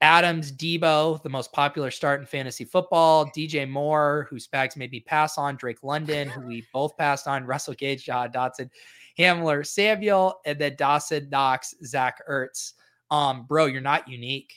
Adams, 0.01 0.51
Deebo, 0.51 1.21
the 1.23 1.29
most 1.29 1.51
popular 1.51 1.91
start 1.91 2.19
in 2.19 2.25
fantasy 2.25 2.63
football, 2.63 3.25
DJ 3.35 3.67
Moore, 3.67 4.27
who 4.29 4.38
Spags 4.38 4.77
made 4.77 4.91
me 4.91 4.99
pass 4.99 5.38
on, 5.38 5.55
Drake 5.55 5.83
London, 5.83 6.29
who 6.29 6.41
we 6.41 6.63
both 6.71 6.95
passed 6.97 7.27
on, 7.27 7.45
Russell 7.45 7.73
Gage, 7.73 8.05
Jahan 8.05 8.31
Dotson, 8.31 8.69
Hamler, 9.18 9.65
Samuel, 9.65 10.39
and 10.45 10.59
then 10.59 10.76
Dawson 10.78 11.30
Knox, 11.30 11.74
Zach 11.84 12.22
Ertz. 12.30 12.74
Um, 13.09 13.45
bro, 13.47 13.65
you're 13.65 13.82
not 13.82 14.07
unique 14.07 14.53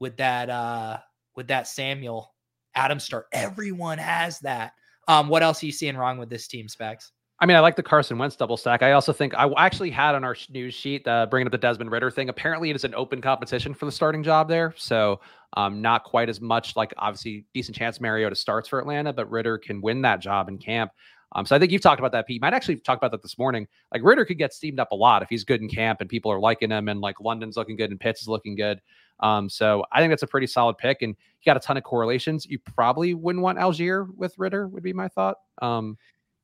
with 0.00 0.16
that 0.16 0.50
uh 0.50 0.98
with 1.36 1.48
that 1.48 1.68
Samuel 1.68 2.34
Adam 2.74 2.98
start. 2.98 3.26
Everyone 3.32 3.98
has 3.98 4.38
that. 4.40 4.72
Um, 5.08 5.28
what 5.28 5.42
else 5.42 5.62
are 5.62 5.66
you 5.66 5.72
seeing 5.72 5.96
wrong 5.96 6.18
with 6.18 6.30
this 6.30 6.46
team, 6.46 6.68
Specs? 6.68 7.12
I 7.42 7.46
mean, 7.46 7.56
I 7.56 7.60
like 7.60 7.74
the 7.74 7.82
Carson 7.82 8.18
Wentz 8.18 8.36
double 8.36 8.56
stack. 8.56 8.84
I 8.84 8.92
also 8.92 9.12
think 9.12 9.34
I 9.34 9.50
actually 9.56 9.90
had 9.90 10.14
on 10.14 10.22
our 10.22 10.36
news 10.50 10.74
sheet 10.74 11.06
uh, 11.08 11.26
bringing 11.26 11.48
up 11.48 11.50
the 11.50 11.58
Desmond 11.58 11.90
Ridder 11.90 12.08
thing. 12.08 12.28
Apparently, 12.28 12.70
it 12.70 12.76
is 12.76 12.84
an 12.84 12.94
open 12.94 13.20
competition 13.20 13.74
for 13.74 13.84
the 13.84 13.90
starting 13.90 14.22
job 14.22 14.48
there, 14.48 14.72
so 14.76 15.20
um, 15.56 15.82
not 15.82 16.04
quite 16.04 16.28
as 16.28 16.40
much. 16.40 16.76
Like 16.76 16.94
obviously, 16.98 17.44
decent 17.52 17.76
chance 17.76 18.00
Mariota 18.00 18.36
starts 18.36 18.68
for 18.68 18.78
Atlanta, 18.78 19.12
but 19.12 19.28
Ridder 19.28 19.58
can 19.58 19.80
win 19.80 20.02
that 20.02 20.20
job 20.20 20.48
in 20.48 20.56
camp. 20.56 20.92
Um, 21.34 21.46
so 21.46 21.56
I 21.56 21.58
think 21.58 21.72
you've 21.72 21.82
talked 21.82 21.98
about 21.98 22.12
that, 22.12 22.26
Pete. 22.26 22.34
You 22.34 22.40
might 22.40 22.54
actually 22.54 22.76
talk 22.76 22.98
about 22.98 23.10
that 23.12 23.22
this 23.22 23.38
morning. 23.38 23.66
Like 23.92 24.02
Ridder 24.04 24.24
could 24.24 24.38
get 24.38 24.52
steamed 24.52 24.78
up 24.78 24.92
a 24.92 24.94
lot 24.94 25.22
if 25.22 25.28
he's 25.28 25.44
good 25.44 25.60
in 25.60 25.68
camp 25.68 26.00
and 26.00 26.08
people 26.10 26.30
are 26.30 26.40
liking 26.40 26.70
him, 26.70 26.88
and 26.88 27.00
like 27.00 27.20
London's 27.20 27.56
looking 27.56 27.76
good 27.76 27.90
and 27.90 27.98
Pitts 27.98 28.22
is 28.22 28.28
looking 28.28 28.54
good. 28.54 28.80
Um, 29.20 29.48
so 29.48 29.84
I 29.92 30.00
think 30.00 30.10
that's 30.10 30.24
a 30.24 30.26
pretty 30.26 30.46
solid 30.46 30.76
pick, 30.78 31.02
and 31.02 31.10
you 31.14 31.44
got 31.50 31.56
a 31.56 31.60
ton 31.60 31.76
of 31.76 31.84
correlations. 31.84 32.46
You 32.46 32.58
probably 32.58 33.14
wouldn't 33.14 33.42
want 33.42 33.58
Allgeier 33.58 34.08
with 34.16 34.38
Ridder, 34.38 34.68
would 34.68 34.82
be 34.82 34.92
my 34.92 35.08
thought. 35.08 35.36
Um, 35.60 35.96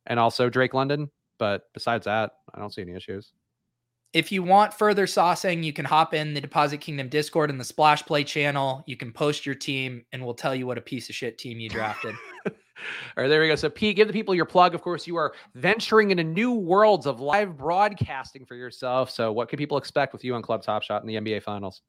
and 0.06 0.18
also 0.18 0.48
Drake 0.48 0.74
London. 0.74 1.10
But 1.38 1.62
besides 1.72 2.04
that, 2.06 2.32
I 2.54 2.58
don't 2.58 2.72
see 2.72 2.82
any 2.82 2.94
issues. 2.94 3.32
If 4.14 4.32
you 4.32 4.42
want 4.42 4.72
further 4.72 5.06
saucing, 5.06 5.62
you 5.62 5.72
can 5.72 5.84
hop 5.84 6.14
in 6.14 6.32
the 6.32 6.40
Deposit 6.40 6.78
Kingdom 6.78 7.08
Discord 7.08 7.50
and 7.50 7.60
the 7.60 7.64
Splash 7.64 8.04
Play 8.06 8.24
channel. 8.24 8.82
You 8.86 8.96
can 8.96 9.12
post 9.12 9.44
your 9.44 9.54
team, 9.54 10.04
and 10.12 10.24
we'll 10.24 10.34
tell 10.34 10.54
you 10.54 10.66
what 10.66 10.78
a 10.78 10.82
piece 10.82 11.10
of 11.10 11.14
shit 11.14 11.36
team 11.36 11.60
you 11.60 11.68
drafted. 11.68 12.14
All 12.46 13.22
right, 13.22 13.28
there 13.28 13.40
we 13.40 13.48
go. 13.48 13.56
So, 13.56 13.68
Pete, 13.68 13.96
give 13.96 14.06
the 14.06 14.12
people 14.12 14.34
your 14.34 14.46
plug. 14.46 14.74
Of 14.74 14.82
course, 14.82 15.06
you 15.06 15.16
are 15.16 15.34
venturing 15.54 16.10
into 16.10 16.24
new 16.24 16.52
worlds 16.52 17.06
of 17.06 17.20
live 17.20 17.56
broadcasting 17.56 18.46
for 18.46 18.54
yourself. 18.54 19.10
So, 19.10 19.32
what 19.32 19.48
can 19.48 19.58
people 19.58 19.76
expect 19.76 20.12
with 20.12 20.24
you 20.24 20.34
on 20.34 20.42
Club 20.42 20.62
Top 20.62 20.82
Shot 20.82 21.02
in 21.02 21.08
the 21.08 21.16
NBA 21.16 21.42
Finals? 21.42 21.82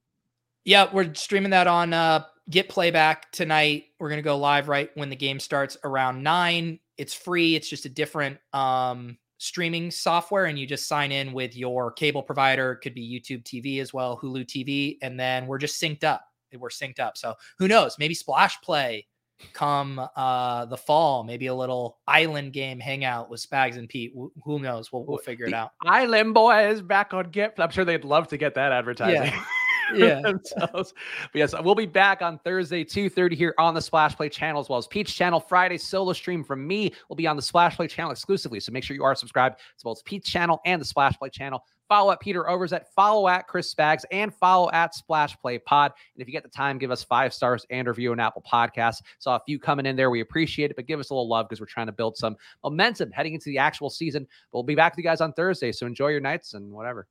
Yeah, 0.66 0.90
we're 0.92 1.14
streaming 1.14 1.52
that 1.52 1.68
on 1.68 1.94
uh, 1.94 2.26
Get 2.50 2.70
Playback 2.70 3.32
tonight. 3.32 3.86
We're 4.00 4.10
gonna 4.10 4.22
go 4.22 4.38
live 4.38 4.68
right 4.68 4.90
when 4.96 5.10
the 5.10 5.16
game 5.16 5.40
starts 5.40 5.78
around 5.84 6.22
nine. 6.22 6.80
It's 6.98 7.14
free. 7.14 7.56
It's 7.56 7.70
just 7.70 7.86
a 7.86 7.90
different 7.90 8.40
um, 8.52 9.18
streaming 9.40 9.90
software 9.90 10.46
and 10.46 10.60
you 10.60 10.68
just 10.68 10.88
sign 10.88 11.12
in 11.12 11.34
with 11.34 11.58
your 11.58 11.92
cable 11.92 12.22
provider. 12.22 12.74
It 12.74 12.78
could 12.78 12.94
be 12.94 13.02
YouTube 13.02 13.44
TV 13.44 13.82
as 13.82 13.94
well, 13.94 14.20
Hulu 14.22 14.46
TV, 14.46 14.98
and 15.02 15.20
then 15.20 15.48
we're 15.48 15.58
just 15.58 15.82
synced 15.82 16.04
up. 16.04 16.26
We're 16.56 16.70
synced 16.70 17.00
up. 17.00 17.18
So 17.18 17.36
who 17.58 17.68
knows? 17.68 17.98
Maybe 17.98 18.14
Splash 18.14 18.62
Play 18.62 19.08
come 19.54 20.06
uh 20.18 20.66
the 20.66 20.76
fall 20.76 21.24
maybe 21.24 21.48
a 21.48 21.56
little 21.56 21.98
island 22.06 22.52
game 22.52 22.78
hangout 22.78 23.30
with 23.30 23.40
spags 23.40 23.78
and 23.78 23.88
pete 23.88 24.14
who 24.44 24.60
knows 24.60 24.92
we'll, 24.92 25.06
we'll 25.06 25.18
figure 25.18 25.46
it 25.46 25.54
out 25.54 25.72
island 25.86 26.34
boys 26.34 26.82
back 26.82 27.14
on 27.14 27.24
get 27.32 27.56
i'm 27.58 27.70
sure 27.70 27.86
they'd 27.86 28.04
love 28.04 28.28
to 28.28 28.36
get 28.36 28.54
that 28.54 28.74
advertising 28.74 29.24
yeah. 29.24 29.44
yeah. 29.94 30.22
themselves. 30.24 30.94
But 31.32 31.40
yes, 31.40 31.54
we'll 31.62 31.76
be 31.76 31.86
back 31.86 32.22
on 32.22 32.40
Thursday, 32.40 32.84
2.30 32.84 33.34
here 33.34 33.54
on 33.58 33.74
the 33.74 33.82
Splash 33.82 34.16
Play 34.16 34.30
channel, 34.30 34.62
as 34.62 34.70
well 34.70 34.80
as 34.80 34.88
Peach 34.88 35.16
channel. 35.16 35.40
Friday 35.40 35.78
solo 35.78 36.14
stream 36.14 36.44
from 36.44 36.66
me 36.66 36.94
will 37.08 37.16
be 37.16 37.28
on 37.28 37.36
the 37.36 37.42
Splash 37.42 37.76
Play 37.76 37.88
channel 37.88 38.12
exclusively. 38.12 38.60
So 38.60 38.72
make 38.72 38.84
sure 38.84 38.96
you 38.96 39.04
are 39.04 39.16
subscribed 39.16 39.60
to 39.60 39.84
both 39.84 40.04
Peach 40.06 40.26
channel 40.26 40.62
and 40.66 40.82
the 40.82 40.86
Splash 40.86 41.18
Play 41.18 41.30
channel. 41.30 41.64
Follow 41.90 42.12
at 42.12 42.20
Peter 42.20 42.48
Overs 42.48 42.72
at 42.72 42.94
follow 42.94 43.28
at 43.28 43.48
Chris 43.48 43.74
Spags 43.74 44.04
and 44.12 44.32
follow 44.32 44.70
at 44.72 44.94
Splash 44.94 45.36
Play 45.40 45.58
Pod. 45.58 45.92
And 46.14 46.22
if 46.22 46.28
you 46.28 46.32
get 46.32 46.44
the 46.44 46.50
time, 46.50 46.78
give 46.78 46.92
us 46.92 47.04
five 47.04 47.34
stars 47.34 47.66
and 47.72 47.88
review 47.88 48.12
on 48.12 48.20
Apple 48.20 48.44
Podcasts. 48.44 49.02
Saw 49.18 49.38
a 49.38 49.42
few 49.44 49.58
coming 49.58 49.88
in 49.88 49.96
there. 49.96 50.12
We 50.12 50.22
appreciate 50.22 50.70
it, 50.70 50.76
but 50.76 50.86
give 50.86 51.00
us 51.00 51.10
a 51.10 51.16
little 51.16 51.28
love 51.28 51.50
because 51.50 51.60
we're 51.60 51.66
trying 51.66 51.88
to 51.88 51.92
build 51.92 52.16
some 52.16 52.36
momentum 52.64 53.12
heading 53.12 53.34
into 53.34 53.50
the 53.50 53.58
actual 53.58 53.90
season. 53.90 54.28
But 54.52 54.60
we'll 54.60 54.64
be 54.64 54.76
back 54.76 54.94
with 54.94 55.00
you 55.00 55.04
guys 55.04 55.20
on 55.20 55.34
Thursday. 55.34 55.72
So 55.72 55.88
enjoy 55.88 56.10
your 56.10 56.22
nights 56.22 56.54
and 56.54 56.72
whatever. 56.72 57.08